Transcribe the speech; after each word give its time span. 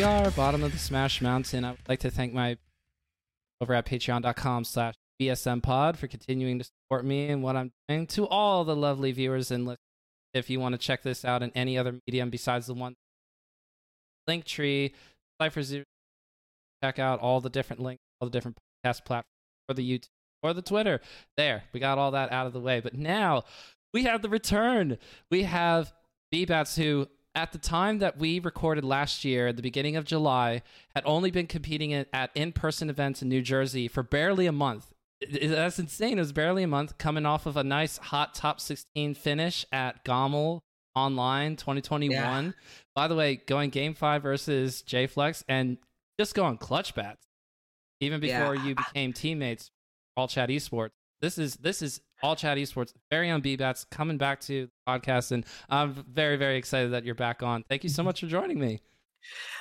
We 0.00 0.04
are 0.04 0.30
bottom 0.30 0.62
of 0.62 0.72
the 0.72 0.78
Smash 0.78 1.20
Mountain. 1.20 1.62
I 1.62 1.72
would 1.72 1.86
like 1.86 1.98
to 2.00 2.10
thank 2.10 2.32
my 2.32 2.56
over 3.60 3.74
at 3.74 3.84
patreon.com 3.84 4.64
slash 4.64 4.94
BSM 5.20 5.62
pod 5.62 5.98
for 5.98 6.06
continuing 6.06 6.58
to 6.58 6.64
support 6.64 7.04
me 7.04 7.28
and 7.28 7.42
what 7.42 7.54
I'm 7.54 7.70
doing. 7.86 8.06
To 8.06 8.26
all 8.26 8.64
the 8.64 8.74
lovely 8.74 9.12
viewers 9.12 9.50
and 9.50 9.66
listeners, 9.66 9.89
if 10.34 10.50
you 10.50 10.60
want 10.60 10.74
to 10.74 10.78
check 10.78 11.02
this 11.02 11.24
out 11.24 11.42
in 11.42 11.50
any 11.54 11.76
other 11.76 11.98
medium 12.06 12.30
besides 12.30 12.66
the 12.66 12.74
one 12.74 12.94
Linktree, 14.28 14.92
Cypher 15.40 15.62
Zero, 15.62 15.84
check 16.82 16.98
out 16.98 17.20
all 17.20 17.40
the 17.40 17.50
different 17.50 17.82
links, 17.82 18.02
all 18.20 18.28
the 18.28 18.32
different 18.32 18.56
podcast 18.84 19.04
platforms, 19.04 19.24
or 19.68 19.74
the 19.74 19.98
YouTube, 19.98 20.08
or 20.42 20.52
the 20.52 20.62
Twitter. 20.62 21.00
There, 21.36 21.64
we 21.72 21.80
got 21.80 21.98
all 21.98 22.12
that 22.12 22.32
out 22.32 22.46
of 22.46 22.52
the 22.52 22.60
way. 22.60 22.80
But 22.80 22.94
now 22.94 23.44
we 23.92 24.04
have 24.04 24.22
the 24.22 24.28
return. 24.28 24.98
We 25.30 25.44
have 25.44 25.92
B-Bats 26.30 26.76
who 26.76 27.08
at 27.34 27.52
the 27.52 27.58
time 27.58 27.98
that 27.98 28.18
we 28.18 28.40
recorded 28.40 28.84
last 28.84 29.24
year, 29.24 29.48
at 29.48 29.56
the 29.56 29.62
beginning 29.62 29.96
of 29.96 30.04
July, 30.04 30.62
had 30.94 31.04
only 31.06 31.30
been 31.30 31.46
competing 31.46 31.92
at 31.92 32.30
in 32.34 32.52
person 32.52 32.90
events 32.90 33.22
in 33.22 33.28
New 33.28 33.42
Jersey 33.42 33.88
for 33.88 34.02
barely 34.02 34.46
a 34.46 34.52
month. 34.52 34.92
That's 35.28 35.78
insane. 35.78 36.18
It 36.18 36.22
was 36.22 36.32
barely 36.32 36.62
a 36.62 36.68
month 36.68 36.98
coming 36.98 37.26
off 37.26 37.46
of 37.46 37.56
a 37.56 37.64
nice 37.64 37.98
hot 37.98 38.34
top 38.34 38.60
16 38.60 39.14
finish 39.14 39.66
at 39.70 40.04
GOML 40.04 40.60
Online 40.94 41.56
2021. 41.56 42.10
Yeah. 42.10 42.52
By 42.94 43.08
the 43.08 43.14
way, 43.14 43.36
going 43.36 43.70
game 43.70 43.94
five 43.94 44.22
versus 44.22 44.82
JFlex 44.86 45.44
and 45.48 45.78
just 46.18 46.34
going 46.34 46.58
clutch 46.58 46.94
bats 46.94 47.26
even 48.00 48.20
before 48.20 48.54
yeah. 48.54 48.64
you 48.64 48.74
became 48.74 49.12
teammates 49.12 49.70
all 50.16 50.28
chat 50.28 50.48
esports 50.48 50.90
this 51.20 51.38
is 51.38 51.54
this 51.56 51.80
is 51.80 52.00
all 52.22 52.36
chat 52.36 52.58
esports 52.58 52.92
very 53.10 53.30
own 53.30 53.40
bbats 53.40 53.88
coming 53.90 54.18
back 54.18 54.40
to 54.40 54.66
the 54.66 54.70
podcast 54.86 55.32
and 55.32 55.46
i'm 55.68 55.94
very 56.10 56.36
very 56.36 56.56
excited 56.56 56.92
that 56.92 57.04
you're 57.04 57.14
back 57.14 57.42
on 57.42 57.64
thank 57.70 57.84
you 57.84 57.90
so 57.90 58.02
much 58.10 58.20
for 58.20 58.26
joining 58.26 58.58
me 58.58 58.80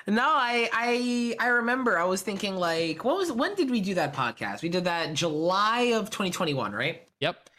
no 0.07 0.23
i 0.23 0.69
i 0.73 1.35
i 1.39 1.47
remember 1.49 1.97
i 1.97 2.03
was 2.03 2.21
thinking 2.21 2.55
like 2.55 3.03
what 3.03 3.17
was 3.17 3.31
when 3.31 3.55
did 3.55 3.69
we 3.69 3.81
do 3.81 3.93
that 3.93 4.13
podcast 4.13 4.61
we 4.61 4.69
did 4.69 4.83
that 4.83 5.13
july 5.13 5.81
of 5.93 6.09
2021 6.09 6.71
right 6.71 7.07
yep 7.19 7.49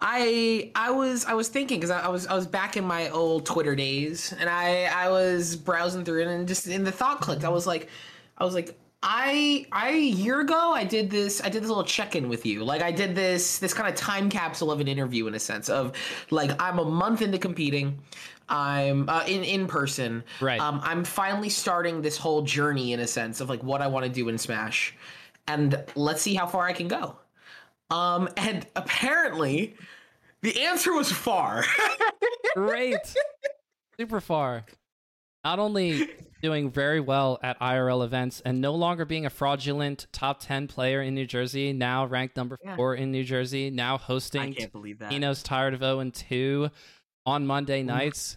I 0.00 0.72
I 0.74 0.90
was 0.90 1.24
I 1.24 1.34
was 1.34 1.48
thinking 1.48 1.78
because 1.78 1.90
I, 1.90 2.00
I, 2.00 2.08
was 2.08 2.26
I 2.26 2.34
was 2.34 2.46
back 2.46 2.76
in 2.76 2.84
my 2.84 3.08
old 3.08 3.46
Twitter 3.46 3.74
days 3.74 4.34
and 4.38 4.48
I 4.48 4.84
I 4.84 5.08
was 5.08 5.56
browsing 5.56 6.04
through 6.04 6.22
it 6.22 6.28
and 6.28 6.46
just 6.46 6.66
in 6.66 6.84
the 6.84 6.92
thought 6.92 7.20
clicked 7.20 7.44
I 7.44 7.48
was 7.48 7.66
like 7.66 7.88
I 8.36 8.44
was 8.44 8.54
like 8.54 8.78
I 9.02 9.66
I 9.72 9.90
a 9.90 9.98
year 9.98 10.40
ago 10.40 10.72
I 10.72 10.84
did 10.84 11.10
this 11.10 11.42
I 11.42 11.48
did 11.48 11.62
this 11.62 11.68
little 11.68 11.84
check-in 11.84 12.28
with 12.28 12.44
you. 12.44 12.64
Like 12.64 12.82
I 12.82 12.90
did 12.90 13.14
this 13.14 13.58
this 13.58 13.72
kind 13.72 13.88
of 13.88 13.94
time 13.94 14.28
capsule 14.28 14.70
of 14.70 14.80
an 14.80 14.88
interview 14.88 15.26
in 15.28 15.34
a 15.34 15.38
sense 15.38 15.68
of 15.68 15.92
like 16.30 16.50
I'm 16.60 16.78
a 16.78 16.84
month 16.84 17.22
into 17.22 17.38
competing. 17.38 17.98
I'm 18.48 19.08
uh, 19.08 19.24
in 19.26 19.42
in 19.44 19.66
person. 19.66 20.24
Right. 20.40 20.60
Um, 20.60 20.80
I'm 20.82 21.04
finally 21.04 21.48
starting 21.48 22.02
this 22.02 22.16
whole 22.16 22.42
journey 22.42 22.92
in 22.92 23.00
a 23.00 23.06
sense 23.06 23.40
of 23.40 23.48
like 23.48 23.62
what 23.62 23.82
I 23.82 23.86
want 23.86 24.06
to 24.06 24.12
do 24.12 24.28
in 24.28 24.38
Smash, 24.38 24.94
and 25.48 25.82
let's 25.94 26.22
see 26.22 26.34
how 26.34 26.46
far 26.46 26.64
I 26.66 26.72
can 26.72 26.88
go. 26.88 27.16
Um, 27.90 28.28
and 28.36 28.66
apparently, 28.76 29.74
the 30.42 30.62
answer 30.64 30.92
was 30.92 31.10
far. 31.10 31.64
Great. 32.54 33.14
Super 33.98 34.20
far. 34.20 34.64
Not 35.44 35.58
only 35.58 36.08
doing 36.42 36.70
very 36.70 37.00
well 37.00 37.38
at 37.42 37.58
IRL 37.60 38.04
events 38.04 38.42
and 38.44 38.60
no 38.60 38.74
longer 38.74 39.04
being 39.04 39.26
a 39.26 39.30
fraudulent 39.30 40.06
top 40.12 40.40
10 40.40 40.66
player 40.68 41.02
in 41.02 41.14
New 41.14 41.26
Jersey, 41.26 41.72
now 41.72 42.06
ranked 42.06 42.36
number 42.36 42.58
yeah. 42.64 42.76
four 42.76 42.94
in 42.94 43.10
New 43.10 43.24
Jersey, 43.24 43.70
now 43.70 43.96
hosting 43.96 44.40
I 44.40 44.52
can't 44.52 44.72
believe 44.72 44.98
that. 44.98 45.12
Eno's 45.12 45.42
Tired 45.42 45.74
of 45.74 45.80
0 45.80 46.00
and 46.00 46.12
2 46.12 46.70
on 47.24 47.46
Monday 47.46 47.82
nights, 47.82 48.36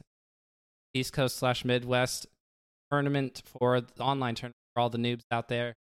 East 0.93 1.13
Coast 1.13 1.37
slash 1.37 1.63
Midwest 1.65 2.27
tournament 2.91 3.41
for 3.45 3.81
the 3.81 4.01
online 4.01 4.35
tournament 4.35 4.55
for 4.73 4.81
all 4.81 4.89
the 4.89 4.97
noobs 4.97 5.23
out 5.31 5.47
there. 5.47 5.73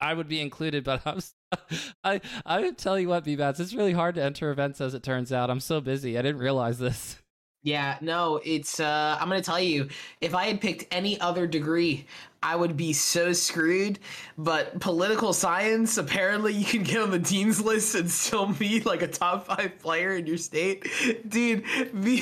I 0.00 0.14
would 0.14 0.28
be 0.28 0.40
included, 0.40 0.84
but 0.84 1.02
I'm 1.06 1.20
I 2.04 2.20
I 2.46 2.60
would 2.60 2.78
tell 2.78 2.98
you 2.98 3.08
what, 3.08 3.24
B-Bats, 3.24 3.60
it's 3.60 3.74
really 3.74 3.92
hard 3.92 4.14
to 4.14 4.22
enter 4.22 4.50
events 4.50 4.80
as 4.80 4.94
it 4.94 5.02
turns 5.02 5.32
out. 5.32 5.50
I'm 5.50 5.60
so 5.60 5.80
busy. 5.80 6.18
I 6.18 6.22
didn't 6.22 6.40
realize 6.40 6.78
this. 6.78 7.19
Yeah, 7.62 7.98
no, 8.00 8.40
it's 8.42 8.80
uh 8.80 9.18
I'm 9.20 9.28
going 9.28 9.40
to 9.40 9.44
tell 9.44 9.60
you, 9.60 9.88
if 10.22 10.34
I 10.34 10.46
had 10.46 10.62
picked 10.62 10.86
any 10.90 11.20
other 11.20 11.46
degree, 11.46 12.06
I 12.42 12.56
would 12.56 12.74
be 12.74 12.94
so 12.94 13.34
screwed. 13.34 13.98
But 14.38 14.80
political 14.80 15.34
science, 15.34 15.98
apparently 15.98 16.54
you 16.54 16.64
can 16.64 16.82
get 16.82 17.02
on 17.02 17.10
the 17.10 17.18
dean's 17.18 17.60
list 17.60 17.94
and 17.94 18.10
still 18.10 18.46
be 18.46 18.80
like 18.80 19.02
a 19.02 19.06
top 19.08 19.46
5 19.46 19.78
player 19.78 20.16
in 20.16 20.26
your 20.26 20.38
state. 20.38 20.84
Dude, 21.28 21.64
the, 21.92 22.20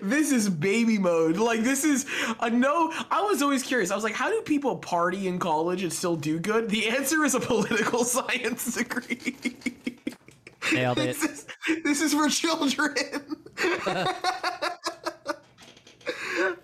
this 0.02 0.32
is 0.32 0.48
baby 0.50 0.98
mode. 0.98 1.36
Like 1.36 1.60
this 1.60 1.84
is 1.84 2.06
a 2.40 2.50
no 2.50 2.92
I 3.12 3.22
was 3.22 3.42
always 3.42 3.62
curious. 3.62 3.92
I 3.92 3.94
was 3.94 4.02
like, 4.02 4.14
how 4.14 4.28
do 4.28 4.40
people 4.42 4.76
party 4.76 5.28
in 5.28 5.38
college 5.38 5.84
and 5.84 5.92
still 5.92 6.16
do 6.16 6.40
good? 6.40 6.68
The 6.68 6.88
answer 6.88 7.24
is 7.24 7.36
a 7.36 7.40
political 7.40 8.04
science 8.16 8.74
degree. 8.74 9.36
Nailed 10.72 10.98
it. 10.98 11.16
This 11.16 11.22
is, 11.22 11.46
this 11.84 12.00
is 12.00 12.12
for 12.12 12.28
children. 12.28 12.96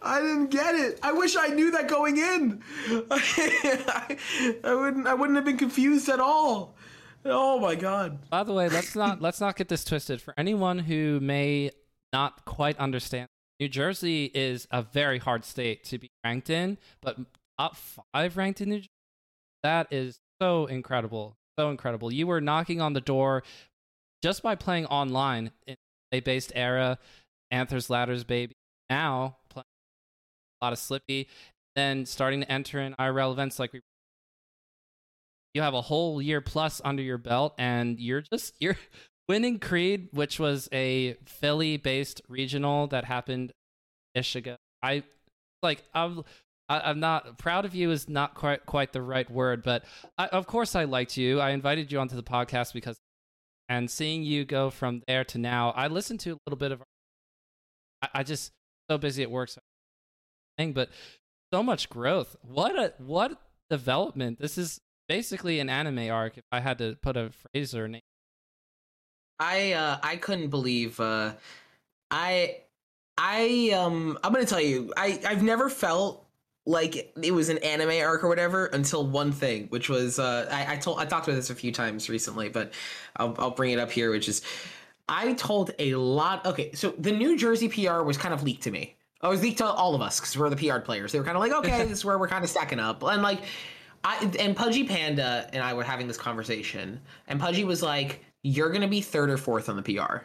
I 0.02 0.20
didn't 0.20 0.48
get 0.48 0.74
it. 0.74 0.98
I 1.02 1.12
wish 1.12 1.36
I 1.36 1.48
knew 1.48 1.70
that 1.72 1.88
going 1.88 2.18
in. 2.18 2.62
I, 3.10 4.18
I, 4.64 4.74
wouldn't. 4.74 5.06
I 5.06 5.14
wouldn't 5.14 5.36
have 5.36 5.44
been 5.44 5.58
confused 5.58 6.08
at 6.08 6.20
all. 6.20 6.76
Oh 7.24 7.58
my 7.58 7.74
god. 7.74 8.28
By 8.30 8.44
the 8.44 8.52
way, 8.52 8.68
let's 8.68 8.94
not 8.94 9.20
let's 9.20 9.40
not 9.40 9.56
get 9.56 9.68
this 9.68 9.84
twisted. 9.84 10.22
For 10.22 10.34
anyone 10.36 10.78
who 10.78 11.20
may 11.20 11.72
not 12.12 12.44
quite 12.44 12.78
understand, 12.78 13.28
New 13.58 13.68
Jersey 13.68 14.30
is 14.34 14.68
a 14.70 14.82
very 14.82 15.18
hard 15.18 15.44
state 15.44 15.84
to 15.84 15.98
be 15.98 16.10
ranked 16.24 16.50
in, 16.50 16.78
but 17.02 17.18
top 17.58 17.76
five 17.76 18.36
ranked 18.36 18.60
in 18.60 18.68
New 18.70 18.78
Jersey. 18.78 18.90
That 19.62 19.88
is 19.90 20.18
so 20.40 20.66
incredible, 20.66 21.36
so 21.58 21.70
incredible. 21.70 22.12
You 22.12 22.26
were 22.26 22.40
knocking 22.40 22.80
on 22.80 22.92
the 22.92 23.00
door 23.00 23.42
just 24.22 24.42
by 24.42 24.54
playing 24.54 24.86
online 24.86 25.50
in 25.66 25.76
a 26.12 26.20
based 26.20 26.52
era, 26.54 26.98
Anthers 27.50 27.90
Ladders 27.90 28.24
baby. 28.24 28.54
Now 28.90 29.36
playing 29.50 29.64
a 30.60 30.64
lot 30.64 30.72
of 30.72 30.78
Slippi, 30.78 31.26
then 31.74 32.06
starting 32.06 32.40
to 32.40 32.50
enter 32.50 32.80
in 32.80 32.94
IRL 32.94 33.32
events 33.32 33.58
like 33.58 33.72
we 33.72 33.80
you 35.54 35.62
have 35.62 35.74
a 35.74 35.80
whole 35.80 36.20
year 36.20 36.42
plus 36.42 36.82
under 36.84 37.02
your 37.02 37.16
belt 37.16 37.54
and 37.56 37.98
you're 37.98 38.20
just 38.20 38.54
you're 38.60 38.76
winning 39.28 39.58
Creed, 39.58 40.08
which 40.12 40.38
was 40.38 40.68
a 40.72 41.16
Philly 41.24 41.76
based 41.76 42.20
regional 42.28 42.86
that 42.88 43.04
happened 43.04 43.52
ish 44.14 44.36
ago. 44.36 44.56
I 44.82 45.02
like 45.62 45.82
I'm 45.94 46.24
I, 46.68 46.90
am 46.90 47.00
not 47.00 47.38
proud 47.38 47.64
of 47.64 47.74
you 47.74 47.90
is 47.90 48.08
not 48.08 48.34
quite 48.34 48.66
quite 48.66 48.92
the 48.92 49.02
right 49.02 49.30
word, 49.30 49.62
but 49.62 49.84
I, 50.18 50.26
of 50.28 50.46
course 50.46 50.74
I 50.74 50.84
liked 50.84 51.16
you. 51.16 51.40
I 51.40 51.50
invited 51.50 51.90
you 51.92 52.00
onto 52.00 52.16
the 52.16 52.22
podcast 52.22 52.72
because 52.72 52.96
and 53.68 53.90
seeing 53.90 54.22
you 54.22 54.44
go 54.44 54.70
from 54.70 55.02
there 55.08 55.24
to 55.24 55.38
now, 55.38 55.70
I 55.70 55.88
listened 55.88 56.20
to 56.20 56.32
a 56.32 56.38
little 56.46 56.58
bit 56.58 56.72
of. 56.72 56.82
I, 58.02 58.08
I 58.16 58.22
just 58.22 58.52
so 58.90 58.98
busy 58.98 59.22
at 59.22 59.30
work, 59.30 59.48
so 59.48 59.60
thing, 60.58 60.72
but 60.72 60.90
so 61.52 61.62
much 61.62 61.88
growth. 61.88 62.36
What 62.42 62.78
a 62.78 62.92
what 62.98 63.40
development! 63.70 64.38
This 64.38 64.58
is 64.58 64.80
basically 65.08 65.60
an 65.60 65.68
anime 65.68 66.10
arc. 66.10 66.38
If 66.38 66.44
I 66.52 66.60
had 66.60 66.78
to 66.78 66.96
put 67.02 67.16
a 67.16 67.30
phrase 67.30 67.74
or 67.74 67.88
name, 67.88 68.02
I 69.38 69.72
uh, 69.72 69.98
I 70.02 70.16
couldn't 70.16 70.48
believe. 70.48 70.98
Uh, 71.00 71.32
I 72.10 72.58
I 73.18 73.70
um 73.76 74.18
I'm 74.22 74.32
gonna 74.32 74.46
tell 74.46 74.60
you, 74.60 74.92
I 74.96 75.20
I've 75.26 75.42
never 75.42 75.68
felt 75.68 76.26
like 76.66 77.12
it 77.22 77.32
was 77.32 77.48
an 77.48 77.58
anime 77.58 78.02
arc 78.04 78.24
or 78.24 78.28
whatever 78.28 78.66
until 78.66 79.06
one 79.06 79.30
thing, 79.32 79.66
which 79.68 79.88
was 79.88 80.18
uh, 80.18 80.48
I, 80.50 80.74
I 80.74 80.76
told 80.76 80.98
I 80.98 81.04
talked 81.04 81.28
about 81.28 81.36
this 81.36 81.50
a 81.50 81.54
few 81.54 81.72
times 81.72 82.08
recently, 82.08 82.48
but 82.48 82.72
I'll 83.16 83.34
I'll 83.38 83.50
bring 83.52 83.70
it 83.70 83.78
up 83.78 83.90
here, 83.90 84.10
which 84.10 84.28
is 84.28 84.42
I 85.08 85.34
told 85.34 85.72
a 85.78 85.94
lot. 85.94 86.44
Okay, 86.46 86.72
so 86.72 86.90
the 86.98 87.12
New 87.12 87.36
Jersey 87.36 87.68
PR 87.68 88.02
was 88.02 88.16
kind 88.16 88.34
of 88.34 88.42
leaked 88.42 88.64
to 88.64 88.70
me. 88.70 88.96
Oh, 89.22 89.28
it 89.28 89.32
was 89.32 89.42
leaked 89.42 89.58
to 89.58 89.66
all 89.66 89.94
of 89.94 90.02
us 90.02 90.20
because 90.20 90.36
we're 90.36 90.50
the 90.50 90.56
PR 90.56 90.78
players. 90.80 91.12
They 91.12 91.18
were 91.18 91.24
kind 91.24 91.36
of 91.36 91.40
like, 91.40 91.52
okay, 91.64 91.84
this 91.84 91.98
is 91.98 92.04
where 92.04 92.18
we're 92.18 92.28
kind 92.28 92.44
of 92.44 92.50
stacking 92.50 92.80
up, 92.80 93.02
and 93.02 93.22
like. 93.22 93.42
I, 94.04 94.30
and 94.38 94.54
Pudgy 94.54 94.84
Panda 94.84 95.50
and 95.52 95.64
I 95.64 95.74
were 95.74 95.82
having 95.82 96.06
this 96.06 96.18
conversation, 96.18 97.00
and 97.26 97.40
Pudgy 97.40 97.64
was 97.64 97.82
like, 97.82 98.24
"You're 98.44 98.70
gonna 98.70 98.86
be 98.86 99.00
third 99.00 99.30
or 99.30 99.36
fourth 99.36 99.68
on 99.68 99.74
the 99.74 99.82
PR." 99.82 100.18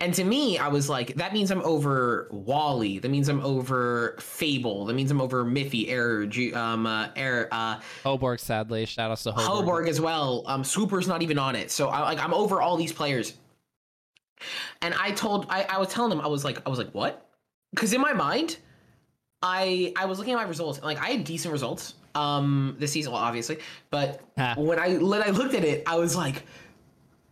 And 0.00 0.14
to 0.14 0.24
me, 0.24 0.56
I 0.56 0.68
was 0.68 0.88
like, 0.88 1.14
that 1.16 1.34
means 1.34 1.50
I'm 1.50 1.60
over 1.60 2.26
Wally. 2.30 2.98
That 2.98 3.10
means 3.10 3.28
I'm 3.28 3.42
over 3.42 4.16
Fable. 4.18 4.86
That 4.86 4.94
means 4.94 5.10
I'm 5.10 5.20
over 5.20 5.44
Miffy, 5.44 5.90
Air, 5.90 6.26
um, 6.58 6.86
uh, 6.86 7.08
Air, 7.16 7.48
uh, 7.52 7.80
Hoborg. 8.02 8.40
Sadly, 8.40 8.86
shout 8.86 9.10
out 9.10 9.18
to 9.18 9.32
Hoborg. 9.32 9.64
Hoborg 9.64 9.88
as 9.88 10.00
well. 10.00 10.42
Um, 10.46 10.64
Swooper's 10.64 11.06
not 11.06 11.20
even 11.20 11.38
on 11.38 11.54
it, 11.54 11.70
so 11.70 11.90
I 11.90 12.00
like 12.00 12.18
I'm 12.18 12.32
over 12.32 12.62
all 12.62 12.78
these 12.78 12.92
players. 12.92 13.34
And 14.82 14.94
I 14.94 15.10
told, 15.12 15.46
I, 15.48 15.64
I 15.68 15.78
was 15.78 15.88
telling 15.88 16.10
them, 16.10 16.20
I 16.20 16.26
was 16.28 16.44
like, 16.44 16.64
I 16.66 16.70
was 16.70 16.78
like, 16.78 16.90
what? 16.92 17.26
because 17.72 17.92
in 17.92 18.00
my 18.00 18.12
mind, 18.12 18.58
I 19.42 19.92
I 19.96 20.04
was 20.06 20.18
looking 20.18 20.34
at 20.34 20.36
my 20.36 20.48
results 20.48 20.78
and 20.78 20.84
like 20.84 21.00
I 21.00 21.10
had 21.10 21.24
decent 21.24 21.52
results 21.52 21.94
um 22.14 22.76
this 22.78 22.92
season, 22.92 23.12
well, 23.12 23.22
obviously, 23.22 23.58
but 23.90 24.20
Ha. 24.36 24.54
when 24.58 24.78
I 24.78 24.96
when 24.98 25.22
I 25.22 25.30
looked 25.30 25.54
at 25.54 25.64
it, 25.64 25.84
I 25.86 25.96
was 25.96 26.16
like, 26.16 26.44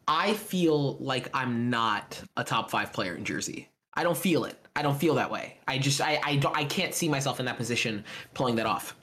I 0.07 0.35
feel 0.35 0.97
like 0.99 1.29
I'm 1.35 1.71
not 1.71 2.23
a 2.37 2.45
top 2.45 2.71
five 2.71 2.93
player 2.93 3.15
in 3.15 3.25
Jersey. 3.25 3.69
I 3.95 4.05
don't 4.05 4.17
feel 4.17 4.45
it. 4.45 4.57
I 4.77 4.83
don't 4.83 4.97
feel 4.99 5.17
that 5.17 5.31
way. 5.31 5.59
I 5.67 5.79
just 5.79 6.01
I 6.01 6.21
I 6.25 6.37
don't 6.37 6.57
I 6.57 6.65
can't 6.65 6.95
see 6.95 7.09
myself 7.09 7.41
in 7.41 7.47
that 7.47 7.57
position 7.57 8.05
pulling 8.35 8.57
that 8.57 8.67
off. 8.67 8.97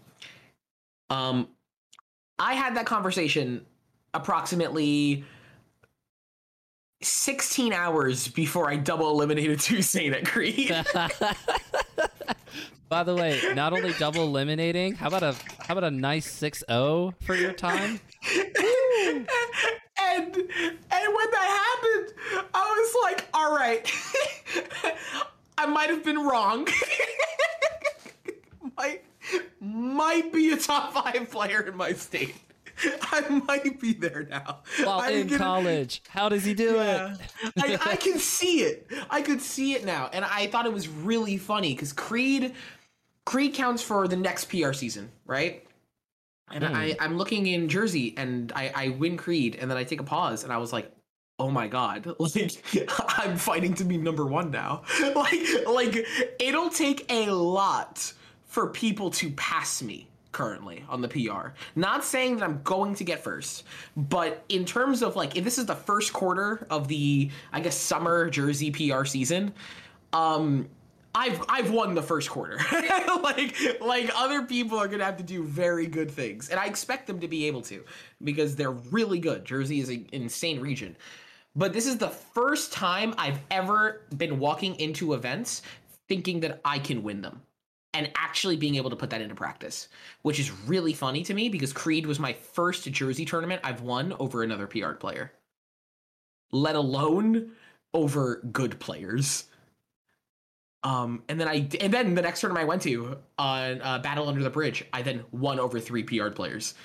Um, 1.10 1.50
I 2.40 2.54
had 2.54 2.75
that 2.78 2.86
conversation 2.86 3.66
approximately 4.13 5.25
16 7.06 7.74
hours 7.74 8.28
before 8.28 8.69
I 8.69 8.78
double 8.78 9.10
eliminated 9.10 9.60
Toussaint 9.60 10.16
at 10.16 10.25
Creed. 10.25 10.69
By 12.90 13.04
the 13.04 13.16
way, 13.16 13.42
not 13.54 13.74
only 13.74 13.94
double 13.94 14.24
eliminating, 14.24 14.94
how 14.96 15.07
about 15.07 15.24
a 15.24 15.36
how 15.60 15.74
about 15.75 15.86
a 15.86 15.92
nice 15.92 16.28
6-0 16.28 17.13
for 17.22 17.36
your 17.36 17.52
time? 17.52 18.00
and 19.07 19.28
and 19.98 20.36
when 20.36 21.31
that 21.31 21.78
happened, 21.84 22.13
I 22.54 22.94
was 22.94 22.96
like, 23.04 23.28
all 23.34 23.56
right, 23.56 23.92
I 25.57 25.66
might 25.66 25.90
have 25.90 26.04
been 26.04 26.19
wrong. 26.19 26.68
might 28.78 29.04
might 29.60 30.31
be 30.31 30.52
a 30.52 30.57
top 30.57 30.94
five 30.94 31.30
player 31.31 31.62
in 31.62 31.75
my 31.75 31.94
state. 31.94 32.36
I 33.01 33.42
might 33.48 33.80
be 33.80 33.94
there 33.94 34.27
now. 34.30 34.60
While 34.83 35.00
I 35.00 35.10
in 35.10 35.27
get- 35.27 35.38
college. 35.39 36.01
How 36.10 36.30
does 36.30 36.44
he 36.44 36.54
do 36.54 36.75
Yeah. 36.75 37.16
it? 37.16 37.54
I, 37.86 37.92
I 37.92 37.95
can 37.98 38.19
see 38.19 38.62
it. 38.62 38.89
I 39.10 39.22
could 39.22 39.42
see 39.42 39.74
it 39.74 39.86
now, 39.86 40.10
and 40.13 40.25
I 40.25 40.48
thought 40.48 40.66
it 40.66 40.74
was 40.74 40.88
really 40.88 41.38
funny 41.38 41.74
because 41.74 41.94
Creed, 41.94 42.54
Creed 43.25 43.54
counts 43.54 43.81
for 43.81 44.07
the 44.07 44.16
next 44.18 44.45
PR 44.45 44.74
season, 44.74 45.12
right? 45.25 45.63
And 46.51 46.63
Hmm. 46.63 46.75
I, 46.75 46.95
I'm 47.00 47.18
looking 47.18 47.48
in 47.48 47.68
Jersey, 47.69 48.13
and 48.18 48.51
I, 48.56 48.72
I 48.75 48.89
win 48.89 49.18
Creed, 49.18 49.57
and 49.60 49.69
then 49.69 49.78
I 49.78 49.83
take 49.83 50.00
a 50.00 50.04
pause, 50.04 50.44
and 50.44 50.54
I 50.54 50.57
was 50.57 50.71
like, 50.71 50.92
"Oh 51.39 51.50
my 51.50 51.68
god! 51.68 52.06
Like 52.19 52.62
I'm 53.18 53.36
fighting 53.36 53.74
to 53.75 53.83
be 53.83 53.98
number 53.98 54.25
one 54.25 54.51
now. 54.51 54.83
like, 55.16 55.42
like 55.68 56.06
it'll 56.39 56.69
take 56.69 57.12
a 57.12 57.31
lot 57.31 58.13
for 58.45 58.68
people 58.69 59.10
to 59.12 59.31
pass 59.31 59.81
me." 59.81 60.07
Currently 60.35 60.83
on 60.89 60.99
the 60.99 61.07
PR. 61.07 61.53
Not 61.77 62.03
saying 62.03 62.35
that 62.35 62.43
I'm 62.43 62.61
going 62.63 62.93
to 62.95 63.05
get 63.05 63.23
first, 63.23 63.63
but 63.95 64.43
in 64.49 64.65
terms 64.65 65.01
of 65.01 65.15
like 65.15 65.37
if 65.37 65.45
this 65.45 65.57
is 65.57 65.65
the 65.65 65.75
first 65.75 66.11
quarter 66.11 66.67
of 66.69 66.89
the 66.89 67.31
I 67.53 67.61
guess 67.61 67.77
summer 67.77 68.29
Jersey 68.29 68.69
PR 68.69 69.05
season, 69.05 69.53
um 70.11 70.67
I've 71.15 71.41
I've 71.47 71.71
won 71.71 71.95
the 71.95 72.01
first 72.01 72.29
quarter. 72.29 72.59
like 73.23 73.55
like 73.79 74.11
other 74.13 74.41
people 74.41 74.77
are 74.77 74.89
gonna 74.89 75.05
have 75.05 75.15
to 75.17 75.23
do 75.23 75.41
very 75.41 75.87
good 75.87 76.11
things, 76.11 76.49
and 76.49 76.59
I 76.59 76.65
expect 76.65 77.07
them 77.07 77.21
to 77.21 77.29
be 77.29 77.47
able 77.47 77.61
to 77.63 77.85
because 78.21 78.57
they're 78.57 78.71
really 78.71 79.19
good. 79.19 79.45
Jersey 79.45 79.79
is 79.79 79.87
an 79.87 80.05
insane 80.11 80.59
region, 80.59 80.97
but 81.55 81.71
this 81.71 81.87
is 81.87 81.97
the 81.97 82.09
first 82.09 82.73
time 82.73 83.15
I've 83.17 83.39
ever 83.49 84.01
been 84.17 84.37
walking 84.37 84.75
into 84.81 85.13
events 85.13 85.61
thinking 86.09 86.41
that 86.41 86.59
I 86.65 86.79
can 86.79 87.03
win 87.03 87.21
them 87.21 87.41
and 87.95 88.12
actually 88.18 88.57
being 88.57 88.75
able 88.75 88.89
to 88.89 88.95
put 88.95 89.09
that 89.09 89.21
into 89.21 89.33
practice, 89.33 89.88
which 90.21 90.39
is 90.39 90.51
really 90.68 90.94
funny 90.94 91.24
to 91.24 91.33
me 91.33 91.50
because 91.50 91.71
Creed 91.71 92.06
was 92.06 92.19
my 92.19 92.33
first 92.33 92.83
Jersey 92.92 93.24
tournament 93.25 93.62
I've 93.63 93.81
won 93.81 94.13
over 94.19 94.44
another 94.44 94.68
PR 94.68 94.92
player, 94.92 95.31
let 96.51 96.75
alone 96.75 97.53
over 97.94 98.42
good 98.51 98.80
players. 98.80 99.45
Um, 100.83 101.24
and 101.30 101.39
then 101.39 101.47
I 101.47 101.68
and 101.80 101.92
then 101.92 102.13
the 102.13 102.21
next 102.21 102.42
tournament 102.42 102.63
I 102.63 102.68
went 102.68 102.81
to 102.83 103.18
on 103.39 103.81
uh, 103.81 104.00
Battle 104.00 104.27
Under 104.27 104.44
the 104.44 104.50
Bridge, 104.50 104.83
I 104.94 105.01
then 105.01 105.24
won 105.31 105.59
over 105.59 105.80
three 105.80 106.03
PR 106.03 106.30
players 106.30 106.75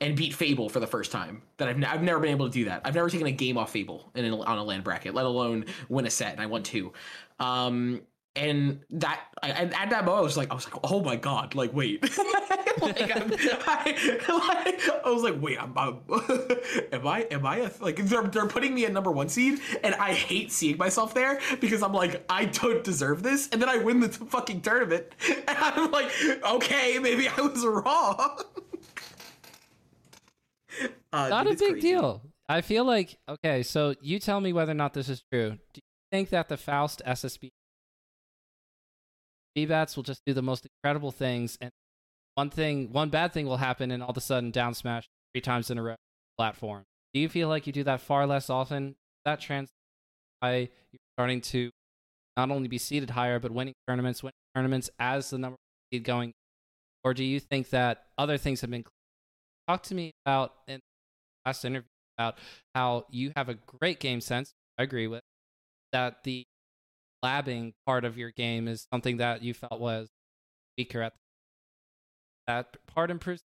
and 0.00 0.14
beat 0.14 0.32
Fable 0.32 0.68
for 0.68 0.80
the 0.80 0.86
first 0.86 1.10
time. 1.10 1.42
That 1.56 1.68
I've, 1.68 1.76
n- 1.76 1.84
I've 1.84 2.02
never 2.02 2.20
been 2.20 2.30
able 2.30 2.46
to 2.46 2.52
do 2.52 2.66
that. 2.66 2.82
I've 2.84 2.94
never 2.94 3.10
taken 3.10 3.26
a 3.26 3.32
game 3.32 3.56
off 3.56 3.72
Fable 3.72 4.10
in 4.14 4.30
on 4.32 4.58
a 4.58 4.62
land 4.62 4.84
bracket, 4.84 5.14
let 5.14 5.24
alone 5.24 5.64
win 5.88 6.06
a 6.06 6.10
set, 6.10 6.32
and 6.32 6.40
I 6.40 6.46
won 6.46 6.62
two. 6.62 6.92
Um, 7.40 8.02
and 8.38 8.80
that 8.90 9.20
I, 9.42 9.50
and 9.50 9.74
at 9.74 9.90
that 9.90 10.04
moment, 10.04 10.20
I 10.20 10.22
was 10.22 10.36
like, 10.36 10.50
I 10.50 10.54
was 10.54 10.72
like, 10.72 10.80
oh 10.84 11.02
my 11.02 11.16
god, 11.16 11.54
like 11.54 11.72
wait, 11.74 12.02
like, 12.80 13.16
I'm, 13.16 13.32
I, 13.66 14.62
like, 14.64 15.04
I 15.04 15.10
was 15.10 15.22
like, 15.22 15.40
wait, 15.40 15.60
I'm, 15.62 15.76
I'm 15.76 16.00
am 16.92 17.06
I 17.06 17.26
am 17.30 17.46
I 17.46 17.56
a, 17.58 17.70
like 17.80 17.96
they're 17.96 18.22
they're 18.22 18.46
putting 18.46 18.74
me 18.74 18.84
in 18.84 18.92
number 18.92 19.10
one 19.10 19.28
seed, 19.28 19.60
and 19.82 19.94
I 19.96 20.12
hate 20.12 20.52
seeing 20.52 20.78
myself 20.78 21.14
there 21.14 21.40
because 21.60 21.82
I'm 21.82 21.92
like, 21.92 22.24
I 22.28 22.46
don't 22.46 22.84
deserve 22.84 23.22
this, 23.22 23.48
and 23.50 23.60
then 23.60 23.68
I 23.68 23.78
win 23.78 24.00
the 24.00 24.08
fucking 24.08 24.62
tournament, 24.62 25.06
and 25.28 25.58
I'm 25.58 25.90
like, 25.90 26.10
okay, 26.44 26.98
maybe 26.98 27.28
I 27.28 27.40
was 27.40 27.64
wrong. 27.66 28.42
Uh, 31.12 31.28
Not 31.28 31.46
dude, 31.46 31.54
a 31.54 31.58
big 31.58 31.72
crazy. 31.72 31.88
deal. 31.88 32.22
I 32.48 32.60
feel 32.60 32.84
like 32.84 33.18
okay, 33.28 33.62
so 33.62 33.94
you 34.00 34.18
tell 34.18 34.40
me 34.40 34.52
whether 34.52 34.72
or 34.72 34.76
not 34.76 34.94
this 34.94 35.08
is 35.08 35.22
true. 35.32 35.50
Do 35.72 35.76
you 35.76 35.82
think 36.10 36.30
that 36.30 36.48
the 36.48 36.56
Faust 36.56 37.02
SSB 37.06 37.50
bats 39.66 39.96
will 39.96 40.02
just 40.02 40.22
do 40.26 40.32
the 40.32 40.42
most 40.42 40.66
incredible 40.66 41.10
things 41.10 41.58
and 41.60 41.70
one 42.34 42.50
thing 42.50 42.92
one 42.92 43.08
bad 43.10 43.32
thing 43.32 43.46
will 43.46 43.56
happen 43.56 43.90
and 43.90 44.02
all 44.02 44.10
of 44.10 44.16
a 44.16 44.20
sudden 44.20 44.50
down 44.50 44.74
smash 44.74 45.08
three 45.32 45.40
times 45.40 45.70
in 45.70 45.78
a 45.78 45.82
row 45.82 45.96
platform. 46.36 46.84
Do 47.14 47.20
you 47.20 47.28
feel 47.28 47.48
like 47.48 47.66
you 47.66 47.72
do 47.72 47.84
that 47.84 48.00
far 48.00 48.26
less 48.26 48.50
often? 48.50 48.96
That 49.24 49.40
trans 49.40 49.70
why 50.40 50.68
you're 50.92 51.00
starting 51.16 51.40
to 51.40 51.70
not 52.36 52.50
only 52.50 52.68
be 52.68 52.78
seated 52.78 53.10
higher 53.10 53.40
but 53.40 53.50
winning 53.50 53.74
tournaments, 53.88 54.22
winning 54.22 54.34
tournaments 54.54 54.90
as 54.98 55.30
the 55.30 55.38
number 55.38 55.56
seed 55.92 56.04
going 56.04 56.32
or 57.04 57.14
do 57.14 57.24
you 57.24 57.40
think 57.40 57.70
that 57.70 58.04
other 58.18 58.36
things 58.36 58.60
have 58.60 58.70
been 58.70 58.84
talk 59.66 59.82
to 59.84 59.94
me 59.94 60.12
about 60.24 60.52
in 60.66 60.80
last 61.44 61.64
interview 61.64 61.88
about 62.18 62.38
how 62.74 63.06
you 63.10 63.32
have 63.36 63.48
a 63.48 63.54
great 63.54 64.00
game 64.00 64.20
sense. 64.20 64.52
I 64.78 64.82
agree 64.82 65.06
with 65.06 65.22
that. 65.92 66.24
The 66.24 66.44
labbing 67.24 67.72
part 67.86 68.04
of 68.04 68.16
your 68.16 68.30
game 68.30 68.68
is 68.68 68.86
something 68.92 69.18
that 69.18 69.42
you 69.42 69.54
felt 69.54 69.80
was 69.80 70.08
weaker 70.76 71.02
at. 71.02 71.14
That 72.46 72.76
part 72.86 73.10
improves. 73.10 73.42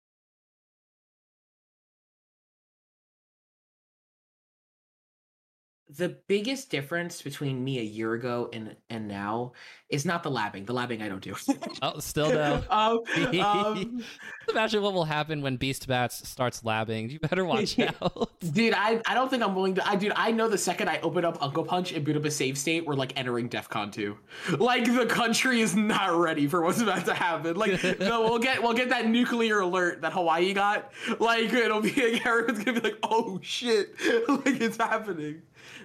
The 5.98 6.10
biggest 6.28 6.70
difference 6.70 7.22
between 7.22 7.64
me 7.64 7.80
a 7.80 7.84
year 7.84 8.14
ago 8.14 8.50
and 8.54 8.76
and 8.90 9.08
now 9.08 9.54
is 9.90 10.06
not 10.06 10.22
the 10.22 10.30
labbing. 10.30 10.68
The 10.68 10.74
labbing 10.74 11.02
I 11.02 11.10
don't 11.10 11.22
do. 11.22 11.36
Oh, 11.82 12.00
still 12.00 12.30
no. 12.30 12.64
um, 12.70 13.00
um, 13.40 14.04
Imagine 14.50 14.84
what 14.84 14.94
will 14.94 15.06
happen 15.06 15.42
when 15.42 15.58
Beast 15.58 15.88
Bats 15.88 16.28
starts 16.30 16.62
labbing. 16.62 17.10
You 17.10 17.20
better 17.20 17.44
watch 17.44 17.80
out. 18.02 18.30
dude, 18.40 18.76
I, 18.76 19.02
I 19.08 19.16
don't 19.16 19.30
think 19.30 19.42
I'm 19.42 19.56
willing 19.56 19.76
to. 19.76 19.88
I 19.88 19.96
dude, 19.96 20.14
I 20.16 20.32
know 20.32 20.48
the 20.48 20.60
second 20.60 20.90
I 20.90 21.00
open 21.02 21.26
up 21.26 21.42
Uncle 21.42 21.64
Punch 21.64 21.92
and 21.92 22.06
boot 22.06 22.16
up 22.16 22.26
a 22.26 22.32
save 22.32 22.58
state, 22.58 22.86
we're 22.86 22.94
like 22.94 23.18
entering 23.18 23.50
DefCon 23.50 23.92
two. 23.92 24.18
Like 24.60 24.86
the 24.86 25.08
country 25.08 25.62
is 25.62 25.76
not 25.76 26.16
ready 26.16 26.48
for 26.48 26.62
what's 26.62 26.82
about 26.82 27.06
to 27.06 27.16
happen. 27.16 27.56
Like 27.56 27.84
no, 28.00 28.22
we'll 28.22 28.40
get 28.40 28.62
we'll 28.62 28.74
get 28.74 28.90
that 28.90 29.08
nuclear 29.08 29.62
alert 29.62 30.02
that 30.02 30.14
Hawaii 30.14 30.54
got. 30.54 30.92
Like 31.20 31.52
it'll 31.52 31.82
be 31.82 31.90
like 31.90 32.26
everyone's 32.26 32.64
gonna 32.64 32.80
be 32.80 32.90
like, 32.90 33.00
oh 33.02 33.40
shit, 33.42 33.96
like 34.28 34.62
it's 34.62 34.78
happening. 34.78 35.42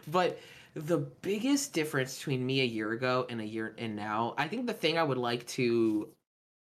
But 0.07 0.39
the 0.75 0.99
biggest 0.99 1.73
difference 1.73 2.19
between 2.19 2.45
me 2.45 2.61
a 2.61 2.65
year 2.65 2.93
ago 2.93 3.27
and 3.29 3.41
a 3.41 3.47
year 3.47 3.75
and 3.79 3.95
now, 3.97 4.35
I 4.39 4.49
think 4.49 4.67
the 4.67 4.73
thing 4.73 4.99
I 4.99 5.03
would 5.03 5.19
like 5.19 5.47
to, 5.49 6.09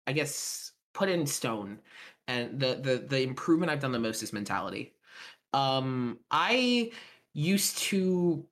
I 0.07 0.13
guess, 0.13 0.73
put 0.95 1.09
in 1.09 1.27
stone, 1.27 1.81
and 2.29 2.59
the 2.61 2.75
the 2.75 2.99
the 2.99 3.23
improvement 3.23 3.71
I've 3.71 3.81
done 3.81 3.93
the 3.93 3.99
most 3.99 4.23
is 4.23 4.33
mentality. 4.33 4.95
Um, 5.53 6.21
I 6.31 6.93
used 7.35 7.79
to 7.79 8.47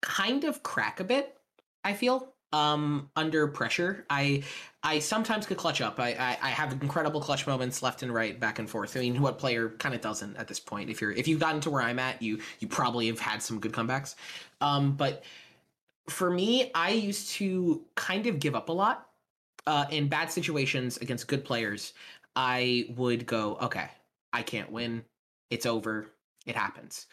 kind 0.00 0.44
of 0.44 0.62
crack 0.62 1.00
a 1.00 1.04
bit. 1.04 1.36
I 1.84 1.92
feel 1.94 2.34
um 2.52 3.10
under 3.16 3.46
pressure. 3.48 4.06
I 4.08 4.42
i 4.82 4.98
sometimes 4.98 5.46
could 5.46 5.58
clutch 5.58 5.80
up. 5.80 6.00
I, 6.00 6.10
I 6.14 6.38
i 6.42 6.48
have 6.48 6.72
incredible 6.72 7.20
clutch 7.20 7.46
moments 7.46 7.82
left 7.82 8.02
and 8.02 8.12
right 8.12 8.38
back 8.38 8.58
and 8.58 8.68
forth. 8.68 8.96
I 8.96 9.00
mean 9.00 9.20
what 9.20 9.38
player 9.38 9.70
kind 9.70 9.94
of 9.94 10.00
doesn't 10.00 10.36
at 10.36 10.48
this 10.48 10.60
point? 10.60 10.88
If 10.90 11.00
you're 11.00 11.12
if 11.12 11.28
you've 11.28 11.40
gotten 11.40 11.60
to 11.62 11.70
where 11.70 11.82
i'm 11.82 11.98
at 11.98 12.22
you 12.22 12.40
you 12.60 12.68
probably 12.68 13.06
have 13.08 13.20
had 13.20 13.42
some 13.42 13.60
good 13.60 13.72
comebacks. 13.72 14.14
Um 14.60 14.92
but 14.96 15.24
for 16.08 16.30
me 16.30 16.70
i 16.74 16.90
used 16.90 17.30
to 17.32 17.82
kind 17.96 18.26
of 18.26 18.38
give 18.40 18.54
up 18.54 18.68
a 18.70 18.72
lot. 18.72 19.08
Uh 19.66 19.84
in 19.90 20.08
bad 20.08 20.30
situations 20.32 20.96
against 20.98 21.28
good 21.28 21.44
players 21.44 21.92
i 22.36 22.86
would 22.96 23.26
go 23.26 23.56
okay 23.62 23.88
i 24.32 24.42
can't 24.42 24.70
win. 24.72 25.04
It's 25.50 25.66
over. 25.66 26.08
It 26.46 26.56
happens. 26.56 27.06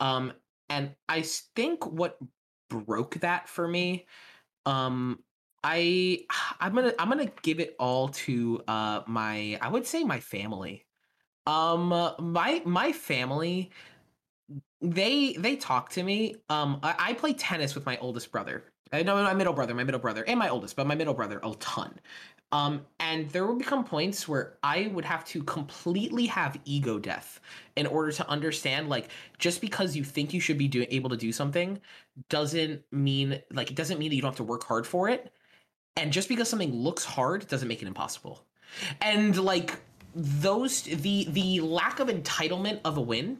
Um 0.00 0.32
and 0.70 0.90
I 1.08 1.22
think 1.22 1.86
what 1.86 2.18
broke 2.68 3.14
that 3.20 3.48
for 3.48 3.66
me 3.66 4.06
um 4.68 5.18
i 5.64 6.20
i'm 6.60 6.74
gonna 6.74 6.92
i'm 6.98 7.08
gonna 7.08 7.30
give 7.42 7.58
it 7.58 7.74
all 7.78 8.08
to 8.08 8.62
uh 8.68 9.00
my 9.06 9.58
i 9.62 9.68
would 9.68 9.86
say 9.86 10.04
my 10.04 10.20
family. 10.20 10.84
Um 11.46 11.88
my 12.20 12.62
my 12.66 12.92
family 12.92 13.70
they 14.82 15.32
they 15.32 15.56
talk 15.56 15.88
to 15.90 16.02
me. 16.02 16.36
Um 16.50 16.78
I, 16.82 16.94
I 16.98 17.12
play 17.14 17.32
tennis 17.32 17.74
with 17.74 17.86
my 17.86 17.96
oldest 17.98 18.30
brother. 18.30 18.64
Know 18.92 19.22
my 19.22 19.34
middle 19.34 19.52
brother, 19.54 19.74
my 19.74 19.84
middle 19.84 20.00
brother, 20.00 20.24
and 20.26 20.38
my 20.38 20.48
oldest, 20.50 20.76
but 20.76 20.86
my 20.86 20.94
middle 20.94 21.14
brother 21.14 21.40
a 21.42 21.54
ton. 21.54 21.98
Um, 22.50 22.86
and 22.98 23.28
there 23.30 23.46
will 23.46 23.56
become 23.56 23.84
points 23.84 24.26
where 24.26 24.56
I 24.62 24.90
would 24.94 25.04
have 25.04 25.24
to 25.26 25.42
completely 25.42 26.24
have 26.26 26.58
ego 26.64 26.98
death 26.98 27.40
in 27.76 27.86
order 27.86 28.10
to 28.12 28.28
understand, 28.28 28.88
like, 28.88 29.10
just 29.38 29.60
because 29.60 29.94
you 29.94 30.02
think 30.02 30.32
you 30.32 30.40
should 30.40 30.56
be 30.56 30.66
do- 30.66 30.86
able 30.88 31.10
to 31.10 31.16
do 31.16 31.30
something 31.30 31.78
doesn't 32.30 32.82
mean, 32.90 33.42
like, 33.52 33.70
it 33.70 33.76
doesn't 33.76 33.98
mean 33.98 34.08
that 34.08 34.16
you 34.16 34.22
don't 34.22 34.30
have 34.30 34.36
to 34.36 34.44
work 34.44 34.64
hard 34.64 34.86
for 34.86 35.10
it. 35.10 35.30
And 35.96 36.12
just 36.12 36.28
because 36.28 36.48
something 36.48 36.72
looks 36.72 37.04
hard 37.04 37.46
doesn't 37.48 37.68
make 37.68 37.82
it 37.82 37.88
impossible. 37.88 38.46
And 39.02 39.36
like 39.36 39.80
those, 40.14 40.82
the 40.82 41.26
the 41.28 41.60
lack 41.60 42.00
of 42.00 42.08
entitlement 42.08 42.80
of 42.84 42.96
a 42.96 43.00
win, 43.00 43.38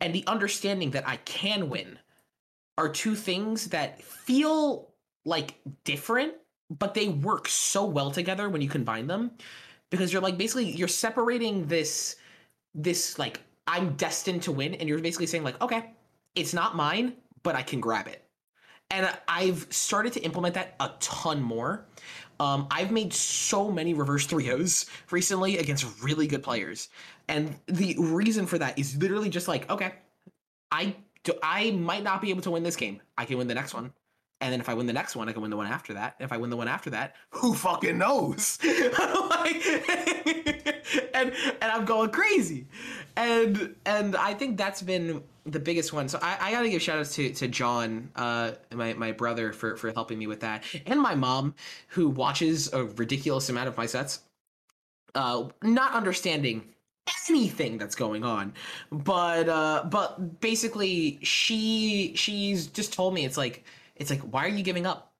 and 0.00 0.14
the 0.14 0.24
understanding 0.26 0.90
that 0.90 1.06
I 1.08 1.16
can 1.18 1.70
win, 1.70 1.98
are 2.76 2.88
two 2.88 3.14
things 3.14 3.68
that 3.68 4.02
feel 4.02 4.90
like 5.24 5.54
different 5.84 6.34
but 6.70 6.94
they 6.94 7.08
work 7.08 7.48
so 7.48 7.84
well 7.84 8.10
together 8.10 8.48
when 8.48 8.60
you 8.60 8.68
combine 8.68 9.06
them 9.06 9.30
because 9.90 10.12
you're 10.12 10.22
like 10.22 10.36
basically 10.36 10.70
you're 10.70 10.88
separating 10.88 11.66
this 11.66 12.16
this 12.74 13.18
like 13.18 13.40
I'm 13.66 13.94
destined 13.94 14.42
to 14.42 14.52
win 14.52 14.74
and 14.74 14.88
you're 14.88 15.00
basically 15.00 15.26
saying 15.26 15.44
like 15.44 15.60
okay 15.62 15.92
it's 16.34 16.52
not 16.52 16.76
mine 16.76 17.14
but 17.42 17.54
I 17.54 17.62
can 17.62 17.80
grab 17.80 18.06
it. 18.06 18.24
And 18.90 19.08
I've 19.28 19.66
started 19.70 20.12
to 20.14 20.20
implement 20.20 20.54
that 20.54 20.74
a 20.80 20.90
ton 20.98 21.42
more. 21.42 21.86
Um, 22.40 22.66
I've 22.70 22.90
made 22.90 23.12
so 23.12 23.70
many 23.70 23.92
reverse 23.92 24.26
3-0s 24.26 24.88
recently 25.10 25.58
against 25.58 26.02
really 26.02 26.26
good 26.26 26.42
players. 26.42 26.88
And 27.28 27.54
the 27.66 27.96
reason 27.98 28.46
for 28.46 28.58
that 28.58 28.78
is 28.78 28.96
literally 28.96 29.28
just 29.28 29.48
like 29.48 29.70
okay 29.70 29.94
I 30.70 30.94
do, 31.24 31.32
I 31.42 31.70
might 31.72 32.02
not 32.02 32.20
be 32.20 32.30
able 32.30 32.42
to 32.42 32.50
win 32.50 32.62
this 32.62 32.76
game. 32.76 33.00
I 33.16 33.24
can 33.24 33.38
win 33.38 33.46
the 33.48 33.54
next 33.54 33.74
one 33.74 33.92
and 34.40 34.52
then 34.52 34.60
if 34.60 34.68
I 34.68 34.74
win 34.74 34.86
the 34.86 34.92
next 34.92 35.16
one, 35.16 35.28
I 35.28 35.32
can 35.32 35.42
win 35.42 35.50
the 35.50 35.56
one 35.56 35.66
after 35.66 35.94
that. 35.94 36.14
And 36.18 36.24
if 36.24 36.32
I 36.32 36.36
win 36.36 36.48
the 36.48 36.56
one 36.56 36.68
after 36.68 36.90
that, 36.90 37.16
who 37.30 37.54
fucking 37.54 37.98
knows? 37.98 38.58
like, 38.64 39.66
and 41.14 41.32
and 41.32 41.62
I'm 41.62 41.84
going 41.84 42.10
crazy, 42.10 42.66
and 43.16 43.74
and 43.84 44.16
I 44.16 44.34
think 44.34 44.56
that's 44.56 44.80
been 44.80 45.22
the 45.44 45.58
biggest 45.58 45.92
one. 45.92 46.08
So 46.08 46.20
I, 46.22 46.36
I 46.40 46.52
got 46.52 46.62
to 46.62 46.70
give 46.70 46.80
shout 46.80 46.98
outs 46.98 47.14
to 47.16 47.32
to 47.32 47.48
John, 47.48 48.10
uh, 48.14 48.52
my 48.72 48.94
my 48.94 49.10
brother, 49.10 49.52
for 49.52 49.76
for 49.76 49.90
helping 49.92 50.18
me 50.18 50.28
with 50.28 50.40
that, 50.40 50.62
and 50.86 51.00
my 51.00 51.16
mom, 51.16 51.54
who 51.88 52.08
watches 52.08 52.72
a 52.72 52.84
ridiculous 52.84 53.48
amount 53.48 53.68
of 53.68 53.76
my 53.76 53.86
sets, 53.86 54.20
uh, 55.16 55.48
not 55.62 55.94
understanding 55.94 56.62
anything 57.30 57.78
that's 57.78 57.94
going 57.94 58.22
on 58.22 58.52
but 58.92 59.48
uh 59.48 59.82
but 59.90 60.40
basically 60.40 61.18
she 61.22 62.12
she's 62.14 62.66
just 62.66 62.92
told 62.92 63.14
me 63.14 63.24
it's 63.24 63.38
like 63.38 63.64
it's 63.98 64.10
like, 64.10 64.20
why 64.20 64.44
are 64.44 64.48
you 64.48 64.62
giving 64.62 64.86
up? 64.86 65.12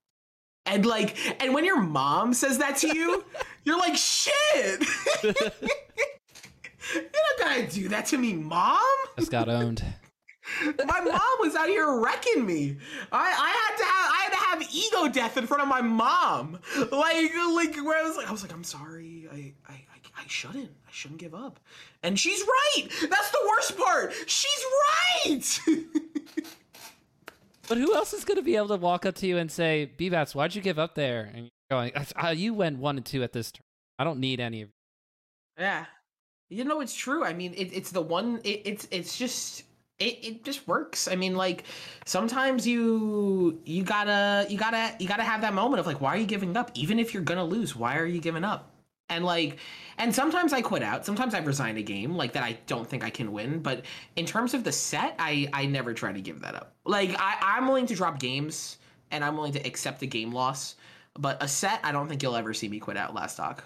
And 0.65 0.85
like, 0.85 1.17
and 1.41 1.53
when 1.53 1.65
your 1.65 1.81
mom 1.81 2.33
says 2.33 2.59
that 2.59 2.77
to 2.77 2.95
you, 2.95 3.23
you're 3.63 3.77
like, 3.77 3.95
shit. 3.95 4.83
you're 5.23 5.33
not 6.93 7.39
gonna 7.39 7.67
do 7.67 7.89
that 7.89 8.05
to 8.07 8.17
me, 8.17 8.33
mom. 8.33 8.79
Just 9.17 9.31
got 9.31 9.49
owned. 9.49 9.83
my 10.85 10.99
mom 10.99 11.21
was 11.39 11.55
out 11.55 11.67
here 11.67 11.99
wrecking 11.99 12.45
me. 12.45 12.77
I, 13.11 13.17
I 13.19 13.49
had 13.49 13.77
to 13.77 13.83
have 13.83 14.11
I 14.11 14.23
had 14.23 14.29
to 14.29 14.65
have 14.65 14.73
ego 14.73 15.07
death 15.13 15.37
in 15.37 15.45
front 15.47 15.61
of 15.61 15.69
my 15.69 15.81
mom. 15.81 16.59
Like 16.91 17.31
like 17.53 17.75
where 17.83 17.99
I 17.99 18.03
was 18.03 18.17
like 18.17 18.27
I 18.27 18.31
was 18.31 18.41
like 18.41 18.53
I'm 18.53 18.63
sorry. 18.63 19.27
I 19.31 19.53
I 19.67 19.73
I, 19.73 20.21
I 20.23 20.27
shouldn't. 20.27 20.71
I 20.87 20.91
shouldn't 20.91 21.19
give 21.19 21.35
up. 21.35 21.59
And 22.03 22.19
she's 22.19 22.41
right. 22.41 22.87
That's 23.09 23.31
the 23.31 23.39
worst 23.47 23.77
part. 23.77 24.13
She's 24.27 24.65
right. 25.25 25.59
But 27.69 27.77
who 27.77 27.93
else 27.95 28.13
is 28.13 28.25
going 28.25 28.37
to 28.37 28.43
be 28.43 28.55
able 28.55 28.69
to 28.69 28.77
walk 28.77 29.05
up 29.05 29.13
to 29.15 29.27
you 29.27 29.37
and 29.37 29.51
say, 29.51 29.91
"Bbats, 29.97 30.33
why'd 30.33 30.55
you 30.55 30.61
give 30.61 30.79
up 30.79 30.95
there?" 30.95 31.31
And 31.33 31.49
you're 31.69 31.91
going, 31.91 31.91
"You 32.35 32.55
went 32.55 32.79
one 32.79 32.97
and 32.97 33.05
two 33.05 33.21
at 33.23 33.31
this 33.31 33.51
turn. 33.51 33.63
I 33.99 34.03
don't 34.03 34.19
need 34.19 34.39
any 34.39 34.63
of." 34.63 34.69
Yeah, 35.57 35.85
you 36.49 36.63
know 36.63 36.81
it's 36.81 36.95
true. 36.95 37.23
I 37.23 37.33
mean, 37.33 37.53
it, 37.53 37.71
it's 37.71 37.91
the 37.91 38.01
one. 38.01 38.41
It, 38.43 38.61
it's 38.65 38.87
it's 38.89 39.17
just 39.17 39.63
it, 39.99 40.17
it 40.23 40.43
just 40.43 40.67
works. 40.67 41.07
I 41.07 41.15
mean, 41.15 41.35
like 41.35 41.65
sometimes 42.05 42.65
you 42.65 43.61
you 43.65 43.83
gotta 43.83 44.47
you 44.49 44.57
gotta 44.57 44.95
you 44.99 45.07
gotta 45.07 45.23
have 45.23 45.41
that 45.41 45.53
moment 45.53 45.79
of 45.79 45.85
like, 45.85 46.01
why 46.01 46.15
are 46.15 46.17
you 46.17 46.25
giving 46.25 46.57
up? 46.57 46.71
Even 46.73 46.97
if 46.97 47.13
you're 47.13 47.23
gonna 47.23 47.45
lose, 47.45 47.75
why 47.75 47.97
are 47.97 48.05
you 48.05 48.19
giving 48.19 48.43
up? 48.43 48.73
And 49.09 49.25
like, 49.25 49.57
and 49.97 50.13
sometimes 50.13 50.53
I 50.53 50.61
quit 50.61 50.83
out. 50.83 51.05
Sometimes 51.05 51.33
I 51.33 51.39
resign 51.39 51.77
a 51.77 51.81
game 51.81 52.15
like 52.15 52.33
that. 52.33 52.43
I 52.43 52.57
don't 52.67 52.87
think 52.87 53.03
I 53.03 53.09
can 53.09 53.31
win. 53.31 53.59
But 53.59 53.85
in 54.15 54.25
terms 54.25 54.53
of 54.53 54.63
the 54.63 54.71
set, 54.71 55.15
I 55.19 55.49
I 55.53 55.65
never 55.65 55.93
try 55.93 56.13
to 56.13 56.21
give 56.21 56.41
that 56.41 56.55
up. 56.55 56.73
Like 56.85 57.15
I 57.19 57.37
I'm 57.41 57.67
willing 57.67 57.85
to 57.87 57.95
drop 57.95 58.19
games 58.19 58.77
and 59.11 59.23
I'm 59.23 59.35
willing 59.35 59.53
to 59.53 59.67
accept 59.67 59.99
the 59.99 60.07
game 60.07 60.31
loss. 60.31 60.75
But 61.17 61.41
a 61.43 61.47
set, 61.47 61.79
I 61.83 61.91
don't 61.91 62.07
think 62.07 62.23
you'll 62.23 62.35
ever 62.35 62.53
see 62.53 62.69
me 62.69 62.79
quit 62.79 62.97
out 62.97 63.13
last 63.13 63.33
stock. 63.33 63.63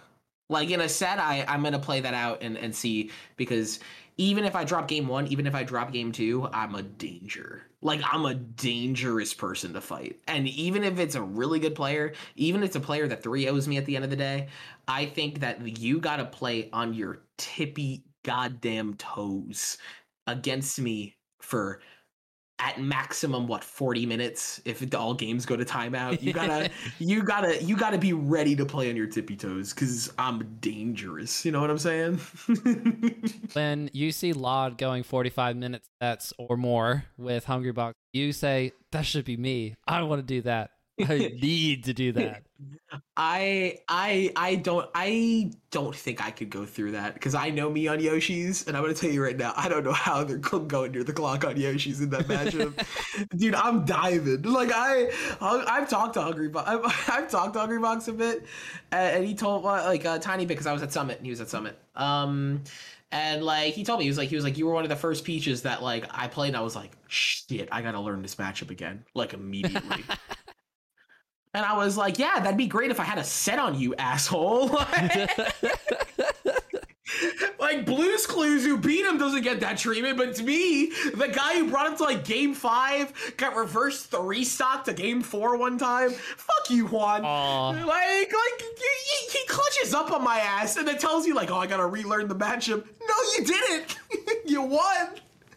Like 0.50 0.70
in 0.70 0.82
a 0.82 0.90
set, 0.90 1.20
I 1.20 1.46
I'm 1.48 1.64
gonna 1.64 1.80
play 1.80 2.02
that 2.02 2.14
out 2.14 2.42
and 2.42 2.58
and 2.58 2.76
see 2.76 3.12
because 3.38 3.80
even 4.18 4.46
if 4.46 4.56
I 4.56 4.64
drop 4.64 4.88
game 4.88 5.08
one, 5.08 5.28
even 5.28 5.48
if 5.48 5.56
I 5.56 5.64
drop 5.64 5.92
game 5.92 6.12
two, 6.12 6.48
I'm 6.54 6.76
a 6.76 6.84
danger. 6.84 7.64
Like 7.82 8.02
I'm 8.04 8.26
a 8.26 8.36
dangerous 8.36 9.34
person 9.34 9.74
to 9.74 9.82
fight. 9.82 10.20
And 10.28 10.48
even 10.48 10.84
if 10.84 11.00
it's 11.00 11.16
a 11.16 11.22
really 11.22 11.60
good 11.60 11.76
player, 11.76 12.14
even 12.36 12.62
if 12.62 12.68
it's 12.68 12.76
a 12.76 12.80
player 12.80 13.08
that 13.08 13.24
3 13.24 13.50
owes 13.50 13.68
me 13.68 13.78
at 13.78 13.86
the 13.86 13.96
end 13.96 14.06
of 14.06 14.12
the 14.12 14.16
day, 14.16 14.48
I 14.88 15.06
think 15.06 15.40
that 15.40 15.80
you 15.80 16.00
gotta 16.00 16.26
play 16.26 16.70
on 16.72 16.94
your 16.94 17.24
tippy 17.38 18.06
goddamn 18.24 18.94
toes 18.96 19.78
against 20.28 20.80
me 20.80 21.16
for 21.42 21.82
at 22.64 22.80
maximum 22.80 23.46
what 23.46 23.64
40 23.64 24.06
minutes 24.06 24.62
if 24.64 24.84
all 24.96 25.14
games 25.14 25.46
go 25.46 25.58
to 25.58 25.66
timeout? 25.66 26.22
You 26.22 26.32
gotta 26.32 26.72
you 27.00 27.22
gotta 27.22 27.62
you 27.64 27.76
gotta 27.76 27.98
be 27.98 28.14
ready 28.14 28.56
to 28.56 28.66
play 28.66 28.90
on 28.90 28.96
your 28.96 29.08
tippy 29.08 29.36
toes 29.36 29.74
because 29.74 30.12
i'm 30.18 30.58
dangerous. 30.62 31.44
You 31.44 31.52
know 31.52 31.62
what 31.62 31.70
i'm 31.70 31.78
saying? 31.78 32.20
When 33.54 33.90
you 33.94 34.12
see 34.12 34.34
lloD 34.34 34.78
going 34.78 35.04
45 35.04 35.58
minutes 35.58 35.90
sets 36.02 36.34
or 36.38 36.58
more 36.58 37.06
with 37.18 37.44
hungry 37.46 37.72
box 37.72 37.96
you 38.14 38.32
say 38.32 38.72
that 38.92 39.06
should 39.06 39.26
be 39.26 39.36
me. 39.36 39.76
I 39.88 40.02
want 40.04 40.20
to 40.20 40.26
do 40.26 40.42
that 40.44 40.72
I 41.00 41.18
need 41.42 41.86
to 41.86 41.94
do 41.94 42.12
that. 42.14 42.44
I 43.18 43.80
I 43.88 44.32
I 44.36 44.56
don't 44.56 44.90
I 44.94 45.52
don't 45.72 45.96
think 45.96 46.24
I 46.24 46.30
could 46.30 46.50
go 46.52 46.66
through 46.66 46.92
that 46.92 47.16
because 47.16 47.34
I 47.34 47.50
know 47.50 47.70
me 47.70 47.88
on 47.88 48.00
Yoshi's 48.00 48.68
and 48.68 48.78
I'm 48.78 48.84
gonna 48.84 48.94
tell 48.94 49.10
you 49.10 49.24
right 49.24 49.36
now 49.36 49.54
I 49.56 49.68
don't 49.68 49.84
know 49.84 49.94
how 49.94 50.24
they're 50.24 50.38
going 50.38 50.92
near 50.92 51.04
the 51.04 51.14
clock 51.14 51.46
on 51.46 51.58
Yoshi's 51.58 52.02
in 52.02 52.12
that 52.12 52.28
matchup, 52.28 52.86
dude. 53.36 53.56
I'm 53.56 53.86
diving 53.86 54.44
like 54.44 54.70
I 54.74 55.10
I've 55.42 55.90
talked 55.90 56.14
to 56.16 56.22
Hungry 56.22 56.50
Box 56.50 56.70
I've, 56.70 56.86
I've 57.10 57.30
talked 57.30 57.54
to 57.54 57.60
Hungry 57.60 57.80
Box 57.80 58.08
a 58.08 58.14
bit 58.14 58.46
and 58.92 59.26
he 59.26 59.34
told 59.34 59.64
like 59.64 60.06
a 60.06 60.20
tiny 60.20 60.46
bit 60.46 60.50
because 60.50 60.68
I 60.68 60.74
was 60.74 60.84
at 60.84 60.94
Summit 60.94 61.18
and 61.18 61.26
he 61.26 61.32
was 61.32 61.42
at 61.42 61.50
Summit. 61.50 61.78
Um, 61.96 62.64
and 63.12 63.44
like 63.44 63.74
he 63.74 63.84
told 63.84 64.00
me 64.00 64.06
he 64.06 64.10
was 64.10 64.18
like 64.18 64.30
he 64.30 64.36
was 64.36 64.44
like 64.44 64.58
you 64.58 64.68
were 64.68 64.74
one 64.74 64.84
of 64.84 64.90
the 64.90 64.96
first 64.96 65.24
peaches 65.24 65.64
that 65.64 65.82
like 65.82 66.06
I 66.12 66.28
played 66.28 66.50
and 66.50 66.58
I 66.58 66.62
was 66.62 66.76
like 66.76 66.92
shit 67.08 67.70
I 67.72 67.82
gotta 67.82 68.00
learn 68.00 68.22
this 68.22 68.36
matchup 68.36 68.70
again 68.70 69.04
like 69.16 69.34
immediately. 69.34 70.04
And 71.54 71.66
I 71.66 71.78
was 71.78 71.98
like, 71.98 72.18
yeah, 72.18 72.40
that'd 72.40 72.58
be 72.58 72.68
great 72.68 72.90
if 72.90 73.00
I 73.00 73.04
had 73.04 73.20
a 73.20 73.24
set 73.24 73.60
on 73.60 73.80
you, 73.80 73.94
asshole. 73.96 74.70
like 77.60 77.86
Blues 77.86 78.26
Clues, 78.26 78.66
who 78.66 78.78
beat 78.78 79.06
him 79.06 79.18
doesn't 79.18 79.44
get 79.44 79.60
that 79.60 79.78
treatment, 79.78 80.18
but 80.18 80.34
to 80.36 80.44
me, 80.44 80.88
the 81.14 81.32
guy 81.32 81.60
who 81.60 81.70
brought 81.70 81.88
him 81.88 81.98
to 81.98 82.04
like 82.04 82.26
game 82.26 82.56
five 82.56 83.14
got 83.38 83.56
reverse 83.56 84.04
three 84.04 84.44
stock 84.44 84.84
to 84.86 84.94
game 84.94 85.22
four 85.22 85.56
one 85.58 85.78
time. 85.78 86.10
Fuck 86.10 86.70
you, 86.70 86.88
Juan. 86.88 87.22
Aww. 87.22 87.86
Like, 87.86 87.88
like 87.88 88.62
he, 88.62 89.38
he 89.38 89.46
clutches 89.48 89.94
up 89.94 90.12
on 90.12 90.24
my 90.24 90.40
ass 90.40 90.78
and 90.78 90.88
then 90.88 90.98
tells 90.98 91.28
you 91.28 91.36
like, 91.36 91.52
oh, 91.52 91.58
I 91.58 91.68
gotta 91.68 91.86
relearn 91.86 92.28
the 92.28 92.36
matchup. 92.36 92.84
No, 92.84 93.16
you 93.38 93.46
didn't. 93.46 93.98
you 94.46 94.62
won. 94.64 95.10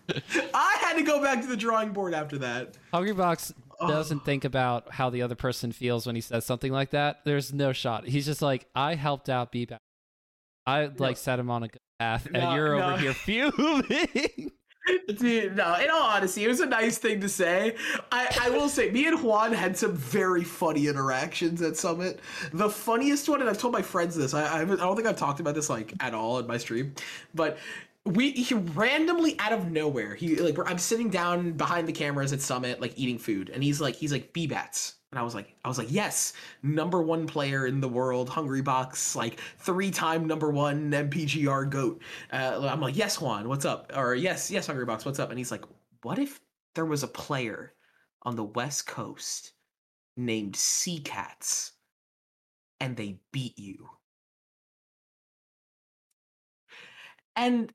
I 0.54 0.76
had 0.80 0.94
to 0.94 1.02
go 1.02 1.22
back 1.22 1.40
to 1.40 1.46
the 1.46 1.56
drawing 1.56 1.92
board 1.92 2.14
after 2.14 2.38
that. 2.38 2.76
Hungrybox 2.92 3.52
doesn't 3.80 4.24
think 4.24 4.44
about 4.44 4.92
how 4.92 5.10
the 5.10 5.22
other 5.22 5.34
person 5.34 5.72
feels 5.72 6.06
when 6.06 6.14
he 6.14 6.20
says 6.20 6.44
something 6.44 6.72
like 6.72 6.90
that, 6.90 7.20
there's 7.24 7.52
no 7.52 7.72
shot. 7.72 8.06
He's 8.06 8.26
just 8.26 8.42
like, 8.42 8.66
I 8.74 8.94
helped 8.94 9.28
out 9.28 9.52
Bbats. 9.52 9.78
I 10.66 10.90
like 10.98 11.16
set 11.16 11.38
him 11.38 11.50
on 11.50 11.62
a 11.62 11.68
good 11.68 11.80
path, 12.00 12.26
and 12.26 12.34
no, 12.34 12.54
you're 12.54 12.78
no. 12.78 12.90
over 12.90 12.98
here 12.98 13.14
fuming. 13.52 14.50
Dude, 15.08 15.56
no, 15.56 15.74
in 15.74 15.90
all 15.90 16.02
honesty, 16.02 16.44
it 16.44 16.48
was 16.48 16.60
a 16.60 16.66
nice 16.66 16.98
thing 16.98 17.20
to 17.20 17.28
say. 17.28 17.74
I, 18.12 18.36
I 18.42 18.50
will 18.50 18.68
say, 18.68 18.90
me 18.90 19.06
and 19.06 19.20
Juan 19.20 19.52
had 19.52 19.76
some 19.76 19.94
very 19.96 20.44
funny 20.44 20.86
interactions 20.86 21.60
at 21.60 21.76
Summit. 21.76 22.20
The 22.52 22.70
funniest 22.70 23.28
one, 23.28 23.40
and 23.40 23.50
I've 23.50 23.58
told 23.58 23.72
my 23.72 23.82
friends 23.82 24.14
this, 24.14 24.32
I, 24.32 24.44
I, 24.44 24.60
I 24.62 24.64
don't 24.64 24.94
think 24.94 25.08
I've 25.08 25.16
talked 25.16 25.40
about 25.40 25.56
this 25.56 25.68
like 25.68 25.92
at 26.00 26.14
all 26.14 26.38
in 26.38 26.46
my 26.46 26.56
stream, 26.56 26.94
but 27.34 27.58
we 28.06 28.30
he 28.32 28.54
randomly 28.54 29.38
out 29.38 29.52
of 29.52 29.70
nowhere 29.70 30.14
he 30.14 30.36
like 30.36 30.56
i'm 30.70 30.78
sitting 30.78 31.10
down 31.10 31.52
behind 31.52 31.88
the 31.88 31.92
cameras 31.92 32.32
at 32.32 32.40
summit 32.40 32.80
like 32.80 32.92
eating 32.96 33.18
food 33.18 33.50
and 33.50 33.62
he's 33.62 33.80
like 33.80 33.96
he's 33.96 34.12
like 34.12 34.32
bbats 34.32 34.94
and 35.10 35.18
i 35.18 35.22
was 35.22 35.34
like 35.34 35.56
i 35.64 35.68
was 35.68 35.78
like 35.78 35.90
yes 35.90 36.32
number 36.62 37.02
one 37.02 37.26
player 37.26 37.66
in 37.66 37.80
the 37.80 37.88
world 37.88 38.28
Hungry 38.28 38.62
Box 38.62 39.16
like 39.16 39.40
three 39.58 39.90
time 39.90 40.26
number 40.26 40.50
one 40.50 40.90
mpgr 40.90 41.68
goat. 41.68 42.00
Uh, 42.32 42.68
i'm 42.70 42.80
like 42.80 42.96
yes 42.96 43.20
juan 43.20 43.48
what's 43.48 43.64
up? 43.64 43.92
Or 43.96 44.14
yes 44.14 44.50
yes 44.50 44.66
Hungry 44.66 44.84
Box 44.86 45.04
what's 45.04 45.18
up? 45.18 45.30
And 45.30 45.38
he's 45.38 45.50
like 45.50 45.64
what 46.02 46.18
if 46.18 46.40
there 46.74 46.86
was 46.86 47.02
a 47.02 47.08
player 47.08 47.74
on 48.22 48.36
the 48.36 48.44
west 48.44 48.86
coast 48.86 49.52
named 50.16 50.56
Sea 50.56 50.98
Cats, 51.00 51.72
and 52.80 52.96
they 52.96 53.20
beat 53.32 53.58
you. 53.58 53.88
And 57.36 57.72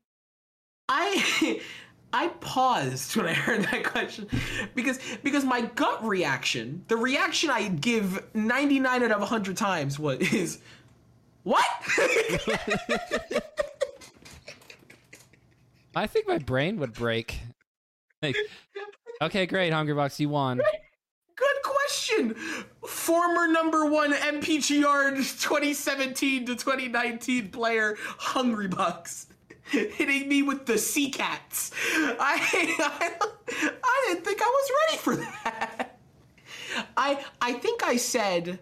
I 0.88 1.60
I 2.12 2.28
paused 2.28 3.16
when 3.16 3.26
I 3.26 3.32
heard 3.32 3.62
that 3.64 3.84
question 3.84 4.28
because 4.74 4.98
because 5.22 5.44
my 5.44 5.62
gut 5.62 6.04
reaction, 6.06 6.84
the 6.88 6.96
reaction 6.96 7.48
I 7.50 7.68
give 7.68 8.22
99 8.34 9.02
out 9.02 9.10
of 9.10 9.20
100 9.20 9.56
times 9.56 9.98
was 9.98 10.18
is 10.32 10.58
what? 11.42 11.64
I 15.94 16.06
think 16.06 16.26
my 16.28 16.38
brain 16.38 16.78
would 16.78 16.92
break. 16.92 17.38
Like, 18.22 18.36
okay, 19.20 19.46
great, 19.46 19.72
Hungrybox, 19.72 20.20
you 20.20 20.28
won. 20.28 20.60
Good 21.36 21.62
question. 21.64 22.34
Former 22.86 23.48
number 23.48 23.86
one 23.86 24.12
MPGR 24.12 25.16
2017 25.16 26.46
to 26.46 26.54
2019 26.54 27.50
player 27.50 27.96
Hungrybox 28.18 29.26
hitting 29.64 30.28
me 30.28 30.42
with 30.42 30.66
the 30.66 30.78
sea 30.78 31.10
cats. 31.10 31.70
I, 31.94 32.16
I 32.78 33.28
I 33.84 34.04
didn't 34.08 34.24
think 34.24 34.40
I 34.42 34.46
was 34.46 34.70
ready 34.86 34.98
for 35.02 35.16
that. 35.16 35.98
I 36.96 37.24
I 37.40 37.52
think 37.54 37.82
I 37.82 37.96
said 37.96 38.58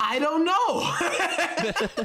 I 0.00 0.18
don't 0.18 0.44
know. 0.44 2.04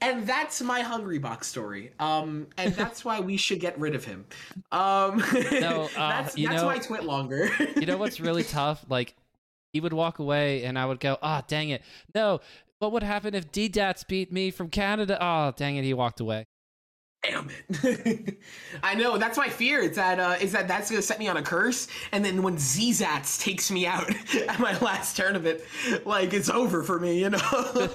and 0.00 0.26
that's 0.26 0.60
my 0.62 0.80
hungry 0.80 1.18
box 1.18 1.46
story. 1.46 1.92
Um, 2.00 2.48
and 2.58 2.74
that's 2.74 3.04
why 3.04 3.20
we 3.20 3.36
should 3.36 3.60
get 3.60 3.78
rid 3.78 3.94
of 3.94 4.04
him. 4.04 4.24
Um, 4.72 5.22
No, 5.60 5.88
uh, 5.96 6.22
that's 6.22 6.36
you 6.36 6.48
that's 6.48 6.60
know- 6.62 6.66
why 6.66 6.76
it's 6.76 6.90
went 6.90 7.04
longer. 7.04 7.50
You 7.76 7.86
know 7.86 7.96
what's 7.98 8.20
really 8.20 8.42
tough? 8.42 8.84
Like, 8.88 9.14
he 9.72 9.80
would 9.80 9.92
walk 9.92 10.18
away, 10.18 10.64
and 10.64 10.78
I 10.78 10.84
would 10.86 11.00
go, 11.00 11.16
"Ah, 11.22 11.42
dang 11.46 11.70
it! 11.70 11.82
No, 12.14 12.40
what 12.82 12.90
would 12.90 13.04
happen 13.04 13.32
if 13.32 13.52
D-Dats 13.52 14.02
beat 14.02 14.32
me 14.32 14.50
from 14.50 14.68
Canada? 14.68 15.16
Oh, 15.24 15.52
dang 15.56 15.76
it! 15.76 15.84
He 15.84 15.94
walked 15.94 16.18
away." 16.18 16.46
Damn 17.22 17.48
it! 17.68 18.38
I 18.82 18.96
know 18.96 19.16
that's 19.16 19.38
my 19.38 19.48
fear. 19.48 19.80
It's 19.80 19.94
that 19.94 20.18
uh, 20.18 20.34
is 20.40 20.50
that 20.50 20.66
that's 20.66 20.90
gonna 20.90 21.00
set 21.00 21.20
me 21.20 21.28
on 21.28 21.36
a 21.36 21.42
curse, 21.42 21.86
and 22.10 22.24
then 22.24 22.42
when 22.42 22.56
Zats 22.56 23.40
takes 23.40 23.70
me 23.70 23.86
out 23.86 24.10
at 24.48 24.58
my 24.58 24.76
last 24.80 25.16
tournament, 25.16 25.60
like 26.04 26.32
it's 26.32 26.50
over 26.50 26.82
for 26.82 26.98
me. 26.98 27.20
You 27.20 27.30
know. 27.30 27.38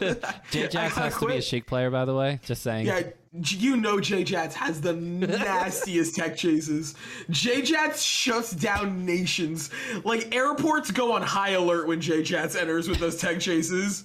J 0.50 0.64
I 0.64 0.68
Jax 0.68 0.74
gotta 0.74 1.02
has 1.02 1.18
to 1.18 1.28
be 1.28 1.36
a 1.36 1.42
chic 1.42 1.66
player, 1.66 1.92
by 1.92 2.06
the 2.06 2.16
way. 2.16 2.40
Just 2.46 2.64
saying. 2.64 2.86
Yeah, 2.86 3.02
you 3.34 3.78
know 3.78 4.00
J 4.00 4.24
Jats 4.24 4.56
has 4.56 4.82
the 4.82 4.94
nastiest 4.94 6.16
tech 6.16 6.36
chases. 6.36 6.96
J 7.30 7.62
Jats 7.62 8.02
shuts 8.02 8.52
down 8.52 9.06
nations. 9.06 9.70
Like 10.04 10.34
airports 10.34 10.92
go 10.92 11.14
on 11.14 11.22
high 11.22 11.52
alert 11.52 11.88
when 11.88 12.02
J 12.02 12.24
Jats 12.24 12.56
enters 12.56 12.88
with 12.88 13.00
those 13.00 13.18
tech 13.18 13.40
chases. 13.40 14.04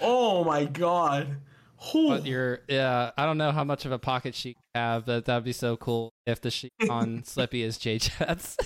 Oh 0.00 0.44
my 0.44 0.64
god. 0.64 1.36
Whew. 1.90 2.08
But 2.08 2.26
you're, 2.26 2.60
yeah, 2.68 3.10
I 3.16 3.24
don't 3.24 3.38
know 3.38 3.52
how 3.52 3.64
much 3.64 3.86
of 3.86 3.92
a 3.92 3.98
pocket 3.98 4.34
Sheik 4.34 4.58
but 4.74 5.24
that'd 5.24 5.44
be 5.44 5.52
so 5.52 5.76
cool 5.76 6.12
if 6.26 6.40
the 6.40 6.50
Sheik 6.50 6.72
on 6.90 7.22
Slippi 7.22 7.62
is 7.62 7.78
J 7.78 7.98
Jats. 7.98 8.56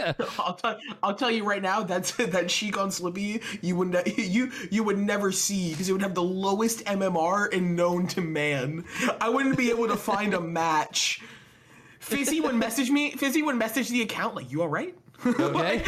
I'll 0.38 0.54
tell 0.54 0.78
I'll 1.02 1.14
tell 1.14 1.30
you 1.30 1.44
right 1.44 1.62
now 1.62 1.82
that's 1.82 2.12
that 2.16 2.50
Sheik 2.50 2.78
on 2.78 2.90
Slippi 2.90 3.42
you 3.62 3.76
would 3.76 3.88
ne- 3.88 4.14
you 4.16 4.52
you 4.70 4.84
would 4.84 4.98
never 4.98 5.32
see 5.32 5.70
because 5.70 5.88
it 5.88 5.92
would 5.92 6.02
have 6.02 6.14
the 6.14 6.22
lowest 6.22 6.84
MMR 6.84 7.52
and 7.52 7.76
known 7.76 8.06
to 8.08 8.20
man. 8.20 8.84
I 9.20 9.28
wouldn't 9.28 9.56
be 9.56 9.70
able 9.70 9.88
to 9.88 9.96
find 9.96 10.34
a 10.34 10.40
match. 10.40 11.22
Fizzi 12.00 12.40
would 12.42 12.54
message 12.54 12.90
me. 12.90 13.12
Fizzi 13.12 13.44
would 13.44 13.56
message 13.56 13.88
the 13.88 14.02
account 14.02 14.36
like, 14.36 14.50
"You 14.52 14.62
all 14.62 14.68
right?" 14.68 14.94
Okay. 15.24 15.82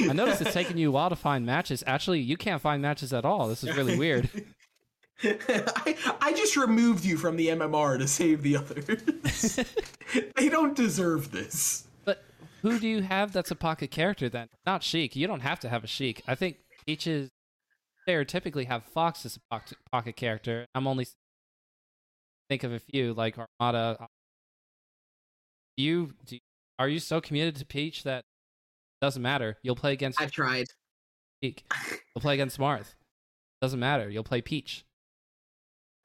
I 0.00 0.12
noticed 0.12 0.40
it's 0.40 0.52
taking 0.52 0.78
you 0.78 0.88
a 0.88 0.92
while 0.92 1.10
to 1.10 1.16
find 1.16 1.44
matches. 1.44 1.84
Actually, 1.86 2.20
you 2.20 2.36
can't 2.36 2.60
find 2.60 2.80
matches 2.82 3.12
at 3.12 3.24
all. 3.24 3.48
This 3.48 3.62
is 3.62 3.76
really 3.76 3.98
weird. 3.98 4.28
I, 5.24 5.96
I 6.20 6.32
just 6.32 6.56
removed 6.56 7.04
you 7.04 7.16
from 7.16 7.36
the 7.36 7.48
MMR 7.48 7.98
to 7.98 8.06
save 8.06 8.42
the 8.42 8.56
others. 8.58 9.58
they 10.36 10.48
don't 10.48 10.76
deserve 10.76 11.30
this. 11.32 11.86
But 12.04 12.22
who 12.62 12.78
do 12.78 12.86
you 12.86 13.02
have 13.02 13.32
that's 13.32 13.50
a 13.50 13.56
pocket 13.56 13.90
character 13.90 14.28
then? 14.28 14.48
Not 14.66 14.82
Sheik. 14.82 15.16
You 15.16 15.26
don't 15.26 15.40
have 15.40 15.60
to 15.60 15.68
have 15.68 15.84
a 15.84 15.86
Sheik. 15.86 16.22
I 16.26 16.34
think 16.34 16.58
Peaches 16.86 17.30
stereotypically 18.06 18.66
have 18.66 18.84
Fox 18.84 19.24
as 19.24 19.36
a 19.36 19.40
pocket, 19.50 19.78
pocket 19.90 20.16
character. 20.16 20.66
I'm 20.74 20.86
only 20.86 21.06
think 22.48 22.62
of 22.62 22.72
a 22.72 22.78
few 22.78 23.14
like 23.14 23.36
Armada. 23.38 24.08
You 25.78 26.12
do, 26.26 26.38
are 26.78 26.88
you 26.88 26.98
so 26.98 27.20
committed 27.20 27.56
to 27.56 27.66
Peach 27.66 28.02
that 28.04 28.24
doesn't 29.00 29.22
matter? 29.22 29.56
You'll 29.62 29.76
play 29.76 29.92
against 29.92 30.20
I've 30.20 30.30
tried. 30.30 30.66
Sheik. 31.42 31.64
You'll 32.14 32.22
play 32.22 32.34
against 32.34 32.58
Marth. 32.58 32.94
Doesn't 33.62 33.80
matter. 33.80 34.08
You'll 34.10 34.24
play 34.24 34.42
Peach. 34.42 34.85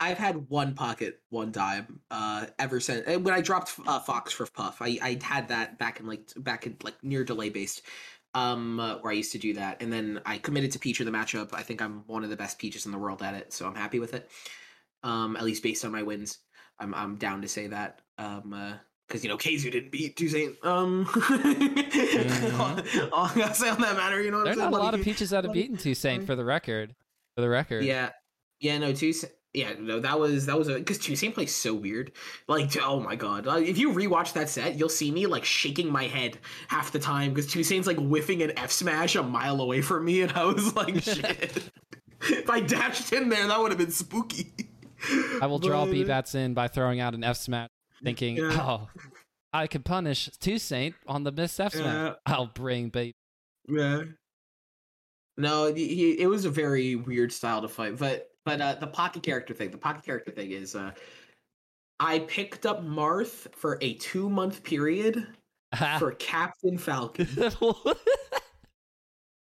I've 0.02 0.18
had 0.18 0.50
one 0.50 0.74
pocket 0.74 1.20
one 1.30 1.52
time 1.52 2.00
uh, 2.10 2.48
ever 2.58 2.80
since 2.80 3.06
when 3.06 3.34
I 3.34 3.40
dropped 3.40 3.80
uh, 3.86 4.00
Fox 4.00 4.34
for 4.34 4.48
Puff. 4.48 4.82
I, 4.82 4.98
I 5.00 5.20
had 5.22 5.50
that 5.50 5.78
back 5.78 6.00
in 6.00 6.08
like 6.08 6.32
back 6.38 6.66
in 6.66 6.76
like 6.84 6.96
near 7.04 7.24
delay 7.24 7.50
based, 7.50 7.84
um, 8.34 8.80
uh, 8.80 8.96
where 8.96 9.14
I 9.14 9.16
used 9.16 9.32
to 9.34 9.38
do 9.38 9.54
that, 9.54 9.80
and 9.80 9.94
then 9.94 10.20
I 10.26 10.40
committed 10.40 10.72
to 10.72 10.80
Peach 10.80 11.00
in 11.00 11.06
the 11.06 11.12
matchup. 11.12 11.54
I 11.54 11.62
think 11.62 11.84
I'm 11.84 12.04
one 12.08 12.24
of 12.24 12.32
the 12.32 12.36
best 12.36 12.58
Peaches 12.58 12.88
in 12.88 12.92
the 12.92 12.98
world 12.98 13.22
at 13.22 13.36
it, 13.36 13.54
so 13.54 13.68
I'm 13.68 13.76
happy 13.76 14.00
with 14.00 14.16
it. 14.16 14.28
Um, 15.04 15.36
at 15.36 15.44
least 15.44 15.62
based 15.62 15.86
on 15.86 15.92
my 15.92 16.02
wins, 16.02 16.40
I'm 16.80 16.96
I'm 16.96 17.18
down 17.18 17.44
to 17.44 17.48
say 17.48 17.68
that. 17.68 18.02
Um, 18.18 18.54
uh, 18.54 18.74
because 19.08 19.24
you 19.24 19.30
know 19.30 19.38
Kazu 19.38 19.70
didn't 19.70 19.92
beat 19.92 20.16
Toussaint. 20.16 20.56
Um, 20.66 21.06
all, 22.60 22.80
all 23.14 23.26
I 23.26 23.34
gotta 23.36 23.54
say 23.54 23.70
on 23.70 23.82
that 23.82 23.98
matter, 23.98 24.20
you 24.20 24.32
know, 24.32 24.38
what 24.38 24.46
There's 24.46 24.58
I'm 24.58 24.62
saying? 24.62 24.72
not 24.72 24.80
a 24.80 24.84
lot 24.84 24.94
of 24.96 25.02
Peaches 25.02 25.30
that 25.30 25.44
have 25.44 25.54
beaten 25.54 25.78
Toussaint 25.78 26.26
for 26.26 26.36
the 26.36 26.46
record. 26.46 26.96
For 27.36 27.42
the 27.42 27.50
record. 27.50 27.84
Yeah, 27.84 28.10
yeah, 28.62 28.80
no, 28.80 28.94
Toussaint. 28.94 29.32
Yeah, 29.54 29.74
no, 29.78 30.00
that 30.00 30.18
was 30.18 30.46
that 30.46 30.58
was 30.58 30.70
a 30.70 30.76
because 30.76 30.98
Toussaint 30.98 31.34
plays 31.34 31.54
so 31.54 31.74
weird. 31.74 32.14
Like, 32.48 32.72
oh 32.82 33.02
my 33.02 33.16
god, 33.16 33.46
like, 33.46 33.68
if 33.68 33.78
you 33.78 33.92
rewatch 33.92 34.32
that 34.34 34.48
set, 34.48 34.80
you'll 34.80 34.88
see 34.88 35.12
me 35.12 35.26
like 35.28 35.44
shaking 35.44 35.92
my 35.92 36.06
head 36.06 36.38
half 36.70 36.94
the 36.94 37.00
time 37.00 37.34
because 37.34 37.52
Toussaint's 37.52 37.86
like 37.86 37.98
whiffing 37.98 38.42
an 38.44 38.58
F 38.58 38.72
smash 38.72 39.16
a 39.16 39.24
mile 39.24 39.60
away 39.60 39.82
from 39.82 40.06
me, 40.06 40.22
and 40.22 40.32
I 40.32 40.46
was 40.46 40.74
like, 40.78 41.04
shit. 41.04 41.70
if 42.22 42.50
I 42.50 42.62
dashed 42.62 43.12
in 43.12 43.28
there, 43.28 43.46
that 43.48 43.60
would 43.60 43.72
have 43.72 43.78
been 43.78 43.92
spooky. 43.92 44.54
I 45.42 45.48
will 45.48 45.60
draw 45.60 45.84
But- 45.86 45.92
B-Bats 45.92 46.34
in 46.36 46.54
by 46.54 46.70
throwing 46.70 47.02
out 47.02 47.14
an 47.14 47.24
F 47.26 47.36
smash, 47.36 47.68
thinking, 48.04 48.38
Yeah. 48.38 48.52
oh, 48.58 48.90
I 49.52 49.68
could 49.68 49.84
punish 49.84 50.30
Toussaint 50.40 50.94
on 51.08 51.24
the 51.26 51.32
missed 51.34 51.60
F 51.60 51.74
smash. 51.74 51.86
Yeah. 51.86 52.14
I'll 52.26 52.46
bring 52.48 52.88
baby. 52.88 53.16
Yeah. 53.68 54.04
No, 55.38 55.74
he, 55.74 56.12
it 56.22 56.28
was 56.28 56.46
a 56.46 56.50
very 56.50 56.96
weird 56.96 57.34
style 57.34 57.62
to 57.64 57.68
fight, 57.68 57.98
but 57.98 58.30
but 58.46 58.62
uh, 58.62 58.76
the 58.76 58.88
pocket 58.88 59.24
character 59.24 59.54
thing, 59.54 59.72
the 59.72 59.78
pocket 59.78 60.04
character 60.04 60.32
thing 60.32 60.52
is, 60.52 60.76
uh, 60.76 60.92
I 62.00 62.20
picked 62.20 62.66
up 62.66 62.84
Marth 62.84 63.54
for 63.54 63.78
a 63.82 63.94
two 63.96 64.30
month 64.30 64.64
period 64.64 65.28
for 66.00 66.12
Captain 66.14 66.78
Falcon. 66.78 67.28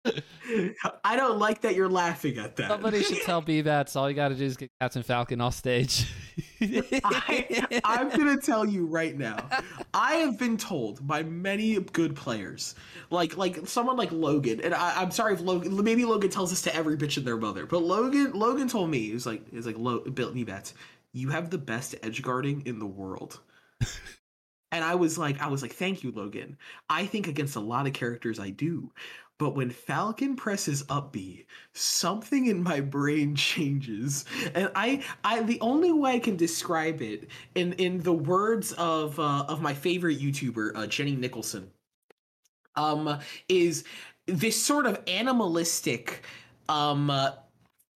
I 1.04 1.16
don't 1.16 1.38
like 1.38 1.62
that 1.62 1.74
you're 1.74 1.88
laughing 1.88 2.38
at 2.38 2.56
that. 2.56 2.68
Somebody 2.68 3.02
should 3.02 3.22
tell 3.24 3.40
B-Bats 3.40 3.96
all 3.96 4.08
you 4.08 4.16
got 4.16 4.28
to 4.28 4.34
do 4.34 4.44
is 4.44 4.56
get 4.56 4.70
Captain 4.80 5.02
Falcon 5.02 5.40
off 5.40 5.54
stage. 5.54 6.06
I, 6.60 7.80
I'm 7.84 8.10
gonna 8.10 8.40
tell 8.40 8.66
you 8.66 8.86
right 8.86 9.16
now. 9.16 9.48
I 9.94 10.14
have 10.16 10.38
been 10.38 10.56
told 10.56 11.06
by 11.06 11.22
many 11.22 11.78
good 11.80 12.14
players, 12.14 12.74
like 13.10 13.36
like 13.36 13.66
someone 13.66 13.96
like 13.96 14.12
Logan, 14.12 14.60
and 14.62 14.74
I, 14.74 15.00
I'm 15.00 15.10
sorry 15.10 15.34
if 15.34 15.40
Logan, 15.40 15.82
maybe 15.82 16.04
Logan 16.04 16.30
tells 16.30 16.50
this 16.50 16.62
to 16.62 16.74
every 16.74 16.96
bitch 16.96 17.16
and 17.16 17.26
their 17.26 17.36
mother, 17.36 17.66
but 17.66 17.82
Logan 17.82 18.32
Logan 18.32 18.68
told 18.68 18.90
me 18.90 19.00
he 19.00 19.12
was 19.12 19.26
like 19.26 19.48
he 19.50 19.56
was 19.56 19.66
like 19.66 19.78
Lo, 19.78 20.00
Bill 20.00 20.32
me 20.32 20.44
bats, 20.44 20.74
you 21.12 21.30
have 21.30 21.50
the 21.50 21.58
best 21.58 21.94
edge 22.02 22.22
guarding 22.22 22.62
in 22.66 22.78
the 22.78 22.86
world. 22.86 23.40
And 24.72 24.84
I 24.84 24.94
was 24.94 25.18
like, 25.18 25.40
I 25.40 25.48
was 25.48 25.62
like, 25.62 25.72
thank 25.72 26.04
you, 26.04 26.12
Logan. 26.12 26.56
I 26.88 27.04
think 27.04 27.26
against 27.26 27.56
a 27.56 27.60
lot 27.60 27.86
of 27.88 27.92
characters 27.92 28.38
I 28.38 28.50
do. 28.50 28.92
But 29.40 29.57
when 29.57 29.70
Falcon 29.70 30.37
presses 30.37 30.85
up 30.90 31.14
B, 31.14 31.46
something 31.72 32.44
in 32.44 32.62
my 32.62 32.81
brain 32.81 33.35
changes. 33.50 34.26
And 34.55 34.70
I 34.74 35.03
I 35.24 35.42
the 35.42 35.59
only 35.62 35.92
way 35.92 36.12
I 36.12 36.18
can 36.18 36.37
describe 36.37 37.00
it 37.00 37.31
in 37.55 37.72
in 37.72 38.03
the 38.03 38.12
words 38.12 38.72
of 38.72 39.18
uh, 39.18 39.46
of 39.48 39.62
my 39.62 39.72
favorite 39.72 40.20
YouTuber, 40.20 40.72
uh, 40.76 40.87
Jenny 40.87 41.16
Nicholson, 41.16 41.70
um, 42.76 43.18
is 43.48 43.85
this 44.26 44.62
sort 44.62 44.85
of 44.85 45.00
animalistic 45.07 46.22
um 46.68 47.09
uh, 47.09 47.31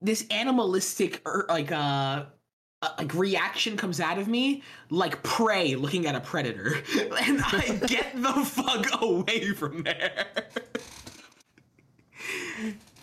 this 0.00 0.26
animalistic 0.30 1.20
er, 1.26 1.44
like 1.50 1.70
uh 1.70 2.24
uh, 2.83 2.88
like 2.98 3.14
reaction 3.14 3.76
comes 3.76 4.00
out 4.00 4.18
of 4.18 4.28
me 4.28 4.62
like 4.90 5.22
prey 5.22 5.74
looking 5.74 6.07
at 6.07 6.14
a 6.14 6.20
predator 6.20 6.74
and 7.22 7.40
i 7.44 7.80
get 7.87 8.11
the 8.20 8.33
fuck 8.44 9.02
away 9.02 9.52
from 9.52 9.83
there 9.83 10.26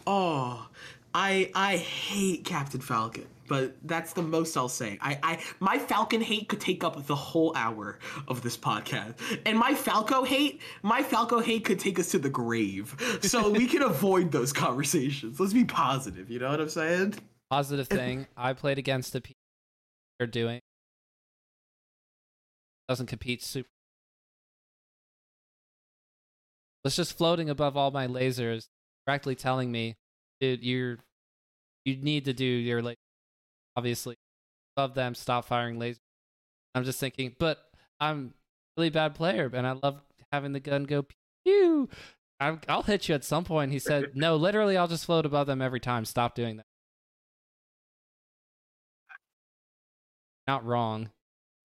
oh 0.07 0.67
I 1.13 1.51
I 1.53 1.77
hate 1.77 2.45
Captain 2.45 2.79
Falcon, 2.79 3.27
but 3.47 3.75
that's 3.83 4.13
the 4.13 4.21
most 4.21 4.55
I'll 4.55 4.69
say. 4.69 4.97
I, 5.01 5.19
I 5.21 5.43
my 5.59 5.77
Falcon 5.77 6.21
hate 6.21 6.47
could 6.47 6.61
take 6.61 6.83
up 6.83 7.05
the 7.05 7.15
whole 7.15 7.53
hour 7.55 7.99
of 8.27 8.41
this 8.41 8.55
podcast, 8.55 9.15
and 9.45 9.57
my 9.57 9.73
Falco 9.73 10.23
hate, 10.23 10.61
my 10.83 11.03
Falco 11.03 11.39
hate 11.39 11.65
could 11.65 11.79
take 11.79 11.99
us 11.99 12.11
to 12.11 12.19
the 12.19 12.29
grave. 12.29 12.95
So 13.21 13.49
we 13.51 13.67
can 13.67 13.81
avoid 13.81 14.31
those 14.31 14.53
conversations. 14.53 15.39
Let's 15.39 15.53
be 15.53 15.65
positive. 15.65 16.29
You 16.29 16.39
know 16.39 16.49
what 16.49 16.61
I'm 16.61 16.69
saying? 16.69 17.15
Positive 17.49 17.87
thing. 17.87 18.27
I 18.37 18.53
played 18.53 18.77
against 18.77 19.11
the 19.11 19.19
people 19.19 19.41
they're 20.17 20.27
doing. 20.27 20.61
Doesn't 22.87 23.07
compete 23.07 23.43
super. 23.43 23.67
Was 26.83 26.95
just 26.95 27.17
floating 27.17 27.49
above 27.49 27.77
all 27.77 27.91
my 27.91 28.07
lasers, 28.07 28.67
directly 29.05 29.35
telling 29.35 29.71
me 29.71 29.95
dude, 30.41 30.63
you're 30.63 30.97
you 31.85 31.95
need 31.97 32.25
to 32.25 32.33
do 32.33 32.45
your 32.45 32.81
like 32.81 32.97
obviously 33.77 34.15
above 34.75 34.95
them, 34.95 35.15
stop 35.15 35.45
firing 35.45 35.79
lasers. 35.79 35.99
I'm 36.75 36.83
just 36.83 36.99
thinking, 36.99 37.35
but 37.37 37.59
I'm 37.99 38.33
a 38.77 38.81
really 38.81 38.89
bad 38.89 39.15
player, 39.15 39.49
and 39.53 39.67
I 39.67 39.73
love 39.83 40.01
having 40.31 40.53
the 40.53 40.59
gun 40.59 40.85
go 40.85 41.05
pew. 41.45 41.89
i 42.39 42.57
will 42.67 42.83
hit 42.83 43.09
you 43.09 43.15
at 43.15 43.23
some 43.23 43.43
point. 43.43 43.71
He 43.71 43.79
said, 43.79 44.11
no, 44.15 44.35
literally, 44.35 44.77
I'll 44.77 44.87
just 44.87 45.05
float 45.05 45.25
above 45.25 45.47
them 45.47 45.61
every 45.61 45.79
time. 45.79 46.05
Stop 46.05 46.35
doing 46.35 46.57
that. 46.57 46.65
Not 50.47 50.65
wrong. 50.65 51.09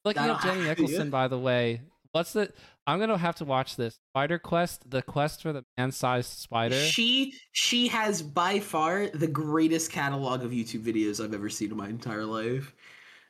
Looking 0.04 0.24
at 0.24 0.42
Jenny 0.42 0.62
Nicholson, 0.64 1.10
by 1.10 1.28
the 1.28 1.38
way, 1.38 1.82
What's 2.16 2.32
the? 2.32 2.50
I'm 2.86 2.98
gonna 2.98 3.18
have 3.18 3.34
to 3.36 3.44
watch 3.44 3.76
this 3.76 3.98
Spider 4.10 4.38
Quest, 4.38 4.90
the 4.90 5.02
quest 5.02 5.42
for 5.42 5.52
the 5.52 5.66
man-sized 5.76 6.30
spider. 6.38 6.74
She 6.74 7.34
she 7.52 7.88
has 7.88 8.22
by 8.22 8.58
far 8.58 9.08
the 9.08 9.26
greatest 9.26 9.92
catalog 9.92 10.42
of 10.42 10.50
YouTube 10.50 10.82
videos 10.82 11.22
I've 11.22 11.34
ever 11.34 11.50
seen 11.50 11.72
in 11.72 11.76
my 11.76 11.90
entire 11.90 12.24
life, 12.24 12.74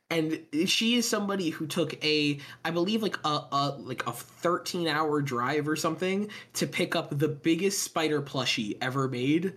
and 0.09 0.40
she 0.66 0.94
is 0.94 1.09
somebody 1.09 1.51
who 1.51 1.66
took 1.66 1.94
a 2.05 2.38
I 2.64 2.70
believe 2.70 3.03
like 3.03 3.18
a, 3.25 3.40
a 3.51 3.77
like 3.77 4.07
a 4.07 4.12
13 4.12 4.87
hour 4.87 5.20
drive 5.20 5.66
or 5.66 5.75
something 5.75 6.31
to 6.53 6.68
pick 6.68 6.94
up 6.94 7.18
the 7.18 7.27
biggest 7.27 7.83
spider 7.83 8.22
plushie 8.22 8.79
ever 8.81 9.09
made 9.09 9.55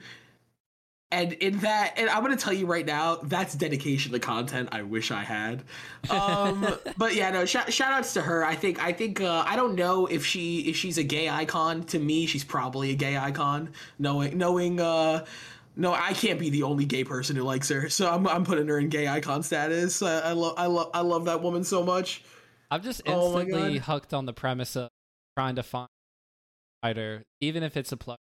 and 1.11 1.33
in 1.33 1.57
that 1.59 1.93
and 1.97 2.09
i'm 2.09 2.21
gonna 2.21 2.35
tell 2.35 2.53
you 2.53 2.65
right 2.65 2.85
now 2.85 3.15
that's 3.23 3.55
dedication 3.55 4.11
to 4.11 4.19
content 4.19 4.69
i 4.71 4.81
wish 4.81 5.11
i 5.11 5.23
had 5.23 5.63
um 6.09 6.67
but 6.97 7.15
yeah 7.15 7.31
no 7.31 7.45
sh- 7.45 7.57
shout 7.69 7.93
outs 7.93 8.13
to 8.13 8.21
her 8.21 8.45
i 8.45 8.55
think 8.55 8.83
i 8.83 8.91
think 8.91 9.19
uh, 9.21 9.43
i 9.47 9.55
don't 9.55 9.75
know 9.75 10.05
if 10.05 10.25
she 10.25 10.61
if 10.61 10.75
she's 10.75 10.97
a 10.97 11.03
gay 11.03 11.27
icon 11.27 11.83
to 11.83 11.97
me 11.97 12.25
she's 12.25 12.43
probably 12.43 12.91
a 12.91 12.95
gay 12.95 13.17
icon 13.17 13.69
knowing 13.97 14.37
knowing 14.37 14.79
uh 14.79 15.25
no, 15.75 15.93
I 15.93 16.11
can't 16.11 16.39
be 16.39 16.49
the 16.49 16.63
only 16.63 16.83
gay 16.83 17.05
person 17.05 17.37
who 17.37 17.43
likes 17.43 17.69
her, 17.69 17.87
so 17.89 18.11
I'm, 18.11 18.27
I'm 18.27 18.43
putting 18.43 18.67
her 18.67 18.77
in 18.77 18.89
gay 18.89 19.07
icon 19.07 19.43
status. 19.43 20.01
I, 20.01 20.19
I 20.19 20.31
love 20.33 20.55
I 20.57 20.65
love 20.65 20.89
I 20.93 20.99
love 21.01 21.25
that 21.25 21.41
woman 21.41 21.63
so 21.63 21.83
much. 21.83 22.21
I'm 22.69 22.81
just 22.81 23.01
oh 23.07 23.39
instantly 23.39 23.77
oh 23.77 23.81
hooked 23.81 24.13
on 24.13 24.25
the 24.25 24.33
premise 24.33 24.75
of 24.75 24.89
trying 25.37 25.55
to 25.55 25.63
find 25.63 25.87
a 25.87 26.85
fighter, 26.85 27.23
even 27.39 27.63
if 27.63 27.77
it's 27.77 27.93
a 27.93 27.97
plug. 27.97 28.17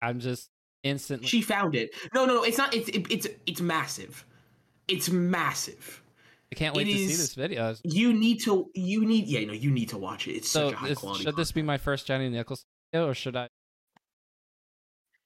I'm 0.00 0.20
just 0.20 0.48
instantly. 0.82 1.28
She 1.28 1.42
found 1.42 1.74
it. 1.74 1.94
No, 2.14 2.24
no, 2.24 2.34
no. 2.34 2.42
It's 2.42 2.58
not. 2.58 2.74
It's 2.74 2.88
it, 2.88 3.06
it's 3.10 3.26
it's 3.46 3.60
massive. 3.60 4.24
It's 4.88 5.10
massive. 5.10 6.02
I 6.52 6.54
can't 6.54 6.74
wait 6.74 6.88
it 6.88 6.92
to 6.92 6.98
is, 6.98 7.10
see 7.10 7.16
this 7.16 7.34
video. 7.34 7.74
You 7.84 8.12
need 8.12 8.42
to. 8.42 8.70
You 8.74 9.04
need. 9.06 9.26
Yeah, 9.26 9.44
no. 9.46 9.52
You 9.52 9.70
need 9.70 9.88
to 9.90 9.98
watch 9.98 10.28
it. 10.28 10.32
It's 10.32 10.50
so 10.50 10.68
such 10.68 10.74
a 10.74 10.76
high 10.76 10.88
this, 10.88 10.98
quality. 10.98 11.24
Should 11.24 11.36
this 11.36 11.52
be 11.52 11.62
my 11.62 11.78
first 11.78 12.06
Jenny 12.06 12.28
Nicholson 12.28 12.66
video, 12.92 13.08
or 13.08 13.14
should 13.14 13.36
I? 13.36 13.48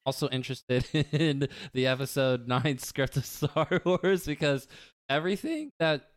Also 0.05 0.29
interested 0.29 0.87
in 1.12 1.49
the 1.73 1.87
episode 1.88 2.47
nine 2.47 2.79
script 2.79 3.16
of 3.16 3.27
Star 3.27 3.81
Wars 3.85 4.25
because 4.25 4.69
everything 5.09 5.71
that 5.81 6.11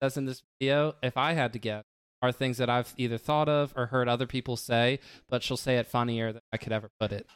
that's 0.00 0.16
in 0.16 0.24
this 0.26 0.42
video, 0.60 0.94
if 1.02 1.16
I 1.16 1.32
had 1.34 1.52
to 1.52 1.58
guess, 1.58 1.84
are 2.22 2.32
things 2.32 2.58
that 2.58 2.68
I've 2.68 2.92
either 2.96 3.18
thought 3.18 3.48
of 3.48 3.72
or 3.76 3.86
heard 3.86 4.08
other 4.08 4.26
people 4.26 4.56
say, 4.56 4.98
but 5.28 5.42
she'll 5.42 5.56
say 5.56 5.78
it 5.78 5.86
funnier 5.86 6.32
than 6.32 6.42
I 6.52 6.56
could 6.56 6.72
ever 6.72 6.90
put 6.98 7.12
it. 7.12 7.26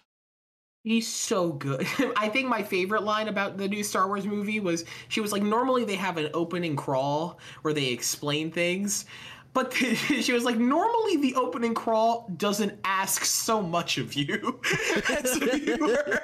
He's 0.83 1.07
so 1.07 1.53
good. 1.53 1.87
I 2.17 2.29
think 2.29 2.49
my 2.49 2.63
favorite 2.63 3.03
line 3.03 3.29
about 3.29 3.59
the 3.59 3.69
new 3.69 3.85
Star 3.85 4.07
Wars 4.07 4.27
movie 4.27 4.61
was 4.61 4.85
she 5.09 5.21
was 5.21 5.31
like, 5.33 5.43
normally 5.43 5.85
they 5.85 5.97
have 5.97 6.17
an 6.17 6.31
opening 6.33 6.75
crawl 6.75 7.39
where 7.63 7.75
they 7.75 7.89
explain 7.89 8.51
things. 8.51 9.05
But 9.53 9.75
she 9.75 10.33
was 10.33 10.45
like, 10.45 10.57
normally 10.59 11.17
the 11.17 11.35
opening 11.35 11.75
crawl 11.75 12.31
doesn't 12.37 12.79
ask 12.85 13.25
so 13.25 13.61
much 13.61 13.99
of 13.99 14.15
you 14.15 14.61
as 15.09 15.37
a 15.37 15.59
viewer. 15.59 16.21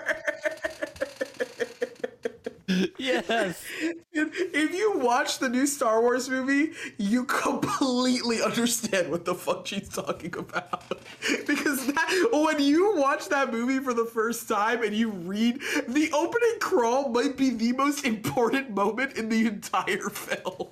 yes. 2.98 3.62
If, 4.12 4.28
if, 4.54 4.74
you 4.74 4.98
watch 4.98 5.38
the 5.38 5.48
new 5.48 5.66
Star 5.66 6.00
Wars 6.00 6.28
movie, 6.28 6.72
you 6.98 7.24
completely 7.24 8.42
understand 8.42 9.10
what 9.10 9.24
the 9.24 9.34
fuck 9.34 9.66
she's 9.66 9.88
talking 9.88 10.34
about. 10.36 11.00
Because 11.46 11.86
that, 11.86 12.28
when 12.32 12.60
you 12.60 12.96
watch 12.96 13.28
that 13.28 13.52
movie 13.52 13.78
for 13.78 13.94
the 13.94 14.04
first 14.04 14.48
time 14.48 14.82
and 14.82 14.94
you 14.94 15.10
read 15.10 15.60
the 15.88 16.10
opening 16.12 16.58
crawl, 16.60 17.08
might 17.08 17.36
be 17.36 17.50
the 17.50 17.72
most 17.72 18.04
important 18.04 18.70
moment 18.70 19.16
in 19.16 19.28
the 19.28 19.46
entire 19.46 20.08
film. 20.08 20.68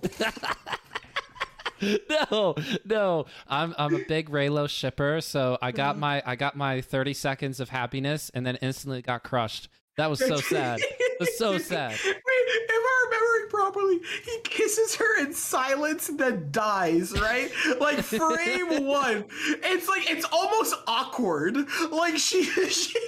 no, 2.30 2.54
no. 2.84 3.26
I'm 3.48 3.74
I'm 3.78 3.94
a 3.94 4.04
big 4.06 4.30
Reylo 4.30 4.68
shipper, 4.68 5.20
so 5.20 5.58
I 5.60 5.72
got 5.72 5.92
mm-hmm. 5.92 6.00
my 6.00 6.22
I 6.26 6.36
got 6.36 6.56
my 6.56 6.80
30 6.80 7.14
seconds 7.14 7.60
of 7.60 7.70
happiness 7.70 8.30
and 8.34 8.46
then 8.46 8.56
instantly 8.56 9.02
got 9.02 9.22
crushed. 9.22 9.68
That 9.96 10.10
was 10.10 10.18
so 10.18 10.36
sad. 10.36 10.80
It 10.80 11.20
was 11.20 11.38
so 11.38 11.58
sad. 11.72 11.98
Wait, 12.04 12.14
am 12.14 12.22
I 12.70 13.04
remembering 13.06 13.50
properly? 13.50 14.00
He 14.24 14.38
kisses 14.42 14.96
her 14.96 15.20
in 15.20 15.32
silence 15.32 16.08
and 16.08 16.18
then 16.18 16.48
dies, 16.50 17.12
right? 17.12 17.50
Like 17.80 17.98
frame 17.98 18.84
one. 18.86 19.24
It's 19.30 19.88
like 19.88 20.10
it's 20.10 20.26
almost 20.32 20.74
awkward. 20.86 21.56
Like 21.92 22.16
she, 22.16 22.44
she 22.44 22.98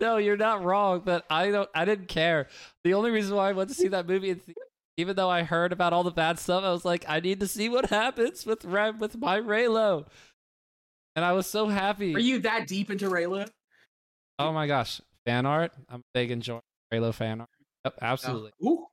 No, 0.00 0.16
you're 0.16 0.36
not 0.36 0.64
wrong, 0.64 1.02
but 1.04 1.26
I 1.28 1.50
don't 1.50 1.68
I 1.74 1.84
didn't 1.84 2.08
care. 2.08 2.48
The 2.84 2.94
only 2.94 3.10
reason 3.10 3.36
why 3.36 3.50
I 3.50 3.52
went 3.52 3.68
to 3.68 3.74
see 3.74 3.88
that 3.88 4.06
movie 4.06 4.40
even 4.96 5.16
though 5.16 5.30
I 5.30 5.42
heard 5.42 5.72
about 5.72 5.92
all 5.92 6.04
the 6.04 6.10
bad 6.10 6.38
stuff, 6.38 6.64
I 6.64 6.70
was 6.70 6.84
like, 6.84 7.04
I 7.08 7.20
need 7.20 7.40
to 7.40 7.46
see 7.46 7.68
what 7.68 7.86
happens 7.86 8.44
with 8.44 8.64
Rem 8.64 8.98
with 8.98 9.16
my 9.18 9.40
Reylo. 9.40 10.06
And 11.16 11.24
I 11.24 11.32
was 11.32 11.46
so 11.46 11.68
happy. 11.68 12.14
Are 12.14 12.20
you 12.20 12.38
that 12.40 12.66
deep 12.66 12.90
into 12.90 13.08
Reylo? 13.08 13.48
Oh 14.42 14.52
my 14.52 14.66
gosh, 14.66 15.00
fan 15.24 15.46
art! 15.46 15.72
I'm 15.88 16.00
a 16.00 16.04
big 16.14 16.30
enjoyer 16.30 16.60
Reylo 16.92 17.14
fan 17.14 17.40
art. 17.40 17.50
Yep, 17.84 17.94
absolutely. 18.02 18.50
Oh. 18.64 18.86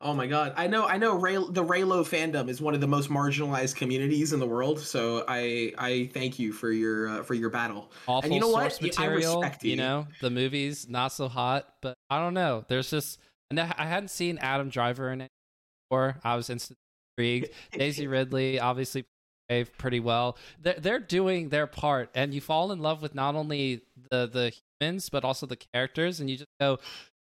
oh 0.00 0.14
my 0.14 0.26
god, 0.26 0.54
I 0.56 0.66
know, 0.66 0.86
I 0.86 0.96
know. 0.96 1.16
Ray, 1.16 1.34
the 1.34 1.64
Reylo 1.64 2.02
fandom 2.02 2.48
is 2.48 2.60
one 2.60 2.74
of 2.74 2.80
the 2.80 2.86
most 2.86 3.10
marginalized 3.10 3.76
communities 3.76 4.32
in 4.32 4.40
the 4.40 4.46
world. 4.46 4.78
So 4.78 5.24
I, 5.26 5.72
I 5.78 6.10
thank 6.12 6.38
you 6.38 6.52
for 6.52 6.70
your 6.70 7.08
uh, 7.08 7.22
for 7.22 7.34
your 7.34 7.50
battle. 7.50 7.90
Awful 8.06 8.24
and 8.24 8.34
you 8.34 8.40
know 8.40 8.50
source 8.50 8.80
what? 8.80 8.82
material. 8.82 9.44
You. 9.62 9.70
you 9.70 9.76
know, 9.76 10.06
the 10.20 10.30
movie's 10.30 10.88
not 10.88 11.08
so 11.08 11.28
hot, 11.28 11.66
but 11.82 11.96
I 12.10 12.20
don't 12.20 12.34
know. 12.34 12.64
There's 12.68 12.90
just 12.90 13.18
and 13.50 13.60
I 13.60 13.86
hadn't 13.86 14.10
seen 14.10 14.38
Adam 14.38 14.68
Driver 14.68 15.10
in 15.10 15.20
it 15.20 15.30
before. 15.88 16.18
I 16.24 16.36
was 16.36 16.50
instantly 16.50 16.80
intrigued. 17.16 17.50
Daisy 17.72 18.06
Ridley 18.06 18.60
obviously 18.60 19.04
pretty 19.78 20.00
well. 20.00 20.36
They're 20.60 20.78
they're 20.78 20.98
doing 20.98 21.48
their 21.48 21.66
part, 21.66 22.10
and 22.14 22.34
you 22.34 22.40
fall 22.40 22.72
in 22.72 22.80
love 22.80 23.02
with 23.02 23.14
not 23.14 23.34
only 23.34 23.82
the 24.10 24.26
the 24.26 24.52
humans 24.80 25.08
but 25.08 25.24
also 25.24 25.46
the 25.46 25.56
characters, 25.56 26.20
and 26.20 26.30
you 26.30 26.38
just 26.38 26.50
go. 26.60 26.78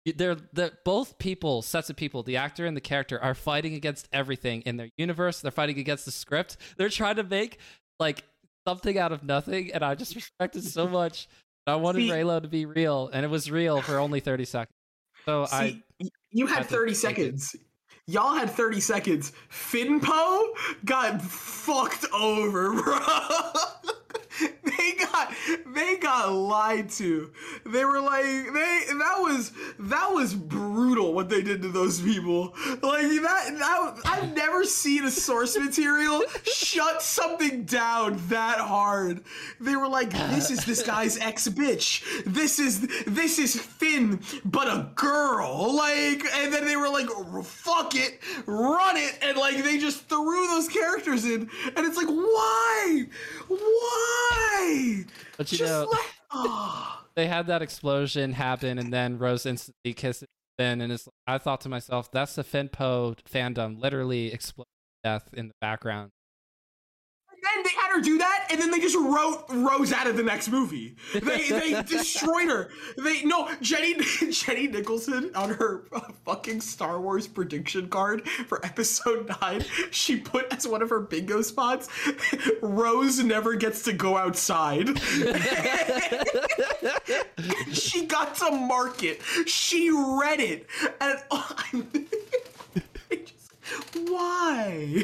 They're, 0.04 0.36
they're 0.52 0.71
both 0.84 1.19
people, 1.19 1.62
sets 1.62 1.91
of 1.91 1.95
people, 1.95 2.24
the 2.24 2.38
actor 2.38 2.65
and 2.65 2.76
the 2.76 2.82
character 2.82 3.21
are 3.21 3.36
fighting 3.36 3.76
against 3.76 4.10
everything 4.12 4.62
in 4.62 4.78
their 4.78 4.89
universe. 4.97 5.41
They're 5.41 5.52
fighting 5.52 5.78
against 5.78 6.06
the 6.06 6.12
script. 6.12 6.58
They're 6.76 6.89
trying 6.89 7.17
to 7.17 7.24
make 7.24 7.60
like 8.00 8.24
something 8.67 8.97
out 8.97 9.12
of 9.12 9.24
nothing, 9.24 9.71
and 9.71 9.84
I 9.84 9.93
just 9.93 10.15
respect 10.15 10.56
it 10.56 10.63
so 10.63 10.88
much. 10.88 11.28
I 11.67 11.76
wanted 11.76 12.00
See, 12.00 12.10
Reylo 12.10 12.41
to 12.41 12.47
be 12.47 12.65
real, 12.65 13.12
and 13.13 13.24
it 13.24 13.30
was 13.30 13.52
real 13.52 13.84
for 13.84 14.00
only 14.00 14.21
thirty 14.21 14.45
seconds. 14.45 14.74
So 15.26 15.45
See, 15.45 15.56
I 15.56 15.84
you 16.32 16.47
had 16.47 16.65
30 16.65 16.93
seconds. 16.93 17.56
Y'all 18.08 18.34
had 18.34 18.50
30 18.50 18.80
seconds. 18.80 19.32
Finpo 19.50 20.42
got 20.84 21.22
fucked 21.22 22.06
over, 22.14 22.74
bro. 22.74 23.00
they 24.63 24.93
got 24.93 25.34
they 25.73 25.97
got 25.97 26.32
lied 26.32 26.89
to. 26.91 27.32
They 27.65 27.86
were 27.86 27.99
like 27.99 28.23
they 28.23 28.84
that 28.97 29.17
was 29.19 29.51
that 29.80 30.12
was 30.12 30.34
brutal 30.34 31.13
what 31.13 31.30
they 31.30 31.41
did 31.41 31.62
to 31.62 31.69
those 31.69 32.01
people. 32.01 32.54
Like 32.82 33.08
that 33.08 33.56
that 33.60 33.95
I've 34.06 34.36
never 34.36 34.63
seen 34.63 35.06
a 35.06 35.12
source 35.12 35.58
material 35.58 36.23
shut 36.43 37.01
something 37.01 37.65
down 37.65 38.21
that 38.30 38.60
hard. 38.60 39.21
They 39.60 39.75
were 39.75 39.88
like 39.88 40.12
this 40.12 40.51
is 40.51 40.65
this 40.65 40.84
guy's 40.84 41.17
ex 41.17 41.47
bitch. 41.47 42.23
This 42.25 42.60
is 42.60 42.82
this 43.06 43.39
is 43.39 43.60
Finn 43.60 44.21
but 44.45 44.67
a 44.67 44.89
girl. 44.95 45.75
Like 45.75 46.23
and 46.34 46.54
then 46.54 46.65
they 46.65 46.77
were 46.77 46.89
like 46.89 47.10
fuck 47.43 47.95
it, 47.95 48.19
run 48.45 48.97
it 48.97 49.17
and 49.21 49.38
like 49.38 49.63
they 49.63 49.77
just 49.77 50.08
threw 50.08 50.47
those 50.47 50.67
characters 50.67 51.25
in 51.25 51.49
and 51.75 51.86
it's 51.86 51.97
like 51.97 52.08
why? 52.08 53.06
Why? 53.47 54.31
But 55.38 55.52
you 55.52 55.58
Just 55.58 55.72
know, 55.72 55.91
oh. 56.32 57.04
they 57.15 57.28
had 57.28 57.48
that 57.48 57.62
explosion 57.62 58.34
happen, 58.34 58.78
and 58.78 58.94
then 58.94 59.17
Rose 59.17 59.46
instantly 59.46 59.94
kisses 59.94 60.28
Finn, 60.58 60.82
and 60.82 60.91
it's. 60.91 61.08
I 61.28 61.38
thought 61.38 61.62
to 61.62 61.70
myself, 61.70 62.12
that's 62.12 62.36
the 62.36 62.44
Finn 62.44 62.70
Poe 62.70 63.15
fandom, 63.30 63.82
literally 63.82 64.32
exploding 64.32 64.70
death 65.04 65.30
in 65.34 65.48
the 65.48 65.54
background. 65.62 66.12
Then 67.41 67.63
they 67.63 67.69
had 67.69 67.91
her 67.95 68.01
do 68.01 68.17
that, 68.19 68.47
and 68.51 68.62
then 68.62 68.71
they 68.71 68.80
just 68.80 68.95
wrote 68.95 69.45
Rose 69.49 69.91
out 69.91 70.08
of 70.08 70.15
the 70.17 70.23
next 70.23 70.49
movie. 70.49 70.95
They 71.13 71.49
they 71.49 71.82
destroyed 71.88 72.49
her. 72.49 72.69
They 72.97 73.23
no 73.23 73.49
Jenny 73.62 73.95
Jenny 74.32 74.67
Nicholson 74.67 75.32
on 75.36 75.49
her 75.51 75.86
fucking 76.25 76.62
Star 76.62 77.01
Wars 77.01 77.27
prediction 77.27 77.89
card 77.89 78.27
for 78.27 78.63
Episode 78.65 79.32
Nine. 79.41 79.65
She 79.91 80.17
put 80.17 80.54
as 80.54 80.67
one 80.67 80.82
of 80.82 80.89
her 80.89 80.99
bingo 80.99 81.41
spots, 81.41 81.89
Rose 82.62 83.23
never 83.23 83.56
gets 83.56 83.84
to 83.84 83.93
go 83.93 84.17
outside. 84.17 84.99
she 87.71 88.06
got 88.06 88.36
to 88.36 88.51
mark 88.51 89.04
it. 89.04 89.21
She 89.47 89.89
read 89.89 90.39
it, 90.39 90.67
and 90.99 91.19
oh, 91.32 91.56
I 91.60 91.86
just, 93.25 93.51
why? 94.08 95.04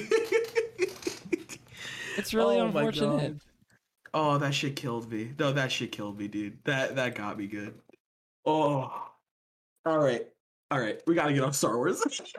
It's 2.17 2.33
really 2.33 2.59
Oh 2.59 2.65
unfortunate. 2.65 3.35
Oh, 4.13 4.37
that 4.37 4.53
shit 4.53 4.75
killed 4.75 5.11
me. 5.11 5.33
No, 5.37 5.51
that 5.53 5.71
shit 5.71 5.91
killed 5.91 6.17
me, 6.17 6.27
dude. 6.27 6.57
That 6.63 6.95
that 6.95 7.15
got 7.15 7.37
me 7.37 7.47
good. 7.47 7.75
Oh. 8.45 8.91
All 9.85 9.99
right. 9.99 10.27
All 10.71 10.79
right. 10.79 10.99
We 11.05 11.15
got 11.15 11.27
to 11.27 11.33
get 11.33 11.43
off 11.43 11.55
Star 11.55 11.77
Wars. 11.77 12.03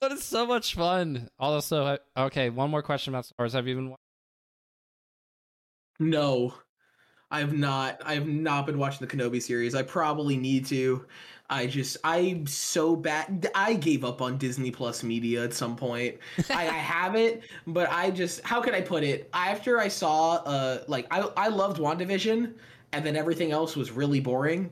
But 0.00 0.12
it's 0.12 0.24
so 0.24 0.44
much 0.46 0.74
fun. 0.74 1.28
Also, 1.38 1.96
okay, 2.14 2.50
one 2.50 2.68
more 2.68 2.82
question 2.82 3.14
about 3.14 3.24
Star 3.24 3.36
Wars. 3.38 3.54
Have 3.54 3.66
you 3.66 3.74
been? 3.76 3.94
no. 5.98 6.52
I 7.30 7.40
have 7.40 7.54
not. 7.54 8.02
I 8.04 8.12
have 8.12 8.28
not 8.28 8.66
been 8.66 8.78
watching 8.78 9.06
the 9.06 9.16
Kenobi 9.16 9.40
series. 9.40 9.74
I 9.74 9.82
probably 9.82 10.36
need 10.36 10.66
to. 10.66 11.06
I 11.50 11.66
just 11.66 11.98
I'm 12.04 12.46
so 12.46 12.96
bad. 12.96 13.50
I 13.54 13.74
gave 13.74 14.04
up 14.04 14.22
on 14.22 14.38
Disney 14.38 14.70
Plus 14.70 15.02
Media 15.02 15.44
at 15.44 15.52
some 15.52 15.76
point. 15.76 16.16
I, 16.50 16.62
I 16.62 16.64
have 16.72 17.14
it, 17.16 17.42
but 17.66 17.90
I 17.90 18.10
just 18.10 18.40
how 18.42 18.60
can 18.62 18.74
I 18.74 18.80
put 18.80 19.04
it? 19.04 19.28
After 19.34 19.78
I 19.78 19.88
saw 19.88 20.36
uh 20.36 20.84
like 20.88 21.06
I 21.10 21.20
I 21.36 21.48
loved 21.48 21.78
WandaVision 21.78 22.54
and 22.92 23.04
then 23.06 23.16
everything 23.16 23.52
else 23.52 23.76
was 23.76 23.90
really 23.90 24.20
boring. 24.20 24.70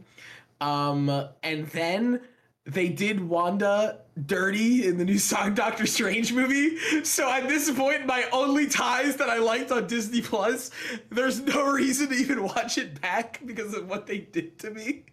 Um 0.60 1.10
and 1.42 1.66
then 1.68 2.20
they 2.64 2.88
did 2.88 3.20
Wanda 3.20 3.98
dirty 4.24 4.86
in 4.86 4.96
the 4.96 5.04
new 5.04 5.18
Song 5.18 5.54
Doctor 5.54 5.86
Strange 5.86 6.32
movie. 6.32 6.78
So 7.04 7.30
at 7.30 7.48
this 7.48 7.70
point, 7.70 8.06
my 8.06 8.24
only 8.32 8.66
ties 8.66 9.16
that 9.16 9.28
I 9.28 9.38
liked 9.38 9.72
on 9.72 9.86
Disney 9.86 10.22
Plus, 10.22 10.70
there's 11.10 11.40
no 11.40 11.66
reason 11.72 12.08
to 12.08 12.14
even 12.14 12.44
watch 12.44 12.78
it 12.78 13.00
back 13.00 13.40
because 13.44 13.74
of 13.74 13.88
what 13.88 14.06
they 14.06 14.18
did 14.18 14.58
to 14.60 14.70
me. 14.70 15.04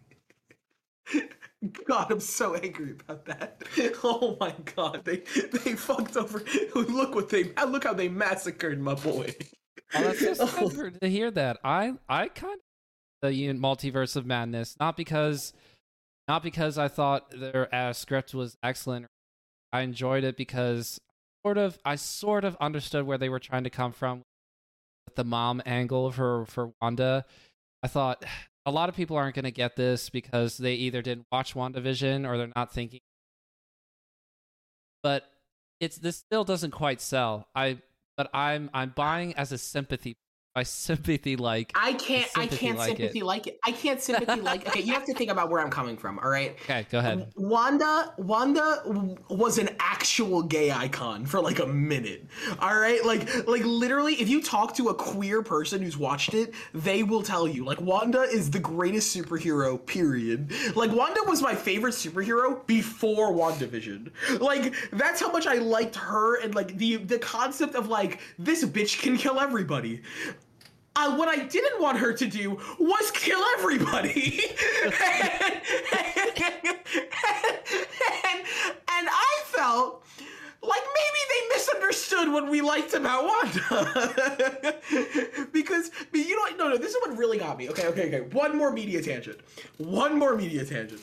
God, 1.86 2.12
I'm 2.12 2.20
so 2.20 2.56
angry 2.56 2.92
about 2.92 3.26
that. 3.26 3.64
Oh 4.04 4.38
my 4.40 4.54
god, 4.76 5.04
they 5.04 5.18
they 5.18 5.74
fucked 5.74 6.16
over. 6.16 6.44
Look 6.76 7.16
what 7.16 7.30
they 7.30 7.52
look 7.68 7.84
how 7.84 7.94
they 7.94 8.08
massacred 8.08 8.80
my 8.80 8.94
boy. 8.94 9.36
Oh, 9.94 10.04
that's 10.04 10.20
just 10.20 10.58
good 10.58 10.74
for, 10.74 10.90
to 10.90 11.10
hear 11.10 11.32
that. 11.32 11.58
I 11.64 11.94
I 12.08 12.28
kind 12.30 12.60
of 13.24 13.32
the 13.32 13.54
multiverse 13.54 14.16
of 14.16 14.26
madness, 14.26 14.76
not 14.80 14.96
because 14.96 15.54
not 16.28 16.44
because 16.44 16.78
I 16.78 16.88
thought 16.88 17.32
their 17.38 17.74
uh, 17.74 17.92
script 17.94 18.34
was 18.34 18.56
excellent. 18.64 19.08
I 19.74 19.82
enjoyed 19.82 20.24
it 20.24 20.38
because 20.38 21.00
sort 21.46 21.58
of 21.58 21.78
I 21.84 21.96
sort 21.96 22.46
of 22.46 22.56
understood 22.62 23.06
where 23.06 23.18
they 23.18 23.30
were 23.30 23.40
trying 23.40 23.64
to 23.64 23.70
come 23.70 23.92
from 23.92 24.24
with 25.08 25.16
the 25.16 25.24
mom 25.24 25.62
angle 25.66 26.12
for 26.12 26.46
for 26.46 26.72
Wanda. 26.82 27.26
I 27.84 27.88
thought 27.88 28.24
a 28.70 28.72
lot 28.72 28.90
of 28.90 28.96
people 28.96 29.18
aren't 29.18 29.36
going 29.36 29.46
to 29.46 29.52
get 29.52 29.76
this 29.76 30.10
because 30.10 30.58
they 30.58 30.76
either 30.76 31.02
didn't 31.02 31.26
watch 31.32 31.54
WandaVision 31.56 32.28
or 32.28 32.38
they're 32.38 32.52
not 32.56 32.72
thinking. 32.72 33.02
But 35.02 35.24
it's 35.80 35.98
this 35.98 36.18
still 36.18 36.44
doesn't 36.44 36.72
quite 36.72 37.02
sell. 37.02 37.48
I 37.56 37.80
but 38.16 38.30
I'm 38.34 38.70
I'm 38.74 38.94
buying 38.96 39.34
as 39.36 39.52
a 39.52 39.58
sympathy. 39.58 40.18
My 40.56 40.64
sympathy 40.64 41.36
like 41.36 41.72
I 41.76 41.94
can't. 41.94 42.28
I 42.36 42.48
can't 42.48 42.78
like 42.78 42.94
it. 42.94 42.98
sympathy 42.98 43.22
like 43.22 43.48
it. 43.48 43.60
I 43.64 43.72
can't 43.72 44.02
sympathy 44.02 44.42
like. 44.42 44.68
Okay, 44.68 44.82
you 44.82 44.94
have 44.94 45.06
to 45.06 45.14
think 45.14 45.30
about 45.30 45.50
where 45.50 45.62
I'm 45.62 45.70
coming 45.70 45.96
from. 45.96 46.18
All 46.20 46.30
right. 46.30 46.58
okay, 46.64 46.88
go 46.90 47.00
ahead. 47.00 47.32
Wanda, 47.36 48.14
Wanda 48.18 49.16
was 49.30 49.60
an 49.60 49.70
actual 49.80 50.42
gay 50.42 50.72
icon 50.72 51.26
for 51.26 51.40
like 51.40 51.60
a 51.60 51.68
minute. 51.68 52.26
All 52.60 52.78
right, 52.78 53.04
like 53.06 53.48
like 53.48 53.64
literally, 53.64 54.16
if 54.16 54.28
you 54.28 54.42
talk 54.42 54.76
to 54.78 54.90
a 54.90 54.94
queer 54.94 55.44
person 55.44 55.84
who's 55.84 55.98
watched 55.98 56.34
it, 56.34 56.54
they 56.74 57.04
will 57.04 57.22
tell 57.22 57.48
you 57.48 57.64
like 57.64 57.80
Wanda 57.80 58.22
is 58.22 58.50
the 58.50 58.60
greatest 58.60 59.16
superhero. 59.16 59.86
Period. 59.86 60.52
Like 60.76 60.92
Wanda 60.92 61.22
was 61.28 61.42
my 61.44 61.54
favorite 61.54 61.94
superhero 61.94 62.66
before 62.66 63.32
WandaVision. 63.34 64.12
Like 64.40 64.74
that's 64.92 65.22
how 65.22 65.32
much 65.32 65.46
I 65.46 65.56
liked 65.56 65.96
her 65.96 66.42
and 66.42 66.56
like 66.56 66.78
the 66.78 66.96
the 66.98 67.20
concept 67.20 67.76
of 67.76 67.88
like 67.88 68.20
this 68.40 68.66
bitch 68.66 69.00
can 69.02 69.16
kill 69.16 69.40
everybody. 69.40 70.02
Uh, 70.96 71.16
what 71.16 71.28
I 71.30 71.44
didn't 71.46 71.82
want 71.82 71.98
her 72.00 72.14
to 72.14 72.28
do 72.28 72.60
was 72.80 73.12
kill 73.12 73.42
everybody. 73.58 74.42
and, 74.84 74.94
and 78.88 79.08
I 79.10 79.42
felt 79.46 80.04
like 80.62 80.82
maybe 80.82 81.22
they 81.30 81.56
misunderstood 81.56 82.32
what 82.34 82.50
we 82.50 82.62
liked 82.62 82.94
about 82.94 83.24
Wanda. 83.24 84.80
because 85.54 85.92
but 86.12 86.20
you 86.20 86.36
know 86.36 86.42
what? 86.42 86.58
No, 86.58 86.70
no, 86.70 86.78
this 86.78 86.94
is 86.94 86.98
what 87.02 87.18
really 87.18 87.38
got 87.38 87.58
me. 87.58 87.70
Okay, 87.70 87.88
okay, 87.88 88.08
okay. 88.08 88.22
One 88.36 88.58
more 88.58 88.72
media 88.72 89.02
tangent. 89.02 89.40
One 89.78 90.18
more 90.18 90.36
media 90.36 90.66
tangent. 90.66 91.02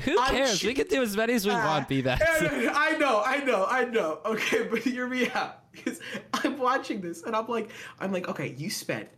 Who 0.00 0.16
cares? 0.26 0.62
we 0.62 0.74
can 0.74 0.86
do 0.88 1.02
as 1.02 1.16
many 1.16 1.32
as 1.34 1.46
we 1.46 1.52
want, 1.52 1.84
ah. 1.84 1.86
be 1.88 2.00
that. 2.02 2.20
I 2.74 2.96
know, 2.98 3.22
I 3.24 3.38
know, 3.44 3.66
I 3.68 3.84
know. 3.84 4.20
Okay, 4.26 4.64
but 4.70 4.80
hear 4.80 5.06
me 5.08 5.28
out. 5.30 5.62
Because 5.76 6.00
I'm 6.32 6.58
watching 6.58 7.02
this 7.02 7.22
and 7.24 7.36
I'm 7.36 7.46
like, 7.48 7.70
I'm 8.00 8.10
like, 8.10 8.28
okay, 8.30 8.54
you 8.56 8.70
spent 8.70 9.08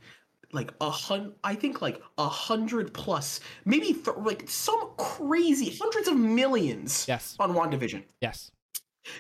like 0.53 0.73
a 0.81 0.91
hundred, 0.91 1.35
I 1.45 1.55
think 1.55 1.81
like 1.81 2.03
a 2.19 2.29
hundred 2.29 2.93
plus, 2.93 3.39
maybe 3.65 3.93
th- 3.93 4.17
like 4.19 4.43
some 4.51 4.91
crazy 4.97 5.77
hundreds 5.81 6.09
of 6.09 6.17
millions 6.17 7.05
Yes. 7.07 7.37
on 7.39 7.55
WandaVision. 7.55 8.03
Yes. 8.21 8.51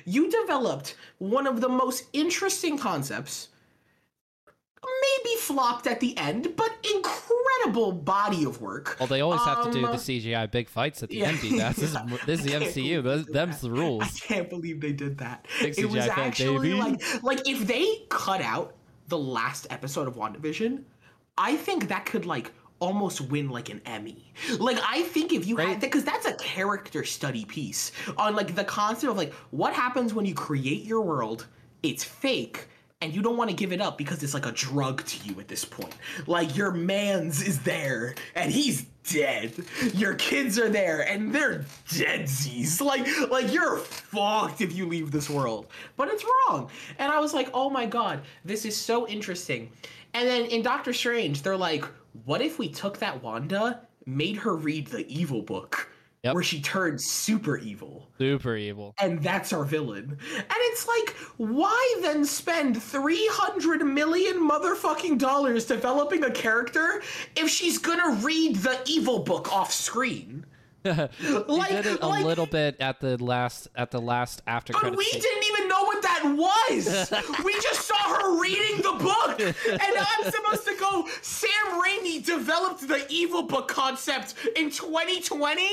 You 0.04 0.28
developed 0.30 0.96
one 1.18 1.46
of 1.46 1.60
the 1.60 1.68
most 1.68 2.04
interesting 2.12 2.76
concepts. 2.76 3.50
Maybe 4.84 5.36
flopped 5.40 5.86
at 5.86 6.00
the 6.00 6.16
end, 6.16 6.54
but 6.56 6.70
incredible 6.94 7.92
body 7.92 8.44
of 8.44 8.60
work. 8.60 8.96
Well, 9.00 9.06
they 9.08 9.20
always 9.20 9.40
have 9.42 9.64
to 9.64 9.70
do 9.72 9.80
the 9.82 9.88
Um, 9.92 9.96
CGI 9.96 10.50
big 10.50 10.68
fights 10.68 11.02
at 11.02 11.08
the 11.08 11.16
yeah, 11.16 11.28
end. 11.28 11.38
That. 11.58 11.76
This 11.76 11.94
is 11.94 11.96
this 12.26 12.40
is 12.40 12.46
the 12.46 12.52
MCU. 12.52 13.02
Those, 13.02 13.26
them's 13.26 13.60
the 13.60 13.70
rules. 13.70 14.02
I 14.04 14.08
can't 14.26 14.50
believe 14.50 14.80
they 14.80 14.92
did 14.92 15.18
that. 15.18 15.46
Big 15.60 15.78
it 15.78 15.86
was 15.86 16.06
actually 16.06 16.70
baby. 16.70 16.78
like 16.80 17.22
like 17.22 17.48
if 17.48 17.66
they 17.66 18.04
cut 18.08 18.40
out 18.40 18.74
the 19.08 19.18
last 19.18 19.66
episode 19.70 20.06
of 20.06 20.16
WandaVision, 20.16 20.82
I 21.36 21.56
think 21.56 21.88
that 21.88 22.04
could 22.06 22.26
like 22.26 22.52
almost 22.80 23.20
win 23.22 23.48
like 23.50 23.70
an 23.70 23.80
Emmy. 23.86 24.32
Like 24.58 24.78
I 24.86 25.02
think 25.02 25.32
if 25.32 25.46
you 25.46 25.56
Right. 25.56 25.68
had 25.68 25.80
because 25.80 26.04
that's 26.04 26.26
a 26.26 26.34
character 26.34 27.04
study 27.04 27.44
piece 27.44 27.90
on 28.16 28.36
like 28.36 28.54
the 28.54 28.64
concept 28.64 29.10
of 29.10 29.16
like 29.16 29.32
what 29.50 29.72
happens 29.74 30.14
when 30.14 30.24
you 30.26 30.34
create 30.34 30.84
your 30.84 31.00
world, 31.02 31.46
it's 31.82 32.04
fake. 32.04 32.68
And 33.00 33.14
you 33.14 33.22
don't 33.22 33.36
want 33.36 33.48
to 33.48 33.54
give 33.54 33.72
it 33.72 33.80
up 33.80 33.96
because 33.96 34.24
it's 34.24 34.34
like 34.34 34.46
a 34.46 34.50
drug 34.50 35.04
to 35.04 35.28
you 35.28 35.38
at 35.38 35.46
this 35.46 35.64
point. 35.64 35.94
Like 36.26 36.56
your 36.56 36.72
man's 36.72 37.40
is 37.40 37.60
there 37.60 38.16
and 38.34 38.50
he's 38.50 38.86
dead. 39.08 39.54
Your 39.94 40.14
kids 40.14 40.58
are 40.58 40.68
there 40.68 41.02
and 41.02 41.32
they're 41.32 41.64
deadsies. 41.88 42.80
Like 42.80 43.06
like 43.30 43.52
you're 43.52 43.78
fucked 43.78 44.60
if 44.60 44.74
you 44.74 44.86
leave 44.86 45.12
this 45.12 45.30
world. 45.30 45.68
But 45.96 46.08
it's 46.08 46.24
wrong. 46.24 46.70
And 46.98 47.12
I 47.12 47.20
was 47.20 47.32
like, 47.34 47.50
"Oh 47.54 47.70
my 47.70 47.86
god, 47.86 48.22
this 48.44 48.64
is 48.64 48.76
so 48.76 49.06
interesting." 49.06 49.70
And 50.12 50.26
then 50.26 50.46
in 50.46 50.62
Doctor 50.62 50.92
Strange, 50.92 51.42
they're 51.42 51.56
like, 51.56 51.84
"What 52.24 52.42
if 52.42 52.58
we 52.58 52.68
took 52.68 52.98
that 52.98 53.22
Wanda, 53.22 53.80
made 54.06 54.36
her 54.38 54.56
read 54.56 54.88
the 54.88 55.06
evil 55.06 55.42
book 55.42 55.88
Yep. 56.24 56.34
where 56.34 56.42
she 56.42 56.60
turned 56.60 57.00
super 57.00 57.56
evil?" 57.58 58.08
Super 58.18 58.56
evil. 58.56 58.94
and 59.00 59.22
that's 59.22 59.52
our 59.52 59.64
villain. 59.64 60.18
And 60.36 60.46
it's 60.70 60.86
like, 60.88 61.10
why 61.36 61.98
then 62.02 62.24
spend 62.24 62.82
300 62.82 63.82
million 63.84 64.36
motherfucking 64.48 65.18
dollars 65.18 65.64
developing 65.66 66.24
a 66.24 66.30
character 66.30 67.00
if 67.36 67.48
she's 67.48 67.78
gonna 67.78 68.16
read 68.22 68.56
the 68.56 68.80
evil 68.86 69.20
book 69.20 69.52
off 69.52 69.72
screen? 69.72 70.44
Like- 70.84 71.68
did 71.70 71.86
it 71.86 72.00
a 72.02 72.06
like- 72.06 72.24
little 72.24 72.46
bit 72.46 72.76
at 72.80 73.00
the 73.00 73.22
last 73.22 73.68
at 73.76 73.90
the 73.90 74.00
last 74.00 74.42
after 74.46 74.72
But 74.72 74.96
we 74.96 75.04
scene. 75.04 75.20
didn't 75.20 75.44
even 75.44 75.67
that 76.22 76.36
was. 76.36 77.10
we 77.44 77.52
just 77.54 77.86
saw 77.86 77.96
her 77.96 78.40
reading 78.40 78.78
the 78.78 78.92
book. 79.02 79.40
And 79.40 79.96
I'm 79.98 80.30
supposed 80.30 80.66
to 80.66 80.76
go, 80.78 81.06
Sam 81.22 81.50
Raimi 81.82 82.24
developed 82.24 82.86
the 82.86 83.06
evil 83.08 83.42
book 83.42 83.68
concept 83.68 84.34
in 84.56 84.70
2020? 84.70 85.68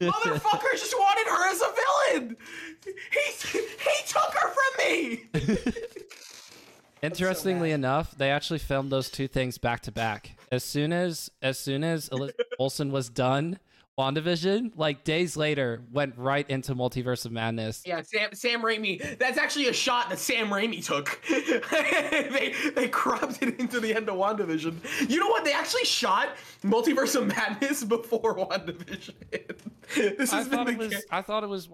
Motherfuckers 0.00 0.72
just 0.72 0.94
wanted 0.94 1.30
her 1.30 1.50
as 1.50 1.62
a 1.62 2.20
villain. 2.20 2.36
He, 2.84 3.58
he 3.58 4.06
took 4.06 4.34
her 4.34 4.48
from 4.48 4.86
me. 4.86 5.24
Interestingly 7.02 7.70
enough, 7.70 8.16
they 8.16 8.30
actually 8.30 8.58
filmed 8.58 8.90
those 8.90 9.10
two 9.10 9.28
things 9.28 9.58
back 9.58 9.80
to 9.82 9.92
back. 9.92 10.36
as 10.50 10.64
soon 10.64 10.92
as 10.92 11.30
as 11.42 11.58
soon 11.58 11.84
as 11.84 12.08
Elizabeth 12.08 12.46
Olsen 12.58 12.90
was 12.90 13.08
done, 13.10 13.58
WandaVision, 13.98 14.72
like 14.74 15.04
days 15.04 15.36
later, 15.36 15.82
went 15.92 16.18
right 16.18 16.48
into 16.50 16.74
Multiverse 16.74 17.24
of 17.26 17.32
Madness. 17.32 17.82
Yeah, 17.86 18.02
Sam 18.02 18.34
Sam 18.34 18.60
Raimi. 18.62 19.18
That's 19.18 19.38
actually 19.38 19.68
a 19.68 19.72
shot 19.72 20.10
that 20.10 20.18
Sam 20.18 20.48
Raimi 20.48 20.84
took. 20.84 21.20
they 21.30 22.54
they 22.74 22.88
cropped 22.88 23.40
it 23.40 23.60
into 23.60 23.78
the 23.78 23.94
end 23.94 24.08
of 24.08 24.16
WandaVision. 24.16 25.08
You 25.08 25.20
know 25.20 25.28
what? 25.28 25.44
They 25.44 25.52
actually 25.52 25.84
shot 25.84 26.30
Multiverse 26.64 27.14
of 27.14 27.28
Madness 27.28 27.84
before 27.88 28.36
WandaVision. 28.36 29.14
this 30.18 30.32
I 30.32 30.36
has 30.38 30.48
been 30.48 30.58
thought 30.58 30.66
the 30.66 30.72
it 30.72 30.78
was 30.78 31.04
I 31.10 31.22
thought 31.22 31.44
it 31.44 31.48
was 31.48 31.68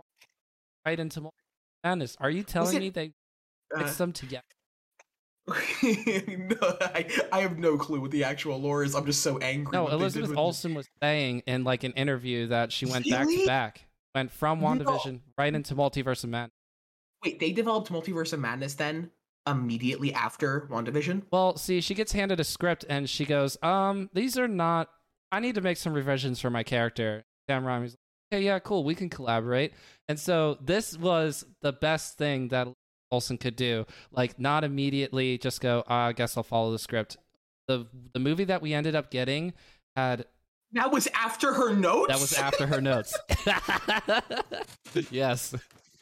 right 0.84 1.00
into 1.00 1.20
Multiverse 1.20 1.24
of 1.26 1.84
Madness. 1.84 2.16
Are 2.20 2.30
you 2.30 2.42
telling 2.42 2.76
it- 2.76 2.80
me 2.80 2.90
they 2.90 3.12
uh, 3.74 3.78
mixed 3.78 3.96
them 3.96 4.12
together? 4.12 4.44
no, 5.48 6.56
I, 6.62 7.06
I 7.32 7.40
have 7.40 7.58
no 7.58 7.76
clue 7.76 8.00
what 8.00 8.10
the 8.10 8.24
actual 8.24 8.60
lore 8.60 8.84
is. 8.84 8.94
I'm 8.94 9.06
just 9.06 9.22
so 9.22 9.38
angry. 9.38 9.72
No, 9.72 9.84
what 9.84 9.90
they 9.90 9.96
did 9.96 10.02
Elizabeth 10.02 10.36
Olsen 10.36 10.74
was 10.74 10.86
saying 11.02 11.42
in 11.46 11.64
like 11.64 11.82
an 11.82 11.92
interview 11.92 12.46
that 12.48 12.72
she 12.72 12.86
went 12.86 13.08
back 13.08 13.26
to 13.26 13.46
back, 13.46 13.86
went 14.14 14.30
from 14.30 14.60
No. 14.60 14.66
WandaVision 14.68 15.20
right 15.36 15.54
into 15.54 15.74
Multiverse 15.74 16.24
of 16.24 16.30
Madness. 16.30 16.52
Wait, 17.24 17.40
they 17.40 17.52
developed 17.52 17.90
Multiverse 17.90 18.32
of 18.32 18.40
Madness 18.40 18.74
then 18.74 19.10
immediately 19.46 20.12
after 20.14 20.68
WandaVision? 20.70 21.22
Well, 21.30 21.56
see, 21.56 21.80
she 21.80 21.94
gets 21.94 22.12
handed 22.12 22.40
a 22.40 22.44
script 22.44 22.84
and 22.88 23.08
she 23.08 23.24
goes, 23.24 23.56
"Um, 23.62 24.10
these 24.12 24.38
are 24.38 24.48
not. 24.48 24.88
I 25.32 25.40
need 25.40 25.54
to 25.54 25.60
make 25.60 25.76
some 25.76 25.92
revisions 25.92 26.40
for 26.40 26.50
my 26.50 26.62
character." 26.62 27.24
Sam 27.48 27.64
Raimi's 27.64 27.92
like, 27.92 28.38
"Okay, 28.38 28.44
yeah, 28.44 28.58
cool. 28.58 28.84
We 28.84 28.94
can 28.94 29.08
collaborate." 29.08 29.72
And 30.08 30.18
so 30.18 30.58
this 30.60 30.96
was 30.96 31.44
the 31.62 31.72
best 31.72 32.18
thing 32.18 32.48
that 32.48 32.68
Olsen 33.10 33.38
could 33.38 33.56
do. 33.56 33.86
Like, 34.12 34.38
not 34.38 34.64
immediately 34.64 35.38
just 35.38 35.60
go, 35.60 35.82
"Ah, 35.88 36.06
"I 36.06 36.12
guess 36.12 36.36
I'll 36.36 36.42
follow 36.42 36.70
the 36.72 36.78
script." 36.78 37.16
The 37.68 37.86
the 38.12 38.18
movie 38.20 38.44
that 38.44 38.62
we 38.62 38.72
ended 38.74 38.94
up 38.94 39.10
getting 39.10 39.52
had 39.96 40.24
That 40.72 40.90
was 40.92 41.08
after 41.14 41.52
her 41.54 41.74
notes. 41.74 42.08
that 42.08 42.20
was 42.20 42.32
after 42.32 42.66
her 42.66 42.80
notes. 42.80 43.16
yes. 45.10 45.54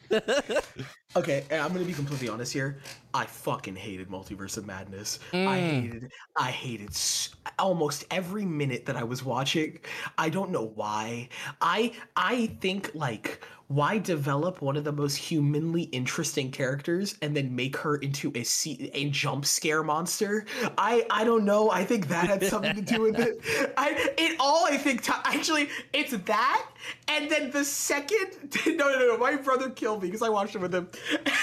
Okay, 1.15 1.43
I'm 1.49 1.73
gonna 1.73 1.85
be 1.85 1.93
completely 1.93 2.29
honest 2.29 2.53
here. 2.53 2.77
I 3.15 3.25
fucking 3.25 3.75
hated 3.75 4.09
Multiverse 4.09 4.57
of 4.57 4.67
Madness. 4.67 5.17
I 5.33 5.37
Mm. 5.37 5.81
hated, 5.81 6.11
I 6.35 6.51
hated 6.51 6.89
s- 6.91 7.29
almost 7.57 8.05
every 8.11 8.45
minute 8.45 8.85
that 8.85 8.95
I 8.95 9.03
was 9.03 9.23
watching. 9.25 9.79
I 10.19 10.29
don't 10.29 10.51
know 10.51 10.65
why. 10.75 11.29
I, 11.61 11.93
I 12.15 12.55
think 12.61 12.91
like, 12.93 13.43
why 13.69 13.97
develop 13.99 14.61
one 14.63 14.77
of 14.77 14.83
the 14.83 14.91
most 14.91 15.15
humanly 15.15 15.83
interesting 15.83 16.49
characters 16.51 17.15
and 17.21 17.35
then 17.35 17.55
make 17.55 17.75
her 17.77 17.97
into 17.97 18.31
a 18.35 18.43
se- 18.43 18.89
a 18.93 19.09
jump 19.09 19.45
scare 19.45 19.81
monster? 19.83 20.45
I, 20.77 21.05
I 21.09 21.23
don't 21.23 21.43
know. 21.45 21.69
I 21.71 21.85
think 21.85 22.07
that 22.09 22.27
had 22.27 22.43
something 22.45 22.75
to 22.75 22.81
do 22.81 23.01
with 23.01 23.19
it. 23.19 23.39
I, 23.77 24.11
it 24.17 24.37
all 24.39 24.65
I 24.67 24.77
think. 24.77 25.03
T- 25.03 25.11
actually, 25.23 25.69
it's 25.93 26.11
that, 26.11 26.67
and 27.07 27.29
then 27.31 27.49
the 27.49 27.65
second. 27.65 28.27
No, 28.79 28.87
no, 28.89 28.99
no. 29.07 29.17
My 29.17 29.35
brother 29.35 29.69
killed 29.71 30.01
me 30.03 30.07
because 30.07 30.21
I 30.21 30.29
watched 30.29 30.55
it 30.55 30.59
with 30.61 30.73
him, 30.73 30.89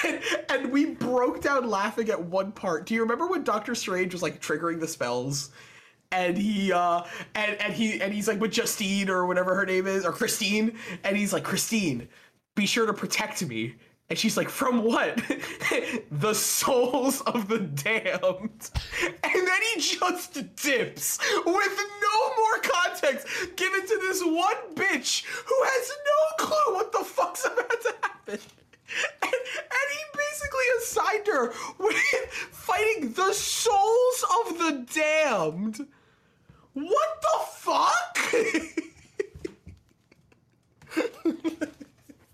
and, 0.04 0.20
and 0.48 0.72
we 0.72 0.86
broke 0.86 1.40
down 1.40 1.68
laughing 1.68 2.08
at 2.10 2.22
one 2.22 2.52
part. 2.52 2.86
Do 2.86 2.94
you 2.94 3.00
remember 3.00 3.26
when 3.26 3.44
Doctor 3.44 3.74
Strange 3.74 4.12
was 4.12 4.22
like 4.22 4.40
triggering 4.40 4.80
the 4.80 4.88
spells? 4.88 5.50
And 6.12 6.38
he 6.38 6.72
uh 6.72 7.02
and, 7.34 7.60
and 7.60 7.72
he 7.72 8.00
and 8.00 8.12
he's 8.12 8.28
like 8.28 8.40
with 8.40 8.52
Justine 8.52 9.10
or 9.10 9.26
whatever 9.26 9.54
her 9.54 9.66
name 9.66 9.86
is, 9.86 10.04
or 10.04 10.12
Christine, 10.12 10.76
and 11.02 11.16
he's 11.16 11.32
like, 11.32 11.42
Christine, 11.42 12.08
be 12.54 12.64
sure 12.66 12.86
to 12.86 12.92
protect 12.92 13.44
me. 13.46 13.74
And 14.08 14.18
she's 14.18 14.36
like, 14.36 14.48
from 14.48 14.84
what? 14.84 15.20
the 16.12 16.32
souls 16.32 17.22
of 17.22 17.48
the 17.48 17.58
damned. 17.58 18.70
And 19.24 19.46
then 19.46 19.60
he 19.74 19.80
just 19.80 20.34
dips 20.56 21.18
with 21.44 21.78
no 22.02 22.36
more 22.36 22.58
context 22.62 23.26
given 23.56 23.82
to 23.82 23.98
this 24.00 24.22
one 24.22 24.74
bitch 24.74 25.24
who 25.24 25.54
has 25.64 25.92
no 26.06 26.46
clue 26.46 26.74
what 26.74 26.92
the 26.92 27.04
fuck's 27.04 27.44
about 27.44 27.80
to 27.82 27.94
happen. 28.02 28.38
And, 29.22 29.32
and 29.32 29.88
he 29.92 30.02
basically 30.14 30.68
assigned 30.78 31.26
her 31.26 31.52
with 31.78 31.96
fighting 32.52 33.12
the 33.12 33.32
souls 33.32 34.24
of 34.46 34.58
the 34.58 34.86
damned. 34.94 35.86
What 36.74 37.22
the 37.22 37.38
fuck? 37.54 38.18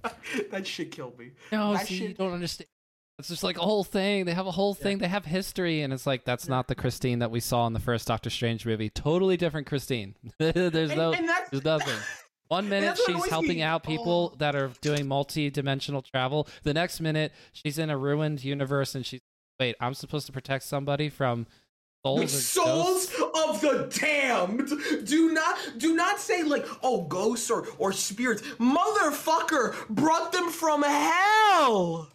that 0.51 0.67
shit 0.67 0.91
killed 0.91 1.19
me. 1.19 1.31
No, 1.51 1.75
That 1.75 1.87
see, 1.87 2.09
you 2.09 2.15
don't 2.15 2.33
understand. 2.33 2.69
It's 3.19 3.29
just 3.29 3.45
like 3.45 3.57
a 3.57 3.61
whole 3.61 3.85
thing. 3.85 4.25
They 4.25 4.35
have 4.35 4.47
a 4.49 4.51
whole 4.51 4.75
thing. 4.75 4.99
They 4.99 5.07
have 5.07 5.25
history, 5.25 5.83
and 5.83 5.93
it's 5.93 6.07
like 6.07 6.25
that's 6.25 6.49
not 6.49 6.67
the 6.67 6.75
Christine 6.75 7.21
that 7.21 7.31
we 7.31 7.39
saw 7.41 7.67
in 7.69 7.73
the 7.73 7.79
first 7.79 8.09
Doctor 8.09 8.31
Strange 8.31 8.67
movie. 8.67 8.91
Totally 8.91 9.37
different 9.37 9.67
Christine. 9.69 10.17
there's 10.39 10.91
And- 10.91 10.97
no, 10.99 11.13
and 11.13 11.29
there's 11.51 11.65
nothing. 11.65 11.95
One 12.53 12.69
minute 12.69 12.99
she's 13.07 13.27
helping 13.31 13.63
out 13.63 13.83
people 13.83 14.33
Oh. 14.35 14.37
that 14.37 14.55
are 14.55 14.71
doing 14.83 15.09
multi-dimensional 15.09 16.03
travel. 16.03 16.47
The 16.65 16.75
next 16.75 17.01
minute 17.01 17.33
she's 17.55 17.79
in 17.79 17.89
a 17.89 17.97
ruined 17.97 18.45
universe, 18.45 18.95
and 18.95 19.07
she's 19.07 19.21
wait, 19.59 19.75
I'm 19.81 19.95
supposed 19.95 20.27
to 20.27 20.33
protect 20.33 20.65
somebody 20.65 21.09
from 21.09 21.47
souls. 22.05 22.21
The 22.21 22.29
souls 22.29 23.11
of 23.47 23.61
the 23.63 23.89
damned. 23.99 24.69
Do 25.07 25.33
not 25.33 25.57
do 25.79 25.95
not 25.97 26.21
say 26.21 26.43
like 26.43 26.67
oh 26.83 27.05
ghosts 27.05 27.51
or 27.51 27.67
or 27.79 27.91
spirits. 27.95 28.43
Motherfucker 28.61 29.89
brought 29.89 30.33
them 30.33 30.51
from 30.51 30.83
hell. 30.83 32.11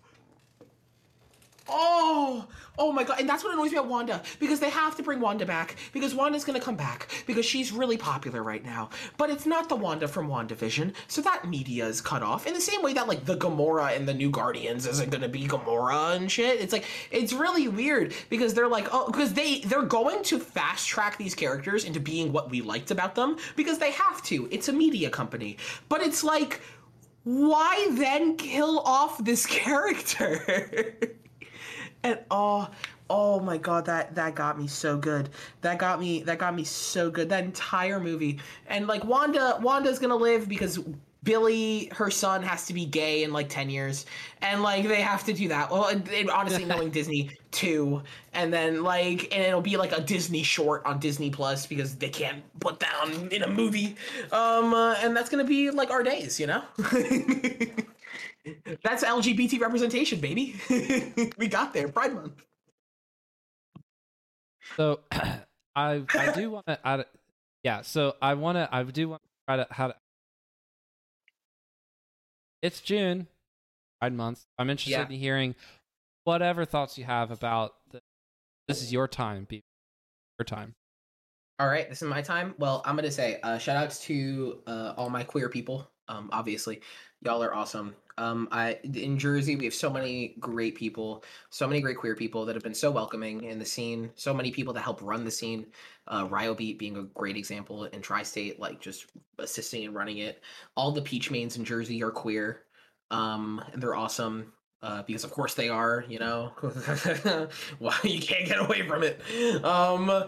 Oh, 1.68 2.46
oh 2.78 2.92
my 2.92 3.04
god. 3.04 3.20
And 3.20 3.28
that's 3.30 3.44
what 3.44 3.54
annoys 3.54 3.72
me 3.72 3.78
about 3.78 3.90
Wanda. 3.90 4.22
Because 4.40 4.60
they 4.60 4.70
have 4.70 4.96
to 4.98 5.04
bring 5.04 5.20
Wanda 5.20 5.46
back. 5.46 5.76
Because 5.94 6.14
Wanda's 6.14 6.44
gonna 6.44 6.60
come 6.60 6.76
back. 6.76 7.10
Because 7.26 7.46
she's 7.46 7.72
really 7.72 7.98
popular 7.98 8.44
right 8.44 8.64
now. 8.64 8.90
But 9.18 9.30
it's 9.30 9.46
not 9.46 9.70
the 9.70 9.76
Wanda 9.76 10.08
from 10.08 10.28
WandaVision. 10.28 10.94
So 11.08 11.22
that 11.22 11.48
media 11.48 11.86
is 11.86 12.02
cut 12.02 12.24
off. 12.24 12.48
In 12.48 12.54
the 12.54 12.62
same 12.62 12.82
way 12.82 12.94
that 12.94 13.08
like 13.08 13.26
the 13.26 13.38
Gamora 13.38 13.96
in 13.96 14.06
the 14.06 14.14
new 14.14 14.30
Guardians 14.30 14.86
isn't 14.86 15.10
gonna 15.10 15.30
be 15.30 15.48
Gamora 15.48 16.16
and 16.16 16.32
shit. 16.32 16.60
It's 16.60 16.74
like 16.74 16.86
it's 17.12 17.34
really 17.34 17.68
weird 17.68 18.14
because 18.30 18.54
they're 18.54 18.68
like, 18.68 18.88
oh 18.92 19.08
because 19.08 19.34
they 19.34 19.60
they're 19.62 19.84
going 19.84 20.24
to 20.24 20.40
fast 20.40 20.88
track 20.88 21.18
these 21.18 21.36
characters 21.36 21.84
into 21.84 22.00
being 22.00 22.32
what 22.32 22.50
we 22.50 22.62
liked 22.62 22.92
about 22.92 23.16
them 23.16 23.38
because 23.56 23.78
they 23.78 23.92
have 23.92 24.22
to. 24.24 24.48
It's 24.52 24.68
a 24.68 24.74
media 24.74 25.10
company. 25.10 25.58
But 25.90 26.02
it's 26.02 26.24
like 26.24 26.62
why 27.28 27.90
then 27.92 28.38
kill 28.38 28.80
off 28.80 29.22
this 29.22 29.46
character? 29.58 30.96
And 32.04 32.20
oh 32.32 32.70
oh 33.10 33.40
my 33.40 33.58
god 33.58 33.86
that 33.86 34.14
that 34.16 34.36
got 34.36 34.60
me 34.60 34.68
so 34.68 34.98
good. 34.98 35.30
That 35.62 35.78
got 35.80 36.00
me 36.00 36.22
that 36.24 36.40
got 36.40 36.56
me 36.56 36.64
so 36.64 37.10
good. 37.10 37.30
That 37.30 37.44
entire 37.44 38.00
movie. 38.00 38.40
And 38.68 38.88
like 38.88 39.04
wanda 39.04 39.58
wanda's 39.62 40.00
gonna 40.00 40.16
live 40.16 40.48
because 40.48 40.80
billy 41.24 41.90
her 41.94 42.10
son 42.10 42.42
has 42.42 42.66
to 42.68 42.74
be 42.74 42.86
gay 42.86 43.24
in 43.24 43.34
like 43.34 43.50
10 43.50 43.70
years. 43.70 44.06
And 44.42 44.62
like 44.62 44.88
they 44.88 45.02
have 45.02 45.24
to 45.26 45.34
do 45.34 45.48
that. 45.50 45.72
Well 45.72 45.88
and, 45.88 46.08
and 46.10 46.30
honestly 46.30 46.66
knowing 46.72 46.90
disney 46.90 47.32
too. 47.52 48.02
And 48.34 48.54
then 48.54 48.84
like 48.84 49.34
and 49.36 49.44
it'll 49.44 49.62
be 49.62 49.78
like 49.78 49.92
a 49.98 50.02
disney 50.02 50.44
short 50.44 50.86
on 50.86 51.00
disney 51.00 51.30
plus 51.30 51.66
because 51.66 51.96
they 51.96 52.10
can't 52.10 52.44
put 52.60 52.80
down 52.80 53.30
in 53.32 53.44
a 53.44 53.48
movie. 53.50 53.96
Um 54.32 54.74
uh, 54.74 54.96
and 54.96 55.16
that's 55.16 55.30
gonna 55.30 55.44
be 55.44 55.72
like 55.72 55.92
our 55.92 56.04
days 56.04 56.40
you 56.40 56.48
know 56.48 56.64
That's 58.84 59.04
LGBT 59.04 59.60
representation, 59.60 60.20
baby. 60.20 60.56
we 61.38 61.48
got 61.48 61.74
there. 61.74 61.88
Pride 61.88 62.14
Month. 62.14 62.44
So 64.76 65.00
I 65.76 66.04
I 66.14 66.32
do 66.36 66.52
want 66.56 66.66
to 66.68 66.80
add 66.88 67.06
yeah, 67.64 67.82
so 67.82 68.16
I 68.22 68.34
want 68.34 68.58
to 68.58 68.70
I 68.72 68.84
do 68.84 69.10
want 69.10 69.22
to 69.24 69.30
try 69.48 69.58
to 69.58 69.68
how 69.72 69.88
to 69.88 69.96
It's 72.62 72.82
June, 72.82 73.28
Pride 74.02 74.14
month. 74.14 74.46
I'm 74.58 74.70
interested 74.70 74.92
Yeah. 74.92 75.06
in 75.06 75.12
hearing 75.20 75.56
whatever 76.24 76.66
thoughts 76.66 76.98
you 76.98 77.06
have 77.06 77.32
about 77.32 77.76
the, 77.92 78.02
this 78.68 78.82
is 78.82 78.92
your 78.92 79.08
time, 79.08 79.46
be 79.50 79.64
your 80.38 80.46
time. 80.46 80.76
All 81.60 81.68
right, 81.68 81.90
this 81.90 82.02
is 82.02 82.08
my 82.08 82.22
time. 82.22 82.54
Well, 82.60 82.82
I'm 82.86 82.96
gonna 82.96 83.12
say 83.12 83.40
uh, 83.42 83.58
shout 83.58 83.78
outs 83.78 84.00
to 84.06 84.60
uh, 84.68 84.94
all 84.98 85.10
my 85.10 85.24
queer 85.24 85.50
people. 85.50 85.90
Um, 86.08 86.30
obviously, 86.32 86.82
y'all 87.22 87.44
are 87.44 87.54
awesome. 87.54 87.96
Um, 88.20 88.48
I 88.52 88.80
in 88.84 89.20
Jersey 89.20 89.56
we 89.56 89.66
have 89.66 89.74
so 89.74 89.90
many 89.90 90.36
great 90.40 90.76
people, 90.76 91.24
so 91.50 91.68
many 91.68 91.82
great 91.82 91.98
queer 91.98 92.16
people 92.16 92.46
that 92.46 92.56
have 92.56 92.64
been 92.64 92.74
so 92.74 92.90
welcoming 92.90 93.44
in 93.44 93.60
the 93.60 93.66
scene. 93.66 94.10
So 94.16 94.34
many 94.34 94.52
people 94.52 94.74
that 94.74 94.82
help 94.82 95.02
run 95.02 95.24
the 95.24 95.32
scene. 95.32 95.68
Uh, 96.08 96.28
Ryobeat 96.28 96.80
being 96.80 96.98
a 96.98 97.04
great 97.04 97.38
example 97.38 97.86
in 97.86 98.02
Tri-State, 98.02 98.60
like 98.60 98.80
just 98.80 99.08
assisting 99.40 99.86
and 99.86 99.94
running 99.94 100.20
it. 100.20 100.42
All 100.76 100.92
the 100.92 101.02
Peach 101.02 101.30
Mains 101.30 101.58
in 101.58 101.66
Jersey 101.66 102.02
are 102.02 102.12
queer, 102.12 102.64
um, 103.12 103.64
and 103.74 103.82
they're 103.82 103.96
awesome. 103.96 104.54
Uh, 104.84 105.02
because 105.04 105.24
of 105.24 105.32
course 105.32 105.56
they 105.56 105.70
are, 105.70 106.06
you 106.08 106.20
know. 106.20 106.54
Why 107.80 107.96
you 108.04 108.20
can't 108.20 108.48
get 108.48 108.60
away 108.60 108.88
from 108.88 109.04
it. 109.04 109.20
Um, 109.66 110.26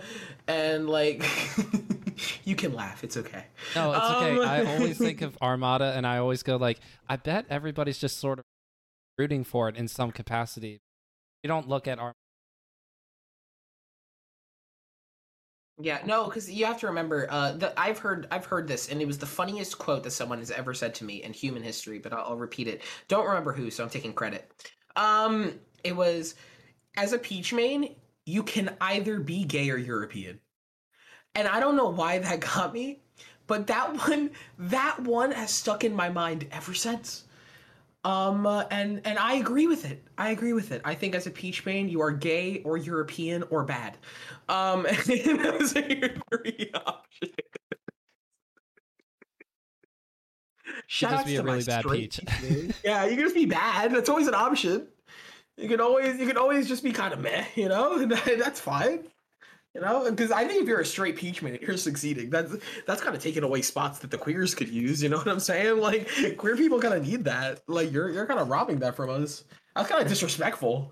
and 0.47 0.89
like 0.89 1.23
you 2.43 2.55
can 2.55 2.73
laugh 2.73 3.03
it's 3.03 3.17
okay 3.17 3.45
No, 3.75 3.93
it's 3.93 4.05
okay. 4.05 4.39
Um, 4.39 4.47
I 4.47 4.75
always 4.75 4.97
think 4.99 5.21
of 5.21 5.37
Armada 5.41 5.93
and 5.95 6.05
I 6.05 6.17
always 6.17 6.43
go 6.43 6.57
like 6.57 6.79
I 7.07 7.15
bet 7.15 7.45
everybody's 7.49 7.97
just 7.97 8.17
sort 8.19 8.39
of 8.39 8.45
rooting 9.17 9.43
for 9.43 9.67
it 9.67 9.75
in 9.75 9.87
some 9.87 10.11
capacity. 10.11 10.79
You 11.43 11.49
don't 11.49 11.67
look 11.67 11.87
at 11.87 11.99
Armada 11.99 12.15
Yeah, 15.81 15.99
no, 16.05 16.25
because 16.25 16.51
you 16.51 16.65
have 16.65 16.79
to 16.81 16.87
remember. 16.87 17.25
Uh, 17.29 17.53
the, 17.53 17.79
I've 17.79 17.97
heard 17.97 18.27
I've 18.31 18.45
heard 18.45 18.67
this, 18.67 18.89
and 18.89 19.01
it 19.01 19.07
was 19.07 19.17
the 19.17 19.25
funniest 19.25 19.77
quote 19.77 20.03
that 20.03 20.11
someone 20.11 20.39
has 20.39 20.51
ever 20.51 20.73
said 20.73 20.93
to 20.95 21.05
me 21.05 21.23
in 21.23 21.31
human 21.31 21.63
history. 21.63 21.99
But 21.99 22.11
I'll, 22.11 22.31
I'll 22.31 22.35
repeat 22.35 22.67
it. 22.67 22.81
Don't 23.07 23.25
remember 23.25 23.53
who, 23.53 23.71
so 23.71 23.83
I'm 23.83 23.89
taking 23.89 24.11
credit. 24.11 24.51
Um, 24.97 25.53
it 25.85 25.95
was 25.95 26.35
as 26.97 27.13
a 27.13 27.17
peach 27.17 27.53
main, 27.53 27.95
you 28.25 28.43
can 28.43 28.75
either 28.81 29.21
be 29.21 29.45
gay 29.45 29.69
or 29.69 29.77
European, 29.77 30.41
and 31.35 31.47
I 31.47 31.59
don't 31.59 31.75
know 31.75 31.89
why 31.89 32.19
that 32.19 32.39
got 32.39 32.73
me, 32.73 32.99
but 33.47 33.67
that 33.67 33.93
one 34.07 34.31
that 34.57 34.99
one 35.01 35.31
has 35.31 35.51
stuck 35.51 35.83
in 35.83 35.95
my 35.95 36.09
mind 36.09 36.47
ever 36.51 36.73
since. 36.73 37.25
Um, 38.05 38.45
uh, 38.47 38.63
and 38.71 39.01
and 39.03 39.19
I 39.19 39.35
agree 39.35 39.67
with 39.67 39.89
it. 39.89 40.03
I 40.17 40.29
agree 40.29 40.53
with 40.53 40.71
it. 40.71 40.81
I 40.85 40.95
think 40.95 41.15
as 41.15 41.27
a 41.27 41.31
peach 41.31 41.65
main, 41.65 41.89
you 41.89 42.01
are 42.01 42.11
gay 42.11 42.61
or 42.63 42.77
European 42.77 43.43
or 43.49 43.63
bad. 43.63 43.97
Um, 44.47 44.85
and 44.85 44.97
those 45.43 45.75
are 45.75 45.81
your 45.81 46.09
three 46.31 46.71
options. 46.85 47.33
Shout 50.87 51.11
just 51.11 51.25
be 51.25 51.35
a 51.35 51.43
really 51.43 51.63
bad 51.63 51.85
peach. 51.85 52.19
peach 52.41 52.73
yeah, 52.83 53.05
you 53.05 53.15
can 53.15 53.25
just 53.25 53.35
be 53.35 53.45
bad. 53.45 53.91
That's 53.91 54.09
always 54.09 54.27
an 54.27 54.35
option. 54.35 54.87
You 55.57 55.67
can 55.67 55.81
always 55.81 56.17
you 56.17 56.25
can 56.25 56.37
always 56.37 56.69
just 56.69 56.83
be 56.83 56.93
kind 56.93 57.13
of 57.13 57.19
meh, 57.19 57.43
you 57.55 57.67
know. 57.67 58.05
That's 58.05 58.61
fine. 58.61 59.03
You 59.79 59.85
know, 59.85 60.09
because 60.09 60.31
I 60.31 60.45
think 60.45 60.63
if 60.63 60.67
you're 60.67 60.81
a 60.81 60.85
straight 60.85 61.15
peach 61.15 61.41
man, 61.41 61.57
you're 61.61 61.77
succeeding. 61.77 62.29
That's 62.29 62.55
that's 62.85 63.01
kind 63.01 63.15
of 63.15 63.21
taking 63.21 63.43
away 63.43 63.61
spots 63.61 63.99
that 63.99 64.11
the 64.11 64.17
queers 64.17 64.53
could 64.53 64.69
use. 64.69 65.01
You 65.01 65.09
know 65.09 65.17
what 65.17 65.27
I'm 65.27 65.39
saying? 65.39 65.79
Like 65.79 66.09
queer 66.37 66.57
people 66.57 66.79
kind 66.79 66.93
of 66.93 67.07
need 67.07 67.23
that. 67.25 67.61
Like 67.67 67.91
you're 67.91 68.09
you're 68.09 68.27
kind 68.27 68.39
of 68.39 68.49
robbing 68.49 68.79
that 68.79 68.95
from 68.95 69.09
us. 69.09 69.45
That's 69.75 69.89
kind 69.89 70.01
of 70.01 70.09
disrespectful. 70.09 70.91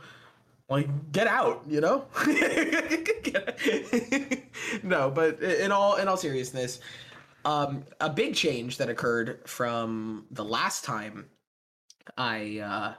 Like 0.70 1.12
get 1.12 1.28
out, 1.28 1.64
you 1.68 1.82
know? 1.82 2.06
no, 4.84 5.10
but 5.10 5.42
in 5.42 5.72
all 5.72 5.96
in 5.96 6.08
all 6.08 6.18
seriousness, 6.18 6.80
um, 7.46 7.84
a 8.00 8.10
big 8.10 8.36
change 8.36 8.78
that 8.78 8.90
occurred 8.90 9.40
from 9.46 10.26
the 10.32 10.44
last 10.44 10.84
time 10.84 11.26
I 12.18 12.60
uh, 12.60 12.94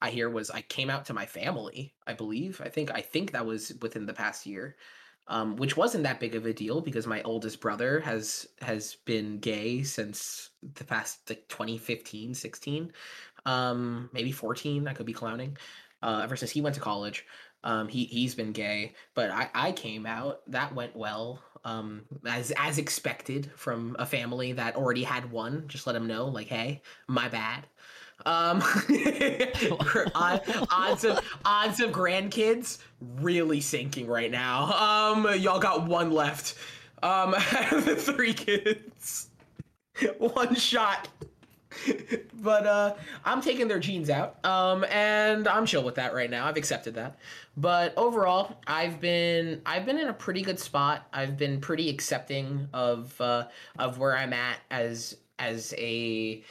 I 0.00 0.10
hear 0.10 0.28
was 0.28 0.50
I 0.50 0.62
came 0.62 0.90
out 0.90 1.06
to 1.06 1.14
my 1.14 1.26
family. 1.26 1.94
I 2.06 2.12
believe. 2.14 2.60
I 2.64 2.68
think. 2.68 2.90
I 2.92 3.00
think 3.00 3.32
that 3.32 3.46
was 3.46 3.72
within 3.80 4.06
the 4.06 4.12
past 4.12 4.46
year, 4.46 4.76
um, 5.28 5.56
which 5.56 5.76
wasn't 5.76 6.04
that 6.04 6.20
big 6.20 6.34
of 6.34 6.46
a 6.46 6.52
deal 6.52 6.80
because 6.80 7.06
my 7.06 7.22
oldest 7.22 7.60
brother 7.60 8.00
has 8.00 8.46
has 8.60 8.96
been 9.06 9.38
gay 9.38 9.82
since 9.82 10.50
the 10.74 10.84
past 10.84 11.20
like 11.28 11.48
2015, 11.48 12.34
16, 12.34 12.92
um, 13.46 14.10
maybe 14.12 14.32
14. 14.32 14.86
I 14.88 14.92
could 14.92 15.06
be 15.06 15.12
clowning. 15.12 15.56
Uh, 16.02 16.20
ever 16.22 16.36
since 16.36 16.50
he 16.50 16.60
went 16.60 16.74
to 16.74 16.80
college, 16.80 17.24
um, 17.64 17.88
he 17.88 18.04
he's 18.04 18.34
been 18.34 18.52
gay. 18.52 18.94
But 19.14 19.30
I 19.30 19.50
I 19.54 19.72
came 19.72 20.06
out. 20.06 20.40
That 20.50 20.74
went 20.74 20.94
well. 20.96 21.42
Um, 21.64 22.02
as 22.24 22.52
as 22.56 22.78
expected 22.78 23.50
from 23.56 23.96
a 23.98 24.06
family 24.06 24.52
that 24.52 24.76
already 24.76 25.02
had 25.04 25.32
one. 25.32 25.64
Just 25.68 25.86
let 25.86 25.96
him 25.96 26.06
know, 26.06 26.26
like, 26.26 26.46
hey, 26.48 26.82
my 27.08 27.28
bad. 27.28 27.66
Um, 28.24 28.62
odds 30.14 31.04
of 31.04 31.20
odds 31.44 31.80
of 31.80 31.90
grandkids 31.90 32.78
really 33.20 33.60
sinking 33.60 34.06
right 34.06 34.30
now. 34.30 34.72
Um, 34.72 35.28
y'all 35.38 35.60
got 35.60 35.86
one 35.86 36.10
left. 36.10 36.56
Um, 37.02 37.30
the 37.70 37.96
three 37.96 38.32
kids, 38.32 39.28
one 40.18 40.54
shot. 40.54 41.08
but 42.34 42.66
uh, 42.66 42.94
I'm 43.24 43.40
taking 43.42 43.68
their 43.68 43.78
genes 43.78 44.08
out. 44.08 44.44
Um, 44.44 44.84
and 44.84 45.46
I'm 45.46 45.66
chill 45.66 45.84
with 45.84 45.96
that 45.96 46.14
right 46.14 46.30
now. 46.30 46.46
I've 46.46 46.56
accepted 46.56 46.94
that. 46.94 47.18
But 47.56 47.92
overall, 47.96 48.56
I've 48.66 49.00
been 49.00 49.62
I've 49.66 49.84
been 49.84 49.98
in 49.98 50.08
a 50.08 50.12
pretty 50.12 50.42
good 50.42 50.58
spot. 50.58 51.06
I've 51.12 51.36
been 51.36 51.60
pretty 51.60 51.90
accepting 51.90 52.68
of 52.72 53.18
uh, 53.20 53.48
of 53.78 53.98
where 53.98 54.16
I'm 54.16 54.32
at 54.32 54.58
as 54.70 55.16
as 55.38 55.74
a 55.76 56.42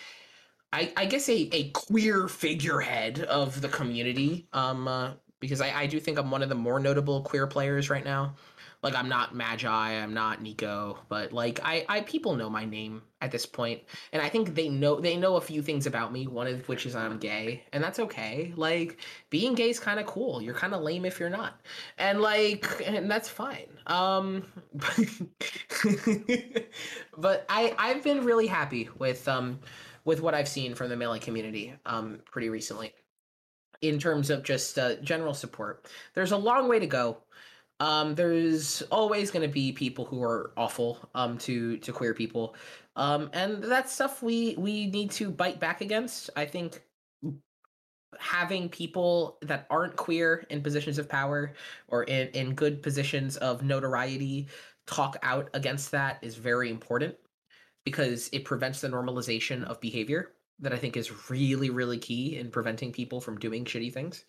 I, 0.73 0.91
I 0.97 1.05
guess 1.05 1.29
a, 1.29 1.49
a 1.53 1.69
queer 1.71 2.27
figurehead 2.27 3.21
of 3.21 3.61
the 3.61 3.69
community 3.69 4.47
um 4.53 4.87
uh, 4.87 5.13
because 5.39 5.61
I, 5.61 5.81
I 5.81 5.85
do 5.87 5.99
think 5.99 6.17
I'm 6.17 6.31
one 6.31 6.41
of 6.41 6.49
the 6.49 6.55
more 6.55 6.79
notable 6.79 7.21
queer 7.21 7.45
players 7.47 7.89
right 7.89 8.03
now. 8.03 8.35
Like 8.81 8.95
I'm 8.95 9.09
not 9.09 9.33
Magi, 9.33 9.67
I'm 9.67 10.13
not 10.13 10.41
Nico, 10.43 10.99
but 11.09 11.33
like 11.33 11.59
I, 11.63 11.85
I 11.89 12.01
people 12.01 12.35
know 12.35 12.49
my 12.51 12.65
name 12.65 13.01
at 13.19 13.31
this 13.31 13.45
point, 13.45 13.81
and 14.13 14.21
I 14.21 14.29
think 14.29 14.53
they 14.53 14.69
know 14.69 14.99
they 14.99 15.17
know 15.17 15.37
a 15.37 15.41
few 15.41 15.63
things 15.63 15.87
about 15.87 16.13
me. 16.13 16.27
One 16.27 16.45
of 16.45 16.67
which 16.69 16.85
is 16.85 16.95
I'm 16.95 17.17
gay, 17.17 17.63
and 17.73 17.83
that's 17.83 17.97
okay. 17.99 18.53
Like 18.55 18.99
being 19.31 19.55
gay 19.55 19.71
is 19.71 19.79
kind 19.79 19.99
of 19.99 20.05
cool. 20.05 20.39
You're 20.39 20.53
kind 20.53 20.73
of 20.75 20.81
lame 20.83 21.03
if 21.03 21.19
you're 21.19 21.31
not, 21.31 21.61
and 21.97 22.21
like 22.21 22.67
and 22.85 23.09
that's 23.09 23.27
fine. 23.27 23.69
Um, 23.87 24.45
but 27.17 27.45
I 27.49 27.73
I've 27.79 28.03
been 28.03 28.23
really 28.23 28.47
happy 28.47 28.89
with 28.99 29.27
um 29.27 29.59
with 30.05 30.21
what 30.21 30.33
I've 30.33 30.47
seen 30.47 30.75
from 30.75 30.89
the 30.89 30.95
melee 30.95 31.19
community 31.19 31.73
um, 31.85 32.19
pretty 32.31 32.49
recently 32.49 32.93
in 33.81 33.99
terms 33.99 34.29
of 34.29 34.43
just 34.43 34.79
uh, 34.79 34.95
general 34.97 35.33
support. 35.33 35.87
There's 36.13 36.31
a 36.31 36.37
long 36.37 36.69
way 36.69 36.79
to 36.79 36.87
go. 36.87 37.17
Um, 37.79 38.15
there's 38.15 38.81
always 38.83 39.31
going 39.31 39.45
to 39.45 39.51
be 39.53 39.71
people 39.73 40.05
who 40.05 40.23
are 40.23 40.53
awful 40.55 41.09
um, 41.13 41.37
to 41.39 41.77
to 41.77 41.91
queer 41.91 42.13
people, 42.13 42.55
um, 42.95 43.29
and 43.33 43.61
that's 43.61 43.91
stuff 43.91 44.23
we 44.23 44.55
we 44.57 44.87
need 44.87 45.11
to 45.11 45.29
bite 45.29 45.59
back 45.59 45.81
against. 45.81 46.29
I 46.37 46.45
think 46.45 46.81
having 48.17 48.69
people 48.69 49.37
that 49.41 49.67
aren't 49.69 49.97
queer 49.97 50.45
in 50.49 50.61
positions 50.61 50.97
of 50.97 51.09
power 51.09 51.53
or 51.89 52.03
in, 52.05 52.29
in 52.29 52.55
good 52.55 52.81
positions 52.81 53.35
of 53.37 53.61
notoriety 53.61 54.47
talk 54.87 55.17
out 55.21 55.49
against 55.53 55.91
that 55.91 56.19
is 56.21 56.35
very 56.35 56.69
important 56.69 57.15
because 57.85 58.29
it 58.33 58.43
prevents 58.43 58.81
the 58.81 58.89
normalization 58.89 59.63
of 59.63 59.79
behavior 59.79 60.33
that 60.59 60.73
I 60.73 60.77
think 60.77 60.97
is 60.97 61.29
really, 61.29 61.69
really 61.69 61.97
key 61.97 62.37
in 62.37 62.49
preventing 62.49 62.91
people 62.91 63.21
from 63.21 63.37
doing 63.37 63.63
shitty 63.63 63.93
things. 63.93 64.25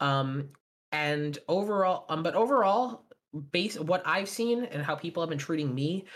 Um, 0.00 0.50
and 0.92 1.38
overall, 1.48 2.04
um, 2.08 2.22
but 2.22 2.34
overall, 2.34 3.04
base 3.52 3.78
what 3.78 4.02
I've 4.04 4.28
seen 4.28 4.64
and 4.64 4.82
how 4.82 4.96
people 4.96 5.22
have 5.22 5.30
been 5.30 5.38
treating 5.38 5.74
me, 5.74 6.06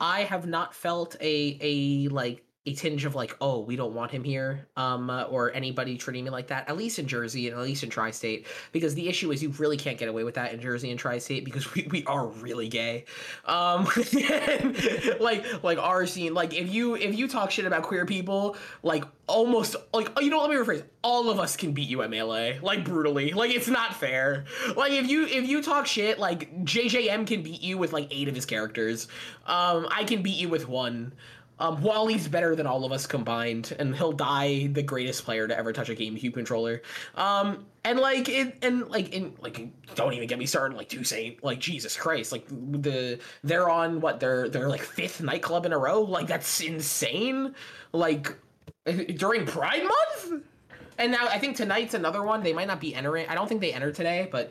I 0.00 0.22
have 0.22 0.46
not 0.46 0.74
felt 0.74 1.16
a 1.20 1.58
a 1.60 2.08
like 2.08 2.42
a 2.66 2.74
tinge 2.74 3.04
of 3.04 3.14
like, 3.14 3.36
oh, 3.40 3.60
we 3.60 3.76
don't 3.76 3.94
want 3.94 4.10
him 4.10 4.24
here, 4.24 4.66
um, 4.76 5.08
or 5.30 5.52
anybody 5.54 5.96
treating 5.96 6.24
me 6.24 6.30
like 6.30 6.48
that. 6.48 6.68
At 6.68 6.76
least 6.76 6.98
in 6.98 7.06
Jersey 7.06 7.48
and 7.48 7.56
at 7.56 7.62
least 7.62 7.84
in 7.84 7.90
Tri-State, 7.90 8.46
because 8.72 8.94
the 8.94 9.08
issue 9.08 9.30
is 9.30 9.42
you 9.42 9.50
really 9.50 9.76
can't 9.76 9.96
get 9.96 10.08
away 10.08 10.24
with 10.24 10.34
that 10.34 10.52
in 10.52 10.60
Jersey 10.60 10.90
and 10.90 10.98
Tri-State 10.98 11.44
because 11.44 11.72
we, 11.74 11.86
we 11.90 12.04
are 12.06 12.26
really 12.26 12.68
gay. 12.68 13.04
Um, 13.44 13.84
like 15.20 15.62
like 15.62 15.78
our 15.78 16.06
scene, 16.06 16.34
like 16.34 16.54
if 16.54 16.72
you 16.72 16.96
if 16.96 17.16
you 17.16 17.28
talk 17.28 17.52
shit 17.52 17.66
about 17.66 17.84
queer 17.84 18.04
people, 18.04 18.56
like 18.82 19.04
almost 19.28 19.76
like 19.94 20.10
oh, 20.16 20.20
you 20.20 20.30
know, 20.30 20.40
let 20.40 20.50
me 20.50 20.56
rephrase. 20.56 20.82
All 21.02 21.30
of 21.30 21.38
us 21.38 21.56
can 21.56 21.70
beat 21.70 21.88
you 21.88 22.02
at 22.02 22.10
melee, 22.10 22.58
like 22.60 22.84
brutally. 22.84 23.32
Like 23.32 23.52
it's 23.52 23.68
not 23.68 23.94
fair. 23.94 24.44
Like 24.76 24.90
if 24.90 25.08
you 25.08 25.24
if 25.26 25.48
you 25.48 25.62
talk 25.62 25.86
shit, 25.86 26.18
like 26.18 26.52
JJM 26.64 27.28
can 27.28 27.42
beat 27.42 27.62
you 27.62 27.78
with 27.78 27.92
like 27.92 28.08
eight 28.10 28.26
of 28.26 28.34
his 28.34 28.44
characters. 28.44 29.06
Um, 29.46 29.86
I 29.92 30.02
can 30.04 30.22
beat 30.22 30.36
you 30.36 30.48
with 30.48 30.68
one. 30.68 31.12
Um, 31.58 31.80
Wally's 31.82 32.28
better 32.28 32.54
than 32.54 32.66
all 32.66 32.84
of 32.84 32.92
us 32.92 33.06
combined, 33.06 33.74
and 33.78 33.96
he'll 33.96 34.12
die 34.12 34.66
the 34.66 34.82
greatest 34.82 35.24
player 35.24 35.48
to 35.48 35.56
ever 35.56 35.72
touch 35.72 35.88
a 35.88 35.94
GameCube 35.94 36.34
controller. 36.34 36.82
Um, 37.14 37.64
and 37.84 37.98
like 37.98 38.28
it, 38.28 38.58
and 38.62 38.88
like 38.88 39.14
in 39.14 39.34
like 39.40 39.70
don't 39.94 40.12
even 40.12 40.28
get 40.28 40.38
me 40.38 40.46
started. 40.46 40.76
Like 40.76 40.88
Toussaint, 40.88 41.42
like 41.42 41.58
Jesus 41.58 41.96
Christ, 41.96 42.32
like 42.32 42.46
the 42.48 43.18
they're 43.42 43.70
on 43.70 44.00
what 44.00 44.20
they're 44.20 44.48
they're 44.48 44.68
like 44.68 44.82
fifth 44.82 45.22
nightclub 45.22 45.64
in 45.64 45.72
a 45.72 45.78
row. 45.78 46.02
Like 46.02 46.26
that's 46.26 46.60
insane. 46.60 47.54
Like 47.92 48.36
during 48.84 49.46
Pride 49.46 49.84
Month, 49.84 50.44
and 50.98 51.12
now 51.12 51.26
I 51.28 51.38
think 51.38 51.56
tonight's 51.56 51.94
another 51.94 52.22
one. 52.22 52.42
They 52.42 52.52
might 52.52 52.68
not 52.68 52.80
be 52.80 52.94
entering. 52.94 53.28
I 53.28 53.34
don't 53.34 53.48
think 53.48 53.62
they 53.62 53.72
entered 53.72 53.94
today, 53.94 54.28
but 54.30 54.50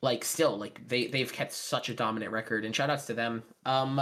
like 0.00 0.24
still 0.24 0.56
like 0.56 0.86
they 0.88 1.08
they've 1.08 1.32
kept 1.32 1.52
such 1.52 1.88
a 1.88 1.94
dominant 1.94 2.32
record 2.32 2.64
and 2.64 2.74
shout 2.74 2.88
outs 2.88 3.06
to 3.06 3.14
them 3.14 3.42
um 3.66 4.00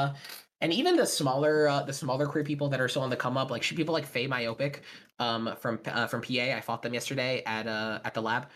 and 0.61 0.73
even 0.73 0.97
the 0.97 1.07
smaller 1.07 1.69
uh, 1.69 1.83
the 1.83 1.93
smaller 1.93 2.27
queer 2.27 2.45
people 2.45 2.69
that 2.69 2.81
are 2.81 2.89
still 2.89 3.03
on 3.03 3.11
the 3.11 3.17
come 3.17 3.37
up 3.37 3.51
like 3.51 3.63
people 3.63 3.93
like 3.93 4.07
Faye 4.07 4.27
Myopic 4.27 4.83
um 5.19 5.55
from 5.59 5.79
uh, 5.87 6.07
from 6.07 6.23
PA 6.23 6.57
I 6.57 6.61
fought 6.61 6.83
them 6.83 6.95
yesterday 6.95 7.43
at 7.47 7.67
uh 7.67 8.01
at 8.05 8.15
the 8.15 8.23
lab 8.23 8.49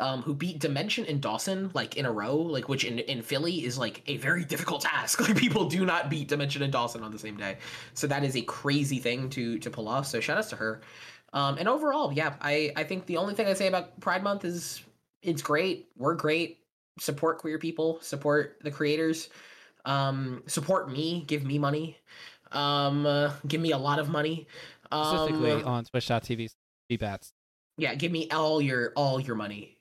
um 0.00 0.22
who 0.22 0.34
beat 0.34 0.58
Dimension 0.58 1.04
and 1.06 1.20
Dawson 1.20 1.70
like 1.74 1.96
in 1.96 2.06
a 2.06 2.12
row 2.12 2.36
like 2.36 2.68
which 2.68 2.84
in 2.84 2.98
in 2.98 3.22
Philly 3.22 3.64
is 3.64 3.78
like 3.78 4.02
a 4.06 4.16
very 4.16 4.44
difficult 4.44 4.82
task. 4.82 5.20
Like 5.26 5.36
people 5.36 5.68
do 5.68 5.84
not 5.84 6.10
beat 6.10 6.28
Dimension 6.28 6.62
and 6.62 6.72
Dawson 6.72 7.02
on 7.02 7.12
the 7.12 7.18
same 7.18 7.36
day. 7.36 7.58
So 7.94 8.06
that 8.06 8.24
is 8.24 8.36
a 8.36 8.42
crazy 8.42 8.98
thing 8.98 9.30
to 9.30 9.58
to 9.58 9.70
pull 9.70 9.88
off. 9.88 10.06
So 10.06 10.20
shout 10.20 10.38
outs 10.38 10.50
to 10.50 10.56
her. 10.56 10.80
Um 11.32 11.58
and 11.58 11.68
overall 11.68 12.12
yeah 12.12 12.34
I 12.40 12.72
I 12.76 12.84
think 12.84 13.06
the 13.06 13.18
only 13.18 13.34
thing 13.34 13.46
I 13.46 13.52
say 13.52 13.68
about 13.68 14.00
Pride 14.00 14.22
Month 14.22 14.44
is 14.44 14.82
it's 15.22 15.42
great. 15.42 15.88
We're 15.96 16.14
great. 16.14 16.60
Support 16.98 17.38
queer 17.38 17.58
people. 17.58 17.98
Support 18.00 18.58
the 18.62 18.70
creators 18.70 19.28
um, 19.86 20.42
support 20.46 20.90
me, 20.90 21.24
give 21.26 21.44
me 21.44 21.58
money, 21.58 21.96
um, 22.52 23.06
uh, 23.06 23.32
give 23.46 23.60
me 23.60 23.72
a 23.72 23.78
lot 23.78 23.98
of 23.98 24.08
money. 24.10 24.46
Um, 24.92 25.16
Specifically 25.16 25.62
on 25.62 25.84
Twitch.tv 25.84 26.50
bats. 26.98 27.32
Yeah, 27.78 27.94
give 27.94 28.12
me 28.12 28.28
all 28.30 28.60
your 28.60 28.92
all 28.94 29.18
your 29.18 29.36
money. 29.36 29.78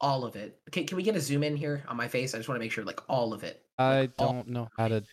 all 0.00 0.24
of 0.24 0.36
it. 0.36 0.58
Okay, 0.68 0.84
can 0.84 0.96
we 0.96 1.02
get 1.02 1.16
a 1.16 1.20
zoom 1.20 1.42
in 1.42 1.56
here 1.56 1.82
on 1.88 1.96
my 1.96 2.06
face? 2.06 2.34
I 2.34 2.38
just 2.38 2.48
want 2.48 2.56
to 2.58 2.64
make 2.64 2.70
sure, 2.72 2.84
like 2.84 3.00
all 3.08 3.32
of 3.32 3.42
it. 3.44 3.62
I 3.78 4.10
all- 4.18 4.32
don't 4.32 4.48
know 4.48 4.68
how 4.76 4.88
to. 4.88 5.00
Do... 5.00 5.06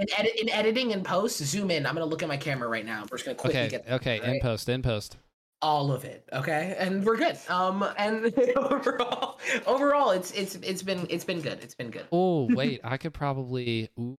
In 0.00 0.06
edit, 0.16 0.32
in 0.40 0.48
editing 0.48 0.92
and 0.94 1.04
post, 1.04 1.36
zoom 1.38 1.70
in. 1.70 1.84
I'm 1.84 1.94
gonna 1.94 2.06
look 2.06 2.22
at 2.22 2.28
my 2.28 2.38
camera 2.38 2.66
right 2.66 2.86
now. 2.86 3.02
We're 3.10 3.18
just 3.18 3.26
gonna 3.26 3.34
quickly 3.36 3.60
Okay, 3.60 3.68
get 3.68 3.90
okay, 3.90 4.20
in 4.22 4.30
right? 4.30 4.42
post, 4.42 4.68
in 4.70 4.80
post. 4.80 5.18
All 5.62 5.92
of 5.92 6.04
it. 6.04 6.28
Okay, 6.32 6.76
and 6.78 7.04
we're 7.04 7.16
good. 7.16 7.38
Um, 7.48 7.84
and 7.96 8.34
overall, 8.56 9.38
overall, 9.66 10.10
it's 10.10 10.32
it's 10.32 10.56
it's 10.56 10.82
been 10.82 11.06
it's 11.08 11.24
been 11.24 11.40
good. 11.40 11.58
It's 11.62 11.74
been 11.74 11.90
good. 11.90 12.04
Oh 12.12 12.48
wait, 12.54 12.80
I 12.84 12.96
could 12.96 13.14
probably. 13.14 13.88
Ooh. 13.98 14.16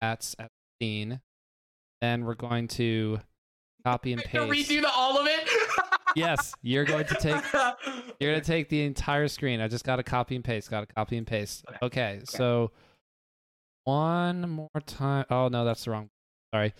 That's 0.00 0.36
at 0.38 0.50
scene. 0.80 1.20
Then 2.02 2.26
we're 2.26 2.34
going 2.34 2.68
to 2.68 3.18
copy 3.84 4.12
and 4.12 4.22
paste. 4.24 4.70
redo 4.70 4.82
the 4.82 4.90
all 4.90 5.18
of 5.18 5.26
it. 5.26 5.48
Yes, 6.14 6.54
you're 6.62 6.84
going 6.84 7.06
to 7.06 7.14
take 7.14 7.42
You're 8.20 8.32
gonna 8.32 8.44
take 8.44 8.68
the 8.68 8.82
entire 8.82 9.28
screen. 9.28 9.60
I 9.60 9.68
just 9.68 9.84
got 9.84 9.96
to 9.96 10.02
copy 10.02 10.36
and 10.36 10.44
paste. 10.44 10.70
Got 10.70 10.86
to 10.86 10.94
copy 10.94 11.16
and 11.16 11.26
paste. 11.26 11.64
Okay. 11.68 11.78
Okay. 11.82 12.20
so 12.24 12.70
one 13.84 14.48
more 14.48 14.68
time. 14.86 15.24
Oh 15.30 15.48
no, 15.48 15.64
that's 15.64 15.84
the 15.84 15.92
wrong. 15.92 16.10
Sorry. 16.54 16.74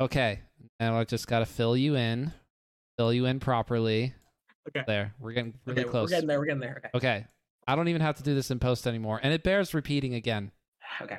Okay, 0.00 0.40
now 0.80 0.98
I 0.98 1.04
just 1.04 1.26
got 1.26 1.40
to 1.40 1.46
fill 1.46 1.76
you 1.76 1.94
in, 1.96 2.32
fill 2.96 3.12
you 3.12 3.26
in 3.26 3.40
properly. 3.40 4.14
Okay. 4.68 4.84
There, 4.86 5.14
we're 5.20 5.32
getting 5.32 5.54
really 5.66 5.82
okay, 5.82 5.90
close. 5.90 6.08
We're 6.08 6.16
getting 6.16 6.28
there. 6.28 6.38
We're 6.38 6.46
getting 6.46 6.60
there. 6.60 6.82
Okay. 6.84 6.90
Okay, 6.94 7.26
I 7.66 7.76
don't 7.76 7.88
even 7.88 8.00
have 8.00 8.16
to 8.16 8.22
do 8.22 8.34
this 8.34 8.50
in 8.50 8.58
post 8.58 8.86
anymore, 8.86 9.20
and 9.22 9.32
it 9.32 9.42
bears 9.42 9.74
repeating 9.74 10.14
again. 10.14 10.52
Okay. 11.02 11.18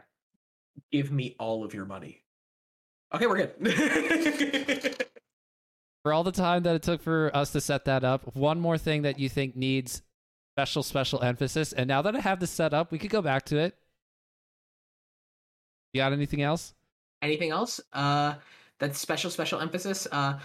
Give 0.91 1.11
me 1.11 1.35
all 1.39 1.63
of 1.63 1.73
your 1.73 1.85
money. 1.85 2.23
Okay, 3.13 3.27
we're 3.27 3.47
good. 3.47 5.05
For 6.03 6.13
all 6.13 6.23
the 6.23 6.31
time 6.31 6.63
that 6.63 6.75
it 6.75 6.83
took 6.83 7.01
for 7.01 7.31
us 7.33 7.51
to 7.53 7.61
set 7.61 7.85
that 7.85 8.03
up, 8.03 8.35
one 8.35 8.59
more 8.59 8.77
thing 8.77 9.01
that 9.01 9.17
you 9.17 9.27
think 9.27 9.55
needs 9.55 10.03
special, 10.55 10.83
special 10.83 11.23
emphasis, 11.23 11.73
and 11.73 11.87
now 11.87 12.03
that 12.03 12.15
I 12.15 12.19
have 12.19 12.39
this 12.39 12.51
set 12.51 12.75
up, 12.75 12.91
we 12.91 12.99
could 12.99 13.09
go 13.09 13.23
back 13.23 13.45
to 13.45 13.57
it. 13.57 13.75
You 15.93 16.01
got 16.01 16.13
anything 16.13 16.43
else? 16.43 16.75
Anything 17.21 17.51
else? 17.51 17.81
Uh, 17.93 18.35
that's 18.79 18.99
special, 18.99 19.29
special 19.29 19.59
emphasis. 19.59 20.07
Uh, 20.11 20.39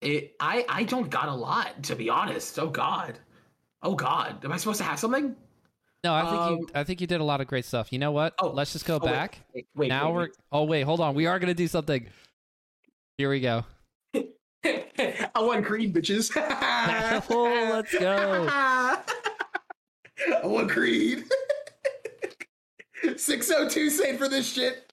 it. 0.00 0.34
I 0.40 0.64
I 0.68 0.84
don't 0.84 1.10
got 1.10 1.28
a 1.28 1.34
lot 1.34 1.82
to 1.84 1.96
be 1.96 2.10
honest. 2.10 2.58
Oh 2.58 2.68
God. 2.68 3.18
Oh 3.82 3.94
God. 3.94 4.44
Am 4.44 4.52
I 4.52 4.56
supposed 4.56 4.78
to 4.78 4.84
have 4.84 4.98
something? 4.98 5.36
No, 6.04 6.14
I 6.14 6.22
think 6.22 6.32
you. 6.32 6.66
Um, 6.66 6.70
I 6.74 6.84
think 6.84 7.00
you 7.00 7.06
did 7.06 7.20
a 7.20 7.24
lot 7.24 7.40
of 7.40 7.46
great 7.46 7.64
stuff. 7.64 7.92
You 7.92 7.98
know 7.98 8.12
what? 8.12 8.34
Oh, 8.38 8.48
let's 8.48 8.72
just 8.72 8.84
go 8.84 8.96
oh, 8.96 9.00
back. 9.00 9.40
Wait, 9.54 9.66
wait 9.74 9.88
now 9.88 10.08
wait, 10.08 10.14
we're. 10.14 10.28
Oh 10.52 10.64
wait, 10.64 10.82
hold 10.82 11.00
on. 11.00 11.14
We 11.14 11.26
are 11.26 11.38
gonna 11.38 11.54
do 11.54 11.66
something. 11.66 12.06
Here 13.18 13.30
we 13.30 13.40
go. 13.40 13.64
I 14.14 15.30
want 15.36 15.64
Creed, 15.64 15.94
bitches. 15.94 16.30
Oh, 17.30 17.70
let's 17.72 17.96
go. 17.98 18.46
I 18.50 19.02
want 20.44 20.70
Creed. 20.70 21.24
602 23.16 23.90
saved 23.90 24.18
for 24.18 24.28
this 24.28 24.52
shit. 24.52 24.85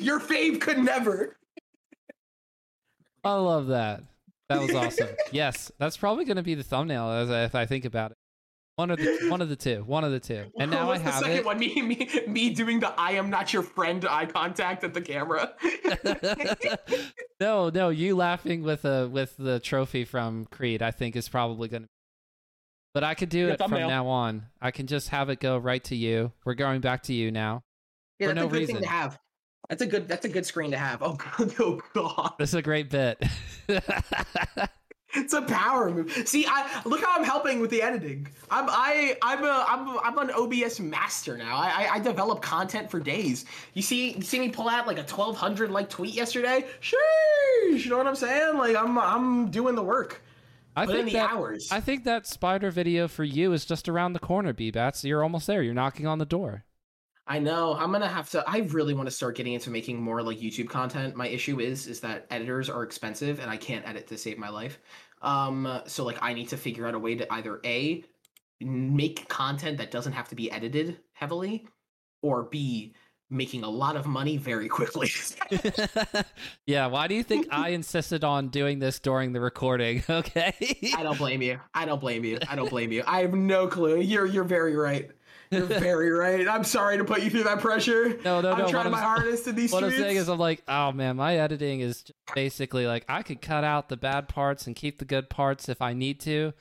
Your 0.00 0.20
fave 0.20 0.60
could 0.60 0.78
never. 0.78 1.36
I 3.24 3.34
love 3.34 3.68
that. 3.68 4.02
That 4.48 4.60
was 4.62 4.74
awesome. 4.74 5.08
yes, 5.32 5.70
that's 5.78 5.96
probably 5.96 6.24
gonna 6.24 6.42
be 6.42 6.54
the 6.54 6.62
thumbnail 6.62 7.10
as 7.10 7.30
I, 7.30 7.44
if 7.44 7.54
I 7.54 7.66
think 7.66 7.84
about 7.84 8.12
it. 8.12 8.16
One 8.76 8.90
of 8.92 8.98
the 8.98 9.26
one 9.28 9.42
of 9.42 9.48
the 9.48 9.56
two. 9.56 9.82
One 9.86 10.04
of 10.04 10.12
the 10.12 10.20
two. 10.20 10.44
And 10.58 10.70
now 10.70 10.90
I 10.90 10.98
have 10.98 11.14
the 11.14 11.26
second 11.26 11.36
it. 11.38 11.44
one? 11.44 11.58
Me, 11.58 11.82
me, 11.82 12.08
me 12.28 12.50
doing 12.50 12.80
the 12.80 12.88
"I 12.98 13.12
am 13.12 13.28
not 13.28 13.52
your 13.52 13.62
friend" 13.62 14.06
eye 14.08 14.26
contact 14.26 14.84
at 14.84 14.94
the 14.94 15.00
camera. 15.00 15.52
no, 17.40 17.70
no, 17.70 17.88
you 17.90 18.16
laughing 18.16 18.62
with 18.62 18.84
a 18.84 19.08
with 19.08 19.36
the 19.36 19.58
trophy 19.60 20.04
from 20.04 20.46
Creed, 20.46 20.80
I 20.80 20.92
think 20.92 21.16
is 21.16 21.28
probably 21.28 21.68
gonna. 21.68 21.86
But 22.94 23.04
I 23.04 23.14
could 23.14 23.28
do 23.28 23.46
Good 23.46 23.60
it 23.60 23.68
from 23.68 23.72
now 23.72 24.06
on. 24.06 24.46
I 24.62 24.70
can 24.70 24.86
just 24.86 25.08
have 25.10 25.28
it 25.28 25.40
go 25.40 25.58
right 25.58 25.82
to 25.84 25.96
you. 25.96 26.32
We're 26.44 26.54
going 26.54 26.80
back 26.80 27.02
to 27.04 27.12
you 27.12 27.30
now. 27.30 27.62
yeah, 28.18 28.28
For 28.28 28.34
that's 28.34 28.42
no 28.42 28.48
a 28.48 28.50
good 28.50 28.58
reason. 28.60 28.74
thing 28.76 28.84
to 28.84 28.88
have. 28.90 29.18
That's 29.68 29.82
a 29.82 29.86
good. 29.86 30.08
That's 30.08 30.24
a 30.24 30.28
good 30.28 30.46
screen 30.46 30.70
to 30.70 30.78
have. 30.78 31.02
Oh 31.02 31.14
god. 31.14 31.54
Oh 31.60 31.80
god. 31.94 32.32
This 32.38 32.50
is 32.50 32.54
a 32.54 32.62
great 32.62 32.90
bit. 32.90 33.22
It's 35.14 35.32
a 35.32 35.40
power 35.40 35.90
move. 35.90 36.12
See, 36.28 36.46
I 36.46 36.82
look 36.84 37.00
how 37.02 37.16
I'm 37.16 37.24
helping 37.24 37.60
with 37.60 37.70
the 37.70 37.80
editing. 37.82 38.28
I'm 38.50 38.66
I 38.68 39.16
I'm 39.22 39.42
a 39.42 39.64
I'm 39.66 39.98
I'm 40.00 40.18
an 40.18 40.30
OBS 40.34 40.80
master 40.80 41.38
now. 41.38 41.56
I, 41.56 41.68
I 41.68 41.88
I 41.94 41.98
develop 41.98 42.42
content 42.42 42.90
for 42.90 43.00
days. 43.00 43.46
You 43.72 43.80
see 43.80 44.12
you 44.12 44.22
see 44.22 44.38
me 44.38 44.50
pull 44.50 44.68
out 44.68 44.86
like 44.86 44.98
a 44.98 45.02
1200 45.02 45.70
like 45.70 45.88
tweet 45.88 46.14
yesterday. 46.14 46.66
Sheesh, 46.82 47.84
you 47.84 47.90
know 47.90 47.96
what 47.96 48.06
I'm 48.06 48.16
saying? 48.16 48.58
Like 48.58 48.76
I'm 48.76 48.98
I'm 48.98 49.50
doing 49.50 49.74
the 49.76 49.82
work. 49.82 50.22
I 50.76 50.84
Put 50.84 50.94
in 50.96 51.00
think 51.06 51.12
the 51.12 51.18
that 51.20 51.32
hours. 51.32 51.68
I 51.72 51.80
think 51.80 52.04
that 52.04 52.26
spider 52.26 52.70
video 52.70 53.08
for 53.08 53.24
you 53.24 53.52
is 53.54 53.64
just 53.64 53.88
around 53.88 54.12
the 54.12 54.20
corner, 54.20 54.52
B-Bats. 54.52 55.02
You're 55.04 55.24
almost 55.24 55.46
there. 55.48 55.60
You're 55.62 55.74
knocking 55.74 56.06
on 56.06 56.18
the 56.18 56.26
door. 56.26 56.64
I 57.28 57.38
know. 57.38 57.74
I'm 57.74 57.92
gonna 57.92 58.08
have 58.08 58.30
to. 58.30 58.42
I 58.48 58.58
really 58.70 58.94
want 58.94 59.06
to 59.06 59.14
start 59.14 59.36
getting 59.36 59.52
into 59.52 59.70
making 59.70 60.00
more 60.00 60.22
like 60.22 60.38
YouTube 60.38 60.68
content. 60.68 61.14
My 61.14 61.28
issue 61.28 61.60
is 61.60 61.86
is 61.86 62.00
that 62.00 62.26
editors 62.30 62.70
are 62.70 62.82
expensive, 62.82 63.38
and 63.38 63.50
I 63.50 63.56
can't 63.58 63.86
edit 63.86 64.06
to 64.08 64.18
save 64.18 64.38
my 64.38 64.48
life. 64.48 64.80
Um, 65.20 65.82
so 65.86 66.04
like 66.04 66.18
I 66.22 66.32
need 66.32 66.48
to 66.48 66.56
figure 66.56 66.86
out 66.86 66.94
a 66.94 66.98
way 66.98 67.14
to 67.16 67.30
either 67.32 67.60
a 67.64 68.02
make 68.60 69.28
content 69.28 69.78
that 69.78 69.90
doesn't 69.90 70.14
have 70.14 70.28
to 70.28 70.34
be 70.34 70.50
edited 70.50 70.98
heavily, 71.12 71.66
or 72.22 72.44
b 72.44 72.94
making 73.30 73.62
a 73.62 73.68
lot 73.68 73.96
of 73.96 74.06
money 74.06 74.36
very 74.36 74.68
quickly. 74.68 75.10
yeah, 76.66 76.86
why 76.86 77.06
do 77.06 77.14
you 77.14 77.22
think 77.22 77.46
I 77.50 77.68
insisted 77.70 78.24
on 78.24 78.48
doing 78.48 78.78
this 78.78 78.98
during 78.98 79.32
the 79.32 79.40
recording? 79.40 80.02
Okay. 80.18 80.54
I 80.96 81.02
don't 81.02 81.18
blame 81.18 81.42
you. 81.42 81.60
I 81.74 81.84
don't 81.84 82.00
blame 82.00 82.24
you. 82.24 82.38
I 82.48 82.56
don't 82.56 82.70
blame 82.70 82.90
you. 82.90 83.04
I 83.06 83.20
have 83.20 83.34
no 83.34 83.66
clue. 83.68 84.00
You're 84.00 84.26
you're 84.26 84.44
very 84.44 84.74
right. 84.74 85.10
You're 85.50 85.62
very 85.66 86.10
right. 86.10 86.46
I'm 86.46 86.64
sorry 86.64 86.98
to 86.98 87.04
put 87.04 87.22
you 87.22 87.30
through 87.30 87.44
that 87.44 87.60
pressure. 87.60 88.18
No, 88.24 88.40
no, 88.40 88.52
I'm 88.52 88.58
no. 88.58 88.68
trying 88.68 88.90
my 88.90 89.00
hardest 89.00 89.46
in 89.46 89.54
these 89.54 89.72
What 89.72 89.84
I'm 89.84 89.90
saying 89.90 90.16
is, 90.16 90.28
I'm 90.28 90.38
like, 90.38 90.62
oh 90.68 90.92
man, 90.92 91.16
my 91.16 91.36
editing 91.36 91.80
is 91.80 92.04
basically 92.34 92.86
like 92.86 93.04
I 93.08 93.22
could 93.22 93.40
cut 93.40 93.64
out 93.64 93.88
the 93.88 93.96
bad 93.96 94.28
parts 94.28 94.66
and 94.66 94.76
keep 94.76 94.98
the 94.98 95.04
good 95.04 95.30
parts 95.30 95.68
if 95.68 95.80
I 95.80 95.92
need 95.92 96.20
to. 96.20 96.52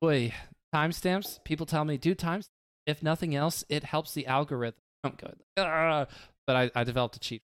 Boy, 0.00 0.32
timestamps. 0.74 1.42
People 1.44 1.66
tell 1.66 1.84
me, 1.84 1.96
do 1.96 2.14
timestamps. 2.14 2.48
If 2.86 3.02
nothing 3.02 3.34
else, 3.34 3.64
it 3.68 3.84
helps 3.84 4.14
the 4.14 4.26
algorithm. 4.26 4.80
I'm 5.04 5.12
good. 5.12 5.36
Ah, 5.58 6.06
but 6.46 6.56
I, 6.56 6.70
I 6.74 6.84
developed 6.84 7.16
a 7.16 7.20
cheat. 7.20 7.42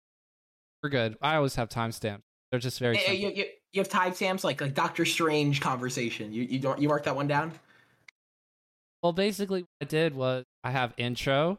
We're 0.82 0.90
good. 0.90 1.16
I 1.22 1.36
always 1.36 1.54
have 1.54 1.68
timestamps. 1.68 2.22
They're 2.50 2.60
just 2.60 2.78
very 2.78 2.98
simple. 2.98 3.14
you, 3.14 3.30
you, 3.30 3.44
you 3.72 3.80
have 3.80 3.88
timestamps 3.88 4.44
like 4.44 4.60
like 4.60 4.74
Doctor 4.74 5.04
Strange 5.04 5.60
conversation. 5.60 6.32
You 6.32 6.42
you 6.42 6.58
don't 6.58 6.80
you 6.80 6.88
mark 6.88 7.04
that 7.04 7.14
one 7.14 7.28
down? 7.28 7.52
Well, 9.02 9.12
basically, 9.12 9.62
what 9.62 9.68
I 9.80 9.84
did 9.86 10.14
was 10.14 10.44
I 10.62 10.70
have 10.70 10.92
intro, 10.96 11.58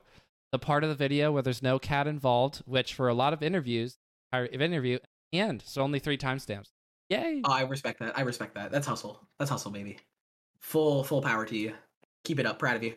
the 0.52 0.60
part 0.60 0.84
of 0.84 0.90
the 0.90 0.96
video 0.96 1.32
where 1.32 1.42
there's 1.42 1.64
no 1.64 1.80
cat 1.80 2.08
involved, 2.08 2.62
which 2.66 2.94
for 2.94 3.08
a 3.08 3.14
lot 3.14 3.34
of 3.34 3.42
interviews, 3.42 3.98
I 4.32 4.46
interview, 4.46 5.00
and 5.34 5.50
end. 5.50 5.64
So 5.66 5.82
only 5.82 6.00
three 6.00 6.18
timestamps. 6.18 6.70
Yay! 7.10 7.42
Oh, 7.44 7.52
I 7.52 7.62
respect 7.64 8.00
that. 8.00 8.18
I 8.18 8.22
respect 8.22 8.56
that. 8.56 8.72
That's 8.72 8.88
hustle. 8.88 9.20
That's 9.40 9.50
hustle, 9.52 9.72
baby. 9.72 9.98
Full 10.60 11.04
full 11.04 11.22
power 11.22 11.46
to 11.46 11.58
you. 11.58 11.74
Keep 12.24 12.40
it 12.40 12.46
up. 12.46 12.60
Proud 12.60 12.76
of 12.78 12.84
you. 12.84 12.94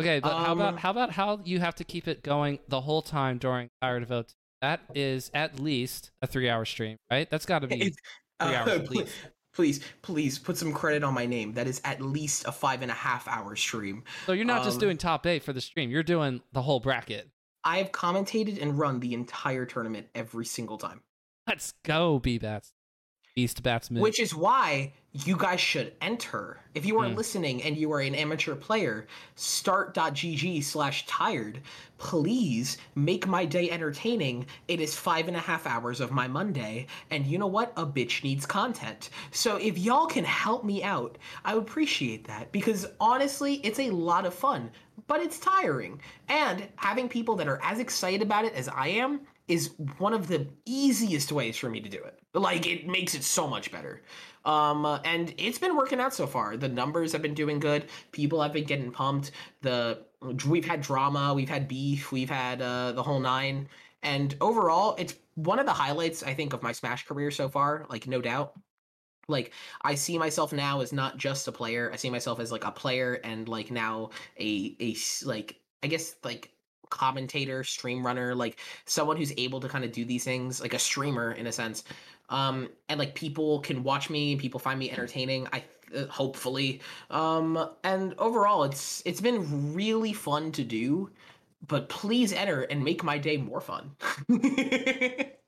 Okay, 0.00 0.20
but 0.20 0.32
how 0.36 0.52
Um, 0.52 0.60
about 0.60 0.78
how 0.78 0.90
about 0.90 1.12
how 1.12 1.40
you 1.44 1.60
have 1.60 1.74
to 1.76 1.84
keep 1.84 2.08
it 2.08 2.22
going 2.22 2.58
the 2.68 2.80
whole 2.80 3.02
time 3.02 3.38
during 3.38 3.68
Fire 3.80 4.00
to 4.00 4.06
Vote? 4.06 4.34
That 4.60 4.80
is 4.94 5.30
at 5.34 5.60
least 5.60 6.10
a 6.20 6.26
three-hour 6.26 6.64
stream, 6.64 6.96
right? 7.10 7.30
That's 7.30 7.46
got 7.46 7.60
to 7.60 7.68
be 7.68 7.78
three 7.80 7.94
uh, 8.40 8.52
hours 8.54 8.68
at 8.68 8.90
least. 8.90 9.12
Please, 9.58 9.80
please 10.02 10.38
put 10.38 10.56
some 10.56 10.72
credit 10.72 11.02
on 11.02 11.12
my 11.12 11.26
name. 11.26 11.52
That 11.54 11.66
is 11.66 11.80
at 11.84 12.00
least 12.00 12.46
a 12.46 12.52
five 12.52 12.80
and 12.80 12.92
a 12.92 12.94
half 12.94 13.26
hour 13.26 13.56
stream. 13.56 14.04
So 14.26 14.30
you're 14.30 14.44
not 14.44 14.62
just 14.62 14.76
um, 14.76 14.82
doing 14.82 14.96
top 14.96 15.26
eight 15.26 15.42
for 15.42 15.52
the 15.52 15.60
stream; 15.60 15.90
you're 15.90 16.04
doing 16.04 16.42
the 16.52 16.62
whole 16.62 16.78
bracket. 16.78 17.28
I 17.64 17.78
have 17.78 17.90
commentated 17.90 18.62
and 18.62 18.78
run 18.78 19.00
the 19.00 19.14
entire 19.14 19.66
tournament 19.66 20.06
every 20.14 20.46
single 20.46 20.78
time. 20.78 21.00
Let's 21.48 21.72
go, 21.82 22.20
B 22.20 22.38
bats, 22.38 22.72
Beast 23.38 23.62
batsman. 23.62 24.02
Which 24.02 24.18
is 24.18 24.34
why 24.34 24.94
you 25.12 25.36
guys 25.36 25.60
should 25.60 25.92
enter. 26.00 26.58
If 26.74 26.84
you 26.84 26.98
are 26.98 27.08
Hmm. 27.08 27.14
listening 27.14 27.62
and 27.62 27.76
you 27.76 27.92
are 27.92 28.00
an 28.00 28.16
amateur 28.16 28.56
player, 28.56 29.06
start.gg 29.36 30.60
slash 30.64 31.06
tired. 31.06 31.62
Please 31.98 32.78
make 32.96 33.28
my 33.28 33.44
day 33.44 33.70
entertaining. 33.70 34.46
It 34.66 34.80
is 34.80 34.96
five 34.96 35.28
and 35.28 35.36
a 35.36 35.40
half 35.40 35.68
hours 35.68 36.00
of 36.00 36.10
my 36.10 36.26
Monday, 36.26 36.88
and 37.12 37.28
you 37.28 37.38
know 37.38 37.46
what? 37.46 37.72
A 37.76 37.86
bitch 37.86 38.24
needs 38.24 38.44
content. 38.44 39.10
So 39.30 39.54
if 39.56 39.78
y'all 39.78 40.06
can 40.06 40.24
help 40.24 40.64
me 40.64 40.82
out, 40.82 41.16
I 41.44 41.54
would 41.54 41.62
appreciate 41.62 42.26
that 42.26 42.50
because 42.50 42.86
honestly, 42.98 43.60
it's 43.62 43.78
a 43.78 43.90
lot 43.90 44.26
of 44.26 44.34
fun, 44.34 44.72
but 45.06 45.20
it's 45.20 45.38
tiring. 45.38 46.00
And 46.28 46.66
having 46.74 47.08
people 47.08 47.36
that 47.36 47.46
are 47.46 47.60
as 47.62 47.78
excited 47.78 48.20
about 48.20 48.46
it 48.46 48.54
as 48.54 48.66
I 48.68 48.88
am 48.88 49.20
is 49.48 49.72
one 49.98 50.12
of 50.14 50.28
the 50.28 50.46
easiest 50.66 51.32
ways 51.32 51.56
for 51.56 51.68
me 51.70 51.80
to 51.80 51.88
do 51.88 52.02
it. 52.04 52.20
Like 52.34 52.66
it 52.66 52.86
makes 52.86 53.14
it 53.14 53.24
so 53.24 53.48
much 53.48 53.72
better. 53.72 54.02
Um, 54.44 54.86
and 55.04 55.34
it's 55.38 55.58
been 55.58 55.76
working 55.76 56.00
out 56.00 56.14
so 56.14 56.26
far. 56.26 56.56
The 56.56 56.68
numbers 56.68 57.12
have 57.12 57.22
been 57.22 57.34
doing 57.34 57.58
good. 57.60 57.86
People 58.12 58.40
have 58.42 58.52
been 58.52 58.64
getting 58.64 58.92
pumped. 58.92 59.32
The 59.62 60.04
we've 60.46 60.64
had 60.66 60.80
drama, 60.82 61.32
we've 61.34 61.48
had 61.48 61.68
beef, 61.68 62.12
we've 62.12 62.30
had 62.30 62.60
uh, 62.62 62.92
the 62.92 63.02
whole 63.02 63.20
nine. 63.20 63.68
And 64.02 64.34
overall, 64.40 64.94
it's 64.98 65.14
one 65.34 65.58
of 65.58 65.66
the 65.66 65.72
highlights 65.72 66.22
I 66.22 66.34
think 66.34 66.52
of 66.52 66.62
my 66.62 66.72
Smash 66.72 67.06
career 67.06 67.30
so 67.30 67.48
far. 67.48 67.86
Like 67.90 68.06
no 68.06 68.20
doubt. 68.20 68.52
like 69.28 69.52
i 69.82 69.94
see 69.94 70.18
myself 70.18 70.52
now 70.52 70.80
as 70.80 70.92
not 70.92 71.18
just 71.18 71.48
a 71.48 71.52
player 71.52 71.90
i 71.92 71.96
see 71.96 72.10
myself 72.10 72.40
as 72.40 72.50
like 72.52 72.64
a 72.64 72.70
player 72.70 73.14
and 73.24 73.48
like 73.48 73.70
now 73.70 74.10
a 74.40 74.76
a 74.80 74.96
like 75.24 75.56
i 75.82 75.86
guess 75.86 76.16
like 76.24 76.50
commentator 76.90 77.64
stream 77.64 78.04
runner 78.04 78.34
like 78.34 78.60
someone 78.84 79.16
who's 79.16 79.32
able 79.36 79.60
to 79.60 79.68
kind 79.68 79.84
of 79.84 79.92
do 79.92 80.04
these 80.04 80.24
things 80.24 80.60
like 80.60 80.74
a 80.74 80.78
streamer 80.78 81.32
in 81.32 81.46
a 81.46 81.52
sense. 81.52 81.84
Um 82.28 82.68
and 82.88 82.98
like 82.98 83.14
people 83.14 83.60
can 83.60 83.82
watch 83.82 84.10
me 84.10 84.36
people 84.36 84.60
find 84.60 84.78
me 84.78 84.90
entertaining 84.90 85.46
i 85.52 85.62
uh, 85.96 86.06
hopefully. 86.06 86.80
Um 87.10 87.68
and 87.84 88.14
overall 88.18 88.64
it's 88.64 89.02
it's 89.04 89.20
been 89.20 89.74
really 89.74 90.12
fun 90.12 90.52
to 90.52 90.64
do 90.64 91.10
but 91.66 91.88
please 91.88 92.32
enter 92.32 92.62
and 92.62 92.84
make 92.84 93.02
my 93.02 93.18
day 93.18 93.36
more 93.36 93.60
fun. 93.60 93.96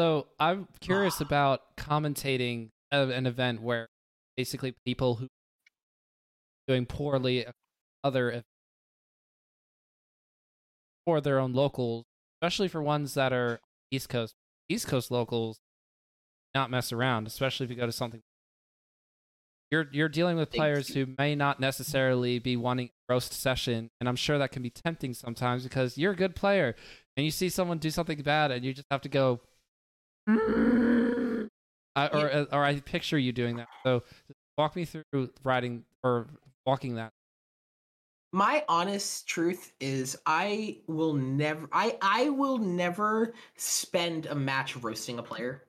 So 0.00 0.28
I'm 0.38 0.66
curious 0.80 1.20
about 1.20 1.76
commentating 1.76 2.70
an 2.90 3.26
event 3.26 3.60
where 3.60 3.86
basically 4.34 4.74
people 4.86 5.16
who 5.16 5.28
doing 6.66 6.86
poorly 6.86 7.44
other 8.02 8.42
for 11.10 11.20
their 11.20 11.40
own 11.40 11.52
locals, 11.52 12.04
especially 12.40 12.68
for 12.68 12.80
ones 12.80 13.14
that 13.14 13.32
are 13.32 13.58
East 13.90 14.08
Coast. 14.08 14.36
East 14.68 14.86
Coast 14.86 15.10
locals 15.10 15.58
not 16.54 16.70
mess 16.70 16.92
around, 16.92 17.26
especially 17.26 17.64
if 17.64 17.70
you 17.70 17.76
go 17.76 17.84
to 17.84 17.90
something. 17.90 18.22
You're 19.72 19.88
you're 19.90 20.08
dealing 20.08 20.36
with 20.36 20.52
players 20.52 20.86
who 20.94 21.06
may 21.18 21.34
not 21.34 21.58
necessarily 21.58 22.38
be 22.38 22.56
wanting 22.56 22.90
a 23.08 23.14
roast 23.14 23.32
session, 23.32 23.90
and 23.98 24.08
I'm 24.08 24.14
sure 24.14 24.38
that 24.38 24.52
can 24.52 24.62
be 24.62 24.70
tempting 24.70 25.14
sometimes 25.14 25.64
because 25.64 25.98
you're 25.98 26.12
a 26.12 26.16
good 26.16 26.36
player 26.36 26.76
and 27.16 27.24
you 27.24 27.32
see 27.32 27.48
someone 27.48 27.78
do 27.78 27.90
something 27.90 28.22
bad, 28.22 28.52
and 28.52 28.64
you 28.64 28.72
just 28.72 28.86
have 28.92 29.00
to 29.00 29.08
go 29.08 29.40
or 30.28 31.50
or 32.52 32.64
I 32.64 32.78
picture 32.78 33.18
you 33.18 33.32
doing 33.32 33.56
that. 33.56 33.68
So 33.84 34.04
walk 34.56 34.76
me 34.76 34.84
through 34.84 35.30
writing 35.42 35.82
or 36.04 36.28
walking 36.64 36.94
that. 36.94 37.12
My 38.32 38.64
honest 38.68 39.26
truth 39.26 39.72
is 39.80 40.16
I 40.24 40.78
will 40.86 41.14
never 41.14 41.68
I 41.72 41.98
I 42.00 42.30
will 42.30 42.58
never 42.58 43.34
spend 43.56 44.26
a 44.26 44.34
match 44.34 44.76
roasting 44.76 45.18
a 45.18 45.22
player. 45.22 45.64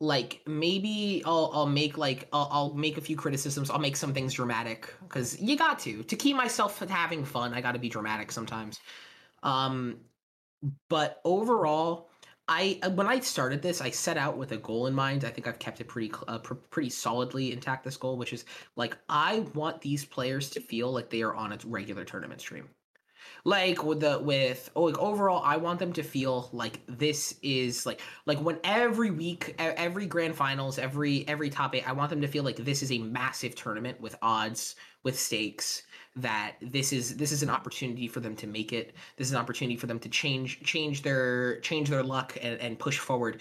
Like 0.00 0.40
maybe 0.46 1.22
I'll 1.26 1.50
I'll 1.52 1.66
make 1.66 1.98
like 1.98 2.28
I'll, 2.32 2.48
I'll 2.50 2.74
make 2.74 2.96
a 2.96 3.02
few 3.02 3.16
criticisms. 3.16 3.70
I'll 3.70 3.78
make 3.78 3.96
some 3.96 4.14
things 4.14 4.32
dramatic 4.34 4.92
because 5.02 5.40
you 5.40 5.56
got 5.56 5.78
to 5.80 6.02
to 6.04 6.16
keep 6.16 6.36
myself 6.36 6.78
having 6.78 7.24
fun. 7.24 7.52
I 7.52 7.60
got 7.60 7.72
to 7.72 7.78
be 7.78 7.90
dramatic 7.90 8.32
sometimes. 8.32 8.80
Um, 9.42 10.00
but 10.88 11.20
overall, 11.24 12.11
I 12.48 12.78
uh, 12.82 12.90
when 12.90 13.06
I 13.06 13.20
started 13.20 13.62
this, 13.62 13.80
I 13.80 13.90
set 13.90 14.16
out 14.16 14.36
with 14.36 14.52
a 14.52 14.56
goal 14.56 14.86
in 14.86 14.94
mind. 14.94 15.24
I 15.24 15.30
think 15.30 15.46
I've 15.46 15.58
kept 15.58 15.80
it 15.80 15.88
pretty 15.88 16.12
uh, 16.26 16.38
pr- 16.38 16.54
pretty 16.54 16.90
solidly 16.90 17.52
intact. 17.52 17.84
This 17.84 17.96
goal, 17.96 18.16
which 18.16 18.32
is 18.32 18.44
like 18.76 18.96
I 19.08 19.40
want 19.54 19.80
these 19.80 20.04
players 20.04 20.50
to 20.50 20.60
feel 20.60 20.90
like 20.92 21.10
they 21.10 21.22
are 21.22 21.34
on 21.34 21.52
a 21.52 21.58
regular 21.64 22.04
tournament 22.04 22.40
stream. 22.40 22.68
Like 23.44 23.84
with 23.84 24.00
the 24.00 24.18
with 24.18 24.70
oh, 24.74 24.84
like 24.84 24.98
overall, 24.98 25.42
I 25.44 25.56
want 25.56 25.78
them 25.78 25.92
to 25.94 26.02
feel 26.02 26.48
like 26.52 26.80
this 26.88 27.36
is 27.42 27.86
like 27.86 28.00
like 28.26 28.38
when 28.38 28.58
every 28.64 29.10
week, 29.10 29.54
every 29.58 30.06
grand 30.06 30.34
finals, 30.34 30.78
every 30.78 31.26
every 31.28 31.50
top 31.50 31.74
eight, 31.74 31.88
I 31.88 31.92
want 31.92 32.10
them 32.10 32.20
to 32.22 32.28
feel 32.28 32.44
like 32.44 32.56
this 32.56 32.82
is 32.82 32.90
a 32.90 32.98
massive 32.98 33.54
tournament 33.54 34.00
with 34.00 34.16
odds, 34.20 34.74
with 35.04 35.18
stakes, 35.18 35.82
that 36.16 36.56
this 36.60 36.92
is 36.92 37.16
this 37.16 37.32
is 37.32 37.42
an 37.42 37.50
opportunity 37.50 38.06
for 38.08 38.20
them 38.20 38.36
to 38.36 38.46
make 38.46 38.72
it. 38.72 38.94
This 39.16 39.28
is 39.28 39.32
an 39.32 39.38
opportunity 39.38 39.76
for 39.76 39.86
them 39.86 39.98
to 40.00 40.08
change 40.08 40.62
change 40.62 41.02
their 41.02 41.58
change 41.60 41.88
their 41.88 42.02
luck 42.02 42.36
and, 42.42 42.60
and 42.60 42.78
push 42.78 42.98
forward. 42.98 43.40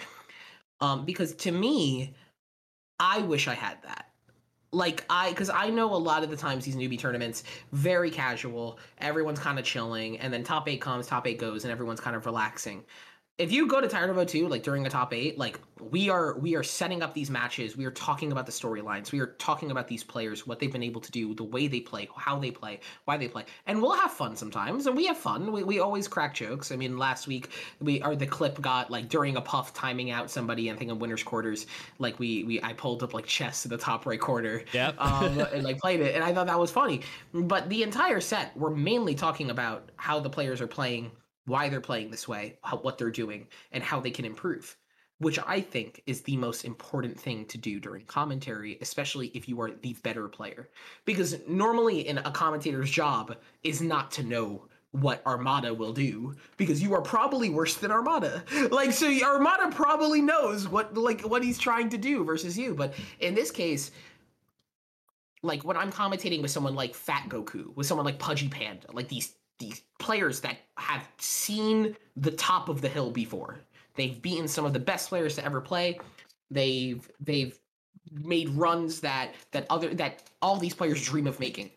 Um, 0.80 1.06
because 1.06 1.34
to 1.36 1.52
me, 1.52 2.16
I 3.00 3.20
wish 3.20 3.48
I 3.48 3.54
had 3.54 3.78
that. 3.84 4.08
Like 4.74 5.04
I, 5.10 5.32
because 5.32 5.50
I 5.50 5.70
know 5.70 5.94
a 5.94 5.98
lot 5.98 6.24
of 6.24 6.30
the 6.30 6.38
times 6.38 6.64
these 6.64 6.78
newbie 6.78 6.98
tournaments 6.98 7.44
very 7.74 8.10
casual. 8.10 8.80
Everyone's 9.00 9.40
kind 9.40 9.60
of 9.60 9.66
chilling, 9.66 10.18
and 10.20 10.34
then 10.34 10.44
top 10.44 10.70
eight 10.70 10.80
comes, 10.80 11.08
top 11.08 11.28
eight 11.28 11.40
goes, 11.40 11.66
and 11.66 11.72
everyone's 11.72 12.00
kind 12.00 12.16
of 12.16 12.26
relaxing 12.26 12.86
if 13.42 13.52
you 13.52 13.66
go 13.66 13.82
to 13.82 13.88
Tired 13.88 14.16
of 14.16 14.28
2 14.28 14.48
like 14.48 14.62
during 14.62 14.86
a 14.86 14.90
top 14.90 15.14
eight, 15.14 15.38
like 15.40 15.60
we 15.80 16.10
are 16.10 16.38
we 16.38 16.56
are 16.56 16.62
setting 16.62 17.02
up 17.02 17.16
these 17.16 17.32
matches. 17.32 17.76
We 17.76 17.86
are 17.86 17.92
talking 17.92 18.32
about 18.32 18.46
the 18.46 18.52
storylines. 18.52 19.12
We 19.12 19.20
are 19.20 19.34
talking 19.40 19.72
about 19.72 19.88
these 19.88 20.04
players, 20.04 20.46
what 20.46 20.60
they've 20.60 20.72
been 20.72 20.84
able 20.84 21.02
to 21.02 21.12
do, 21.12 21.34
the 21.34 21.44
way 21.44 21.68
they 21.68 21.80
play, 21.80 22.08
how 22.16 22.38
they 22.38 22.52
play, 22.52 22.80
why 23.06 23.18
they 23.18 23.28
play, 23.28 23.46
and 23.66 23.82
we'll 23.82 23.96
have 23.96 24.12
fun 24.12 24.36
sometimes. 24.36 24.86
And 24.86 24.96
we 24.96 25.08
have 25.08 25.18
fun. 25.18 25.52
We, 25.52 25.64
we 25.64 25.80
always 25.80 26.08
crack 26.08 26.36
jokes. 26.36 26.72
I 26.72 26.76
mean, 26.76 27.00
last 27.00 27.28
week 27.28 27.50
we 27.80 28.02
or 28.04 28.16
the 28.16 28.28
clip 28.28 28.62
got 28.62 28.92
like 28.92 29.10
during 29.10 29.38
a 29.38 29.42
puff 29.42 29.74
timing 29.74 30.12
out 30.12 30.30
somebody. 30.30 30.70
I 30.70 30.76
think 30.76 30.92
in 30.92 31.00
winners 31.00 31.24
quarters, 31.24 31.66
like 31.98 32.20
we 32.20 32.44
we 32.44 32.62
I 32.62 32.74
pulled 32.74 33.02
up 33.02 33.16
like 33.16 33.26
chess 33.26 33.64
to 33.64 33.70
the 33.70 33.78
top 33.78 34.06
right 34.06 34.20
corner. 34.20 34.64
Yeah. 34.72 34.92
um, 35.00 35.40
and 35.54 35.64
like 35.64 35.80
played 35.80 36.00
it, 36.00 36.14
and 36.14 36.24
I 36.24 36.32
thought 36.32 36.46
that 36.46 36.60
was 36.60 36.70
funny. 36.70 37.02
But 37.34 37.70
the 37.70 37.82
entire 37.82 38.22
set, 38.22 38.56
we're 38.56 38.70
mainly 38.70 39.16
talking 39.16 39.50
about 39.50 39.90
how 39.96 40.20
the 40.20 40.30
players 40.30 40.62
are 40.62 40.68
playing 40.68 41.12
why 41.52 41.70
they're 41.70 41.82
playing 41.82 42.10
this 42.10 42.28
way, 42.28 42.58
how, 42.64 42.78
what 42.78 42.98
they're 42.98 43.12
doing, 43.12 43.48
and 43.72 43.84
how 43.84 44.00
they 44.00 44.10
can 44.10 44.26
improve, 44.26 44.78
which 45.20 45.38
I 45.46 45.62
think 45.62 46.02
is 46.08 46.22
the 46.22 46.38
most 46.38 46.66
important 46.66 47.20
thing 47.20 47.46
to 47.48 47.58
do 47.58 47.80
during 47.80 48.06
commentary, 48.06 48.78
especially 48.82 49.28
if 49.28 49.48
you 49.48 49.60
are 49.62 49.72
the 49.72 49.94
better 50.02 50.28
player. 50.28 50.70
Because 51.06 51.38
normally, 51.48 52.08
in 52.08 52.18
a 52.20 52.32
commentator's 52.32 52.90
job 52.90 53.36
is 53.64 53.82
not 53.82 54.12
to 54.12 54.24
know 54.24 54.66
what 54.92 55.26
Armada 55.26 55.74
will 55.74 55.94
do 55.94 56.36
because 56.58 56.82
you 56.84 56.94
are 56.94 57.02
probably 57.02 57.50
worse 57.50 57.76
than 57.76 57.92
Armada. 57.92 58.44
Like 58.72 58.92
so 58.92 59.08
Armada 59.24 59.70
probably 59.72 60.22
knows 60.22 60.68
what 60.68 60.98
like 60.98 61.22
what 61.22 61.44
he's 61.44 61.58
trying 61.58 61.90
to 61.90 61.98
do 61.98 62.24
versus 62.24 62.58
you, 62.58 62.76
but 62.76 62.94
in 63.20 63.34
this 63.34 63.52
case 63.52 63.92
like 65.44 65.64
when 65.64 65.78
I'm 65.78 65.92
commentating 65.92 66.42
with 66.42 66.52
someone 66.52 66.76
like 66.76 66.94
Fat 66.94 67.28
Goku, 67.30 67.76
with 67.76 67.88
someone 67.88 68.06
like 68.06 68.20
Pudgy 68.20 68.48
Panda, 68.48 68.88
like 68.94 69.08
these 69.08 69.34
these 69.62 69.84
players 70.00 70.42
that 70.42 70.58
have 70.78 71.08
seen 71.18 71.96
the 72.18 72.32
top 72.32 72.68
of 72.68 72.82
the 72.82 72.90
hill 72.90 73.12
before. 73.12 73.62
They've 73.96 74.22
beaten 74.22 74.48
some 74.48 74.66
of 74.66 74.74
the 74.74 74.80
best 74.80 75.10
players 75.10 75.36
to 75.36 75.46
ever 75.46 75.62
play. 75.62 76.00
They've 76.50 77.10
they've 77.20 77.58
made 78.12 78.50
runs 78.50 79.00
that 79.02 79.36
that 79.52 79.68
other 79.70 79.94
that 79.94 80.24
all 80.42 80.58
these 80.58 80.74
players 80.74 81.06
dream 81.06 81.28
of 81.28 81.40
making. 81.40 81.72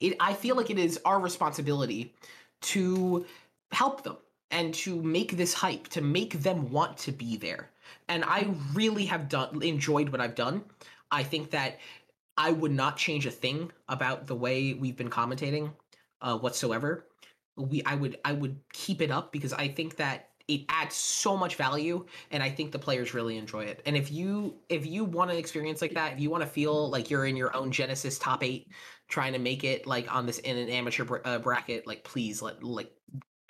It, 0.00 0.16
I 0.20 0.34
feel 0.34 0.54
like 0.54 0.70
it 0.70 0.78
is 0.78 1.00
our 1.04 1.18
responsibility 1.18 2.14
to 2.60 3.26
help 3.72 4.04
them 4.04 4.16
and 4.50 4.72
to 4.72 5.02
make 5.02 5.36
this 5.36 5.52
hype, 5.52 5.88
to 5.88 6.00
make 6.00 6.40
them 6.40 6.70
want 6.70 6.96
to 6.98 7.12
be 7.12 7.36
there. 7.36 7.70
And 8.08 8.24
I 8.24 8.48
really 8.74 9.06
have 9.06 9.28
done 9.28 9.62
enjoyed 9.62 10.10
what 10.10 10.20
I've 10.20 10.34
done. 10.34 10.64
I 11.10 11.22
think 11.22 11.50
that 11.50 11.78
I 12.36 12.52
would 12.52 12.72
not 12.72 12.96
change 12.96 13.26
a 13.26 13.30
thing 13.30 13.72
about 13.88 14.26
the 14.26 14.34
way 14.34 14.74
we've 14.74 14.96
been 14.96 15.10
commentating 15.10 15.72
uh, 16.20 16.38
whatsoever. 16.38 17.06
We 17.56 17.82
I 17.84 17.94
would 17.94 18.18
I 18.24 18.32
would 18.32 18.60
keep 18.72 19.02
it 19.02 19.10
up 19.10 19.32
because 19.32 19.52
I 19.52 19.68
think 19.68 19.96
that 19.96 20.30
it 20.46 20.62
adds 20.70 20.94
so 20.94 21.36
much 21.36 21.56
value 21.56 22.06
and 22.30 22.42
i 22.42 22.48
think 22.48 22.72
the 22.72 22.78
players 22.78 23.12
really 23.12 23.36
enjoy 23.36 23.64
it. 23.64 23.82
And 23.84 23.96
if 23.96 24.10
you 24.10 24.56
if 24.70 24.86
you 24.86 25.04
want 25.04 25.30
an 25.30 25.36
experience 25.36 25.82
like 25.82 25.92
that 25.92 26.14
if 26.14 26.20
you 26.20 26.30
want 26.30 26.42
to 26.42 26.48
feel 26.48 26.88
like 26.88 27.10
you're 27.10 27.26
in 27.26 27.36
your 27.36 27.54
own 27.54 27.70
genesis 27.70 28.18
top 28.18 28.42
eight 28.42 28.68
trying 29.08 29.34
to 29.34 29.38
make 29.38 29.62
it 29.62 29.86
like 29.86 30.12
on 30.14 30.24
this 30.24 30.38
in 30.38 30.56
an 30.56 30.70
amateur 30.70 31.04
br- 31.04 31.18
uh, 31.24 31.38
bracket 31.38 31.86
like 31.86 32.02
please 32.02 32.40
let 32.40 32.62
like 32.62 32.90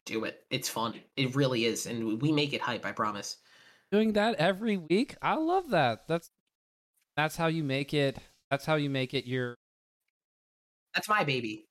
do 0.08 0.24
it. 0.24 0.42
It's 0.50 0.68
fun. 0.68 0.94
It 1.16 1.36
really 1.36 1.66
is. 1.66 1.86
And 1.86 2.20
we 2.20 2.32
make 2.32 2.54
it 2.54 2.62
hype 2.62 2.84
i 2.84 2.92
promise. 2.92 3.36
Doing 3.92 4.14
that 4.14 4.36
every 4.36 4.78
week? 4.78 5.16
I 5.22 5.34
love 5.34 5.70
that. 5.70 6.08
That's 6.08 6.30
that's 7.16 7.36
how 7.36 7.48
you 7.48 7.64
make 7.64 7.92
it 7.92 8.18
that's 8.48 8.64
how 8.64 8.76
you 8.76 8.88
make 8.88 9.12
it 9.12 9.26
your 9.26 9.56
that's 10.94 11.08
my 11.08 11.24
baby 11.24 11.67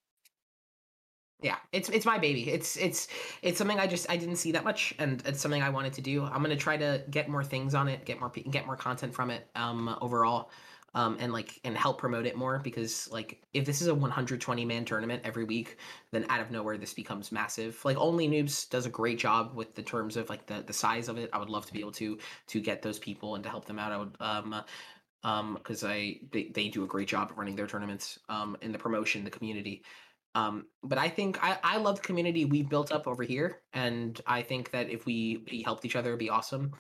yeah 1.42 1.58
it's 1.72 1.90
it's 1.90 2.06
my 2.06 2.18
baby. 2.18 2.50
It's 2.50 2.78
it's 2.78 3.08
it's 3.42 3.58
something 3.58 3.80
i 3.80 3.88
just 3.88 4.10
i 4.10 4.18
didn't 4.18 4.38
see 4.38 4.52
that 4.54 4.64
much 4.64 4.96
and 4.98 5.22
it's 5.26 5.40
something 5.42 5.62
i 5.62 5.70
wanted 5.70 5.94
to 5.94 6.02
do. 6.02 6.24
I'm 6.24 6.42
gonna 6.42 6.56
try 6.56 6.78
to 6.78 7.04
get 7.10 7.30
more 7.30 7.44
things 7.44 7.76
on 7.76 7.88
it 7.88 8.06
get 8.06 8.20
more 8.20 8.30
get 8.30 8.66
more 8.66 8.76
content 8.76 9.14
from 9.14 9.30
it 9.30 9.48
um 9.56 9.96
overall 10.02 10.50
um 10.96 11.18
and 11.20 11.32
like 11.32 11.60
and 11.64 11.78
help 11.78 12.00
promote 12.00 12.26
it 12.26 12.36
more 12.36 12.60
because 12.60 13.08
like 13.12 13.40
if 13.54 13.66
this 13.66 13.82
is 13.82 13.88
a 13.88 13.94
120 13.94 14.66
man 14.66 14.84
tournament 14.86 15.22
every 15.26 15.44
week 15.44 15.78
then 16.12 16.26
out 16.30 16.42
of 16.42 16.50
nowhere 16.50 16.78
this 16.78 16.94
becomes 16.94 17.32
massive. 17.32 17.80
Like 17.86 17.98
only 17.98 18.28
noobs 18.28 18.68
does 18.70 18.86
a 18.86 18.90
great 18.90 19.20
job 19.20 19.52
with 19.54 19.76
the 19.76 19.84
terms 19.84 20.18
of 20.18 20.30
like 20.30 20.48
the 20.48 20.64
the 20.66 20.74
size 20.74 21.08
of 21.08 21.18
it. 21.18 21.30
I 21.34 21.38
would 21.38 21.50
love 21.50 21.66
to 21.68 21.74
be 21.74 21.82
able 21.82 21.92
to 21.94 22.18
to 22.48 22.60
get 22.60 22.82
those 22.82 22.98
people 22.98 23.36
and 23.36 23.44
to 23.44 23.50
help 23.50 23.66
them 23.66 23.78
out. 23.78 23.92
I 23.92 23.98
would 23.98 24.16
um 24.20 24.56
um 25.24 25.56
because 25.56 25.84
i 25.84 26.20
they, 26.32 26.52
they 26.54 26.68
do 26.70 26.84
a 26.84 26.88
great 26.88 27.08
job 27.08 27.32
of 27.32 27.38
running 27.38 27.56
their 27.56 27.68
tournaments 27.68 28.20
um 28.30 28.56
in 28.62 28.72
the 28.72 28.78
promotion 28.78 29.24
the 29.24 29.32
community 29.32 29.84
um, 30.38 30.68
but 30.84 31.00
I 31.00 31.10
think 31.10 31.44
I, 31.44 31.58
I 31.64 31.78
love 31.78 31.96
the 31.96 32.04
community 32.04 32.46
we've 32.46 32.70
built 32.70 32.92
up 32.92 33.08
over 33.08 33.24
here, 33.24 33.62
and 33.74 34.22
I 34.28 34.44
think 34.44 34.70
that 34.70 34.92
if 34.92 35.04
we, 35.08 35.44
we 35.52 35.64
helped 35.64 35.84
each 35.84 35.96
other, 35.96 36.12
it'd 36.12 36.20
be 36.20 36.30
awesome. 36.30 36.74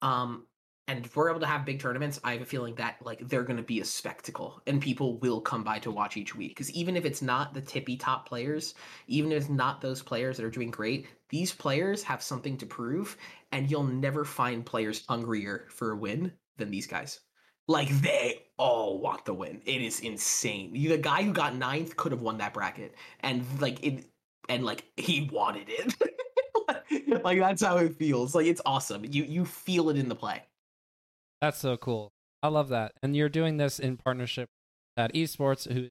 Um, 0.00 0.46
and 0.88 1.04
if 1.04 1.14
we're 1.14 1.28
able 1.28 1.40
to 1.40 1.46
have 1.46 1.66
big 1.66 1.80
tournaments, 1.80 2.18
I 2.24 2.32
have 2.32 2.40
a 2.40 2.46
feeling 2.46 2.74
that 2.76 2.96
like 3.04 3.28
they're 3.28 3.42
going 3.42 3.58
to 3.58 3.62
be 3.62 3.80
a 3.80 3.84
spectacle, 3.84 4.62
and 4.66 4.80
people 4.80 5.18
will 5.18 5.42
come 5.42 5.62
by 5.62 5.80
to 5.80 5.90
watch 5.90 6.16
each 6.16 6.34
week. 6.34 6.52
Because 6.52 6.70
even 6.70 6.96
if 6.96 7.04
it's 7.04 7.20
not 7.20 7.52
the 7.52 7.60
tippy 7.60 7.98
top 7.98 8.26
players, 8.26 8.74
even 9.06 9.32
if 9.32 9.42
it's 9.42 9.50
not 9.50 9.82
those 9.82 10.02
players 10.02 10.38
that 10.38 10.46
are 10.46 10.50
doing 10.50 10.70
great, 10.70 11.08
these 11.28 11.52
players 11.52 12.02
have 12.02 12.22
something 12.22 12.56
to 12.56 12.64
prove, 12.64 13.18
and 13.52 13.70
you'll 13.70 13.84
never 13.84 14.24
find 14.24 14.64
players 14.64 15.04
hungrier 15.06 15.66
for 15.68 15.92
a 15.92 15.96
win 15.96 16.32
than 16.56 16.70
these 16.70 16.86
guys. 16.86 17.20
Like 17.68 17.90
they 18.00 18.40
all 18.62 18.98
want 18.98 19.24
the 19.24 19.34
win. 19.34 19.60
It 19.66 19.82
is 19.82 20.00
insane. 20.00 20.72
The 20.72 20.96
guy 20.96 21.24
who 21.24 21.32
got 21.32 21.56
ninth 21.56 21.96
could 21.96 22.12
have 22.12 22.22
won 22.22 22.38
that 22.38 22.54
bracket, 22.54 22.94
and 23.20 23.44
like 23.60 23.84
it, 23.84 24.06
and 24.48 24.64
like 24.64 24.84
he 24.96 25.28
wanted 25.32 25.66
it. 25.68 27.24
like 27.24 27.40
that's 27.40 27.62
how 27.62 27.78
it 27.78 27.96
feels. 27.96 28.36
Like 28.36 28.46
it's 28.46 28.60
awesome. 28.64 29.04
You 29.04 29.24
you 29.24 29.44
feel 29.44 29.90
it 29.90 29.96
in 29.96 30.08
the 30.08 30.14
play. 30.14 30.44
That's 31.40 31.58
so 31.58 31.76
cool. 31.76 32.12
I 32.40 32.48
love 32.48 32.68
that. 32.68 32.92
And 33.02 33.16
you're 33.16 33.28
doing 33.28 33.56
this 33.56 33.80
in 33.80 33.96
partnership 33.96 34.48
at 34.96 35.12
Esports, 35.12 35.70
who 35.70 35.88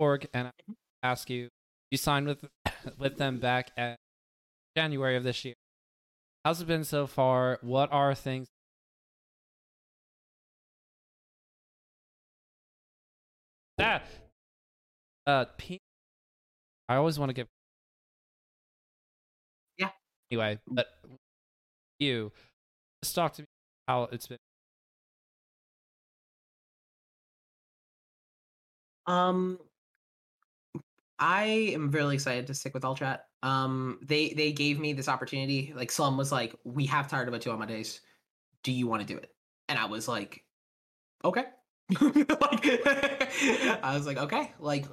org, 0.00 0.26
and 0.34 0.48
I 0.48 0.72
ask 1.04 1.30
you, 1.30 1.48
you 1.92 1.98
signed 1.98 2.26
with 2.26 2.44
with 2.98 3.16
them 3.16 3.38
back 3.38 3.70
at 3.76 3.96
January 4.76 5.16
of 5.16 5.22
this 5.22 5.44
year. 5.44 5.54
How's 6.44 6.60
it 6.60 6.66
been 6.66 6.84
so 6.84 7.06
far? 7.06 7.58
What 7.62 7.92
are 7.92 8.12
things? 8.14 8.48
That 13.80 14.04
uh, 15.26 15.46
P- 15.56 15.80
I 16.88 16.96
always 16.96 17.18
want 17.18 17.30
to 17.30 17.34
give. 17.34 17.46
Yeah. 19.78 19.88
Anyway, 20.30 20.58
but 20.68 20.86
you 21.98 22.30
just 23.02 23.14
talk 23.14 23.32
to 23.34 23.42
me 23.42 23.46
how 23.88 24.04
it's 24.12 24.26
been. 24.26 24.36
Um, 29.06 29.58
I 31.18 31.44
am 31.74 31.90
really 31.90 32.14
excited 32.14 32.46
to 32.48 32.54
stick 32.54 32.74
with 32.74 32.84
All 32.84 32.94
Chat. 32.94 33.26
Um, 33.42 33.98
they 34.02 34.34
they 34.34 34.52
gave 34.52 34.78
me 34.78 34.92
this 34.92 35.08
opportunity. 35.08 35.72
Like 35.74 35.90
Slum 35.90 36.18
was 36.18 36.30
like, 36.32 36.54
"We 36.64 36.86
have 36.86 37.08
tired 37.08 37.28
about 37.28 37.40
two 37.40 37.50
on 37.50 37.58
my 37.58 37.66
days. 37.66 38.00
Do 38.62 38.72
you 38.72 38.86
want 38.86 39.00
to 39.06 39.06
do 39.06 39.18
it?" 39.18 39.34
And 39.68 39.78
I 39.78 39.86
was 39.86 40.06
like, 40.06 40.44
"Okay." 41.24 41.44
like, 42.00 42.86
I 43.84 43.92
was 43.94 44.06
like, 44.06 44.18
"Okay." 44.18 44.52
Like, 44.58 44.86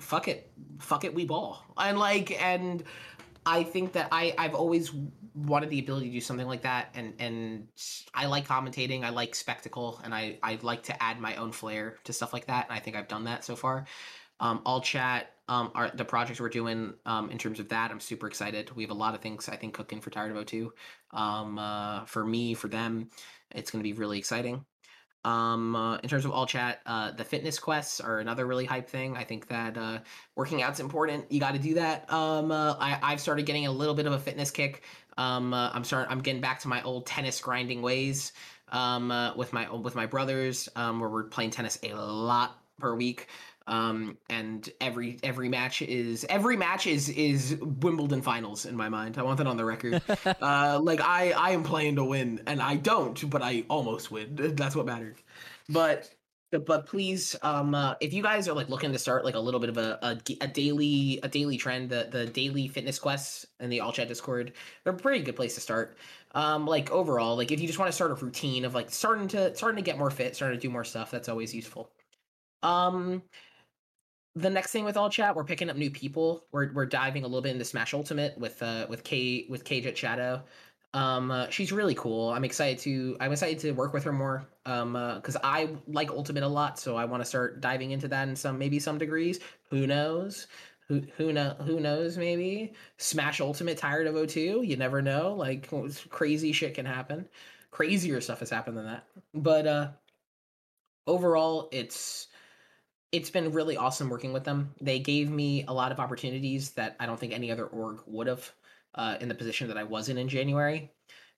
fuck 0.00 0.28
it, 0.28 0.50
fuck 0.78 1.04
it, 1.04 1.14
we 1.14 1.24
ball. 1.24 1.64
And 1.76 1.98
like, 1.98 2.40
and 2.42 2.84
I 3.44 3.62
think 3.62 3.92
that 3.92 4.08
I 4.12 4.34
I've 4.36 4.54
always 4.54 4.92
wanted 5.34 5.70
the 5.70 5.78
ability 5.78 6.06
to 6.06 6.12
do 6.12 6.20
something 6.20 6.46
like 6.46 6.62
that, 6.62 6.88
and 6.94 7.14
and 7.18 7.68
I 8.14 8.26
like 8.26 8.46
commentating. 8.46 9.04
I 9.04 9.10
like 9.10 9.34
spectacle, 9.34 10.00
and 10.04 10.14
I 10.14 10.38
I 10.42 10.58
like 10.62 10.84
to 10.84 11.02
add 11.02 11.20
my 11.20 11.36
own 11.36 11.52
flair 11.52 11.96
to 12.04 12.12
stuff 12.12 12.32
like 12.32 12.46
that. 12.46 12.66
And 12.68 12.76
I 12.76 12.80
think 12.80 12.96
I've 12.96 13.08
done 13.08 13.24
that 13.24 13.44
so 13.44 13.56
far. 13.56 13.86
Um, 14.40 14.62
all 14.66 14.80
chat. 14.80 15.32
Um, 15.48 15.70
are 15.76 15.92
the 15.94 16.04
projects 16.04 16.40
we're 16.40 16.48
doing 16.48 16.94
um, 17.06 17.30
in 17.30 17.38
terms 17.38 17.60
of 17.60 17.68
that. 17.68 17.92
I'm 17.92 18.00
super 18.00 18.26
excited. 18.26 18.74
We 18.74 18.82
have 18.82 18.90
a 18.90 18.94
lot 18.94 19.14
of 19.14 19.20
things 19.20 19.48
I 19.48 19.54
think 19.54 19.74
cooking 19.74 20.00
for 20.00 20.10
Tired 20.10 20.36
of 20.36 20.44
O2. 20.44 20.70
Um, 21.12 21.56
uh, 21.56 22.04
for 22.06 22.26
me, 22.26 22.54
for 22.54 22.66
them, 22.66 23.10
it's 23.52 23.70
going 23.70 23.78
to 23.78 23.88
be 23.88 23.92
really 23.92 24.18
exciting. 24.18 24.64
Um, 25.26 25.74
uh, 25.74 25.96
in 25.96 26.08
terms 26.08 26.24
of 26.24 26.30
all 26.30 26.46
chat, 26.46 26.80
uh, 26.86 27.10
the 27.10 27.24
fitness 27.24 27.58
quests 27.58 28.00
are 28.00 28.20
another 28.20 28.46
really 28.46 28.64
hype 28.64 28.88
thing. 28.88 29.16
I 29.16 29.24
think 29.24 29.48
that 29.48 29.76
uh, 29.76 29.98
working 30.36 30.62
out's 30.62 30.78
important. 30.78 31.30
You 31.32 31.40
got 31.40 31.52
to 31.54 31.58
do 31.58 31.74
that. 31.74 32.10
Um, 32.12 32.52
uh, 32.52 32.76
I, 32.78 33.00
I've 33.02 33.20
started 33.20 33.44
getting 33.44 33.66
a 33.66 33.72
little 33.72 33.94
bit 33.94 34.06
of 34.06 34.12
a 34.12 34.20
fitness 34.20 34.52
kick. 34.52 34.84
Um, 35.18 35.52
uh, 35.52 35.70
I'm 35.72 35.82
starting. 35.82 36.12
I'm 36.12 36.20
getting 36.20 36.40
back 36.40 36.60
to 36.60 36.68
my 36.68 36.80
old 36.82 37.06
tennis 37.06 37.40
grinding 37.40 37.82
ways. 37.82 38.32
Um, 38.70 39.10
uh, 39.10 39.34
with 39.34 39.52
my 39.52 39.68
with 39.68 39.96
my 39.96 40.06
brothers, 40.06 40.68
um, 40.76 41.00
where 41.00 41.10
we're 41.10 41.24
playing 41.24 41.50
tennis 41.50 41.76
a 41.82 41.92
lot 41.94 42.60
per 42.78 42.94
week. 42.94 43.26
Um, 43.68 44.16
and 44.30 44.68
every 44.80 45.18
every 45.22 45.48
match 45.48 45.82
is 45.82 46.24
every 46.28 46.56
match 46.56 46.86
is 46.86 47.08
is 47.08 47.58
Wimbledon 47.60 48.22
finals 48.22 48.64
in 48.64 48.76
my 48.76 48.88
mind. 48.88 49.18
I 49.18 49.22
want 49.22 49.38
that 49.38 49.46
on 49.46 49.56
the 49.56 49.64
record. 49.64 50.00
uh, 50.40 50.78
like 50.80 51.00
I 51.00 51.32
I 51.32 51.50
am 51.50 51.64
playing 51.64 51.96
to 51.96 52.04
win, 52.04 52.42
and 52.46 52.62
I 52.62 52.76
don't, 52.76 53.28
but 53.28 53.42
I 53.42 53.64
almost 53.68 54.10
win. 54.10 54.36
That's 54.56 54.76
what 54.76 54.86
matters. 54.86 55.16
But 55.68 56.08
but 56.52 56.86
please, 56.86 57.34
um, 57.42 57.74
uh, 57.74 57.94
if 58.00 58.12
you 58.12 58.22
guys 58.22 58.46
are 58.46 58.54
like 58.54 58.68
looking 58.68 58.92
to 58.92 58.98
start 59.00 59.24
like 59.24 59.34
a 59.34 59.40
little 59.40 59.58
bit 59.58 59.68
of 59.68 59.78
a, 59.78 59.98
a, 60.00 60.20
a 60.42 60.46
daily 60.46 61.18
a 61.24 61.28
daily 61.28 61.56
trend, 61.56 61.90
the 61.90 62.08
the 62.10 62.26
daily 62.26 62.68
fitness 62.68 63.00
quests 63.00 63.46
and 63.58 63.70
the 63.72 63.80
all 63.80 63.92
chat 63.92 64.06
Discord, 64.06 64.52
they're 64.84 64.92
a 64.92 64.96
pretty 64.96 65.24
good 65.24 65.34
place 65.34 65.56
to 65.56 65.60
start. 65.60 65.98
Um, 66.36 66.66
like 66.66 66.92
overall, 66.92 67.36
like 67.36 67.50
if 67.50 67.60
you 67.60 67.66
just 67.66 67.80
want 67.80 67.88
to 67.88 67.94
start 67.94 68.12
a 68.12 68.14
routine 68.14 68.64
of 68.64 68.74
like 68.74 68.90
starting 68.90 69.26
to 69.28 69.56
starting 69.56 69.76
to 69.76 69.82
get 69.82 69.98
more 69.98 70.10
fit, 70.10 70.36
starting 70.36 70.56
to 70.56 70.62
do 70.64 70.70
more 70.70 70.84
stuff, 70.84 71.10
that's 71.10 71.28
always 71.28 71.52
useful. 71.52 71.90
Um, 72.62 73.22
the 74.36 74.50
next 74.50 74.70
thing 74.70 74.84
with 74.84 74.98
all 74.98 75.08
chat, 75.08 75.34
we're 75.34 75.44
picking 75.44 75.70
up 75.70 75.76
new 75.76 75.90
people. 75.90 76.44
We're 76.52 76.70
we're 76.72 76.86
diving 76.86 77.24
a 77.24 77.26
little 77.26 77.40
bit 77.42 77.52
into 77.52 77.64
Smash 77.64 77.94
Ultimate 77.94 78.38
with 78.38 78.62
uh 78.62 78.86
with 78.88 79.02
K 79.02 79.46
with 79.48 79.64
Cage 79.64 79.86
at 79.86 79.96
Shadow. 79.96 80.42
Um, 80.92 81.30
uh, 81.30 81.48
she's 81.50 81.72
really 81.72 81.94
cool. 81.94 82.30
I'm 82.30 82.44
excited 82.44 82.78
to 82.80 83.16
I'm 83.18 83.32
excited 83.32 83.58
to 83.60 83.72
work 83.72 83.94
with 83.94 84.04
her 84.04 84.12
more. 84.12 84.46
Um, 84.66 84.92
because 85.16 85.36
uh, 85.36 85.40
I 85.42 85.70
like 85.88 86.10
Ultimate 86.10 86.42
a 86.42 86.48
lot, 86.48 86.78
so 86.78 86.96
I 86.96 87.06
want 87.06 87.22
to 87.22 87.24
start 87.24 87.60
diving 87.60 87.90
into 87.92 88.08
that 88.08 88.28
in 88.28 88.36
some 88.36 88.58
maybe 88.58 88.78
some 88.78 88.98
degrees. 88.98 89.40
Who 89.70 89.86
knows? 89.86 90.46
Who 90.88 91.02
who 91.16 91.32
know 91.32 91.56
who 91.60 91.80
knows? 91.80 92.18
Maybe 92.18 92.74
Smash 92.98 93.40
Ultimate 93.40 93.78
tired 93.78 94.06
of 94.06 94.14
O2. 94.14 94.66
You 94.66 94.76
never 94.76 95.00
know. 95.00 95.34
Like 95.34 95.70
crazy 96.10 96.52
shit 96.52 96.74
can 96.74 96.86
happen. 96.86 97.26
Crazier 97.70 98.20
stuff 98.20 98.40
has 98.40 98.50
happened 98.50 98.76
than 98.76 98.86
that. 98.86 99.04
But 99.34 99.66
uh, 99.66 99.88
overall, 101.06 101.70
it's 101.72 102.28
it's 103.16 103.30
been 103.30 103.52
really 103.52 103.76
awesome 103.76 104.10
working 104.10 104.32
with 104.32 104.44
them. 104.44 104.74
They 104.80 104.98
gave 104.98 105.30
me 105.30 105.64
a 105.66 105.72
lot 105.72 105.90
of 105.90 105.98
opportunities 105.98 106.72
that 106.72 106.96
I 107.00 107.06
don't 107.06 107.18
think 107.18 107.32
any 107.32 107.50
other 107.50 107.66
org 107.66 108.00
would 108.06 108.26
have 108.26 108.52
uh, 108.94 109.16
in 109.20 109.28
the 109.28 109.34
position 109.34 109.68
that 109.68 109.78
I 109.78 109.84
was 109.84 110.08
in 110.08 110.18
in 110.18 110.28
January. 110.28 110.90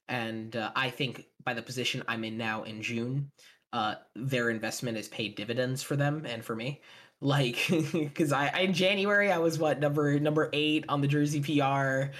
And 0.09 0.57
uh, 0.57 0.73
I 0.75 0.91
think 0.91 1.27
by 1.45 1.55
the 1.55 1.63
position 1.63 2.03
I'm 2.09 2.25
in 2.25 2.37
now 2.37 2.65
in 2.65 2.83
June, 2.83 3.31
uh, 3.73 3.97
their 4.17 4.51
investment 4.51 4.97
has 4.97 5.09
paid 5.09 5.37
dividends 5.37 5.83
for 5.83 5.95
them 5.95 6.25
and 6.27 6.45
for 6.45 6.57
me. 6.57 6.81
Like, 7.21 7.59
because 7.93 8.33
I, 8.33 8.51
I 8.53 8.61
in 8.61 8.73
January 8.73 9.31
I 9.31 9.39
was 9.39 9.59
what 9.59 9.79
number 9.79 10.19
number 10.19 10.51
eight 10.53 10.85
on 10.89 11.01
the 11.01 11.09
Jersey 11.09 11.41
PR. 11.41 12.13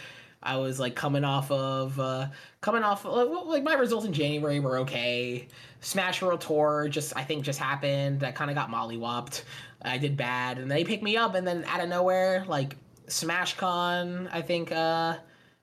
I 0.43 0.57
was 0.57 0.79
like 0.79 0.95
coming 0.95 1.25
off 1.25 1.51
of 1.51 1.99
uh 1.99 2.29
coming 2.61 2.83
off 2.83 3.05
like 3.05 3.63
my 3.63 3.75
results 3.75 4.07
in 4.07 4.13
January 4.13 4.61
were 4.61 4.79
okay. 4.79 5.49
Smash 5.81 6.23
World 6.23 6.41
Tour 6.41 6.89
just 6.89 7.17
I 7.17 7.25
think 7.25 7.45
just 7.45 7.59
happened. 7.59 8.23
I 8.25 8.33
kind 8.33 8.51
of 8.51 8.55
got 8.55 8.71
mollywopped. 8.71 9.43
I 9.83 9.99
did 9.99 10.17
bad, 10.17 10.59
and 10.59 10.71
they 10.71 10.85
picked 10.85 11.03
me 11.03 11.17
up, 11.17 11.35
and 11.35 11.47
then 11.47 11.65
out 11.67 11.81
of 11.81 11.89
nowhere, 11.89 12.45
like 12.49 12.77
Smash 13.09 13.57
Con. 13.57 14.29
I 14.33 14.43
think. 14.43 14.73
uh 14.73 15.17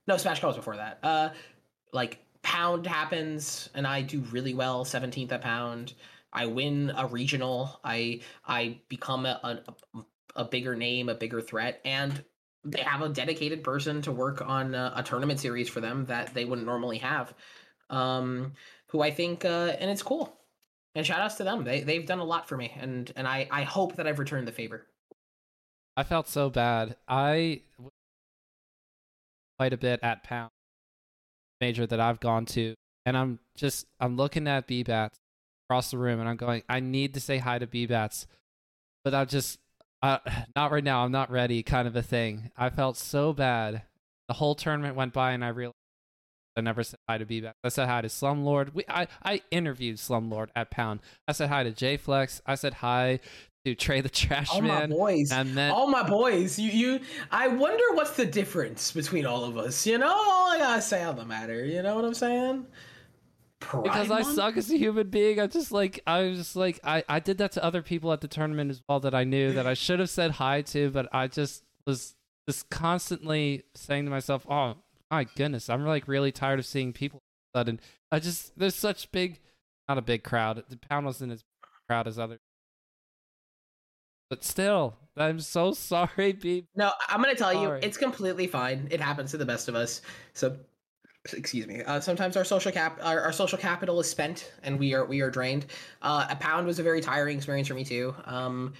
No, 0.07 0.15
SmashCon 0.15 0.43
was 0.47 0.55
before 0.55 0.77
that. 0.77 0.99
Uh 1.03 1.29
Like 1.91 2.19
Pound 2.43 2.85
happens, 2.85 3.69
and 3.73 3.87
I 3.87 4.01
do 4.01 4.19
really 4.31 4.53
well, 4.53 4.85
seventeenth 4.85 5.31
at 5.31 5.41
Pound. 5.41 5.93
I 6.31 6.45
win 6.47 6.91
a 6.95 7.07
regional. 7.07 7.79
I 7.83 8.21
I 8.45 8.79
become 8.89 9.25
a, 9.25 9.63
a 9.95 10.01
a 10.35 10.45
bigger 10.45 10.75
name, 10.75 11.09
a 11.09 11.15
bigger 11.15 11.41
threat, 11.41 11.81
and 11.85 12.23
they 12.65 12.81
have 12.81 13.01
a 13.01 13.09
dedicated 13.09 13.63
person 13.63 14.01
to 14.01 14.11
work 14.11 14.41
on 14.41 14.73
a, 14.73 14.93
a, 14.95 15.03
tournament 15.03 15.39
series 15.39 15.69
for 15.69 15.81
them 15.81 16.05
that 16.05 16.33
they 16.33 16.45
wouldn't 16.45 16.65
normally 16.65 16.97
have. 16.97 17.33
Um, 17.89 18.53
who 18.87 19.01
I 19.01 19.11
think, 19.11 19.45
uh, 19.45 19.75
and 19.79 19.91
it's 19.91 20.01
cool. 20.01 20.35
And 20.95 21.05
shout 21.05 21.19
outs 21.19 21.35
to 21.35 21.43
them. 21.43 21.63
They 21.63 21.81
they've 21.81 22.05
done 22.05 22.19
a 22.19 22.23
lot 22.23 22.47
for 22.47 22.57
me, 22.57 22.73
and 22.79 23.11
and 23.15 23.27
I 23.27 23.47
I 23.51 23.63
hope 23.63 23.97
that 23.97 24.07
I've 24.07 24.17
returned 24.17 24.47
the 24.47 24.53
favor. 24.53 24.87
I 25.97 26.03
felt 26.03 26.27
so 26.27 26.49
bad. 26.49 26.95
I 27.07 27.61
quite 29.59 29.73
a 29.73 29.77
bit 29.77 29.99
at 30.01 30.23
Pound 30.23 30.51
major 31.61 31.85
that 31.85 31.99
I've 31.99 32.19
gone 32.19 32.45
to, 32.47 32.75
and 33.05 33.17
I'm 33.17 33.39
just 33.57 33.85
I'm 33.99 34.15
looking 34.15 34.47
at 34.47 34.67
B 34.67 34.83
bats 34.83 35.17
across 35.67 35.91
the 35.91 35.97
room, 35.97 36.19
and 36.19 36.29
I'm 36.29 36.37
going, 36.37 36.63
I 36.69 36.79
need 36.79 37.13
to 37.15 37.19
say 37.19 37.39
hi 37.39 37.59
to 37.59 37.67
B 37.67 37.85
bats, 37.85 38.25
but 39.03 39.13
I 39.13 39.25
just 39.25 39.59
uh, 40.05 40.19
not 40.55 40.71
right 40.71 40.83
now. 40.83 41.03
I'm 41.03 41.11
not 41.11 41.31
ready, 41.31 41.63
kind 41.63 41.87
of 41.87 41.95
a 41.95 42.03
thing. 42.03 42.51
I 42.57 42.69
felt 42.69 42.97
so 42.97 43.33
bad. 43.33 43.83
The 44.27 44.33
whole 44.33 44.55
tournament 44.55 44.95
went 44.95 45.13
by, 45.13 45.31
and 45.31 45.43
I 45.43 45.49
realized 45.49 45.75
I 46.57 46.61
never 46.61 46.83
said 46.83 46.99
hi 47.09 47.17
to 47.17 47.25
B-Bats. 47.25 47.57
I 47.63 47.69
said 47.69 47.87
hi 47.87 48.01
to 48.01 48.07
Slumlord. 48.07 48.73
We, 48.73 48.85
I, 48.87 49.07
I 49.23 49.41
interviewed 49.51 49.97
Slumlord 49.97 50.47
at 50.55 50.71
Pound. 50.71 51.01
I 51.27 51.33
said 51.33 51.49
hi 51.49 51.63
to 51.63 51.71
J 51.71 51.97
Flex. 51.97 52.41
I 52.45 52.55
said 52.55 52.75
hi 52.75 53.19
to 53.65 53.75
Trey 53.75 54.01
the 54.01 54.09
Trash 54.09 54.51
all 54.51 54.61
Man. 54.61 54.89
my 54.89 54.95
boys. 54.95 55.31
And 55.31 55.57
then, 55.57 55.71
all 55.71 55.87
my 55.87 56.07
boys. 56.07 56.57
You, 56.57 56.71
you. 56.71 56.99
I 57.29 57.49
wonder 57.49 57.83
what's 57.93 58.15
the 58.15 58.25
difference 58.25 58.91
between 58.91 59.25
all 59.25 59.43
of 59.43 59.57
us. 59.57 59.85
You 59.85 59.97
know, 59.97 60.07
all 60.07 60.51
I 60.53 60.59
gotta 60.59 60.81
say 60.81 61.03
on 61.03 61.17
the 61.17 61.25
matter. 61.25 61.65
You 61.65 61.81
know 61.81 61.95
what 61.95 62.05
I'm 62.05 62.13
saying? 62.13 62.65
Because 63.59 64.11
I 64.11 64.21
month? 64.21 64.35
suck 64.35 64.57
as 64.57 64.69
a 64.71 64.77
human 64.77 65.09
being. 65.09 65.39
I 65.39 65.47
just 65.47 65.71
like 65.71 65.99
I 66.05 66.23
was 66.23 66.37
just 66.37 66.55
like 66.55 66.79
I 66.83 67.03
I 67.07 67.19
did 67.19 67.37
that 67.39 67.53
to 67.53 67.63
other 67.63 67.81
people 67.81 68.11
at 68.13 68.21
the 68.21 68.27
tournament 68.27 68.69
as 68.69 68.81
well 68.87 68.99
that 68.99 69.15
I 69.15 69.23
knew 69.23 69.53
that 69.53 69.65
I 69.65 69.73
should 69.75 69.99
have 69.99 70.09
said 70.09 70.31
hi 70.31 70.61
to, 70.63 70.89
but 70.91 71.07
I 71.13 71.27
just 71.27 71.63
was 71.87 72.15
just 72.47 72.69
constantly 72.69 73.63
saying 73.73 74.05
to 74.05 74.11
myself, 74.11 74.45
"Oh 74.49 74.75
my 75.09 75.23
goodness, 75.35 75.69
I'm 75.69 75.85
like 75.85 76.07
really 76.07 76.31
tired 76.31 76.59
of 76.59 76.65
seeing 76.65 76.93
people." 76.93 77.21
Sudden, 77.55 77.79
I 78.11 78.19
just 78.19 78.57
there's 78.59 78.75
such 78.75 79.11
big, 79.11 79.39
not 79.87 79.97
a 79.97 80.01
big 80.01 80.23
crowd. 80.23 80.63
The 80.69 80.77
pound 80.77 81.05
wasn't 81.05 81.31
as 81.31 81.43
crowd 81.87 82.07
as 82.07 82.19
other, 82.19 82.39
but 84.29 84.43
still, 84.43 84.95
I'm 85.15 85.39
so 85.39 85.71
sorry, 85.73 86.33
B. 86.33 86.65
No, 86.75 86.91
I'm 87.07 87.21
gonna 87.21 87.35
tell 87.35 87.53
sorry. 87.53 87.79
you, 87.79 87.87
it's 87.87 87.97
completely 87.97 88.47
fine. 88.47 88.89
It 88.91 88.99
happens 88.99 89.31
to 89.31 89.37
the 89.37 89.45
best 89.45 89.69
of 89.69 89.75
us. 89.75 90.01
So 90.33 90.57
excuse 91.33 91.67
me 91.67 91.81
uh, 91.83 91.99
sometimes 91.99 92.37
our 92.37 92.43
social 92.43 92.71
cap 92.71 92.99
our, 93.01 93.21
our, 93.21 93.31
social 93.31 93.57
capital 93.57 93.99
is 93.99 94.09
spent 94.09 94.51
and 94.63 94.77
we 94.79 94.93
are 94.93 95.05
we 95.05 95.21
are 95.21 95.29
drained. 95.29 95.65
Uh, 96.01 96.25
a 96.29 96.35
pound 96.35 96.67
was 96.67 96.79
a 96.79 96.83
very 96.83 97.01
tiring 97.01 97.37
experience 97.37 97.67
for 97.67 97.73
me 97.73 97.83
too. 97.83 98.13
Um 98.25 98.73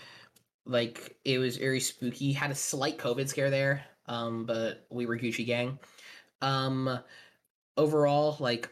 like 0.66 1.16
it 1.26 1.38
was 1.38 1.58
very 1.58 1.80
spooky. 1.80 2.34
Had 2.34 2.52
a 2.52 2.56
slight 2.56 2.98
covid 2.98 3.28
scare 3.28 3.50
there 3.50 3.84
um 4.08 4.46
but 4.46 4.86
we 4.90 5.06
were 5.06 5.18
gucci 5.18 5.46
gang. 5.46 5.80
Um 6.42 7.00
overall 7.78 8.38
like 8.40 8.70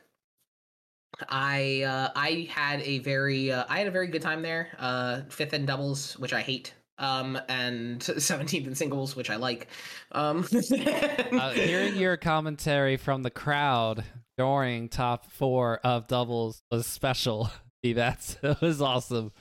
i 1.30 1.84
uh 1.84 2.10
i 2.16 2.48
had 2.50 2.82
a 2.82 3.00
very 3.00 3.52
uh, 3.52 3.66
i 3.70 3.78
had 3.78 3.88
a 3.88 3.92
very 3.92 4.08
good 4.08 4.22
time 4.22 4.42
there. 4.42 4.70
Uh 4.78 5.22
fifth 5.30 5.54
and 5.54 5.68
doubles 5.68 6.18
which 6.20 6.34
i 6.34 6.42
hate 6.42 6.74
um 6.98 7.40
and 7.50 8.00
17th 8.02 8.68
in 8.68 8.76
singles 8.76 9.16
which 9.16 9.30
i 9.30 9.36
like. 9.36 9.68
Um 10.12 10.46
uh, 10.54 11.52
hearing 11.52 11.96
your 11.98 12.18
commentary 12.18 12.98
from 12.98 13.24
the 13.24 13.32
crowd 13.32 14.04
during 14.38 14.90
top 14.90 15.32
four 15.32 15.78
of 15.84 16.08
doubles 16.08 16.64
was 16.72 16.86
special. 16.88 17.50
That's 17.84 18.38
it 18.42 18.62
was 18.62 18.82
awesome 18.82 19.34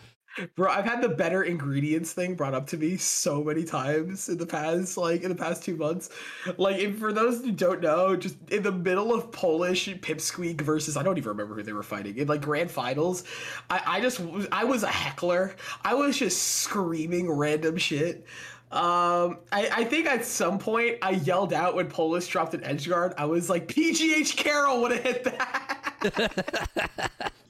Bro, 0.55 0.71
I've 0.71 0.87
had 0.87 1.03
the 1.03 1.11
better 1.11 1.43
ingredients 1.43 2.13
thing 2.13 2.35
brought 2.35 2.55
up 2.55 2.67
to 2.69 2.79
me 2.79 2.97
so 2.97 3.45
many 3.45 3.65
times 3.65 4.29
in 4.29 4.39
the 4.39 4.47
past, 4.47 4.97
like 4.97 5.23
in 5.23 5.29
the 5.29 5.35
past 5.35 5.63
two 5.63 5.77
months. 5.77 6.09
Like, 6.57 6.97
for 6.97 7.13
those 7.13 7.43
who 7.43 7.53
don't 7.53 7.83
know, 7.83 8.17
just 8.17 8.37
in 8.51 8.63
the 8.63 8.73
middle 8.73 9.15
of 9.15 9.31
Polish 9.31 9.89
Pipsqueak 9.89 10.63
versus 10.63 10.97
I 10.97 11.03
don't 11.03 11.19
even 11.19 11.29
remember 11.29 11.55
who 11.55 11.63
they 11.63 11.75
were 11.75 11.83
fighting 11.83 12.17
in 12.17 12.29
like 12.29 12.41
grand 12.41 12.71
finals. 12.71 13.25
I, 13.69 13.83
I 13.87 14.01
just 14.01 14.21
I 14.51 14.65
was 14.65 14.83
a 14.83 14.89
heckler. 14.89 15.55
I 15.85 15.95
was 15.95 16.17
just 16.17 16.43
screaming 16.43 17.31
random 17.31 17.77
shit. 17.77 18.25
Um, 18.71 19.37
I, 19.53 19.69
I 19.71 19.85
think 19.85 20.07
at 20.07 20.25
some 20.25 20.59
point 20.59 20.97
I 21.03 21.11
yelled 21.11 21.53
out 21.53 21.75
when 21.75 21.89
Polish 21.89 22.27
dropped 22.29 22.55
an 22.55 22.65
edge 22.65 22.89
guard. 22.89 23.13
I 23.19 23.27
was 23.27 23.51
like, 23.51 23.69
PGH 23.69 24.35
Carroll 24.37 24.81
would 24.81 24.93
have 24.93 25.03
hit 25.03 25.25
that. 25.25 27.33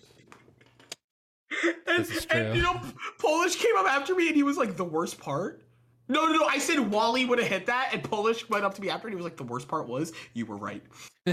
and, 1.86 2.26
and, 2.30 2.56
you 2.56 2.62
know, 2.62 2.80
Polish 3.18 3.56
came 3.56 3.76
up 3.78 3.86
after 3.86 4.14
me 4.14 4.28
and 4.28 4.36
he 4.36 4.42
was 4.42 4.56
like, 4.56 4.76
the 4.76 4.84
worst 4.84 5.18
part? 5.18 5.62
No, 6.08 6.26
no, 6.26 6.32
no. 6.32 6.46
I 6.46 6.58
said 6.58 6.78
Wally 6.78 7.24
would 7.24 7.38
have 7.38 7.48
hit 7.48 7.66
that, 7.66 7.90
and 7.92 8.02
Polish 8.02 8.48
went 8.48 8.64
up 8.64 8.74
to 8.74 8.82
me 8.82 8.90
after 8.90 9.06
and 9.06 9.12
he 9.12 9.16
was 9.16 9.24
like, 9.24 9.36
the 9.36 9.44
worst 9.44 9.68
part 9.68 9.88
was 9.88 10.12
you 10.34 10.44
were 10.46 10.56
right. 10.56 10.82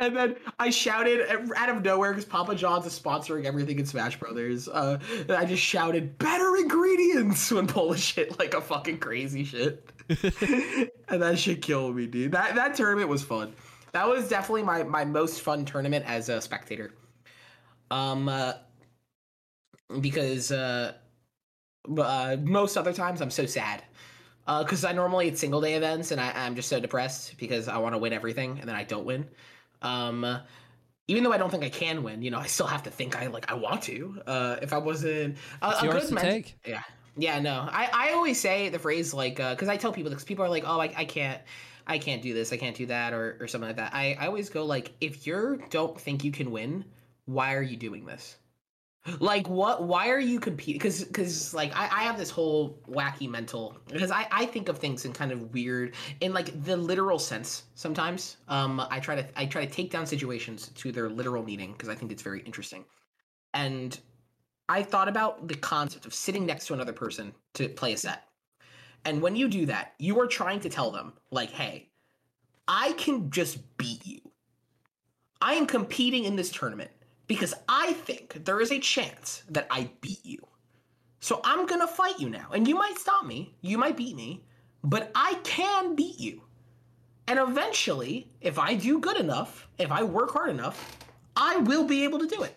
and 0.00 0.16
then 0.16 0.36
I 0.58 0.70
shouted 0.70 1.26
out 1.56 1.68
of 1.68 1.84
nowhere 1.84 2.10
because 2.10 2.24
Papa 2.24 2.54
John's 2.54 2.86
is 2.86 2.98
sponsoring 2.98 3.44
everything 3.44 3.78
in 3.78 3.86
Smash 3.86 4.18
Brothers. 4.18 4.68
Uh, 4.68 4.98
I 5.28 5.44
just 5.44 5.62
shouted 5.62 6.18
better 6.18 6.56
ingredients 6.56 7.50
when 7.52 7.66
Polish 7.66 8.14
hit 8.14 8.38
like 8.38 8.54
a 8.54 8.60
fucking 8.60 8.98
crazy 8.98 9.44
shit, 9.44 9.88
and 11.08 11.22
that 11.22 11.38
shit 11.38 11.62
killed 11.62 11.94
me, 11.96 12.06
dude. 12.06 12.32
That 12.32 12.54
that 12.56 12.74
tournament 12.74 13.08
was 13.08 13.22
fun. 13.22 13.54
That 13.92 14.08
was 14.08 14.28
definitely 14.28 14.64
my 14.64 14.82
my 14.82 15.04
most 15.04 15.42
fun 15.42 15.64
tournament 15.64 16.04
as 16.06 16.28
a 16.28 16.40
spectator. 16.40 16.92
Um, 17.90 18.28
uh, 18.28 18.54
because 20.00 20.52
uh, 20.52 20.92
uh, 21.98 22.36
most 22.42 22.76
other 22.76 22.92
times 22.92 23.20
I'm 23.20 23.30
so 23.30 23.46
sad. 23.46 23.82
Because 24.46 24.84
uh, 24.84 24.88
I 24.88 24.92
normally 24.92 25.28
it's 25.28 25.40
single 25.40 25.60
day 25.60 25.74
events 25.74 26.10
and 26.10 26.20
I, 26.20 26.32
I'm 26.34 26.56
just 26.56 26.68
so 26.68 26.80
depressed 26.80 27.36
because 27.38 27.68
I 27.68 27.78
want 27.78 27.94
to 27.94 27.98
win 27.98 28.12
everything 28.12 28.58
and 28.58 28.68
then 28.68 28.74
I 28.74 28.84
don't 28.84 29.04
win. 29.04 29.28
Um, 29.82 30.40
even 31.06 31.24
though 31.24 31.32
I 31.32 31.38
don't 31.38 31.50
think 31.50 31.64
I 31.64 31.68
can 31.68 32.02
win, 32.02 32.22
you 32.22 32.30
know, 32.30 32.38
I 32.38 32.46
still 32.46 32.66
have 32.66 32.84
to 32.84 32.90
think 32.90 33.20
I 33.20 33.26
like 33.26 33.50
I 33.50 33.54
want 33.54 33.82
to. 33.82 34.22
Uh, 34.26 34.56
if 34.62 34.72
I 34.72 34.78
wasn't 34.78 35.36
uh, 35.60 35.78
a 35.80 35.84
yours 35.84 36.02
good 36.02 36.08
to 36.08 36.14
men- 36.14 36.24
take. 36.24 36.58
yeah, 36.66 36.82
yeah, 37.16 37.40
no. 37.40 37.68
I 37.70 37.90
I 37.92 38.12
always 38.12 38.40
say 38.40 38.68
the 38.68 38.78
phrase 38.78 39.12
like 39.12 39.36
because 39.36 39.68
uh, 39.68 39.72
I 39.72 39.76
tell 39.76 39.92
people 39.92 40.10
because 40.10 40.24
people 40.24 40.44
are 40.44 40.48
like, 40.48 40.64
oh, 40.66 40.80
I, 40.80 40.92
I 40.96 41.04
can't. 41.04 41.40
I 41.86 41.98
can't 41.98 42.22
do 42.22 42.32
this, 42.34 42.52
I 42.52 42.56
can't 42.56 42.76
do 42.76 42.86
that, 42.86 43.12
or, 43.12 43.36
or 43.40 43.48
something 43.48 43.66
like 43.66 43.76
that. 43.78 43.92
I, 43.92 44.16
I 44.20 44.26
always 44.26 44.48
go 44.48 44.64
like, 44.64 44.92
if 45.00 45.26
you 45.26 45.60
don't 45.70 46.00
think 46.00 46.22
you 46.22 46.30
can 46.30 46.52
win, 46.52 46.84
why 47.30 47.54
are 47.54 47.62
you 47.62 47.76
doing 47.76 48.04
this? 48.04 48.36
Like 49.18 49.48
what? 49.48 49.84
Why 49.84 50.10
are 50.10 50.20
you 50.20 50.38
competing? 50.38 50.74
Because 50.74 51.04
because 51.04 51.54
like 51.54 51.74
I, 51.74 51.84
I 51.84 52.02
have 52.02 52.18
this 52.18 52.28
whole 52.28 52.78
wacky 52.86 53.30
mental 53.30 53.78
because 53.88 54.10
I 54.10 54.26
I 54.30 54.44
think 54.44 54.68
of 54.68 54.78
things 54.78 55.06
in 55.06 55.14
kind 55.14 55.32
of 55.32 55.54
weird 55.54 55.94
in 56.20 56.34
like 56.34 56.62
the 56.64 56.76
literal 56.76 57.18
sense 57.18 57.64
sometimes. 57.74 58.36
Um, 58.48 58.78
I 58.90 59.00
try 59.00 59.16
to 59.16 59.26
I 59.40 59.46
try 59.46 59.64
to 59.64 59.72
take 59.72 59.90
down 59.90 60.06
situations 60.06 60.68
to 60.74 60.92
their 60.92 61.08
literal 61.08 61.42
meaning 61.42 61.72
because 61.72 61.88
I 61.88 61.94
think 61.94 62.12
it's 62.12 62.22
very 62.22 62.40
interesting, 62.40 62.84
and 63.54 63.98
I 64.68 64.82
thought 64.82 65.08
about 65.08 65.48
the 65.48 65.54
concept 65.54 66.04
of 66.04 66.12
sitting 66.12 66.44
next 66.44 66.66
to 66.66 66.74
another 66.74 66.92
person 66.92 67.32
to 67.54 67.70
play 67.70 67.94
a 67.94 67.96
set, 67.96 68.24
and 69.06 69.22
when 69.22 69.34
you 69.34 69.48
do 69.48 69.64
that, 69.64 69.94
you 69.98 70.20
are 70.20 70.26
trying 70.26 70.60
to 70.60 70.68
tell 70.68 70.90
them 70.90 71.14
like, 71.30 71.50
hey, 71.50 71.88
I 72.68 72.92
can 72.92 73.30
just 73.30 73.78
beat 73.78 74.06
you. 74.06 74.20
I 75.40 75.54
am 75.54 75.66
competing 75.66 76.24
in 76.24 76.36
this 76.36 76.50
tournament 76.50 76.90
because 77.30 77.54
I 77.68 77.92
think 77.92 78.44
there 78.44 78.60
is 78.60 78.72
a 78.72 78.80
chance 78.80 79.44
that 79.50 79.68
I 79.70 79.88
beat 80.00 80.18
you. 80.24 80.44
So 81.20 81.40
I'm 81.44 81.64
gonna 81.64 81.86
fight 81.86 82.18
you 82.18 82.28
now. 82.28 82.48
And 82.52 82.66
you 82.66 82.74
might 82.74 82.98
stop 82.98 83.24
me, 83.24 83.54
you 83.60 83.78
might 83.78 83.96
beat 83.96 84.16
me, 84.16 84.42
but 84.82 85.12
I 85.14 85.34
can 85.44 85.94
beat 85.94 86.18
you. 86.18 86.42
And 87.28 87.38
eventually, 87.38 88.32
if 88.40 88.58
I 88.58 88.74
do 88.74 88.98
good 88.98 89.16
enough, 89.16 89.68
if 89.78 89.92
I 89.92 90.02
work 90.02 90.32
hard 90.32 90.50
enough, 90.50 90.98
I 91.36 91.58
will 91.58 91.84
be 91.84 92.02
able 92.02 92.18
to 92.18 92.26
do 92.26 92.42
it. 92.42 92.56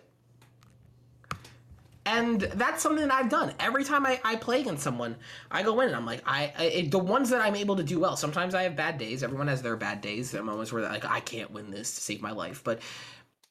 And 2.06 2.40
that's 2.40 2.82
something 2.82 3.06
that 3.06 3.14
I've 3.14 3.30
done. 3.30 3.54
Every 3.60 3.84
time 3.84 4.04
I, 4.04 4.20
I 4.24 4.34
play 4.34 4.60
against 4.60 4.82
someone, 4.82 5.14
I 5.52 5.62
go 5.62 5.80
in 5.80 5.86
and 5.86 5.96
I'm 5.96 6.04
like, 6.04 6.22
I, 6.26 6.52
I 6.58 6.88
the 6.90 6.98
ones 6.98 7.30
that 7.30 7.40
I'm 7.40 7.54
able 7.54 7.76
to 7.76 7.84
do 7.84 8.00
well. 8.00 8.16
Sometimes 8.16 8.54
I 8.56 8.64
have 8.64 8.74
bad 8.74 8.98
days. 8.98 9.22
Everyone 9.22 9.46
has 9.46 9.62
their 9.62 9.76
bad 9.76 10.00
days. 10.00 10.32
There 10.32 10.40
are 10.40 10.44
moments 10.44 10.72
where 10.72 10.82
like 10.82 11.04
I 11.04 11.20
can't 11.20 11.52
win 11.52 11.70
this 11.70 11.94
to 11.94 12.00
save 12.00 12.20
my 12.20 12.32
life. 12.32 12.62
But 12.64 12.80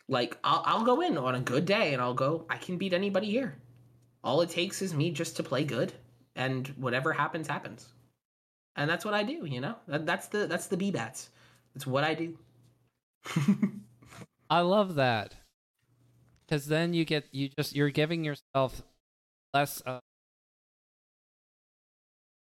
like 0.09 0.37
I'll, 0.43 0.63
I'll 0.65 0.83
go 0.83 1.01
in 1.01 1.17
on 1.17 1.35
a 1.35 1.39
good 1.39 1.65
day 1.65 1.93
and 1.93 2.01
I'll 2.01 2.13
go 2.13 2.45
i 2.49 2.57
can 2.57 2.77
beat 2.77 2.93
anybody 2.93 3.29
here. 3.29 3.55
All 4.23 4.41
it 4.41 4.49
takes 4.49 4.81
is 4.81 4.93
me 4.93 5.11
just 5.11 5.35
to 5.37 5.43
play 5.43 5.63
good 5.63 5.93
and 6.35 6.67
whatever 6.77 7.13
happens 7.13 7.47
happens. 7.47 7.87
And 8.75 8.89
that's 8.89 9.05
what 9.05 9.13
i 9.13 9.23
do 9.23 9.45
you 9.45 9.61
know? 9.61 9.75
That, 9.87 10.05
that's 10.05 10.27
the 10.27 10.47
that's 10.47 10.67
the 10.67 10.77
b-bats. 10.77 11.29
That's 11.73 11.87
what 11.87 12.03
i 12.03 12.13
do. 12.13 12.37
I 14.49 14.59
love 14.59 14.95
that. 14.95 15.35
Because 16.45 16.67
then 16.67 16.93
you 16.93 17.05
get 17.05 17.25
you 17.31 17.49
just 17.49 17.75
you're 17.75 17.89
giving 17.89 18.23
yourself 18.23 18.83
less 19.53 19.81
uh, 19.85 19.99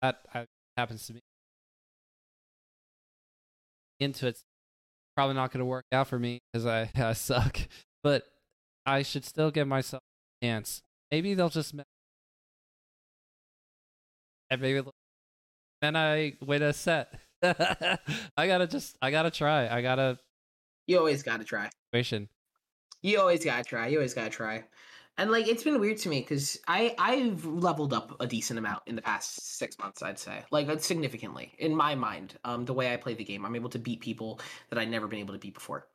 that 0.02 0.26
happens 0.78 1.06
to 1.08 1.14
me 1.14 1.20
into 4.00 4.28
it 4.28 4.40
probably 5.20 5.36
not 5.36 5.52
going 5.52 5.60
to 5.60 5.66
work 5.66 5.84
out 5.92 6.08
for 6.08 6.18
me 6.18 6.40
because 6.54 6.66
I, 6.66 6.90
I 6.96 7.12
suck. 7.12 7.60
But 8.04 8.24
I 8.86 9.04
should 9.04 9.26
still 9.26 9.52
give 9.52 9.68
myself 9.68 10.02
a 10.42 10.46
chance. 10.46 10.82
Maybe 11.12 11.34
they'll 11.34 11.50
just. 11.50 11.76
And 14.50 14.62
maybe 14.62 14.82
then 15.82 15.98
I 15.98 16.36
win 16.42 16.64
a 16.64 16.72
set. 16.72 17.14
I 17.44 18.48
gotta 18.48 18.66
just, 18.66 18.98
I 19.02 19.12
gotta 19.12 19.30
try. 19.30 19.68
I 19.68 19.82
gotta. 19.82 20.18
You 20.88 20.98
always 21.00 21.22
gotta 21.22 21.44
try. 21.44 21.70
Situation. 21.92 22.30
You 23.02 23.20
always 23.20 23.44
gotta 23.44 23.66
try. 23.66 23.88
You 23.88 23.98
always 23.98 24.14
gotta 24.14 24.30
try 24.30 24.64
and 25.20 25.32
like 25.32 25.48
it's 25.48 25.64
been 25.64 25.80
weird 25.80 25.98
to 25.98 26.10
me 26.10 26.22
because 26.22 26.58
I 26.68 26.96
I've 26.98 27.46
leveled 27.46 27.94
up 27.94 28.16
a 28.22 28.26
decent 28.26 28.58
amount 28.58 28.84
in 28.88 28.96
the 28.96 29.02
past 29.02 29.58
six 29.58 29.78
months. 29.78 30.02
I'd 30.02 30.18
say 30.18 30.44
like 30.50 30.70
uh, 30.70 30.78
significantly 30.78 31.54
in 31.60 31.76
my 31.76 31.94
mind. 31.94 32.36
Um, 32.46 32.66
the 32.66 32.74
way 32.74 32.94
I 32.94 32.98
play 32.98 33.14
the 33.14 33.24
game, 33.24 33.46
I'm 33.46 33.56
able 33.56 33.70
to 33.72 33.80
beat 33.80 34.00
people 34.00 34.40
that 34.70 34.80
I'd 34.80 34.90
never 34.90 35.08
been 35.08 35.20
able 35.20 35.34
to 35.34 35.40
beat 35.40 35.54
before. 35.54 35.88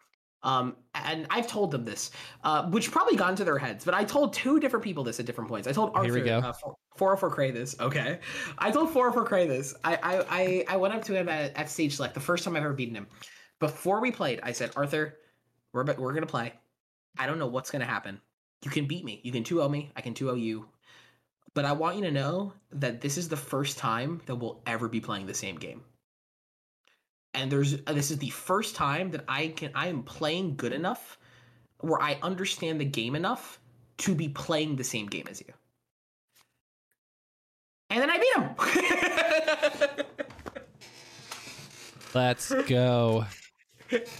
Um, 0.42 0.76
and 0.94 1.26
I've 1.30 1.46
told 1.46 1.70
them 1.70 1.86
this, 1.86 2.10
uh, 2.44 2.68
which 2.68 2.90
probably 2.90 3.16
got 3.16 3.30
into 3.30 3.44
their 3.44 3.56
heads. 3.56 3.82
But 3.86 3.94
I 3.94 4.04
told 4.04 4.34
two 4.34 4.60
different 4.60 4.84
people 4.84 5.02
this 5.02 5.18
at 5.18 5.24
different 5.24 5.48
points. 5.48 5.66
I 5.66 5.72
told 5.72 5.92
Arthur, 5.94 6.04
Here 6.04 6.22
we 6.22 6.28
go. 6.28 6.38
Uh, 6.40 6.52
404 6.96 7.30
Cray 7.30 7.50
this. 7.50 7.74
Okay, 7.80 8.20
I 8.58 8.70
told 8.70 8.90
404 8.90 9.24
Cray 9.24 9.46
this. 9.46 9.74
I, 9.84 9.96
I 9.96 10.24
I 10.28 10.64
I 10.68 10.76
went 10.76 10.92
up 10.92 11.02
to 11.04 11.14
him 11.14 11.30
at, 11.30 11.56
at 11.56 11.70
stage 11.70 11.96
select 11.96 12.12
the 12.12 12.20
first 12.20 12.44
time 12.44 12.56
I've 12.56 12.62
ever 12.62 12.74
beaten 12.74 12.94
him. 12.94 13.06
Before 13.58 14.02
we 14.02 14.10
played, 14.10 14.40
I 14.42 14.52
said, 14.52 14.72
Arthur, 14.76 15.16
we're 15.72 15.84
we're 15.94 16.12
gonna 16.12 16.26
play. 16.26 16.52
I 17.16 17.26
don't 17.26 17.38
know 17.38 17.46
what's 17.46 17.70
gonna 17.70 17.86
happen 17.86 18.20
you 18.64 18.70
can 18.70 18.86
beat 18.86 19.04
me. 19.04 19.20
You 19.22 19.30
can 19.30 19.44
2-0 19.44 19.70
me. 19.70 19.90
I 19.94 20.00
can 20.00 20.14
2-0 20.14 20.40
you. 20.40 20.66
But 21.52 21.64
I 21.64 21.72
want 21.72 21.96
you 21.96 22.02
to 22.04 22.10
know 22.10 22.52
that 22.72 23.00
this 23.00 23.16
is 23.16 23.28
the 23.28 23.36
first 23.36 23.78
time 23.78 24.20
that 24.26 24.34
we'll 24.34 24.60
ever 24.66 24.88
be 24.88 25.00
playing 25.00 25.26
the 25.26 25.34
same 25.34 25.56
game. 25.56 25.82
And 27.32 27.50
there's 27.50 27.74
uh, 27.86 27.92
this 27.92 28.10
is 28.10 28.18
the 28.18 28.30
first 28.30 28.74
time 28.74 29.10
that 29.10 29.24
I 29.28 29.48
can 29.48 29.70
I 29.74 29.88
am 29.88 30.02
playing 30.02 30.56
good 30.56 30.72
enough 30.72 31.18
where 31.80 32.00
I 32.00 32.18
understand 32.22 32.80
the 32.80 32.84
game 32.84 33.14
enough 33.14 33.60
to 33.98 34.14
be 34.14 34.28
playing 34.28 34.76
the 34.76 34.84
same 34.84 35.06
game 35.06 35.26
as 35.28 35.40
you. 35.40 35.52
And 37.90 38.00
then 38.00 38.10
I 38.10 38.18
beat 38.18 39.96
him. 39.96 40.06
Let's 42.14 42.52
go. 42.66 43.26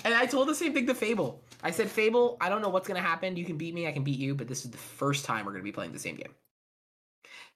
And 0.04 0.14
I 0.14 0.26
told 0.26 0.48
the 0.48 0.54
same 0.54 0.74
thing 0.74 0.86
to 0.86 0.94
Fable. 0.94 1.42
I 1.64 1.70
said, 1.72 1.88
Fable, 1.90 2.36
I 2.40 2.48
don't 2.48 2.62
know 2.62 2.68
what's 2.68 2.86
going 2.86 3.00
to 3.02 3.06
happen. 3.06 3.36
You 3.36 3.44
can 3.44 3.56
beat 3.56 3.74
me, 3.74 3.88
I 3.88 3.92
can 3.92 4.04
beat 4.04 4.18
you, 4.18 4.34
but 4.34 4.46
this 4.46 4.64
is 4.64 4.70
the 4.70 4.76
first 4.78 5.24
time 5.24 5.44
we're 5.46 5.52
going 5.52 5.62
to 5.62 5.68
be 5.68 5.72
playing 5.72 5.92
the 5.92 5.98
same 5.98 6.14
game. 6.14 6.34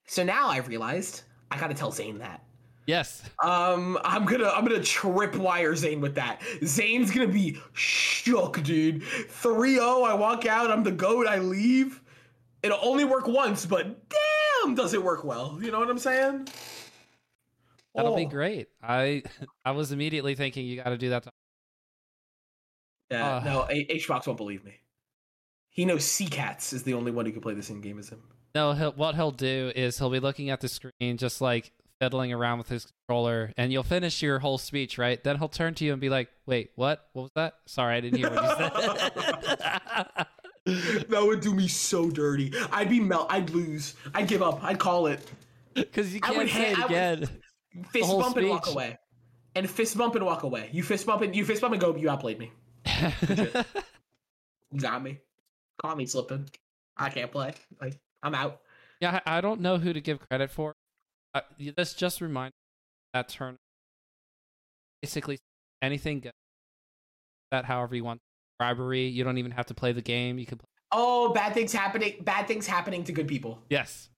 So 0.06 0.24
now 0.24 0.48
I've 0.48 0.66
realized 0.66 1.22
I 1.50 1.58
got 1.60 1.68
to 1.68 1.74
tell 1.74 1.92
Zane 1.92 2.18
that. 2.18 2.42
Yes. 2.86 3.22
Um, 3.44 3.98
I'm 4.02 4.24
gonna 4.24 4.48
I'm 4.48 4.64
gonna 4.64 4.80
tripwire 4.80 5.76
Zane 5.76 6.00
with 6.00 6.14
that. 6.14 6.40
Zane's 6.64 7.10
gonna 7.10 7.28
be 7.28 7.60
shook, 7.74 8.62
dude. 8.62 9.02
3-0, 9.02 10.08
I 10.08 10.14
walk 10.14 10.46
out, 10.46 10.70
I'm 10.70 10.82
the 10.82 10.90
goat, 10.90 11.26
I 11.26 11.36
leave. 11.38 12.00
It'll 12.62 12.78
only 12.80 13.04
work 13.04 13.28
once, 13.28 13.66
but 13.66 14.08
damn, 14.08 14.74
does 14.74 14.94
it 14.94 15.04
work 15.04 15.22
well? 15.22 15.58
You 15.60 15.70
know 15.70 15.80
what 15.80 15.90
I'm 15.90 15.98
saying? 15.98 16.48
That'll 17.94 18.16
be 18.16 18.24
Oh. 18.24 18.28
great. 18.30 18.68
I 18.82 19.22
I 19.66 19.72
was 19.72 19.92
immediately 19.92 20.34
thinking 20.34 20.64
you 20.64 20.76
got 20.82 20.88
to 20.88 20.96
do 20.96 21.10
that. 21.10 21.24
To- 21.24 21.32
Yeah, 23.10 23.26
uh. 23.26 23.38
Ugh. 23.38 23.44
no, 23.44 23.66
HBox 23.70 24.26
won't 24.26 24.36
believe 24.36 24.64
me. 24.64 24.74
He 25.70 25.84
knows 25.84 26.04
C 26.04 26.26
Cats 26.26 26.72
is 26.72 26.82
the 26.82 26.94
only 26.94 27.12
one 27.12 27.24
who 27.26 27.32
can 27.32 27.40
play 27.40 27.54
the 27.54 27.62
same 27.62 27.80
game 27.80 27.98
as 27.98 28.08
him. 28.08 28.22
no, 28.54 28.72
he'll, 28.72 28.92
what 28.92 29.14
he'll 29.14 29.30
do 29.30 29.72
is 29.76 29.98
he'll 29.98 30.10
be 30.10 30.20
looking 30.20 30.50
at 30.50 30.60
the 30.60 30.68
screen, 30.68 31.16
just 31.16 31.40
like 31.40 31.72
fiddling 32.00 32.32
around 32.32 32.58
with 32.58 32.68
his 32.68 32.86
controller, 33.06 33.52
and 33.56 33.72
you'll 33.72 33.82
finish 33.82 34.22
your 34.22 34.38
whole 34.40 34.58
speech, 34.58 34.98
right? 34.98 35.22
Then 35.22 35.38
he'll 35.38 35.48
turn 35.48 35.74
to 35.74 35.84
you 35.84 35.92
and 35.92 36.00
be 36.00 36.08
like, 36.08 36.28
"Wait, 36.46 36.70
what? 36.74 37.06
What 37.12 37.22
was 37.22 37.30
that? 37.36 37.54
Sorry, 37.66 37.96
I 37.96 38.00
didn't 38.00 38.18
hear 38.18 38.30
what 38.30 38.42
you 38.42 38.48
said." 38.48 40.26
that 41.08 41.22
would 41.24 41.40
do 41.40 41.54
me 41.54 41.68
so 41.68 42.10
dirty. 42.10 42.52
I'd 42.72 42.88
be 42.90 43.00
melt. 43.00 43.28
I'd 43.30 43.50
lose. 43.50 43.94
I'd 44.14 44.28
give 44.28 44.42
up. 44.42 44.62
I'd 44.62 44.78
call 44.78 45.06
it. 45.06 45.20
Because 45.74 46.12
you 46.12 46.20
I 46.22 46.32
would 46.32 46.48
can't 46.48 46.50
say 46.50 46.72
ha- 46.74 46.84
it 46.84 46.86
again. 46.90 47.28
Fist 47.92 48.08
bump 48.10 48.36
and 48.36 48.48
walk 48.48 48.66
away. 48.68 48.98
And 49.54 49.68
fist 49.70 49.96
bump 49.96 50.14
and 50.16 50.24
walk 50.26 50.42
away. 50.42 50.70
You 50.72 50.82
fist 50.82 51.06
bump 51.06 51.22
and 51.22 51.34
you 51.34 51.44
fist 51.44 51.60
bump 51.60 51.72
and 51.72 51.80
go. 51.80 51.94
You 51.96 52.10
outplayed 52.10 52.38
me. 52.38 52.50
Got 54.76 55.02
me. 55.02 55.18
Caught 55.80 55.96
me 55.96 56.06
slipping. 56.06 56.48
I 56.96 57.10
can't 57.10 57.30
play. 57.30 57.54
Like 57.80 57.98
I'm 58.22 58.34
out. 58.34 58.60
yeah, 59.00 59.20
I 59.26 59.40
don't 59.40 59.60
know 59.60 59.78
who 59.78 59.92
to 59.92 60.00
give 60.00 60.18
credit 60.28 60.50
for. 60.50 60.74
Uh, 61.34 61.42
this 61.76 61.94
just 61.94 62.20
reminds 62.20 62.54
that 63.14 63.28
turn. 63.28 63.56
Basically, 65.02 65.38
anything 65.82 66.20
goes. 66.20 66.32
That 67.50 67.64
however 67.64 67.96
you 67.96 68.04
want. 68.04 68.20
Bribery. 68.58 69.06
You 69.06 69.22
don't 69.24 69.38
even 69.38 69.52
have 69.52 69.66
to 69.66 69.74
play 69.74 69.92
the 69.92 70.02
game. 70.02 70.38
You 70.38 70.46
can. 70.46 70.58
Play. 70.58 70.66
Oh, 70.90 71.32
bad 71.32 71.54
things 71.54 71.72
happening. 71.72 72.14
Bad 72.22 72.48
things 72.48 72.66
happening 72.66 73.04
to 73.04 73.12
good 73.12 73.28
people. 73.28 73.62
Yes. 73.70 74.08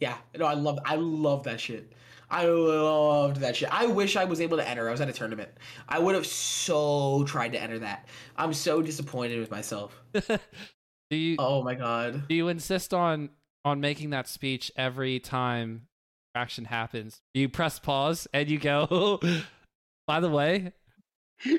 Yeah. 0.00 0.16
No, 0.36 0.46
I 0.46 0.54
love. 0.54 0.78
I 0.84 0.96
love 0.96 1.44
that 1.44 1.60
shit. 1.60 1.92
I 2.30 2.46
loved 2.46 3.36
that 3.36 3.56
shit. 3.56 3.68
I 3.72 3.86
wish 3.86 4.16
I 4.16 4.24
was 4.24 4.40
able 4.40 4.56
to 4.56 4.68
enter. 4.68 4.88
I 4.88 4.90
was 4.92 5.00
at 5.00 5.08
a 5.08 5.12
tournament. 5.12 5.50
I 5.88 5.98
would 5.98 6.14
have 6.14 6.26
so 6.26 7.24
tried 7.24 7.52
to 7.52 7.62
enter 7.62 7.78
that. 7.80 8.08
I'm 8.36 8.52
so 8.52 8.82
disappointed 8.82 9.38
with 9.38 9.50
myself. 9.50 10.00
do 10.12 11.16
you 11.16 11.36
Oh 11.38 11.62
my 11.62 11.74
god. 11.74 12.26
do 12.28 12.34
you 12.34 12.48
insist 12.48 12.92
on 12.92 13.30
on 13.64 13.80
making 13.80 14.10
that 14.10 14.28
speech 14.28 14.72
every 14.76 15.20
time 15.20 15.86
action 16.34 16.64
happens? 16.64 17.20
You 17.34 17.48
press 17.48 17.78
pause 17.78 18.26
and 18.34 18.48
you 18.48 18.58
go. 18.58 19.20
By 20.06 20.20
the 20.20 20.30
way, 20.30 20.72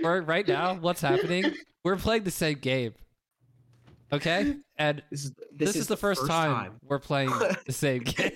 right 0.03 0.47
now, 0.47 0.76
what's 0.76 1.01
happening? 1.01 1.53
We're 1.84 1.97
playing 1.97 2.24
the 2.24 2.32
same 2.32 2.59
game. 2.59 2.93
Okay, 4.12 4.55
and 4.78 5.03
This 5.12 5.26
is 5.26 5.32
this, 5.53 5.76
is, 5.76 5.88
the 5.88 5.97
first, 5.97 6.26
time, 6.28 6.80
we're 6.82 6.99
playing 6.99 7.30
the 7.66 7.74
same 7.74 8.03
game 8.05 8.32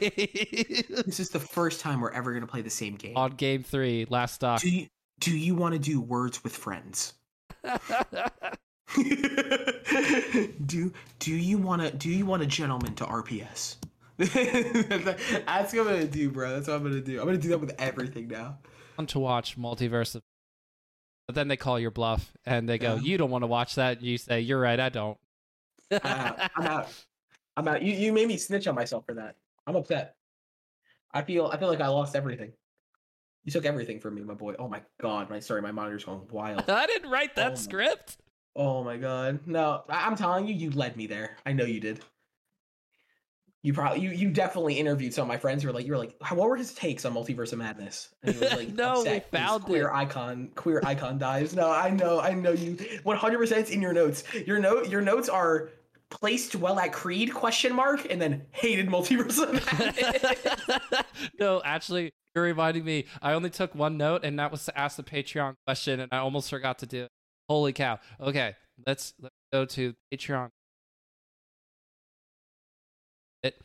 This 1.06 1.20
is 1.22 1.30
the 1.30 1.40
first 1.40 1.80
time 1.80 2.02
we're 2.02 2.12
ever 2.12 2.34
gonna 2.34 2.46
play 2.48 2.62
the 2.62 2.70
same 2.70 2.96
game. 2.96 3.16
on 3.16 3.32
game 3.32 3.64
three. 3.64 4.06
Last 4.10 4.36
stock. 4.36 4.60
Do 4.62 4.70
you 4.70 4.88
do 5.20 5.32
you 5.38 5.56
want 5.56 5.74
to 5.74 5.80
do 5.80 6.02
words 6.02 6.44
with 6.44 6.54
friends? 6.56 7.14
do 10.66 10.92
do 11.20 11.32
you 11.34 11.58
want 11.58 11.82
to 11.82 11.92
do 11.92 12.10
you 12.10 12.26
want 12.26 12.42
a 12.44 12.48
gentleman 12.48 12.94
to 12.96 13.06
RPS? 13.06 13.78
That's 14.18 15.74
what 15.74 15.80
I'm 15.80 15.86
gonna 15.86 16.06
do, 16.06 16.30
bro. 16.32 16.52
That's 16.52 16.68
what 16.68 16.76
I'm 16.78 16.84
gonna 16.84 17.02
do. 17.02 17.20
I'm 17.20 17.26
gonna 17.26 17.38
do 17.38 17.50
that 17.50 17.60
with 17.60 17.74
everything 17.80 18.28
now. 18.28 18.58
want 18.98 19.10
to 19.12 19.20
watch 19.20 19.58
multiverse 19.58 20.16
of 20.16 20.22
but 21.28 21.36
then 21.36 21.48
they 21.48 21.56
call 21.56 21.80
your 21.80 21.92
bluff 21.92 22.34
and 22.46 22.68
they 22.68 22.78
go 22.78 22.96
Yeah. 22.96 23.02
you 23.02 23.18
don't 23.18 23.30
want 23.32 23.44
to 23.44 23.48
watch 23.48 23.76
that 23.76 24.02
you 24.02 24.18
say 24.18 24.42
you're 24.42 24.60
right 24.60 24.80
i 24.80 24.90
don't 24.90 25.18
out. 26.04 26.40
I'm 26.56 26.66
out. 26.68 26.94
I'm 27.58 27.68
out. 27.68 27.82
You 27.82 27.94
you 27.94 28.14
made 28.14 28.28
me 28.28 28.38
snitch 28.38 28.68
on 28.68 28.76
myself 28.76 29.06
for 29.06 29.14
that. 29.16 29.36
I'm 29.68 29.76
upset. 29.76 30.16
I 31.14 31.22
feel 31.22 31.48
I 31.48 31.58
feel 31.58 31.68
like 31.68 31.82
I 31.82 31.88
lost 31.88 32.16
everything. 32.16 32.52
You 33.44 33.52
took 33.52 33.66
everything 33.66 34.00
from 34.00 34.16
me, 34.16 34.22
my 34.22 34.34
boy. 34.36 34.56
Oh 34.60 34.68
my 34.68 34.82
god, 35.02 35.30
my 35.30 35.40
sorry, 35.40 35.62
my 35.62 35.72
monitor's 35.72 36.06
going 36.06 36.22
wild. 36.32 36.64
i 36.70 36.86
didn't 36.86 37.10
write 37.10 37.36
that 37.36 37.48
Oh 37.48 37.50
my- 37.52 37.56
script 37.56 38.18
Oh 38.56 38.84
my 38.84 38.98
god. 38.98 39.40
No, 39.48 39.84
I- 39.90 40.06
I'm 40.08 40.16
telling 40.16 40.48
you, 40.48 40.54
you 40.54 40.72
led 40.72 40.96
me 40.98 41.08
there. 41.08 41.38
I 41.46 41.54
know 41.54 41.66
you 41.66 41.80
did. 41.80 42.02
You 43.64 43.74
probably 43.74 44.00
you 44.02 44.10
you 44.10 44.32
definitely 44.32 44.74
interviewed 44.80 45.14
some 45.14 45.22
of 45.22 45.28
my 45.28 45.38
friends 45.38 45.62
who 45.62 45.70
were 45.70 45.74
like 45.76 45.86
you 45.86 45.92
were 45.92 45.98
like 46.00 46.16
what 46.32 46.50
were 46.50 46.56
his 46.56 46.74
takes 46.74 47.06
on 47.06 47.14
multiverse 47.14 47.54
of 47.54 47.60
madness 47.60 48.10
and 48.24 48.34
he 48.34 48.42
was 48.42 48.54
like 48.58 48.70
No, 48.74 48.94
we 48.96 49.00
upset 49.02 49.30
found 49.30 49.64
queer 49.66 49.88
it. 49.90 49.94
icon 49.94 50.50
queer 50.56 50.82
icon 50.84 51.20
dies 51.20 51.54
no 51.56 51.70
i 51.70 51.92
know 51.92 52.20
i 52.20 52.34
know 52.34 52.54
you 52.54 52.74
100% 52.76 53.70
in 53.70 53.80
your 53.80 53.94
notes 53.94 54.24
your 54.48 54.58
note 54.58 54.90
your 54.90 55.02
notes 55.02 55.30
are 55.30 55.70
placed 56.12 56.56
well 56.56 56.78
at 56.78 56.92
creed 56.94 57.34
question 57.34 57.74
mark 57.74 58.06
and 58.10 58.22
then 58.22 58.44
hated 58.52 58.88
multiverse 58.88 59.42
of 59.42 61.06
no 61.40 61.62
actually 61.66 62.12
you're 62.36 62.44
reminding 62.44 62.84
me 62.86 63.06
i 63.22 63.34
only 63.34 63.50
took 63.50 63.74
one 63.74 63.98
note 63.98 64.24
and 64.24 64.38
that 64.38 64.52
was 64.52 64.64
to 64.66 64.78
ask 64.78 64.98
the 64.98 65.04
patreon 65.04 65.54
question 65.66 66.00
and 66.02 66.10
i 66.14 66.18
almost 66.18 66.50
forgot 66.50 66.78
to 66.80 66.86
do 66.86 67.04
it 67.04 67.10
holy 67.50 67.74
cow 67.74 67.98
okay 68.20 68.56
let's 68.86 69.14
let's 69.22 69.34
go 69.54 69.66
to 69.66 69.94
patreon 70.14 70.50
it 73.44 73.60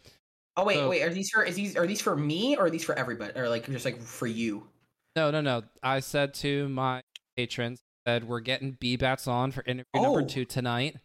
oh 0.56 0.64
wait 0.64 0.76
So- 0.76 0.88
wait 0.88 1.02
are 1.02 1.12
these 1.12 1.30
for 1.30 1.42
is 1.44 1.54
these 1.56 1.76
are 1.76 1.86
these 1.86 2.00
for 2.00 2.16
me 2.16 2.56
or 2.56 2.66
are 2.66 2.70
these 2.70 2.84
for 2.84 2.94
everybody 2.98 3.38
or 3.38 3.48
like 3.48 3.66
just 3.70 3.84
like 3.84 4.00
for 4.00 4.26
you 4.26 4.66
No, 5.16 5.30
no, 5.30 5.40
no. 5.40 5.62
I 5.82 6.00
said 6.00 6.34
to 6.44 6.68
my 6.68 7.00
patrons 7.36 7.80
that 8.04 8.24
we're 8.24 8.40
getting 8.40 8.76
B 8.78 8.96
bats 8.96 9.26
on 9.26 9.50
for 9.50 9.62
interview 9.62 9.84
number 9.94 10.20
Oh. 10.20 10.24
two 10.26 10.44
tonight. 10.44 10.96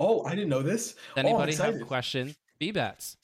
Oh 0.00 0.22
i 0.24 0.30
didn't 0.34 0.48
know 0.50 0.62
this 0.62 0.92
Does 0.92 0.98
Oh, 1.16 1.20
anybody 1.20 1.52
have 1.54 1.68
excited. 1.68 1.86
questions? 1.86 2.34
B 2.58 2.70
bats. 2.72 3.16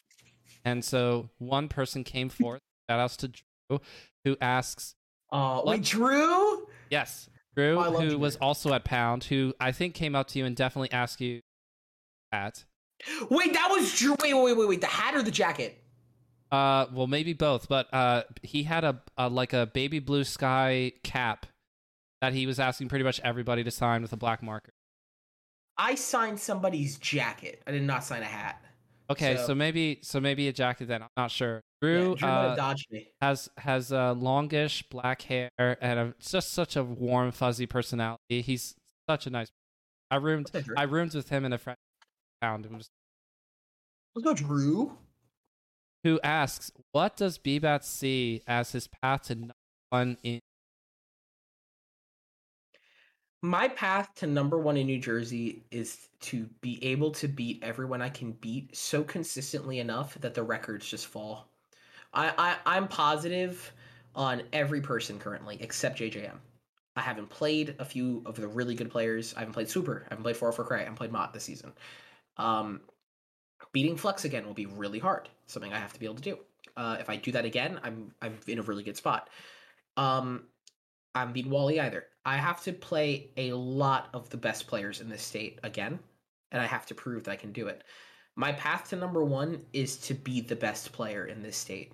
And 0.65 0.85
so 0.85 1.29
one 1.39 1.69
person 1.69 2.05
came 2.05 2.29
forth. 2.29 2.61
Shout 2.89 3.01
outs 3.01 3.17
to 3.19 3.29
Drew, 3.29 3.81
who 4.25 4.37
asks, 4.41 4.95
uh 5.33 5.63
wait 5.65 5.83
drew 5.83 6.67
yes, 6.91 7.29
Drew, 7.57 7.79
Oh, 7.79 7.91
who 8.01 8.09
Drew. 8.11 8.19
was 8.19 8.37
also 8.37 8.73
at 8.75 8.85
Pound, 8.85 9.25
who 9.25 9.55
I 9.59 9.73
think 9.73 9.95
came 9.95 10.15
up 10.15 10.29
to 10.29 10.39
you 10.39 10.45
and 10.45 10.55
definitely 10.55 10.93
asked 10.93 11.21
you 11.21 11.41
that. 12.31 12.65
Wait, 13.31 13.53
that 13.55 13.69
was 13.71 13.99
Drew. 13.99 14.15
Wait, 14.23 14.33
wait, 14.35 14.57
wait, 14.57 14.69
wait. 14.69 14.81
The 14.81 14.87
hat 14.87 15.15
or 15.15 15.23
the 15.23 15.31
jacket? 15.31 15.83
Uh, 16.51 16.87
well, 16.93 17.07
maybe 17.07 17.33
both, 17.33 17.69
but 17.69 17.93
uh, 17.93 18.23
he 18.43 18.63
had 18.63 18.85
a, 18.85 19.01
a 19.17 19.29
like 19.29 19.53
a 19.55 19.67
baby 19.67 19.99
blue 19.99 20.23
sky 20.25 20.93
cap 21.03 21.47
that 22.21 22.33
he 22.35 22.47
was 22.47 22.61
asking 22.61 22.89
pretty 22.89 23.05
much 23.05 23.19
everybody 23.25 23.65
to 23.65 23.71
sign 23.71 24.03
with 24.03 24.13
a 24.13 24.17
black 24.17 24.43
marker. 24.43 24.73
I 25.79 25.95
signed 25.95 26.39
somebody's 26.39 26.99
jacket. 26.99 27.63
I 27.67 27.71
did 27.73 27.83
not 27.83 28.05
sign 28.05 28.23
a 28.23 28.27
hat. 28.27 28.63
Okay, 29.11 29.37
so, 29.37 29.49
So- 29.49 29.55
maybe 29.55 29.99
so 30.03 30.21
maybe 30.21 30.49
a 30.49 30.53
jacket 30.53 30.87
then. 30.89 31.03
I'm 31.03 31.09
not 31.17 31.31
sure. 31.31 31.57
Yeah, 31.83 31.89
Drew, 31.89 32.15
Drew 32.15 32.29
uh, 32.29 32.55
dodged 32.55 32.87
me. 32.93 33.09
has 33.21 33.49
has 33.59 33.91
a 33.91 34.13
longish 34.13 34.85
black 34.89 35.23
hair 35.23 35.51
and 35.59 35.99
a, 35.99 36.15
just 36.21 36.53
such 36.53 36.77
a 36.77 36.85
warm, 36.85 37.33
fuzzy 37.33 37.67
personality. 37.67 38.41
He's 38.43 38.75
such 39.11 39.27
a 39.27 39.31
nice. 39.31 39.49
I 40.11 40.17
roomed 40.17 40.45
What's 40.45 40.51
that, 40.53 40.65
Drew? 40.65 40.77
I 40.79 40.85
roomed 40.85 41.15
with 41.15 41.29
him 41.31 41.45
in 41.45 41.53
a 41.53 41.59
friend 41.59 41.77
found 42.41 42.67
him 42.67 42.75
Let's 42.75 44.25
go, 44.25 44.35
Drew. 44.35 44.97
who 46.05 46.21
asks, 46.23 46.71
"What 46.93 47.17
does 47.17 47.39
Bbat 47.39 47.83
see 47.85 48.43
as 48.47 48.73
his 48.73 48.87
path 48.89 49.23
to 49.25 49.35
number 49.35 49.55
one 49.91 50.19
in?" 50.23 50.41
My 53.45 53.67
path 53.67 54.15
to 54.17 54.29
number 54.29 54.57
one 54.57 54.77
in 54.77 54.87
New 54.87 55.01
Jersey 55.01 55.65
is 55.73 56.09
to 56.21 56.49
be 56.61 56.83
able 56.85 57.11
to 57.11 57.27
beat 57.27 57.61
everyone 57.63 58.01
I 58.01 58.09
can 58.09 58.33
beat 58.33 58.77
so 58.77 59.03
consistently 59.03 59.81
enough 59.81 60.15
that 60.21 60.35
the 60.35 60.45
records 60.45 60.89
just 60.89 61.09
fall. 61.09 61.49
I, 62.15 62.33
I 62.39 62.57
I'm 62.65 62.87
positive 62.87 63.73
on 64.15 64.43
every 64.53 64.81
person 64.81 65.19
currently 65.19 65.59
except 65.61 65.99
JJM. 65.99 66.39
I 66.95 67.01
haven't 67.01 67.31
played 67.31 67.75
a 67.81 67.85
few 67.85 68.23
of 68.27 68.37
the 68.37 68.47
really 68.47 68.77
good 68.77 68.91
players. 68.91 69.35
I 69.35 69.41
haven't 69.41 69.55
played 69.55 69.69
Super. 69.69 70.05
I 70.07 70.15
haven't 70.15 70.23
played 70.23 70.37
4 70.37 70.53
for 70.53 70.63
Cray. 70.63 70.81
I 70.81 70.83
haven't 70.83 70.97
played 70.97 71.11
Mott 71.11 71.33
this 71.33 71.45
season. 71.45 71.73
Um, 72.37 72.83
beating 73.73 73.97
Flex 73.97 74.25
again 74.25 74.47
will 74.47 74.55
be 74.55 74.67
really 74.67 74.99
hard. 75.01 75.29
Something 75.47 75.73
I 75.73 75.79
have 75.79 75.93
to 75.95 75.99
be 75.99 76.07
able 76.07 76.17
to 76.17 76.23
do. 76.23 76.39
Uh, 76.77 76.99
if 77.01 77.11
I 77.11 77.17
do 77.17 77.33
that 77.33 77.45
again, 77.45 77.81
I'm 77.83 78.15
I'm 78.23 78.39
in 78.47 78.61
a 78.61 78.63
really 78.63 78.85
good 78.85 78.97
spot. 78.97 79.31
Um, 79.97 80.45
I'm 81.15 81.33
beating 81.33 81.51
Wally 81.51 81.81
either. 81.81 82.05
I 82.25 82.37
have 82.37 82.63
to 82.63 82.73
play 82.73 83.31
a 83.37 83.53
lot 83.53 84.09
of 84.15 84.29
the 84.31 84.37
best 84.37 84.67
players 84.67 85.01
in 85.01 85.09
this 85.09 85.23
state 85.23 85.59
again, 85.63 85.99
and 86.53 86.63
I 86.63 86.67
have 86.67 86.87
to 86.87 86.95
prove 86.95 87.25
that 87.25 87.33
I 87.33 87.37
can 87.37 87.53
do 87.53 87.67
it. 87.67 87.83
My 88.37 88.53
path 88.53 88.89
to 88.91 88.97
number 88.97 89.25
one 89.25 89.63
is 89.73 89.97
to 89.99 90.15
be 90.15 90.41
the 90.41 90.57
best 90.57 90.93
player 90.93 91.27
in 91.27 91.43
this 91.43 91.57
state. 91.57 91.93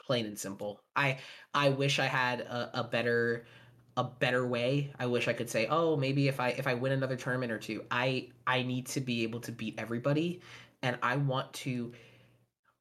Plain 0.00 0.26
and 0.26 0.38
simple. 0.38 0.80
I 0.96 1.18
I 1.54 1.70
wish 1.70 1.98
I 1.98 2.06
had 2.06 2.40
a, 2.40 2.80
a 2.80 2.84
better 2.84 3.46
a 3.96 4.04
better 4.04 4.46
way. 4.46 4.92
I 4.98 5.06
wish 5.06 5.28
I 5.28 5.32
could 5.32 5.50
say, 5.50 5.66
oh, 5.68 5.96
maybe 5.96 6.28
if 6.28 6.40
I 6.40 6.48
if 6.50 6.66
I 6.66 6.74
win 6.74 6.92
another 6.92 7.16
tournament 7.16 7.52
or 7.52 7.58
two, 7.58 7.84
I 7.90 8.28
I 8.46 8.62
need 8.62 8.86
to 8.88 9.00
be 9.00 9.22
able 9.22 9.40
to 9.40 9.52
beat 9.52 9.76
everybody, 9.78 10.40
and 10.82 10.98
I 11.02 11.16
want 11.16 11.52
to. 11.54 11.92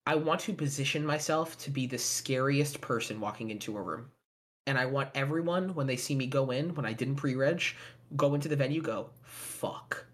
I 0.07 0.15
want 0.15 0.41
to 0.41 0.53
position 0.53 1.05
myself 1.05 1.55
to 1.59 1.69
be 1.69 1.85
the 1.85 1.97
scariest 1.99 2.81
person 2.81 3.19
walking 3.19 3.51
into 3.51 3.77
a 3.77 3.81
room. 3.81 4.09
And 4.67 4.77
I 4.77 4.85
want 4.85 5.09
everyone, 5.15 5.73
when 5.73 5.87
they 5.87 5.95
see 5.95 6.15
me 6.15 6.27
go 6.27 6.51
in, 6.51 6.75
when 6.75 6.85
I 6.85 6.93
didn't 6.93 7.15
pre 7.15 7.35
reg, 7.35 7.63
go 8.15 8.35
into 8.35 8.47
the 8.47 8.55
venue, 8.55 8.81
go, 8.81 9.09
fuck, 9.23 10.05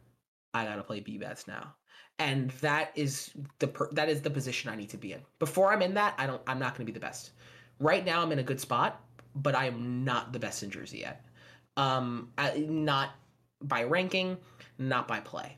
I 0.53 0.65
gotta 0.65 0.83
play 0.83 1.01
BBATS 1.01 1.47
now. 1.47 1.75
And 2.17 2.51
that 2.61 2.91
is 2.95 3.31
the 3.59 3.67
per- 3.67 3.91
that 3.91 4.07
is 4.07 4.21
the 4.21 4.29
position 4.29 4.69
I 4.69 4.75
need 4.75 4.89
to 4.91 4.97
be 4.97 5.11
in. 5.11 5.19
Before 5.39 5.73
I'm 5.73 5.81
in 5.81 5.93
that, 5.95 6.15
I 6.17 6.25
don't 6.25 6.41
I'm 6.47 6.59
not 6.59 6.75
gonna 6.75 6.85
be 6.85 6.93
the 6.93 6.99
best. 6.99 7.31
Right 7.79 8.05
now 8.05 8.21
I'm 8.21 8.31
in 8.31 8.39
a 8.39 8.43
good 8.43 8.61
spot, 8.61 9.01
but 9.35 9.53
I 9.53 9.65
am 9.65 10.05
not 10.05 10.31
the 10.31 10.39
best 10.39 10.63
in 10.63 10.69
Jersey 10.69 10.99
yet. 10.99 11.25
Um, 11.75 12.29
I, 12.37 12.65
not 12.69 13.09
by 13.61 13.83
ranking, 13.83 14.37
not 14.77 15.09
by 15.09 15.19
play. 15.19 15.57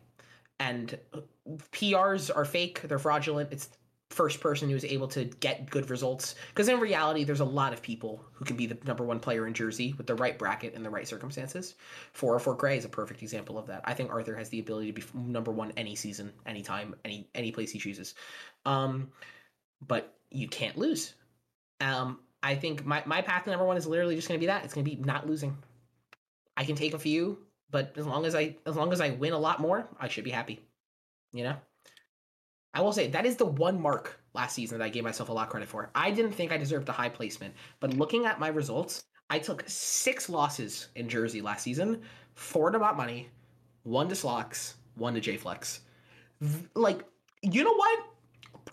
And 0.60 0.98
PRs 1.72 2.36
are 2.36 2.46
fake, 2.46 2.82
they're 2.82 2.98
fraudulent. 2.98 3.52
It's 3.52 3.70
first 4.18 4.42
person 4.42 4.68
who's 4.68 4.84
able 4.84 5.08
to 5.08 5.26
get 5.26 5.70
good 5.70 5.92
results. 5.92 6.34
Because 6.50 6.68
in 6.68 6.80
reality, 6.80 7.24
there's 7.24 7.40
a 7.40 7.46
lot 7.46 7.72
of 7.72 7.84
people 7.84 8.26
who 8.34 8.44
can 8.46 8.58
be 8.58 8.66
the 8.66 8.78
number 8.84 9.04
one 9.04 9.20
player 9.20 9.46
in 9.46 9.54
Jersey 9.54 9.94
with 9.96 10.08
the 10.08 10.16
right 10.16 10.38
bracket 10.38 10.74
and 10.74 10.84
the 10.84 10.90
right 10.90 11.08
circumstances. 11.08 11.76
404 12.14 12.56
Gray 12.56 12.78
is 12.78 12.86
a 12.86 12.90
perfect 12.90 13.22
example 13.22 13.60
of 13.60 13.68
that. 13.68 13.82
I 13.86 13.94
think 13.94 14.10
Arthur 14.10 14.36
has 14.36 14.50
the 14.50 14.60
ability 14.60 14.92
to 14.92 15.02
be 15.02 15.04
number 15.14 15.52
one 15.52 15.72
any 15.78 15.96
season, 15.96 16.34
anytime, 16.48 16.96
any 17.06 17.30
any 17.36 17.52
place 17.52 17.72
he 17.72 17.78
chooses. 17.78 18.16
Um, 18.66 19.12
but 19.86 20.18
you 20.32 20.48
can't 20.48 20.78
lose. 20.78 21.14
Um, 21.80 22.20
I 22.42 22.56
think 22.56 22.84
my, 22.86 23.04
my 23.06 23.22
path 23.22 23.44
to 23.44 23.52
number 23.52 23.66
one 23.66 23.78
is 23.78 23.86
literally 23.86 24.16
just 24.16 24.28
going 24.28 24.40
to 24.40 24.44
be 24.44 24.48
that. 24.48 24.66
It's 24.66 24.74
going 24.74 24.84
to 24.84 24.92
be 24.96 24.98
not 25.00 25.28
losing. 25.28 25.56
I 26.56 26.64
can 26.64 26.76
take 26.76 26.96
a 26.96 27.00
few, 27.00 27.38
but 27.70 27.94
as 27.98 28.08
long 28.08 28.26
as 28.26 28.34
I 28.34 28.56
as 28.66 28.76
long 28.76 28.92
as 28.92 29.00
I 29.00 29.12
win 29.12 29.34
a 29.34 29.38
lot 29.38 29.60
more, 29.60 29.88
I 30.00 30.08
should 30.08 30.24
be 30.24 30.32
happy. 30.32 30.60
You 31.34 31.44
know. 31.44 31.56
I 32.78 32.82
will 32.82 32.94
say 32.94 33.08
that 33.08 33.26
is 33.26 33.38
the 33.38 33.46
one 33.46 33.82
mark 33.82 34.20
last 34.36 34.54
season 34.54 34.78
that 34.78 34.86
I 34.86 34.90
gave 34.90 35.04
myself 35.04 35.30
a 35.30 35.34
lot 35.34 35.48
of 35.48 35.50
credit 35.50 35.68
for. 35.68 35.90
I 35.96 36.12
didn't 36.12 36.34
think 36.34 36.52
I 36.52 36.58
deserved 36.58 36.88
a 36.90 36.92
high 36.92 37.10
placement, 37.10 37.56
but 37.80 37.96
looking 37.96 38.28
at 38.28 38.40
my 38.40 38.50
results, 38.50 39.06
I 39.32 39.40
took 39.40 39.64
six 39.66 40.30
losses 40.30 40.90
in 40.94 41.10
Jersey 41.10 41.42
last 41.42 41.64
season, 41.64 42.04
four 42.36 42.70
to 42.70 42.78
Mott 42.78 42.96
Money, 42.96 43.30
one 43.82 44.08
to 44.10 44.14
Slox, 44.14 44.76
one 44.94 45.16
to 45.16 45.20
J 45.20 45.38
Flex. 45.38 45.80
Like, 46.76 47.04
you 47.42 47.64
know 47.64 47.74
what? 47.74 48.00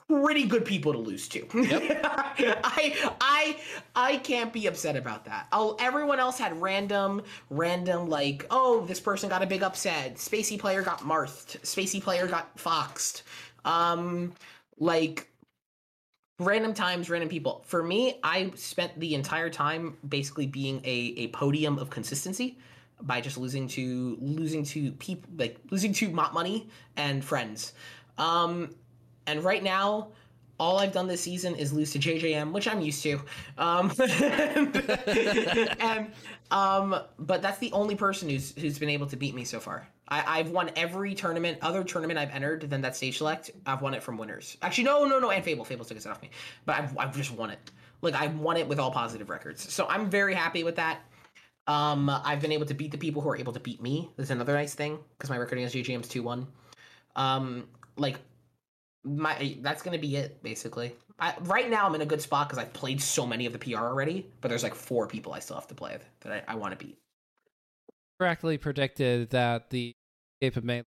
Pretty 0.06 0.44
good 0.44 0.66
people 0.66 0.92
to 0.92 0.98
lose 0.98 1.26
to. 1.28 1.46
Yep. 1.54 2.00
I 2.62 3.10
I 3.22 3.56
I 3.96 4.16
can't 4.18 4.52
be 4.52 4.66
upset 4.66 4.96
about 4.96 5.24
that. 5.24 5.46
Oh, 5.50 5.76
everyone 5.80 6.20
else 6.20 6.36
had 6.36 6.60
random, 6.60 7.22
random 7.48 8.10
like, 8.10 8.46
oh, 8.50 8.84
this 8.84 9.00
person 9.00 9.30
got 9.30 9.42
a 9.42 9.46
big 9.46 9.62
upset. 9.62 10.16
Spacey 10.16 10.58
player 10.58 10.82
got 10.82 11.00
marthed. 11.00 11.62
Spacey 11.62 12.02
player 12.02 12.26
got 12.26 12.60
foxed. 12.60 13.22
Um, 13.64 14.32
like 14.78 15.28
random 16.38 16.74
times, 16.74 17.08
random 17.10 17.28
people. 17.28 17.62
For 17.66 17.82
me, 17.82 18.18
I 18.22 18.50
spent 18.54 18.98
the 18.98 19.14
entire 19.14 19.50
time 19.50 19.96
basically 20.08 20.46
being 20.46 20.80
a, 20.84 21.14
a 21.16 21.28
podium 21.28 21.78
of 21.78 21.90
consistency 21.90 22.58
by 23.02 23.20
just 23.20 23.36
losing 23.36 23.68
to 23.68 24.16
losing 24.20 24.64
to 24.64 24.92
people 24.92 25.28
like 25.36 25.58
losing 25.70 25.92
to 25.94 26.08
Mott 26.10 26.32
Money 26.32 26.68
and 26.96 27.24
friends. 27.24 27.72
Um, 28.18 28.74
and 29.26 29.42
right 29.42 29.62
now, 29.62 30.08
all 30.58 30.78
I've 30.78 30.92
done 30.92 31.08
this 31.08 31.20
season 31.20 31.54
is 31.56 31.72
lose 31.72 31.92
to 31.92 31.98
JJM, 31.98 32.52
which 32.52 32.68
I'm 32.68 32.80
used 32.80 33.02
to. 33.02 33.20
Um, 33.58 33.92
and, 33.98 34.76
and 35.80 36.12
um, 36.50 37.00
but 37.18 37.42
that's 37.42 37.58
the 37.58 37.72
only 37.72 37.96
person 37.96 38.28
who's 38.28 38.54
who's 38.58 38.78
been 38.78 38.90
able 38.90 39.06
to 39.06 39.16
beat 39.16 39.34
me 39.34 39.44
so 39.44 39.60
far. 39.60 39.88
I, 40.08 40.38
I've 40.38 40.50
won 40.50 40.70
every 40.76 41.14
tournament, 41.14 41.58
other 41.62 41.82
tournament 41.82 42.18
I've 42.18 42.30
entered 42.30 42.68
than 42.68 42.82
that 42.82 42.94
stage 42.96 43.18
select. 43.18 43.50
I've 43.64 43.80
won 43.80 43.94
it 43.94 44.02
from 44.02 44.18
winners. 44.18 44.56
Actually, 44.62 44.84
no, 44.84 45.04
no, 45.04 45.18
no, 45.18 45.30
and 45.30 45.44
Fable. 45.44 45.64
Fable 45.64 45.84
took 45.84 45.96
it 45.96 46.06
off 46.06 46.20
me, 46.20 46.30
but 46.66 46.76
I've 46.76 46.98
I've 46.98 47.16
just 47.16 47.32
won 47.32 47.50
it. 47.50 47.70
Like 48.02 48.14
I've 48.14 48.38
won 48.38 48.56
it 48.56 48.68
with 48.68 48.78
all 48.78 48.90
positive 48.90 49.30
records, 49.30 49.72
so 49.72 49.86
I'm 49.88 50.10
very 50.10 50.34
happy 50.34 50.62
with 50.62 50.76
that. 50.76 51.00
Um, 51.66 52.10
I've 52.10 52.40
been 52.40 52.52
able 52.52 52.66
to 52.66 52.74
beat 52.74 52.90
the 52.90 52.98
people 52.98 53.22
who 53.22 53.30
are 53.30 53.36
able 53.36 53.54
to 53.54 53.60
beat 53.60 53.80
me. 53.80 54.10
That's 54.16 54.30
another 54.30 54.52
nice 54.52 54.74
thing 54.74 54.98
because 55.16 55.30
my 55.30 55.38
record 55.38 55.56
against 55.58 55.74
JJM's 55.74 56.08
two 56.08 56.22
one. 56.22 56.46
Um, 57.16 57.66
like 57.96 58.18
my 59.04 59.56
that's 59.62 59.82
gonna 59.82 59.98
be 59.98 60.16
it 60.16 60.42
basically. 60.42 60.94
I, 61.18 61.34
right 61.42 61.70
now 61.70 61.86
I'm 61.86 61.94
in 61.94 62.02
a 62.02 62.06
good 62.06 62.20
spot 62.20 62.48
because 62.48 62.58
I've 62.58 62.72
played 62.72 63.00
so 63.00 63.26
many 63.26 63.46
of 63.46 63.52
the 63.52 63.58
PR 63.58 63.78
already, 63.78 64.26
but 64.40 64.48
there's 64.48 64.64
like 64.64 64.74
four 64.74 65.06
people 65.06 65.32
I 65.32 65.38
still 65.38 65.56
have 65.56 65.68
to 65.68 65.74
play 65.74 65.96
that 66.20 66.44
I, 66.48 66.52
I 66.52 66.54
want 66.56 66.78
to 66.78 66.84
beat. 66.84 66.98
Correctly 68.18 68.58
predicted 68.58 69.30
that 69.30 69.70
the 69.70 69.94
escape 70.40 70.56
of 70.56 70.64
May 70.64 70.82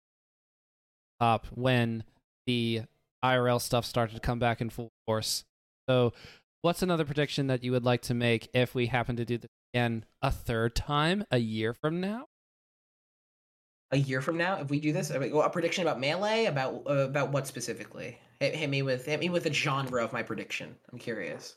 up 1.20 1.46
when 1.54 2.04
the 2.46 2.82
IRL 3.24 3.60
stuff 3.60 3.84
started 3.84 4.14
to 4.14 4.20
come 4.20 4.38
back 4.38 4.60
in 4.60 4.70
full 4.70 4.90
force. 5.06 5.44
So, 5.88 6.12
what's 6.62 6.82
another 6.82 7.04
prediction 7.04 7.46
that 7.48 7.64
you 7.64 7.72
would 7.72 7.84
like 7.84 8.02
to 8.02 8.14
make 8.14 8.48
if 8.54 8.74
we 8.74 8.86
happen 8.86 9.16
to 9.16 9.24
do 9.24 9.38
this 9.38 9.50
again 9.72 10.04
a 10.22 10.30
third 10.30 10.74
time 10.76 11.24
a 11.30 11.38
year 11.38 11.74
from 11.74 12.00
now? 12.00 12.26
a 13.92 13.96
year 13.96 14.20
from 14.20 14.36
now 14.36 14.58
if 14.60 14.68
we 14.68 14.80
do 14.80 14.92
this 14.92 15.10
a 15.10 15.50
prediction 15.50 15.82
about 15.82 16.00
melee 16.00 16.46
about 16.46 16.82
uh, 16.88 16.94
about 16.94 17.30
what 17.30 17.46
specifically 17.46 18.18
hit, 18.40 18.54
hit, 18.54 18.68
me 18.68 18.82
with 18.82 19.06
hit 19.06 19.20
me 19.20 19.28
with 19.28 19.46
a 19.46 19.52
genre 19.52 20.02
of 20.02 20.12
my 20.12 20.22
prediction 20.22 20.74
i'm 20.92 20.98
curious 20.98 21.56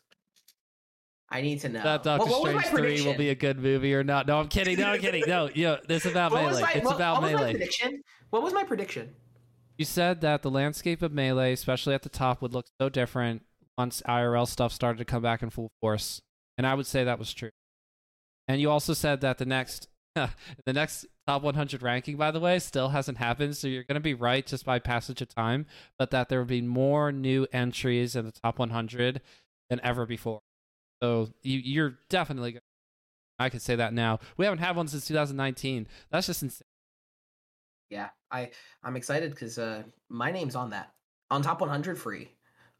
i 1.31 1.41
need 1.41 1.59
to 1.61 1.69
know. 1.69 1.83
That 1.83 2.03
doctor 2.03 2.29
what, 2.29 2.53
what 2.53 2.65
strange 2.65 3.01
3 3.01 3.05
will 3.07 3.17
be 3.17 3.29
a 3.29 3.35
good 3.35 3.59
movie 3.59 3.93
or 3.93 4.03
not. 4.03 4.27
No 4.27 4.39
i'm 4.39 4.47
kidding. 4.47 4.77
No 4.77 4.87
i'm 4.87 4.99
kidding. 4.99 5.23
No 5.27 5.49
yeah 5.55 5.77
this 5.87 6.05
is 6.05 6.11
about 6.11 6.31
melee. 6.31 6.61
my, 6.61 6.71
it's 6.73 6.85
what, 6.85 6.95
about 6.95 7.21
what 7.21 7.31
melee. 7.31 7.51
prediction? 7.51 8.01
what 8.29 8.43
was 8.43 8.53
my 8.53 8.63
prediction? 8.63 9.15
You 9.77 9.85
said 9.85 10.21
that 10.21 10.41
the 10.41 10.51
landscape 10.51 11.01
of 11.01 11.11
melee 11.11 11.53
especially 11.53 11.93
at 11.93 12.03
the 12.03 12.09
top 12.09 12.41
would 12.41 12.53
look 12.53 12.65
so 12.79 12.89
different 12.89 13.43
once 13.77 14.01
irl 14.07 14.47
stuff 14.47 14.71
started 14.71 14.97
to 14.97 15.05
come 15.05 15.21
back 15.21 15.41
in 15.41 15.49
full 15.49 15.71
force. 15.81 16.21
And 16.57 16.67
i 16.67 16.73
would 16.73 16.87
say 16.87 17.03
that 17.03 17.19
was 17.19 17.33
true. 17.33 17.51
And 18.47 18.59
you 18.59 18.71
also 18.71 18.93
said 18.93 19.21
that 19.21 19.37
the 19.37 19.45
next 19.45 19.87
the 20.65 20.73
next 20.73 21.05
top 21.27 21.43
100 21.43 21.81
ranking, 21.81 22.17
by 22.17 22.31
the 22.31 22.39
way, 22.39 22.59
still 22.59 22.89
hasn't 22.89 23.17
happened. 23.17 23.55
So 23.57 23.67
you're 23.67 23.83
going 23.83 23.95
to 23.95 24.01
be 24.01 24.13
right 24.13 24.45
just 24.45 24.65
by 24.65 24.79
passage 24.79 25.21
of 25.21 25.29
time, 25.29 25.65
but 25.97 26.11
that 26.11 26.29
there 26.29 26.39
will 26.39 26.45
be 26.45 26.61
more 26.61 27.11
new 27.11 27.47
entries 27.51 28.15
in 28.15 28.25
the 28.25 28.31
top 28.31 28.59
100 28.59 29.21
than 29.69 29.79
ever 29.83 30.05
before. 30.05 30.41
So 31.01 31.29
you, 31.41 31.59
you're 31.59 31.99
definitely. 32.09 32.59
I 33.41 33.49
could 33.49 33.61
say 33.61 33.75
that 33.77 33.93
now. 33.93 34.19
We 34.35 34.45
haven't 34.45 34.59
had 34.59 34.75
one 34.75 34.87
since 34.87 35.07
2019. 35.07 35.87
That's 36.11 36.27
just 36.27 36.43
insane. 36.43 36.65
Yeah, 37.89 38.09
I 38.31 38.51
I'm 38.83 38.95
excited 38.95 39.31
because 39.31 39.57
uh, 39.57 39.83
my 40.09 40.31
name's 40.31 40.55
on 40.55 40.69
that 40.71 40.93
on 41.31 41.41
top 41.41 41.61
100 41.61 41.97
free. 41.97 42.29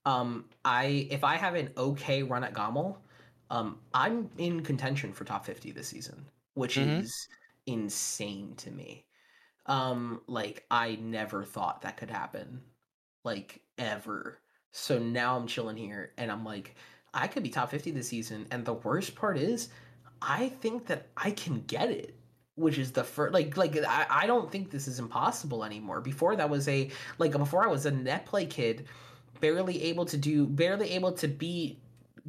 Um, 0.05 0.45
I 0.63 1.07
if 1.09 1.23
I 1.23 1.35
have 1.35 1.55
an 1.55 1.69
okay 1.77 2.23
run 2.23 2.43
at 2.43 2.53
GOML, 2.53 2.97
um, 3.49 3.79
I'm 3.93 4.29
in 4.37 4.61
contention 4.61 5.13
for 5.13 5.23
top 5.23 5.45
50 5.45 5.71
this 5.71 5.87
season, 5.87 6.25
which 6.53 6.75
mm-hmm. 6.75 7.01
is 7.01 7.27
insane 7.65 8.53
to 8.57 8.71
me. 8.71 9.05
Um, 9.65 10.21
like 10.27 10.65
I 10.71 10.97
never 11.01 11.43
thought 11.43 11.81
that 11.81 11.97
could 11.97 12.09
happen, 12.09 12.61
like 13.23 13.61
ever. 13.77 14.39
So 14.71 14.99
now 14.99 15.35
I'm 15.35 15.47
chilling 15.47 15.77
here, 15.77 16.13
and 16.17 16.31
I'm 16.31 16.45
like, 16.45 16.75
I 17.13 17.27
could 17.27 17.43
be 17.43 17.49
top 17.49 17.71
50 17.71 17.91
this 17.91 18.07
season. 18.07 18.45
And 18.51 18.65
the 18.65 18.73
worst 18.73 19.15
part 19.15 19.37
is, 19.37 19.69
I 20.21 20.49
think 20.49 20.87
that 20.87 21.07
I 21.17 21.31
can 21.31 21.61
get 21.61 21.89
it 21.91 22.15
which 22.59 22.77
is 22.77 22.91
the 22.91 23.03
first 23.03 23.33
like 23.33 23.55
like 23.55 23.77
I, 23.77 24.05
I 24.09 24.27
don't 24.27 24.51
think 24.51 24.69
this 24.69 24.87
is 24.87 24.99
impossible 24.99 25.63
anymore 25.63 26.01
before 26.01 26.35
that 26.35 26.49
was 26.49 26.67
a 26.67 26.89
like 27.17 27.31
before 27.31 27.63
i 27.63 27.67
was 27.67 27.85
a 27.85 27.91
net 27.91 28.25
play 28.25 28.45
kid 28.45 28.85
barely 29.39 29.81
able 29.83 30.05
to 30.05 30.17
do 30.17 30.45
barely 30.45 30.91
able 30.91 31.13
to 31.13 31.27
beat 31.27 31.79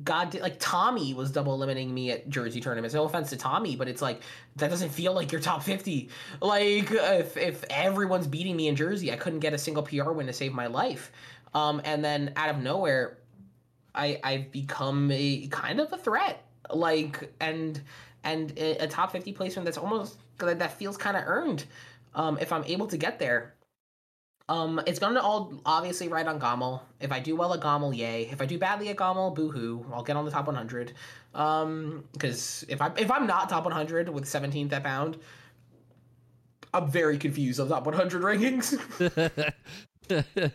God, 0.04 0.34
like 0.40 0.56
Tommy 0.58 1.12
was 1.14 1.30
double 1.30 1.52
eliminating 1.52 1.92
me 1.92 2.10
at 2.10 2.28
Jersey 2.28 2.60
tournaments. 2.60 2.94
No 2.94 3.04
offense 3.04 3.30
to 3.30 3.36
Tommy, 3.36 3.76
but 3.76 3.88
it's 3.88 4.00
like 4.00 4.22
that 4.56 4.70
doesn't 4.70 4.90
feel 4.90 5.12
like 5.12 5.30
you're 5.32 5.40
top 5.40 5.62
fifty. 5.62 6.08
Like 6.40 6.90
if 6.90 7.36
if 7.36 7.64
everyone's 7.68 8.26
beating 8.26 8.56
me 8.56 8.68
in 8.68 8.76
Jersey, 8.76 9.12
I 9.12 9.16
couldn't 9.16 9.40
get 9.40 9.52
a 9.52 9.58
single 9.58 9.82
PR 9.82 10.12
win 10.12 10.26
to 10.26 10.32
save 10.32 10.52
my 10.52 10.68
life. 10.68 11.12
Um, 11.52 11.82
and 11.84 12.04
then 12.04 12.32
out 12.36 12.48
of 12.48 12.58
nowhere, 12.58 13.18
I 13.94 14.20
I've 14.22 14.50
become 14.52 15.10
a 15.12 15.46
kind 15.48 15.80
of 15.80 15.92
a 15.92 15.98
threat. 15.98 16.44
Like 16.72 17.32
and 17.40 17.80
and 18.24 18.56
a 18.58 18.86
top 18.86 19.12
fifty 19.12 19.32
placement 19.32 19.64
that's 19.64 19.78
almost 19.78 20.18
that 20.38 20.72
feels 20.78 20.96
kind 20.96 21.16
of 21.16 21.24
earned. 21.26 21.64
Um, 22.14 22.38
if 22.40 22.52
I'm 22.52 22.64
able 22.64 22.86
to 22.88 22.96
get 22.96 23.18
there. 23.18 23.54
Um, 24.48 24.80
it's 24.84 24.98
gonna 24.98 25.20
all 25.20 25.52
obviously 25.64 26.08
ride 26.08 26.26
on 26.26 26.40
GOML. 26.40 26.80
If 26.98 27.12
I 27.12 27.20
do 27.20 27.36
well 27.36 27.54
at 27.54 27.60
GOML, 27.60 27.96
yay. 27.96 28.28
If 28.32 28.42
I 28.42 28.46
do 28.46 28.58
badly 28.58 28.88
at 28.88 28.96
GOML, 28.96 29.32
boohoo. 29.32 29.84
I'll 29.92 30.02
get 30.02 30.16
on 30.16 30.24
the 30.24 30.30
top 30.32 30.46
100. 30.46 30.92
Um, 31.34 32.04
because 32.12 32.64
if 32.68 32.82
I 32.82 32.90
if 32.98 33.12
I'm 33.12 33.28
not 33.28 33.48
top 33.48 33.64
100 33.64 34.08
with 34.08 34.24
17th 34.24 34.72
at 34.72 34.82
Pound, 34.82 35.18
I'm 36.74 36.90
very 36.90 37.16
confused 37.16 37.60
on 37.60 37.68
top 37.68 37.86
100 37.86 38.22
rankings. 38.22 38.74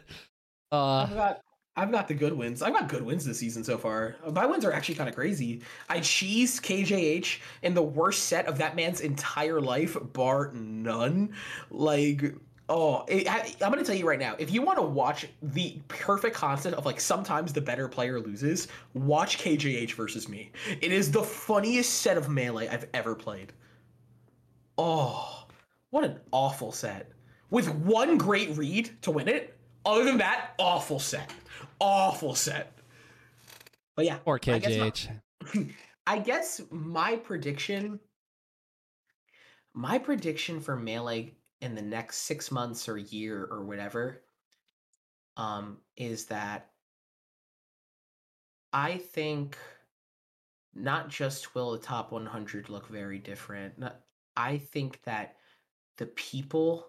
uh, 0.71 0.97
I've 1.03 1.15
got 1.15 1.41
I've 1.77 1.91
got 1.91 2.07
the 2.07 2.13
good 2.13 2.33
wins. 2.33 2.61
I've 2.61 2.73
got 2.73 2.87
good 2.87 3.03
wins 3.03 3.25
this 3.25 3.39
season 3.39 3.63
so 3.63 3.77
far. 3.77 4.15
My 4.31 4.45
wins 4.45 4.63
are 4.63 4.71
actually 4.71 4.95
kind 4.95 5.09
of 5.09 5.15
crazy. 5.15 5.61
I 5.89 5.99
cheesed 5.99 6.61
KJH 6.61 7.39
in 7.63 7.73
the 7.73 7.81
worst 7.81 8.23
set 8.25 8.47
of 8.47 8.57
that 8.59 8.75
man's 8.75 9.01
entire 9.01 9.59
life, 9.59 9.97
bar 10.13 10.51
none. 10.53 11.33
Like 11.69 12.35
Oh, 12.67 13.05
it, 13.07 13.29
I, 13.29 13.53
I'm 13.61 13.71
gonna 13.71 13.83
tell 13.83 13.95
you 13.95 14.07
right 14.07 14.17
now. 14.17 14.35
If 14.39 14.51
you 14.51 14.63
want 14.63 14.79
to 14.79 14.83
watch 14.83 15.27
the 15.41 15.77
perfect 15.87 16.35
concept 16.35 16.75
of 16.75 16.85
like 16.85 16.99
sometimes 16.99 17.53
the 17.53 17.61
better 17.61 17.87
player 17.87 18.19
loses, 18.19 18.67
watch 18.93 19.37
KJH 19.37 19.93
versus 19.93 20.27
me. 20.27 20.51
It 20.81 20.91
is 20.91 21.11
the 21.11 21.21
funniest 21.21 22.01
set 22.01 22.17
of 22.17 22.27
melee 22.27 22.67
I've 22.67 22.87
ever 22.93 23.13
played. 23.13 23.53
Oh, 24.79 25.45
what 25.91 26.03
an 26.03 26.19
awful 26.31 26.71
set 26.71 27.11
with 27.51 27.69
one 27.75 28.17
great 28.17 28.57
read 28.57 28.89
to 29.03 29.11
win 29.11 29.27
it. 29.27 29.55
Other 29.85 30.03
than 30.03 30.17
that, 30.17 30.55
awful 30.57 30.99
set, 30.99 31.31
awful 31.79 32.35
set. 32.35 32.71
But 33.95 34.05
yeah, 34.05 34.17
Or 34.25 34.35
I 34.35 34.59
guess 34.59 34.77
my- 34.77 34.89
KJH. 34.91 35.73
I 36.07 36.19
guess 36.19 36.61
my 36.69 37.15
prediction 37.15 37.99
my 39.73 39.97
prediction 39.97 40.61
for 40.61 40.75
melee 40.75 41.33
in 41.61 41.75
the 41.75 41.81
next 41.81 42.19
6 42.19 42.49
months 42.51 42.87
or 42.87 42.97
year 42.97 43.45
or 43.51 43.65
whatever 43.65 44.21
um 45.37 45.77
is 45.97 46.25
that 46.27 46.69
I 48.71 48.97
think 48.97 49.57
not 50.73 51.09
just 51.09 51.55
will 51.55 51.71
the 51.73 51.79
top 51.79 52.11
100 52.11 52.69
look 52.69 52.87
very 52.87 53.19
different. 53.19 53.77
not- 53.79 54.01
I 54.37 54.57
think 54.57 55.01
that 55.03 55.37
the 55.97 56.07
people 56.07 56.87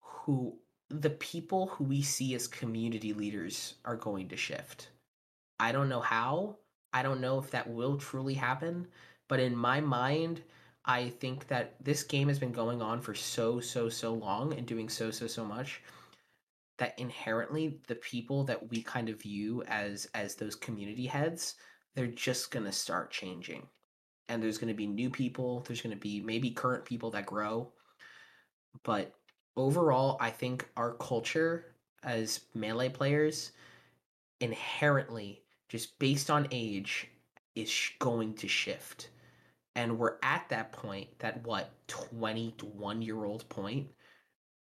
who 0.00 0.58
the 0.88 1.10
people 1.10 1.68
who 1.68 1.84
we 1.84 2.02
see 2.02 2.34
as 2.34 2.46
community 2.46 3.12
leaders 3.12 3.74
are 3.84 3.96
going 3.96 4.28
to 4.28 4.36
shift. 4.36 4.88
I 5.58 5.72
don't 5.72 5.88
know 5.88 6.00
how. 6.00 6.58
I 6.92 7.02
don't 7.02 7.20
know 7.20 7.38
if 7.38 7.50
that 7.50 7.68
will 7.68 7.98
truly 7.98 8.34
happen, 8.34 8.86
but 9.28 9.40
in 9.40 9.56
my 9.56 9.80
mind, 9.80 10.42
I 10.84 11.08
think 11.08 11.48
that 11.48 11.74
this 11.82 12.04
game 12.04 12.28
has 12.28 12.38
been 12.38 12.52
going 12.52 12.80
on 12.80 13.00
for 13.00 13.14
so 13.14 13.58
so 13.60 13.88
so 13.88 14.14
long 14.14 14.54
and 14.54 14.66
doing 14.66 14.88
so 14.88 15.10
so 15.10 15.26
so 15.26 15.44
much 15.44 15.82
that 16.78 16.98
inherently 16.98 17.80
the 17.88 17.96
people 17.96 18.44
that 18.44 18.70
we 18.70 18.82
kind 18.82 19.08
of 19.08 19.20
view 19.20 19.62
as 19.66 20.08
as 20.14 20.36
those 20.36 20.54
community 20.54 21.06
heads, 21.06 21.56
they're 21.94 22.06
just 22.06 22.50
going 22.50 22.64
to 22.64 22.72
start 22.72 23.10
changing. 23.10 23.66
And 24.28 24.42
there's 24.42 24.58
going 24.58 24.68
to 24.68 24.74
be 24.74 24.86
new 24.86 25.10
people, 25.10 25.64
there's 25.66 25.82
going 25.82 25.94
to 25.94 26.00
be 26.00 26.20
maybe 26.20 26.50
current 26.50 26.84
people 26.84 27.10
that 27.12 27.26
grow. 27.26 27.72
But 28.84 29.15
overall, 29.56 30.16
I 30.20 30.30
think 30.30 30.68
our 30.76 30.92
culture 30.94 31.74
as 32.02 32.40
melee 32.54 32.88
players 32.88 33.52
inherently 34.40 35.42
just 35.68 35.98
based 35.98 36.30
on 36.30 36.46
age 36.50 37.08
is 37.54 37.68
sh- 37.68 37.92
going 37.98 38.34
to 38.34 38.48
shift. 38.48 39.10
And 39.74 39.98
we're 39.98 40.16
at 40.22 40.48
that 40.50 40.72
point 40.72 41.08
that 41.18 41.44
what 41.44 41.70
21 41.88 43.02
year 43.02 43.24
old 43.24 43.48
point 43.48 43.88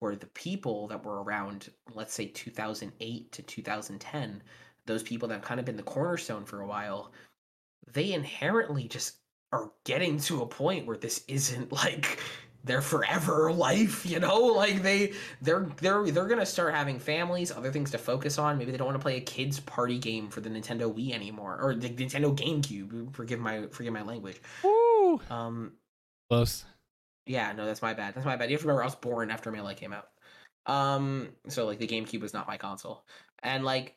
where 0.01 0.17
the 0.17 0.27
people 0.27 0.89
that 0.89 1.05
were 1.05 1.23
around 1.23 1.71
let's 1.95 2.15
say 2.15 2.27
2008 2.27 3.33
to 3.33 3.43
2010 3.43 4.43
those 4.87 5.03
people 5.03 5.29
that 5.29 5.35
have 5.35 5.45
kind 5.45 5.61
of 5.61 5.67
been 5.67 5.77
the 5.77 5.83
cornerstone 5.83 6.45
for 6.45 6.63
a 6.63 6.67
while 6.67 7.13
they 7.93 8.13
inherently 8.13 8.89
just 8.89 9.17
are 9.53 9.71
getting 9.85 10.19
to 10.19 10.43
a 10.43 10.47
point 10.47 10.87
where 10.87 10.97
this 10.97 11.25
isn't 11.29 11.71
like 11.85 12.19
their 12.65 12.83
forever 12.83 13.53
life 13.53 14.05
you 14.05 14.19
know? 14.21 14.55
Like 14.61 14.83
they 14.83 15.15
they're 15.41 15.67
they're 15.81 16.11
they're 16.11 16.27
gonna 16.27 16.45
start 16.45 16.75
having 16.75 16.99
families 16.99 17.51
other 17.51 17.73
things 17.73 17.91
to 17.93 17.99
focus 17.99 18.39
on. 18.39 18.59
Maybe 18.59 18.71
they 18.73 18.77
don't 18.79 18.87
want 18.87 18.99
to 18.99 19.03
play 19.03 19.17
a 19.17 19.21
kids 19.21 19.59
party 19.61 19.99
game 19.99 20.29
for 20.29 20.41
the 20.41 20.51
nintendo 20.51 20.93
wii 20.95 21.13
anymore 21.15 21.59
or 21.63 21.75
the 21.75 21.89
nintendo 21.89 22.37
gamecube 22.37 23.15
forgive 23.15 23.41
my 23.41 23.67
forgive 23.71 23.93
my 23.93 24.03
language. 24.03 24.41
Woo! 24.63 25.21
um 25.31 25.73
Close. 26.29 26.65
yeah 27.27 27.53
no 27.53 27.65
that's 27.65 27.81
my 27.83 27.95
bad 27.95 28.15
that's 28.15 28.27
my 28.27 28.37
bad. 28.37 28.51
You 28.51 28.55
have 28.57 28.63
to 28.63 28.67
remember 28.67 28.83
i 28.83 28.87
was 28.87 28.95
born 28.95 29.31
after 29.31 29.51
melee 29.51 29.75
came 29.75 29.93
out. 29.95 30.09
Um 30.67 31.31
so 31.49 31.65
like 31.67 31.79
the 31.79 31.87
gamecube 31.87 32.21
was 32.21 32.35
not 32.35 32.47
my 32.47 32.59
console. 32.59 33.05
And 33.43 33.65
like 33.65 33.97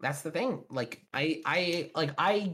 that's 0.00 0.20
the 0.22 0.30
thing 0.30 0.62
like 0.70 1.02
i 1.14 1.40
i 1.46 1.90
like 1.94 2.10
i 2.18 2.52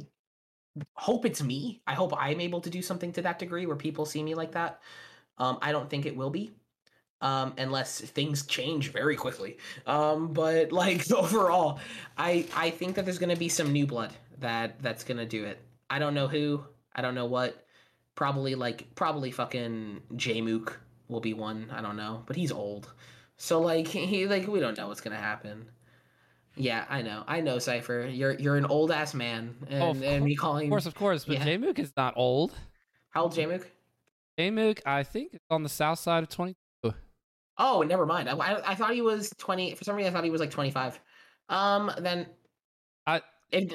hope 0.94 1.24
it's 1.27 1.43
me. 1.43 1.82
I 1.86 1.94
hope 1.94 2.14
i'm 2.16 2.40
able 2.40 2.60
to 2.60 2.70
do 2.70 2.82
something 2.82 3.12
to 3.14 3.23
that 3.23 3.39
degree 3.40 3.66
where 3.66 3.77
people 3.77 4.06
see 4.06 4.23
me 4.23 4.35
like 4.35 4.52
that 4.52 4.81
um 5.38 5.59
i 5.62 5.72
don't 5.72 5.88
think 5.90 6.06
it 6.06 6.16
will 6.16 6.30
be 6.30 6.52
um 7.20 7.54
unless 7.59 8.00
things 8.00 8.44
change 8.46 8.90
very 8.92 9.16
quickly 9.16 9.56
um 9.86 10.32
but 10.32 10.72
like 10.72 11.10
overall 11.12 11.78
i 12.18 12.44
i 12.56 12.70
think 12.70 12.96
that 12.96 13.04
there's 13.04 13.18
gonna 13.18 13.36
be 13.36 13.48
some 13.48 13.72
new 13.72 13.86
blood 13.86 14.12
that 14.40 14.80
that's 14.82 15.04
gonna 15.04 15.26
do 15.26 15.44
it 15.44 15.59
i 15.90 15.98
don't 15.98 16.14
know 16.14 16.28
who 16.28 16.62
i 16.94 17.02
don't 17.02 17.14
know 17.14 17.26
what 17.26 17.64
probably 18.14 18.54
like 18.54 18.94
probably 18.94 19.30
fucking 19.30 20.02
J-Mook 20.16 20.78
will 21.09 21.20
be 21.20 21.34
one. 21.34 21.68
I 21.72 21.80
don't 21.80 21.96
know, 21.96 22.22
but 22.26 22.36
he's 22.36 22.52
old, 22.52 22.92
so 23.38 23.60
like 23.60 23.88
he 23.88 24.26
like 24.26 24.46
we 24.46 24.60
don't 24.60 24.76
know 24.76 24.88
what's 24.88 25.00
gonna 25.00 25.16
happen. 25.16 25.66
Yeah, 26.56 26.84
I 26.90 27.00
know, 27.00 27.24
I 27.26 27.40
know, 27.40 27.59
Cipher. 27.59 28.06
You're 28.10 28.34
you're 28.34 28.56
an 28.56 28.66
old 28.66 28.90
ass 28.92 29.14
man, 29.14 29.56
and 29.70 29.82
Oh, 29.82 29.90
of 29.90 30.02
and 30.02 30.24
me 30.24 30.34
Of 30.34 30.38
calling. 30.40 30.68
course, 30.68 30.86
of 30.86 30.94
course. 30.94 31.24
But 31.24 31.36
Yeah. 31.36 31.44
J-Mook 31.44 31.78
is 31.78 31.92
not 31.96 32.14
old. 32.16 32.52
How 33.10 33.22
old 33.22 33.34
J-Mook? 33.34 33.66
J-Mook, 34.38 34.80
I 34.86 35.02
think, 35.02 35.34
is 35.34 35.40
on 35.50 35.62
the 35.62 35.68
south 35.68 35.98
side 35.98 36.22
of 36.22 36.28
20. 36.28 36.54
Oh, 37.59 37.82
never 37.82 38.06
mind. 38.06 38.30
I, 38.30 38.34
I 38.34 38.70
I 38.70 38.74
thought 38.74 38.94
he 38.94 39.02
was 39.02 39.30
twenty. 39.36 39.74
For 39.74 39.84
some 39.84 39.94
reason, 39.94 40.10
I 40.10 40.16
thought 40.16 40.24
he 40.24 40.30
was 40.30 40.40
like 40.40 40.50
twenty 40.50 40.70
five. 40.70 40.98
Um, 41.50 41.92
then 41.98 42.26
I- 43.06 43.20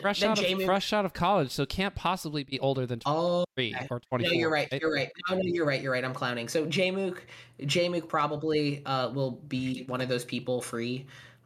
Fresh 0.02 0.22
then 0.22 0.32
out, 0.32 0.40
of, 0.44 0.64
fresh 0.64 0.92
out 0.92 1.06
of 1.06 1.14
college, 1.14 1.52
so 1.52 1.64
can't 1.68 1.94
possibly 1.94 2.44
be 2.44 2.60
older 2.60 2.88
than 2.88 3.00
Oh, 3.06 3.46
okay. 3.60 3.76
or 3.92 4.02
24. 4.10 4.20
No, 4.20 4.30
you're 4.32 4.50
right. 4.50 4.68
You're 4.82 4.92
right. 4.92 5.12
No, 5.30 5.36
no, 5.36 5.44
you're 5.44 5.68
right. 5.68 5.80
You're 5.80 5.92
right. 5.92 6.04
I'm 6.04 6.16
clowning. 6.16 6.48
So 6.48 6.66
Jmook, 6.66 7.20
Jmook 7.62 8.10
probably 8.10 8.84
uh, 8.88 9.12
will 9.12 9.30
be 9.48 9.84
one 9.84 10.02
of 10.02 10.10
those 10.10 10.26
people 10.26 10.62
free. 10.64 11.06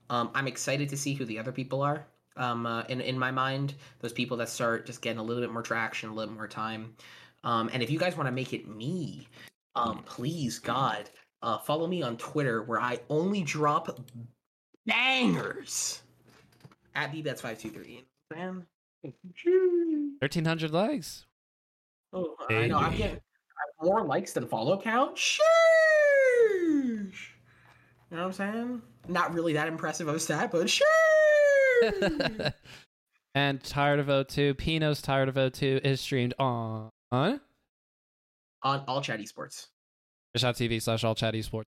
Um, 0.09 0.31
I'm 0.33 0.47
excited 0.47 0.87
to 0.89 0.97
see 0.97 1.13
who 1.13 1.25
the 1.25 1.37
other 1.37 1.51
people 1.51 1.81
are. 1.81 2.05
Um, 2.37 2.65
uh, 2.65 2.83
in 2.83 3.01
in 3.01 3.19
my 3.19 3.31
mind, 3.31 3.73
those 3.99 4.13
people 4.13 4.37
that 4.37 4.47
start 4.47 4.85
just 4.85 5.01
getting 5.01 5.19
a 5.19 5.23
little 5.23 5.43
bit 5.43 5.51
more 5.51 5.61
traction, 5.61 6.09
a 6.09 6.13
little 6.13 6.33
more 6.33 6.47
time. 6.47 6.95
Um, 7.43 7.69
and 7.73 7.81
if 7.81 7.89
you 7.89 7.97
guys 7.97 8.15
want 8.15 8.27
to 8.27 8.31
make 8.31 8.53
it 8.53 8.67
me, 8.67 9.27
um, 9.75 10.03
please 10.05 10.59
God, 10.59 11.09
uh, 11.41 11.57
follow 11.57 11.87
me 11.87 12.01
on 12.01 12.17
Twitter 12.17 12.63
where 12.63 12.79
I 12.79 12.99
only 13.09 13.41
drop 13.43 13.99
bangers 14.85 16.01
at 16.95 17.11
bbets523. 17.11 18.03
Man. 18.35 18.65
1300 19.01 20.71
likes. 20.71 21.25
Oh, 22.13 22.35
I 22.49 22.67
know. 22.67 22.77
I'm 22.77 22.95
getting 22.95 23.15
I 23.15 23.83
have 23.83 23.87
more 23.87 24.03
likes 24.03 24.33
than 24.33 24.47
follow 24.47 24.79
count. 24.79 25.15
Sheesh. 25.15 25.41
You 28.11 28.17
know 28.17 28.17
what 28.17 28.25
I'm 28.25 28.33
saying? 28.33 28.81
Not 29.07 29.33
really 29.33 29.53
that 29.53 29.67
impressive 29.67 30.07
of 30.07 30.15
a 30.15 30.19
stat, 30.19 30.51
but 30.51 30.67
sheesh. 30.67 30.83
and 33.35 33.63
Tired 33.63 33.99
of 33.99 34.07
O2, 34.07 34.57
Pino's 34.57 35.01
Tired 35.01 35.29
of 35.29 35.35
O2 35.35 35.83
is 35.83 36.01
streamed 36.01 36.33
on 36.37 36.89
on 37.11 37.39
On 38.63 38.83
all 38.87 39.01
chat 39.01 39.19
esports. 39.19 39.67
twitch.tv 40.33 40.81
slash 40.81 41.03
all 41.03 41.15
chat 41.15 41.33
esports. 41.33 41.63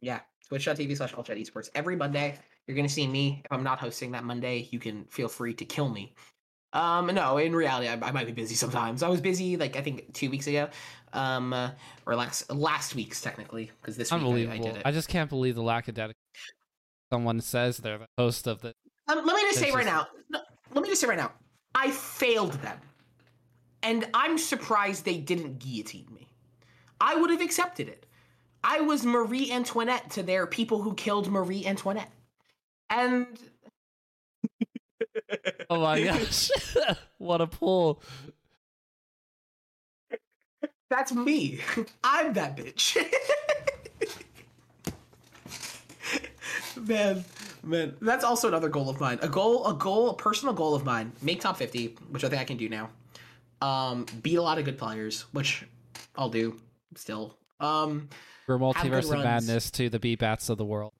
Yeah. 0.00 0.20
Twitch.tv 0.48 0.96
slash 0.96 1.14
all 1.14 1.24
chat 1.24 1.36
esports. 1.36 1.68
Every 1.74 1.96
Monday, 1.96 2.38
you're 2.66 2.76
gonna 2.76 2.88
see 2.88 3.06
me. 3.06 3.42
If 3.44 3.52
I'm 3.52 3.62
not 3.62 3.78
hosting 3.78 4.12
that 4.12 4.24
Monday, 4.24 4.68
you 4.70 4.78
can 4.78 5.04
feel 5.06 5.28
free 5.28 5.54
to 5.54 5.64
kill 5.64 5.88
me. 5.88 6.14
Um, 6.72 7.06
no, 7.06 7.38
in 7.38 7.54
reality, 7.54 7.88
I, 7.88 7.94
I 7.94 8.12
might 8.12 8.26
be 8.26 8.32
busy 8.32 8.54
sometimes. 8.54 9.02
I 9.02 9.08
was 9.08 9.20
busy, 9.20 9.56
like 9.56 9.76
I 9.76 9.80
think 9.82 10.12
two 10.12 10.30
weeks 10.30 10.46
ago, 10.46 10.68
um, 11.14 11.52
uh, 11.52 11.70
or 12.04 12.14
last 12.14 12.52
last 12.52 12.94
week's 12.94 13.20
technically, 13.22 13.70
because 13.80 13.96
this 13.96 14.12
week 14.12 14.22
I, 14.22 14.52
I 14.52 14.58
did 14.58 14.76
it. 14.76 14.82
I, 14.84 14.92
just 14.92 15.08
can't 15.08 15.30
believe 15.30 15.54
the 15.54 15.62
lack 15.62 15.88
of 15.88 15.94
dedication. 15.94 16.16
Someone 17.10 17.40
says 17.40 17.78
they're 17.78 17.98
the 17.98 18.08
host 18.18 18.46
of 18.46 18.60
the. 18.60 18.74
Um, 19.08 19.24
let 19.24 19.36
me 19.36 19.42
just 19.42 19.58
say 19.58 19.68
It's 19.68 19.76
right 19.76 19.86
now. 19.86 20.08
no, 20.28 20.40
Let 20.74 20.82
me 20.82 20.88
just 20.88 21.00
say 21.00 21.06
right 21.06 21.16
now. 21.16 21.32
I 21.74 21.90
failed 21.92 22.52
them, 22.54 22.78
and 23.86 24.04
I'm 24.12 24.36
surprised 24.36 25.04
they 25.04 25.16
didn't 25.16 25.60
guillotine 25.60 26.08
me. 26.12 26.26
I 27.00 27.14
would 27.14 27.30
have 27.30 27.40
accepted 27.40 27.88
it. 27.88 28.04
I 28.64 28.80
was 28.80 29.06
Marie 29.06 29.52
Antoinette 29.52 30.10
to 30.10 30.24
their 30.24 30.44
people 30.44 30.82
who 30.82 30.92
killed 30.94 31.30
Marie 31.30 31.64
Antoinette, 31.64 32.10
and 32.90 33.26
Oh 35.70 35.80
my 35.80 36.02
gosh. 36.02 36.50
what 37.18 37.40
a 37.40 37.46
pull. 37.46 38.02
that's 40.90 41.12
me. 41.12 41.60
I'm 42.04 42.32
that 42.32 42.56
bitch. 42.56 42.96
man, 46.76 47.24
man, 47.62 47.94
that's 48.00 48.24
also 48.24 48.48
another 48.48 48.68
goal 48.68 48.88
of 48.88 49.00
mine. 49.00 49.20
A 49.22 49.28
goal, 49.28 49.64
a 49.64 49.74
goal, 49.74 50.10
a 50.10 50.14
personal 50.14 50.54
goal 50.54 50.74
of 50.74 50.84
mine. 50.84 51.12
Make 51.22 51.40
top 51.40 51.56
fifty, 51.56 51.96
which 52.10 52.24
I 52.24 52.28
think 52.28 52.42
I 52.42 52.44
can 52.44 52.56
do 52.56 52.68
now. 52.68 52.90
Um, 53.62 54.06
beat 54.22 54.36
a 54.36 54.42
lot 54.42 54.58
of 54.58 54.64
good 54.64 54.78
players, 54.78 55.22
which 55.32 55.64
I'll 56.16 56.28
do 56.28 56.60
still. 56.94 57.38
Um, 57.60 58.08
We're 58.46 58.58
multiverse 58.58 59.12
of 59.12 59.24
madness 59.24 59.70
to 59.72 59.88
the 59.88 59.98
B 59.98 60.14
bats 60.14 60.48
of 60.48 60.58
the 60.58 60.64
world. 60.64 60.92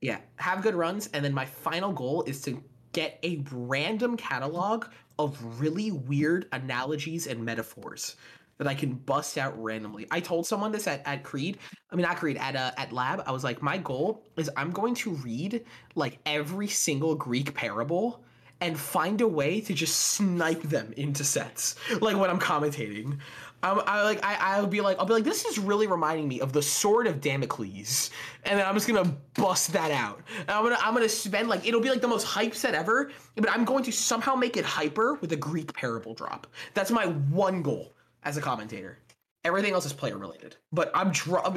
yeah, 0.00 0.18
have 0.36 0.62
good 0.62 0.74
runs, 0.74 1.08
and 1.08 1.24
then 1.24 1.32
my 1.32 1.44
final 1.46 1.92
goal 1.92 2.22
is 2.24 2.42
to 2.42 2.62
get 2.92 3.18
a 3.22 3.44
random 3.50 4.16
catalog 4.16 4.86
of 5.18 5.60
really 5.60 5.90
weird 5.90 6.46
analogies 6.52 7.26
and 7.26 7.44
metaphors 7.44 8.16
that 8.58 8.66
I 8.66 8.74
can 8.74 8.94
bust 8.94 9.36
out 9.38 9.60
randomly. 9.62 10.06
I 10.10 10.20
told 10.20 10.46
someone 10.46 10.72
this 10.72 10.86
at, 10.86 11.02
at 11.06 11.22
Creed. 11.22 11.58
I 11.90 11.96
mean, 11.96 12.04
not 12.04 12.16
Creed 12.16 12.36
at 12.38 12.56
uh, 12.56 12.72
at 12.76 12.92
Lab. 12.92 13.22
I 13.26 13.32
was 13.32 13.44
like, 13.44 13.62
my 13.62 13.78
goal 13.78 14.24
is 14.36 14.50
I'm 14.56 14.70
going 14.70 14.94
to 14.96 15.12
read 15.16 15.64
like 15.94 16.18
every 16.26 16.68
single 16.68 17.14
Greek 17.14 17.54
parable 17.54 18.24
and 18.60 18.78
find 18.78 19.20
a 19.20 19.28
way 19.28 19.60
to 19.60 19.74
just 19.74 19.98
snipe 19.98 20.62
them 20.62 20.92
into 20.96 21.24
sets, 21.24 21.76
like 22.00 22.16
when 22.16 22.30
I'm 22.30 22.40
commentating. 22.40 23.18
I'm, 23.62 23.80
I 23.86 24.02
like 24.02 24.24
I 24.24 24.36
I'll 24.38 24.66
be 24.66 24.80
like 24.80 24.98
I'll 24.98 25.06
be 25.06 25.14
like 25.14 25.24
this 25.24 25.44
is 25.44 25.58
really 25.58 25.86
reminding 25.86 26.28
me 26.28 26.40
of 26.40 26.52
the 26.52 26.62
sword 26.62 27.06
of 27.06 27.20
Damocles, 27.20 28.10
and 28.44 28.58
then 28.58 28.66
I'm 28.66 28.74
just 28.74 28.86
gonna 28.86 29.16
bust 29.34 29.72
that 29.72 29.90
out. 29.90 30.20
And 30.40 30.50
I'm 30.50 30.62
gonna 30.62 30.78
I'm 30.80 30.94
gonna 30.94 31.08
spend 31.08 31.48
like 31.48 31.66
it'll 31.66 31.80
be 31.80 31.90
like 31.90 32.00
the 32.00 32.08
most 32.08 32.24
hype 32.24 32.54
set 32.54 32.74
ever, 32.74 33.10
but 33.34 33.50
I'm 33.50 33.64
going 33.64 33.82
to 33.84 33.92
somehow 33.92 34.34
make 34.34 34.56
it 34.56 34.64
hyper 34.64 35.14
with 35.14 35.32
a 35.32 35.36
Greek 35.36 35.72
parable 35.72 36.14
drop. 36.14 36.46
That's 36.74 36.90
my 36.90 37.06
one 37.06 37.62
goal 37.62 37.94
as 38.24 38.36
a 38.36 38.40
commentator. 38.40 38.98
Everything 39.46 39.74
else 39.74 39.86
is 39.86 39.92
player 39.92 40.18
related. 40.18 40.56
But 40.72 40.90
I'm 40.92 41.12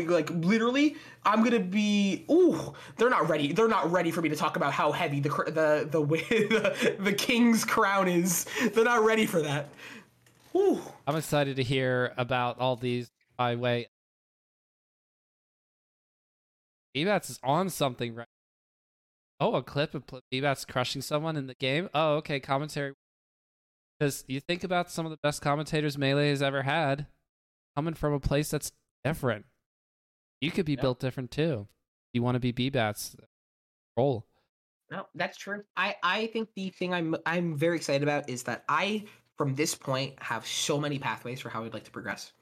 like 0.07 0.29
literally. 0.29 0.95
I'm 1.25 1.43
gonna 1.43 1.59
be. 1.59 2.23
Ooh, 2.29 2.75
they're 2.97 3.09
not 3.09 3.27
ready. 3.27 3.51
They're 3.51 3.67
not 3.67 3.91
ready 3.91 4.11
for 4.11 4.21
me 4.21 4.29
to 4.29 4.35
talk 4.35 4.57
about 4.57 4.73
how 4.73 4.91
heavy 4.91 5.19
the 5.19 5.29
the 5.29 5.87
the 5.89 6.05
the, 6.05 6.95
the 6.99 7.13
king's 7.13 7.65
crown 7.65 8.07
is. 8.07 8.45
They're 8.73 8.83
not 8.83 9.03
ready 9.03 9.25
for 9.25 9.41
that. 9.41 9.69
Ooh. 10.55 10.79
I'm 11.07 11.15
excited 11.15 11.55
to 11.55 11.63
hear 11.63 12.13
about 12.15 12.59
all 12.59 12.75
these. 12.75 13.09
By 13.37 13.55
way, 13.55 13.87
Bbats 16.95 17.31
is 17.31 17.39
on 17.41 17.69
something 17.69 18.13
right. 18.13 18.27
Oh, 19.39 19.55
a 19.55 19.63
clip 19.63 19.95
of 19.95 20.03
Bbats 20.31 20.67
crushing 20.67 21.01
someone 21.01 21.37
in 21.37 21.47
the 21.47 21.55
game. 21.55 21.89
Oh, 21.93 22.17
okay, 22.17 22.39
commentary. 22.39 22.93
Because 23.97 24.25
you 24.27 24.41
think 24.41 24.63
about 24.63 24.91
some 24.91 25.05
of 25.05 25.11
the 25.11 25.17
best 25.23 25.41
commentators 25.41 25.97
Melee 25.97 26.29
has 26.29 26.43
ever 26.43 26.61
had, 26.63 27.07
coming 27.79 27.93
from 27.93 28.11
a 28.11 28.19
place 28.19 28.51
that's 28.51 28.73
different. 29.05 29.45
You 30.41 30.51
could 30.51 30.65
be 30.65 30.75
Yeah. 30.75 30.81
built 30.81 30.99
different 30.99 31.31
too. 31.31 31.69
You 32.11 32.21
want 32.21 32.35
to 32.35 32.39
be 32.41 32.51
Bbats. 32.51 33.15
Roll. 33.95 34.25
No, 34.91 35.07
that's 35.15 35.37
true. 35.37 35.63
I 35.77 35.95
I 36.03 36.27
think 36.27 36.49
the 36.55 36.71
thing 36.71 36.93
I'm 36.93 37.15
I'm 37.25 37.55
very 37.55 37.77
excited 37.77 38.03
about 38.03 38.29
is 38.29 38.43
that 38.43 38.65
I 38.67 39.05
from 39.37 39.55
this 39.55 39.75
point 39.75 40.21
have 40.21 40.45
so 40.45 40.77
many 40.77 40.99
pathways 40.99 41.39
for 41.39 41.47
how 41.47 41.63
I'd 41.63 41.73
like 41.73 41.85
to 41.85 41.91
progress 41.91 42.33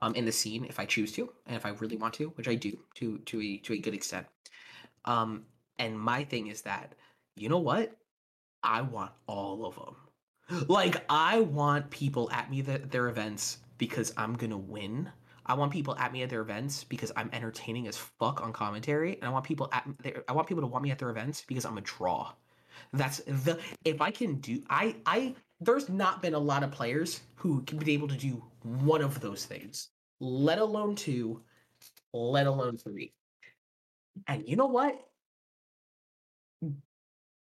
um 0.00 0.14
in 0.14 0.24
the 0.24 0.30
scene 0.30 0.64
if 0.64 0.78
I 0.78 0.84
choose 0.84 1.10
to 1.12 1.32
and 1.46 1.56
if 1.56 1.66
I 1.66 1.70
really 1.70 1.96
want 1.96 2.14
to, 2.14 2.28
which 2.36 2.46
I 2.46 2.54
do 2.54 2.78
to 2.96 3.18
to 3.18 3.40
a 3.40 3.56
to 3.58 3.72
a 3.72 3.78
good 3.78 3.94
extent. 3.94 4.26
Um 5.06 5.44
and 5.80 5.98
my 5.98 6.22
thing 6.22 6.46
is 6.46 6.62
that 6.62 6.94
you 7.34 7.48
know 7.48 7.58
what? 7.58 7.96
I 8.62 8.82
want 8.82 9.10
all 9.26 9.66
of 9.66 9.74
them. 9.74 9.96
Like 10.68 11.04
I 11.08 11.40
want 11.40 11.90
people 11.90 12.30
at 12.30 12.48
me 12.50 12.60
at 12.60 12.90
their 12.92 13.08
events 13.08 13.58
because 13.78 14.12
I'm 14.16 14.34
going 14.34 14.50
to 14.50 14.58
win. 14.58 15.10
I 15.46 15.54
want 15.54 15.72
people 15.72 15.96
at 15.96 16.12
me 16.12 16.22
at 16.22 16.30
their 16.30 16.42
events 16.42 16.84
because 16.84 17.10
I'm 17.16 17.30
entertaining 17.32 17.88
as 17.88 17.96
fuck 17.96 18.42
on 18.42 18.52
commentary, 18.52 19.14
and 19.14 19.24
I 19.24 19.28
want 19.30 19.44
people 19.46 19.68
at 19.72 19.88
I 20.28 20.32
want 20.32 20.46
people 20.46 20.62
to 20.62 20.66
want 20.66 20.84
me 20.84 20.90
at 20.90 20.98
their 20.98 21.10
events 21.10 21.44
because 21.46 21.64
I'm 21.64 21.78
a 21.78 21.82
draw. 21.82 22.32
That's 22.92 23.18
the 23.18 23.58
if 23.84 24.02
I 24.02 24.10
can 24.10 24.36
do 24.36 24.62
I 24.68 24.96
I 25.06 25.34
there's 25.60 25.88
not 25.88 26.22
been 26.22 26.34
a 26.34 26.38
lot 26.38 26.62
of 26.62 26.70
players 26.70 27.20
who 27.36 27.62
can 27.62 27.78
be 27.78 27.94
able 27.94 28.08
to 28.08 28.16
do 28.16 28.44
one 28.62 29.00
of 29.00 29.20
those 29.20 29.46
things, 29.46 29.88
let 30.20 30.58
alone 30.58 30.94
two, 30.94 31.42
let 32.12 32.46
alone 32.46 32.76
three. 32.76 33.12
And 34.26 34.46
you 34.46 34.56
know 34.56 34.66
what? 34.66 35.00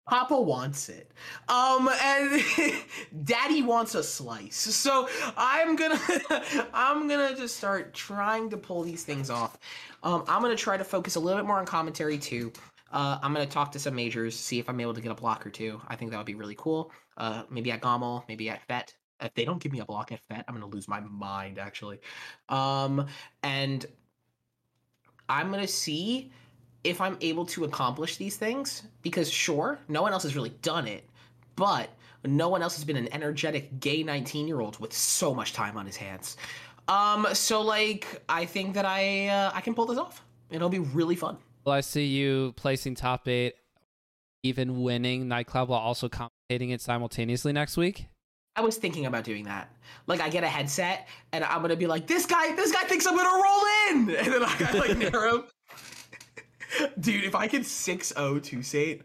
Papa 0.09 0.41
wants 0.41 0.89
it. 0.89 1.13
Um 1.49 1.89
and 2.03 2.43
daddy 3.25 3.63
wants 3.63 3.95
a 3.95 4.03
slice. 4.03 4.57
So 4.57 5.09
I'm 5.37 5.77
gonna 5.77 6.01
I'm 6.75 7.09
gonna 7.09 7.37
just 7.37 7.57
start 7.57 7.95
trying 7.95 8.51
to 8.51 8.57
pull 8.57 8.83
these 8.83 9.05
things 9.05 9.31
off. 9.31 9.59
Um 10.03 10.25
I'm 10.27 10.43
gonna 10.43 10.57
try 10.57 10.77
to 10.77 10.85
focus 10.85 11.17
a 11.17 11.21
little 11.21 11.39
bit 11.39 11.47
more 11.47 11.59
on 11.59 11.67
commentary 11.67 12.19
too. 12.19 12.53
Uh, 12.91 13.19
I'm 13.23 13.33
gonna 13.35 13.47
talk 13.47 13.73
to 13.73 13.79
some 13.79 13.95
majors, 13.95 14.35
see 14.35 14.59
if 14.59 14.69
I'm 14.69 14.81
able 14.81 14.95
to 14.95 15.01
get 15.01 15.13
a 15.13 15.15
block 15.15 15.47
or 15.47 15.51
two. 15.51 15.81
I 15.89 15.97
think 15.97 16.11
that 16.11 16.17
would 16.17 16.27
be 16.27 16.35
really 16.35 16.57
cool. 16.57 16.91
Uh, 17.17 17.43
maybe 17.51 17.71
at 17.71 17.83
GOML, 17.83 18.25
maybe 18.29 18.49
at 18.49 18.63
FET. 18.63 18.95
If 19.21 19.35
they 19.35 19.45
don't 19.45 19.61
give 19.61 19.73
me 19.73 19.81
a 19.81 19.85
block 19.85 20.13
at 20.13 20.21
FET, 20.29 20.45
I'm 20.49 20.55
gonna 20.55 20.67
lose 20.67 20.89
my 20.89 21.01
mind 21.01 21.59
actually. 21.59 22.01
Um, 22.49 23.07
and 23.43 23.85
I'm 25.29 25.51
gonna 25.51 25.69
see 25.69 26.33
if 26.85 27.01
I'm 27.01 27.17
able 27.21 27.45
to 27.47 27.65
accomplish 27.65 28.17
these 28.17 28.37
things 28.37 28.85
because 29.03 29.31
sure, 29.31 29.79
no 29.89 30.03
one 30.03 30.13
else 30.13 30.23
has 30.23 30.37
really 30.37 30.55
done 30.63 30.87
it, 30.87 31.09
but 31.57 31.91
no 32.25 32.49
one 32.49 32.63
else 32.63 32.75
has 32.77 32.85
been 32.85 32.97
an 32.97 33.13
energetic 33.13 33.81
gay 33.81 34.03
19 34.03 34.47
year 34.47 34.61
old 34.61 34.79
with 34.81 34.93
so 34.93 35.35
much 35.35 35.53
time 35.53 35.77
on 35.77 35.87
his 35.87 35.97
hands. 35.97 36.37
Um, 36.89 37.27
so 37.33 37.61
like 37.61 38.23
I 38.29 38.47
think 38.47 38.75
that 38.75 38.85
I 38.85 39.29
uh, 39.29 39.51
I 39.55 39.61
can 39.61 39.75
pull 39.75 39.87
this 39.87 39.99
off. 39.99 40.25
It'll 40.51 40.71
be 40.71 40.79
really 40.79 41.17
fun. 41.17 41.37
Well, 41.65 41.75
I 41.75 41.83
see 41.83 42.07
you 42.07 42.55
placing 42.57 42.95
top 42.95 43.29
eight, 43.29 43.55
even 44.43 44.83
winning 44.83 45.29
Nightclub 45.29 45.69
while 45.69 45.81
also 45.81 46.09
commentating 46.09 46.73
it 46.73 46.81
simultaneously 46.81 47.53
next 47.53 47.77
week. 47.77 48.07
I 48.57 48.63
was 48.63 48.77
thinking 48.77 49.07
about 49.07 49.25
doing 49.25 49.45
that. 49.45 49.71
Like 50.07 50.21
I 50.21 50.31
get 50.31 50.43
a 50.43 50.49
headset 50.49 51.07
and 51.33 51.45
I'm 51.45 51.61
gonna 51.61 51.77
be 51.77 51.87
like, 51.87 52.07
this 52.07 52.27
guy, 52.27 52.55
this 52.57 52.73
guy 52.73 52.83
thinks 52.85 53.07
I'm 53.07 53.17
gonna 53.17 53.43
roll 53.43 53.63
in, 53.91 54.17
and 54.25 54.33
then 54.33 54.43
I 54.43 54.79
like 54.79 54.99
narrow. 55.13 55.45
Dude, 57.01 57.25
if 57.25 57.35
I 57.35 57.49
could 57.49 57.63
6-0 57.63 58.15
Tusate 58.41 59.03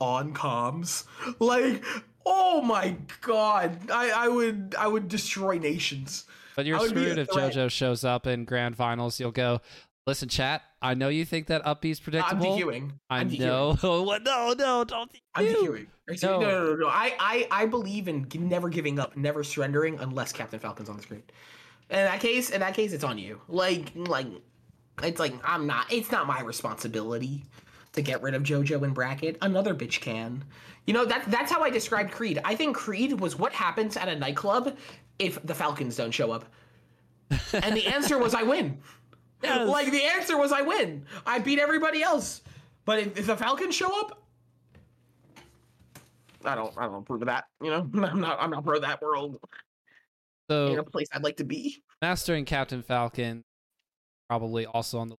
on 0.00 0.34
comms, 0.34 1.04
like, 1.38 1.84
oh 2.26 2.62
my 2.62 2.96
god, 3.20 3.90
I, 3.90 4.10
I 4.10 4.28
would 4.28 4.74
I 4.78 4.88
would 4.88 5.08
destroy 5.08 5.58
nations. 5.58 6.24
But 6.56 6.66
you're 6.66 6.78
I 6.78 6.82
would 6.82 6.94
be 6.94 7.00
a 7.00 7.10
screwed 7.10 7.18
if. 7.18 7.28
JoJo 7.28 7.70
shows 7.70 8.04
up 8.04 8.26
in 8.26 8.44
grand 8.44 8.76
finals. 8.76 9.18
You'll 9.18 9.32
go, 9.32 9.60
listen, 10.06 10.28
chat. 10.28 10.62
I 10.80 10.94
know 10.94 11.08
you 11.08 11.24
think 11.24 11.46
that 11.48 11.66
up 11.66 11.80
B's 11.80 11.98
I'm 11.98 12.04
predictable. 12.04 12.56
DQing. 12.56 12.92
I 13.10 13.20
I'm 13.20 13.32
know. 13.32 13.74
what? 14.04 14.22
No, 14.22 14.54
no, 14.56 14.84
don't 14.84 15.10
I'm 15.34 15.44
DQ. 15.46 15.54
DQing. 15.54 15.86
Are 16.06 16.12
you 16.12 16.18
serious? 16.18 16.22
No. 16.22 16.40
No, 16.40 16.48
no, 16.48 16.64
no, 16.64 16.74
no. 16.76 16.88
I, 16.88 17.14
I, 17.18 17.48
I 17.50 17.66
believe 17.66 18.08
in 18.08 18.26
never 18.34 18.68
giving 18.68 18.98
up, 18.98 19.16
never 19.16 19.42
surrendering 19.42 19.98
unless 20.00 20.32
Captain 20.32 20.60
Falcon's 20.60 20.88
on 20.88 20.96
the 20.96 21.02
screen. 21.02 21.22
In 21.90 21.96
that 21.96 22.20
case, 22.20 22.50
in 22.50 22.60
that 22.60 22.74
case, 22.74 22.92
it's 22.92 23.04
on 23.04 23.18
you. 23.18 23.40
Like, 23.48 23.92
like, 23.94 24.26
it's 25.02 25.18
like 25.18 25.34
I'm 25.44 25.66
not. 25.66 25.92
It's 25.92 26.10
not 26.10 26.26
my 26.26 26.40
responsibility 26.40 27.44
to 27.92 28.02
get 28.02 28.22
rid 28.22 28.34
of 28.34 28.42
JoJo 28.42 28.82
in 28.84 28.92
bracket. 28.92 29.38
Another 29.42 29.74
bitch 29.74 30.00
can. 30.00 30.44
You 30.86 30.94
know 30.94 31.04
that 31.04 31.24
that's 31.28 31.50
how 31.50 31.62
I 31.62 31.70
described 31.70 32.12
Creed. 32.12 32.40
I 32.44 32.54
think 32.54 32.76
Creed 32.76 33.18
was 33.18 33.38
what 33.38 33.52
happens 33.52 33.96
at 33.96 34.08
a 34.08 34.16
nightclub 34.16 34.76
if 35.18 35.44
the 35.44 35.54
Falcons 35.54 35.96
don't 35.96 36.10
show 36.10 36.30
up. 36.32 36.44
And 37.54 37.76
the 37.76 37.86
answer 37.86 38.18
was 38.18 38.34
I 38.34 38.42
win. 38.42 38.78
Yes. 39.42 39.68
Like 39.68 39.90
the 39.90 40.02
answer 40.02 40.36
was 40.36 40.52
I 40.52 40.62
win. 40.62 41.04
I 41.26 41.38
beat 41.38 41.58
everybody 41.58 42.02
else. 42.02 42.42
But 42.84 42.98
if, 42.98 43.18
if 43.18 43.26
the 43.26 43.36
Falcons 43.36 43.74
show 43.74 44.00
up, 44.00 44.22
I 46.44 46.54
don't 46.54 46.76
I 46.76 46.84
don't 46.84 46.96
approve 46.96 47.22
of 47.22 47.26
that. 47.26 47.44
You 47.62 47.70
know, 47.70 47.90
I'm 48.02 48.20
not 48.20 48.38
I'm 48.40 48.50
not 48.50 48.64
pro 48.64 48.78
that 48.80 49.00
world 49.00 49.38
So 50.50 50.66
in 50.66 50.78
a 50.78 50.84
place 50.84 51.08
I'd 51.12 51.24
like 51.24 51.36
to 51.38 51.44
be. 51.44 51.82
Master 52.02 52.34
and 52.34 52.46
Captain 52.46 52.82
Falcon 52.82 53.44
probably 54.38 54.66
also 54.66 54.98
on 54.98 55.10
the. 55.10 55.16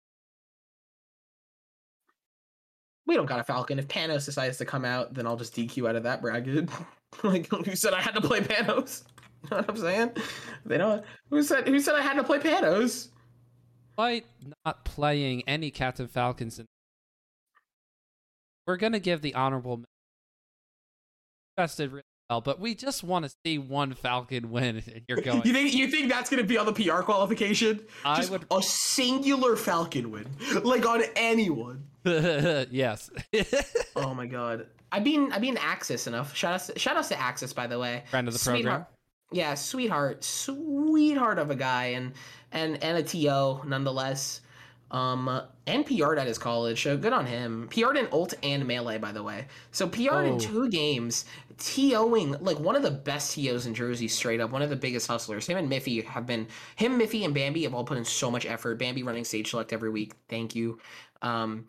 We 3.07 3.15
don't 3.15 3.27
got 3.27 3.39
a 3.39 3.45
Falcon. 3.45 3.79
If 3.79 3.87
Panos 3.87 4.25
decides 4.25 4.59
to 4.59 4.65
come 4.65 4.85
out, 4.85 5.15
then 5.15 5.25
I'll 5.25 5.37
just 5.37 5.55
DQ 5.55 5.89
out 5.89 5.95
of 5.95 6.03
that 6.03 6.21
bracket. 6.21 6.69
like 7.23 7.49
who 7.49 7.77
said 7.77 7.95
I 7.95 8.01
had 8.01 8.15
to 8.17 8.21
play 8.21 8.41
Panos? 8.41 9.05
You 9.45 9.51
know 9.51 9.57
what 9.59 9.71
I'm 9.73 9.77
saying? 9.77 10.13
They 10.65 10.79
don't. 10.79 11.05
Who 11.29 11.43
said 11.43 11.69
who 11.69 11.79
said 11.79 11.95
I 11.95 12.01
had 12.01 12.15
to 12.15 12.25
play 12.25 12.39
Panos? 12.39 13.11
Despite 13.91 14.25
not 14.65 14.87
playing 14.87 15.43
any 15.47 15.71
Captain 15.71 16.09
Falcons, 16.09 16.59
in, 16.59 16.65
we're 18.67 18.79
gonna 18.79 19.01
give 19.01 19.21
the 19.21 19.35
honorable. 19.35 19.85
Well, 22.35 22.41
but 22.41 22.59
we 22.61 22.75
just 22.75 23.05
want 23.05 23.25
to 23.25 23.33
see 23.45 23.59
one 23.59 23.95
Falcon 23.95 24.51
win. 24.51 24.83
And 24.93 25.03
you're 25.09 25.21
going. 25.23 25.43
You 25.45 25.53
think 25.53 25.73
you 25.75 25.89
think 25.89 26.11
that's 26.11 26.29
gonna 26.31 26.43
be 26.45 26.59
on 26.59 26.67
the 26.67 26.73
PR 26.73 27.03
qualification? 27.03 27.81
I 28.05 28.17
Just 28.17 28.31
would- 28.31 28.45
a 28.51 28.61
singular 28.63 29.57
Falcon 29.57 30.11
win, 30.11 30.27
like 30.65 30.87
on 30.87 31.03
anyone. 31.17 31.85
yes. 32.05 33.11
Oh 33.97 34.13
my 34.13 34.27
god. 34.27 34.67
I've 34.91 35.05
been 35.05 35.33
I've 35.33 35.41
been 35.41 35.57
Axis 35.57 36.07
enough. 36.09 36.35
Shout 36.37 36.55
out 36.55 36.79
shout 36.79 36.97
outs 36.97 37.09
to 37.09 37.19
Axis 37.21 37.53
by 37.53 37.67
the 37.69 37.79
way. 37.79 38.03
Friend 38.11 38.27
of 38.27 38.35
the 38.35 38.41
program. 38.41 38.63
Sweetheart. 38.63 38.87
Yeah, 39.33 39.55
sweetheart, 39.55 40.23
sweetheart 40.25 41.39
of 41.39 41.51
a 41.51 41.55
guy, 41.57 41.87
and 41.87 42.13
and 42.53 42.83
and 42.83 42.99
a 42.99 43.03
to 43.03 43.61
nonetheless. 43.65 44.41
Um, 44.91 45.41
and 45.67 45.85
PR'd 45.85 46.19
at 46.19 46.27
his 46.27 46.39
college, 46.39 46.81
so 46.83 46.97
good 46.97 47.13
on 47.13 47.27
him. 47.27 47.69
PR'd 47.69 47.97
in 47.97 48.07
ult 48.13 48.35
and 48.43 48.65
melee, 48.67 48.99
by 48.99 49.11
the 49.13 49.23
way. 49.23 49.47
So 49.73 49.89
PR'd 49.89 50.13
Oh. 50.13 50.33
in 50.35 50.39
two 50.39 50.69
games, 50.69 51.25
TOing 51.57 52.41
like 52.41 52.61
one 52.61 52.77
of 52.77 52.83
the 52.83 52.91
best 52.91 53.35
TOs 53.35 53.67
in 53.67 53.75
Jersey, 53.75 54.07
straight 54.09 54.41
up, 54.41 54.51
one 54.51 54.63
of 54.63 54.71
the 54.71 54.77
biggest 54.77 55.07
hustlers. 55.09 55.47
Him 55.47 55.57
and 55.59 55.69
Miffy 55.71 56.05
have 56.05 56.27
been 56.27 56.47
him, 56.77 56.99
Miffy, 56.99 57.25
and 57.25 57.35
Bambi 57.35 57.65
have 57.65 57.75
all 57.75 57.85
put 57.85 57.99
in 57.99 58.05
so 58.05 58.31
much 58.31 58.47
effort. 58.47 58.79
Bambi 58.79 59.03
running 59.03 59.25
stage 59.25 59.51
select 59.51 59.73
every 59.73 59.91
week. 59.91 60.13
Thank 60.29 60.55
you. 60.55 60.79
Um, 61.23 61.67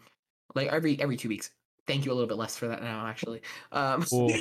like 0.53 0.67
every 0.67 0.99
every 1.01 1.17
two 1.17 1.29
weeks. 1.29 1.49
Thank 1.87 2.05
you 2.05 2.11
a 2.11 2.15
little 2.15 2.27
bit 2.27 2.37
less 2.37 2.57
for 2.57 2.67
that 2.67 2.81
now, 2.83 3.05
actually. 3.07 3.41
Um, 3.71 4.03
Cool. 4.03 4.31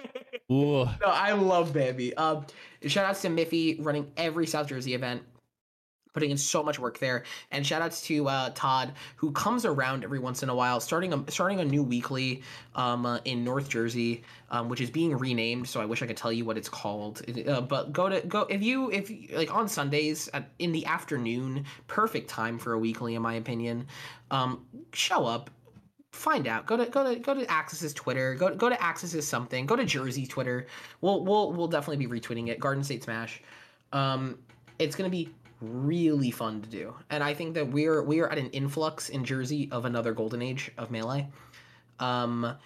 Ooh. 0.52 0.84
No, 0.84 1.06
I 1.06 1.32
love 1.32 1.72
Bambi. 1.72 2.14
Um, 2.16 2.46
shout 2.86 3.04
outs 3.04 3.22
to 3.22 3.28
Miffy 3.28 3.76
running 3.84 4.10
every 4.16 4.46
South 4.46 4.68
Jersey 4.68 4.94
event, 4.94 5.22
putting 6.16 6.30
in 6.30 6.38
so 6.38 6.62
much 6.62 6.78
work 6.78 6.98
there, 6.98 7.24
and 7.50 7.66
shout 7.66 7.82
outs 7.82 8.00
to 8.00 8.26
uh, 8.26 8.50
Todd 8.54 8.94
who 9.16 9.30
comes 9.32 9.66
around 9.66 10.02
every 10.02 10.18
once 10.18 10.42
in 10.42 10.48
a 10.48 10.54
while, 10.54 10.80
starting 10.80 11.12
a 11.12 11.30
starting 11.30 11.60
a 11.60 11.64
new 11.64 11.82
weekly 11.82 12.42
um, 12.74 13.04
uh, 13.04 13.18
in 13.26 13.44
North 13.44 13.68
Jersey, 13.68 14.22
um, 14.50 14.70
which 14.70 14.80
is 14.80 14.90
being 14.90 15.14
renamed. 15.14 15.68
So 15.68 15.78
I 15.78 15.84
wish 15.84 16.00
I 16.00 16.06
could 16.06 16.16
tell 16.16 16.32
you 16.32 16.46
what 16.46 16.56
it's 16.56 16.70
called. 16.70 17.20
Uh, 17.46 17.60
but 17.60 17.92
go 17.92 18.08
to 18.08 18.26
go 18.26 18.46
if 18.48 18.62
you 18.62 18.90
if 18.90 19.12
like 19.34 19.54
on 19.54 19.68
Sundays 19.68 20.30
at, 20.32 20.48
in 20.58 20.72
the 20.72 20.86
afternoon, 20.86 21.66
perfect 21.86 22.30
time 22.30 22.58
for 22.58 22.72
a 22.72 22.78
weekly 22.78 23.14
in 23.14 23.20
my 23.20 23.34
opinion. 23.34 23.86
Um, 24.30 24.64
show 24.94 25.26
up 25.26 25.50
find 26.16 26.48
out. 26.48 26.66
Go 26.66 26.76
to 26.78 26.86
go 26.86 27.14
to 27.14 27.20
go 27.20 27.34
to 27.34 27.48
Axis's 27.50 27.92
Twitter. 27.92 28.34
Go 28.34 28.54
go 28.54 28.68
to 28.68 28.82
Axis's 28.82 29.28
something. 29.28 29.66
Go 29.66 29.76
to 29.76 29.84
Jersey 29.84 30.26
Twitter. 30.26 30.66
We'll 31.00 31.24
we'll 31.24 31.52
we'll 31.52 31.68
definitely 31.68 32.04
be 32.04 32.20
retweeting 32.20 32.48
it. 32.48 32.58
Garden 32.58 32.82
State 32.82 33.04
Smash. 33.04 33.42
Um, 33.92 34.38
it's 34.78 34.96
gonna 34.96 35.10
be 35.10 35.28
really 35.60 36.30
fun 36.30 36.62
to 36.62 36.68
do, 36.68 36.94
and 37.10 37.22
I 37.22 37.34
think 37.34 37.54
that 37.54 37.68
we're 37.68 38.02
we're 38.02 38.28
at 38.28 38.38
an 38.38 38.50
influx 38.50 39.08
in 39.08 39.24
Jersey 39.24 39.68
of 39.72 39.84
another 39.84 40.12
golden 40.12 40.42
age 40.42 40.70
of 40.78 40.90
melee. 40.90 41.28
Um, 41.98 42.56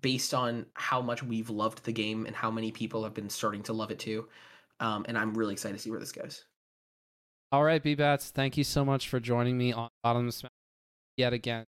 based 0.00 0.32
on 0.32 0.64
how 0.72 1.02
much 1.02 1.22
we've 1.22 1.50
loved 1.50 1.84
the 1.84 1.92
game 1.92 2.24
and 2.24 2.34
how 2.34 2.50
many 2.50 2.72
people 2.72 3.04
have 3.04 3.12
been 3.12 3.28
starting 3.28 3.62
to 3.62 3.74
love 3.74 3.90
it 3.90 3.98
too. 3.98 4.26
Um, 4.80 5.04
and 5.06 5.18
I'm 5.18 5.34
really 5.34 5.52
excited 5.52 5.76
to 5.76 5.82
see 5.82 5.90
where 5.90 6.00
this 6.00 6.12
goes. 6.12 6.46
All 7.52 7.62
right, 7.62 7.82
B-Bats, 7.82 8.30
thank 8.30 8.56
you 8.56 8.64
so 8.64 8.86
much 8.86 9.10
for 9.10 9.20
joining 9.20 9.58
me 9.58 9.74
on 9.74 9.90
Bottom 10.02 10.30
Smash 10.30 10.48
yet 11.18 11.34
again 11.34 11.66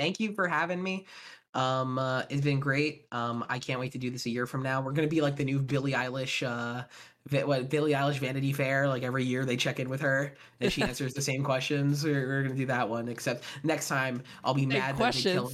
thank 0.00 0.18
you 0.18 0.32
for 0.32 0.48
having 0.48 0.82
me. 0.82 1.06
Um, 1.52 1.98
uh, 1.98 2.22
it's 2.30 2.40
been 2.40 2.60
great. 2.60 3.06
Um, 3.12 3.44
I 3.48 3.58
can't 3.58 3.78
wait 3.78 3.92
to 3.92 3.98
do 3.98 4.10
this 4.10 4.24
a 4.26 4.30
year 4.30 4.46
from 4.46 4.62
now. 4.62 4.80
We're 4.80 4.92
gonna 4.92 5.08
be 5.08 5.20
like 5.20 5.36
the 5.36 5.44
new 5.44 5.58
Billie 5.58 5.92
Eilish, 5.92 6.46
uh, 6.46 6.84
what 7.30 7.70
Billie 7.70 7.92
Eilish 7.92 8.18
Vanity 8.18 8.52
Fair. 8.52 8.88
Like 8.88 9.02
every 9.02 9.24
year 9.24 9.44
they 9.44 9.56
check 9.56 9.80
in 9.80 9.88
with 9.88 10.00
her 10.00 10.34
and 10.60 10.72
she 10.72 10.82
answers 10.90 11.14
the 11.14 11.22
same 11.22 11.44
questions. 11.44 12.04
We're, 12.04 12.26
we're, 12.26 12.42
gonna 12.42 12.54
do 12.54 12.66
that 12.66 12.88
one. 12.88 13.08
Except 13.08 13.44
next 13.62 13.88
time 13.88 14.22
I'll 14.44 14.54
be 14.54 14.66
mad 14.66 14.96
that 14.98 15.12
they 15.12 15.20
kill. 15.20 15.52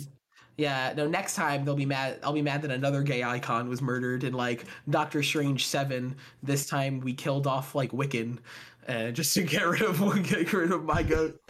Yeah, 0.56 0.94
no. 0.96 1.06
Next 1.06 1.34
time 1.34 1.64
they'll 1.64 1.74
be 1.74 1.86
mad. 1.86 2.18
I'll 2.22 2.32
be 2.32 2.42
mad 2.42 2.62
that 2.62 2.70
another 2.70 3.02
gay 3.02 3.22
icon 3.22 3.68
was 3.68 3.82
murdered 3.82 4.24
in 4.24 4.32
like 4.32 4.64
Doctor 4.88 5.22
Strange 5.22 5.66
Seven. 5.66 6.16
This 6.42 6.66
time 6.66 7.00
we 7.00 7.12
killed 7.12 7.46
off 7.46 7.74
like 7.74 7.90
Wiccan, 7.90 8.38
uh, 8.88 9.10
just 9.10 9.34
to 9.34 9.42
get 9.42 9.66
rid 9.66 9.82
of 9.82 10.00
get 10.28 10.52
rid 10.52 10.72
of 10.72 10.84
my 10.84 11.02
goat. 11.02 11.40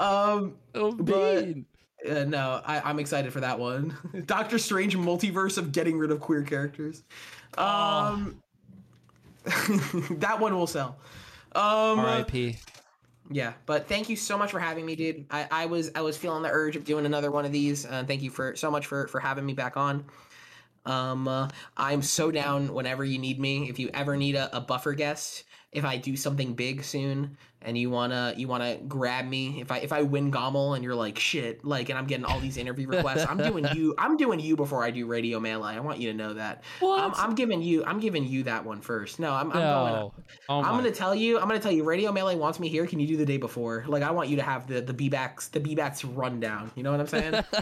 Um, 0.00 0.56
oh, 0.74 0.92
but 0.92 1.54
uh, 2.08 2.24
no, 2.24 2.60
I, 2.64 2.90
am 2.90 2.98
excited 2.98 3.32
for 3.32 3.40
that 3.40 3.58
one. 3.58 3.96
Doctor 4.26 4.58
Strange 4.58 4.96
multiverse 4.96 5.56
of 5.56 5.70
getting 5.70 5.96
rid 5.96 6.10
of 6.10 6.20
queer 6.20 6.42
characters. 6.42 7.04
Um, 7.56 7.64
oh. 7.64 8.32
that 10.18 10.38
one 10.40 10.54
will 10.54 10.66
sell. 10.66 10.98
Um, 11.54 12.00
R.I.P. 12.00 12.58
Yeah, 13.30 13.54
but 13.64 13.88
thank 13.88 14.08
you 14.08 14.16
so 14.16 14.38
much 14.38 14.50
for 14.50 14.60
having 14.60 14.86
me, 14.86 14.94
dude. 14.94 15.26
I, 15.30 15.46
I 15.50 15.66
was 15.66 15.90
I 15.94 16.00
was 16.02 16.16
feeling 16.16 16.42
the 16.42 16.50
urge 16.50 16.76
of 16.76 16.84
doing 16.84 17.06
another 17.06 17.30
one 17.30 17.44
of 17.44 17.52
these. 17.52 17.84
Uh, 17.84 18.04
thank 18.06 18.22
you 18.22 18.30
for 18.30 18.54
so 18.54 18.70
much 18.70 18.86
for 18.86 19.08
for 19.08 19.20
having 19.20 19.44
me 19.44 19.52
back 19.52 19.76
on. 19.76 20.04
Um, 20.84 21.26
uh, 21.26 21.48
I'm 21.76 22.02
so 22.02 22.30
down 22.30 22.72
whenever 22.72 23.04
you 23.04 23.18
need 23.18 23.40
me. 23.40 23.68
If 23.68 23.78
you 23.78 23.90
ever 23.92 24.16
need 24.16 24.36
a, 24.36 24.56
a 24.56 24.60
buffer 24.60 24.94
guest, 24.94 25.44
if 25.76 25.84
I 25.84 25.98
do 25.98 26.16
something 26.16 26.54
big 26.54 26.82
soon 26.82 27.36
and 27.60 27.76
you 27.76 27.90
wanna 27.90 28.32
you 28.34 28.48
wanna 28.48 28.78
grab 28.88 29.26
me, 29.26 29.60
if 29.60 29.70
I 29.70 29.78
if 29.78 29.92
I 29.92 30.02
win 30.02 30.32
GOML 30.32 30.74
and 30.74 30.82
you're 30.82 30.94
like 30.94 31.18
shit, 31.18 31.62
like 31.66 31.90
and 31.90 31.98
I'm 31.98 32.06
getting 32.06 32.24
all 32.24 32.40
these 32.40 32.56
interview 32.56 32.88
requests, 32.88 33.26
I'm 33.28 33.36
doing 33.36 33.66
you 33.74 33.94
I'm 33.98 34.16
doing 34.16 34.40
you 34.40 34.56
before 34.56 34.82
I 34.82 34.90
do 34.90 35.04
Radio 35.06 35.38
Melee. 35.38 35.74
I 35.74 35.80
want 35.80 36.00
you 36.00 36.10
to 36.10 36.16
know 36.16 36.32
that. 36.32 36.64
What? 36.80 36.98
I'm, 36.98 37.12
I'm 37.14 37.34
giving 37.34 37.60
you 37.60 37.84
I'm 37.84 38.00
giving 38.00 38.26
you 38.26 38.42
that 38.44 38.64
one 38.64 38.80
first. 38.80 39.20
No, 39.20 39.34
I'm, 39.34 39.52
I'm 39.52 39.58
no. 39.58 40.12
going. 40.14 40.24
Oh 40.48 40.62
I'm 40.62 40.76
gonna 40.76 40.90
tell 40.90 41.14
you 41.14 41.38
I'm 41.38 41.46
gonna 41.46 41.60
tell 41.60 41.72
you 41.72 41.84
Radio 41.84 42.10
Melee 42.10 42.36
wants 42.36 42.58
me 42.58 42.68
here. 42.68 42.86
Can 42.86 42.98
you 42.98 43.06
do 43.06 43.18
the 43.18 43.26
day 43.26 43.36
before? 43.36 43.84
Like 43.86 44.02
I 44.02 44.12
want 44.12 44.30
you 44.30 44.36
to 44.36 44.42
have 44.42 44.66
the 44.66 44.80
the 44.80 44.94
B 44.94 45.10
backs 45.10 45.48
the 45.48 45.60
B 45.60 45.74
backs 45.74 46.04
rundown. 46.06 46.72
You 46.74 46.84
know 46.84 46.90
what 46.90 47.00
I'm 47.00 47.06
saying? 47.06 47.44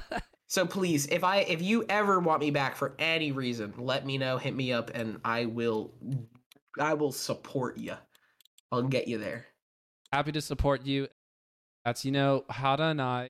So 0.47 0.67
please, 0.67 1.07
if 1.07 1.25
I 1.25 1.39
if 1.39 1.63
you 1.63 1.85
ever 1.89 2.21
want 2.21 2.39
me 2.39 2.53
back 2.53 2.77
for 2.77 2.95
any 2.99 3.33
reason, 3.33 3.75
let 3.77 4.07
me 4.07 4.19
know, 4.19 4.39
hit 4.39 4.55
me 4.55 4.73
up, 4.73 4.93
and 4.95 5.19
I 5.25 5.47
will 5.47 5.91
I 6.79 6.95
will 6.95 7.13
support 7.13 7.79
you. 7.79 7.95
I'll 8.73 8.83
get 8.83 9.09
you 9.09 9.19
there. 9.19 9.47
Happy 10.13 10.33
to 10.33 10.41
support 10.41 10.85
you. 10.85 11.09
That's 11.85 12.05
you 12.05 12.13
know, 12.13 12.45
Hada 12.51 12.91
and 12.91 13.03
I 13.03 13.29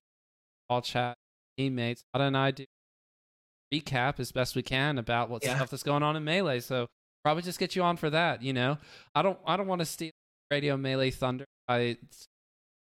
all 0.69 0.83
chat 0.83 1.17
teammates. 1.59 2.03
Hada 2.15 2.29
and 2.29 2.37
I 2.37 2.51
do 2.51 2.65
recap 3.73 4.21
as 4.21 4.33
best 4.33 4.55
we 4.57 4.63
can 4.63 4.99
about 4.99 5.31
what 5.31 5.45
yeah. 5.45 5.57
stuff 5.57 5.71
that's 5.71 5.83
going 5.83 6.03
on 6.03 6.17
in 6.17 6.25
melee. 6.25 6.61
So 6.61 6.87
probably 7.25 7.43
just 7.43 7.59
get 7.59 7.75
you 7.75 7.83
on 7.83 7.97
for 7.97 8.11
that. 8.11 8.43
You 8.43 8.53
know, 8.53 8.79
I 9.15 9.23
don't 9.23 9.39
I 9.47 9.57
don't 9.57 9.67
want 9.67 9.81
to 9.81 9.87
steal 9.87 10.13
radio 10.51 10.77
melee 10.77 11.11
thunder. 11.11 11.45
I 11.69 11.97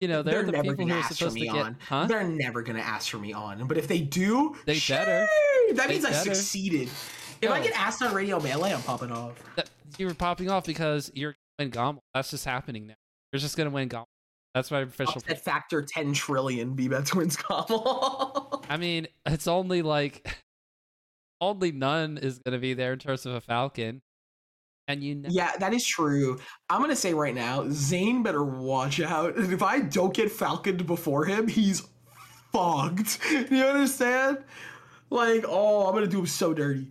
you 0.01 0.09
know 0.09 0.23
they're, 0.23 0.43
they're 0.43 0.63
the 0.63 0.69
people 0.71 0.87
who 0.87 0.93
are 0.93 1.03
supposed 1.05 1.37
to 1.37 1.47
get. 1.47 1.75
Huh? 1.89 2.07
They're 2.07 2.25
never 2.25 2.63
gonna 2.63 2.81
ask 2.81 3.11
for 3.11 3.19
me 3.19 3.33
on. 3.33 3.67
But 3.67 3.79
if 3.79 3.89
they 3.89 4.01
do, 4.01 4.57
they 4.67 4.81
better. 4.89 5.27
That 5.75 5.89
means 5.89 6.05
I 6.05 6.13
succeeded. 6.13 6.89
If 7.41 7.49
no. 7.49 7.53
I 7.53 7.61
get 7.61 7.79
asked 7.79 8.03
on 8.03 8.15
radio 8.15 8.41
melee, 8.41 8.73
I'm 8.73 8.83
popping 8.83 9.11
off. 9.11 9.35
That, 9.57 9.69
you 9.99 10.07
were 10.07 10.15
popping 10.15 10.51
off 10.51 10.65
because 10.65 11.11
you're 11.15 11.35
win 11.59 11.71
GOML. 11.71 11.99
That's 12.15 12.31
just 12.31 12.45
happening 12.45 12.87
now. 12.87 12.95
You're 13.33 13.41
just 13.41 13.57
gonna 13.57 13.71
win 13.71 13.89
GOML. 13.89 14.07
That's 14.55 14.71
my 14.71 14.81
official. 14.81 15.17
Upset 15.17 15.43
factor 15.45 15.83
ten 15.83 16.13
trillion. 16.13 16.75
B-Bats 16.75 17.15
wins 17.15 17.37
GOML. 17.37 18.65
I 18.69 18.77
mean, 18.77 19.07
it's 19.27 19.47
only 19.47 19.83
like 19.83 20.37
only 21.41 21.73
none 21.73 22.19
is 22.19 22.39
gonna 22.39 22.59
be 22.59 22.75
there 22.75 22.93
in 22.93 22.99
terms 22.99 23.27
of 23.27 23.35
a 23.35 23.41
Falcon. 23.41 24.03
And 24.89 25.03
you 25.03 25.15
know- 25.15 25.29
yeah, 25.31 25.53
that 25.59 25.73
is 25.73 25.87
true. 25.87 26.39
I'm 26.69 26.81
gonna 26.81 26.97
say 26.97 27.15
right 27.15 27.35
now, 27.35 27.67
Zane 27.71 28.23
better 28.23 28.45
watch 28.45 29.01
out. 29.01 29.35
If 29.37 29.63
I 29.63 29.81
don't 29.81 30.13
get 30.15 30.31
Falconed 30.31 30.87
before 30.87 31.25
him, 31.25 31.49
he's 31.49 31.83
fogged. 32.53 33.19
You 33.31 33.65
understand? 33.65 34.39
Like, 35.09 35.45
oh, 35.47 35.87
I'm 35.87 35.95
gonna 35.95 36.07
do 36.07 36.21
him 36.21 36.27
so 36.27 36.53
dirty. 36.53 36.89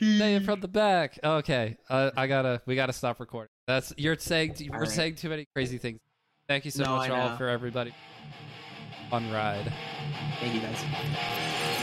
It 0.00 0.44
from 0.44 0.60
the 0.60 0.68
back. 0.68 1.18
Okay, 1.22 1.76
uh, 1.88 2.10
I 2.16 2.26
gotta. 2.26 2.62
We 2.66 2.74
gotta 2.74 2.92
stop 2.92 3.20
recording. 3.20 3.50
That's 3.66 3.92
you're 3.96 4.16
saying. 4.16 4.56
We're 4.70 4.80
right. 4.80 4.88
saying 4.88 5.16
too 5.16 5.28
many 5.28 5.46
crazy 5.54 5.78
things. 5.78 6.00
Thank 6.48 6.64
you 6.64 6.70
so 6.70 6.84
no, 6.84 6.96
much, 6.96 7.10
all, 7.10 7.36
for 7.36 7.48
everybody. 7.48 7.94
Fun 9.10 9.30
ride. 9.30 9.72
Thank 10.40 10.54
you, 10.54 10.60
guys. 10.60 11.76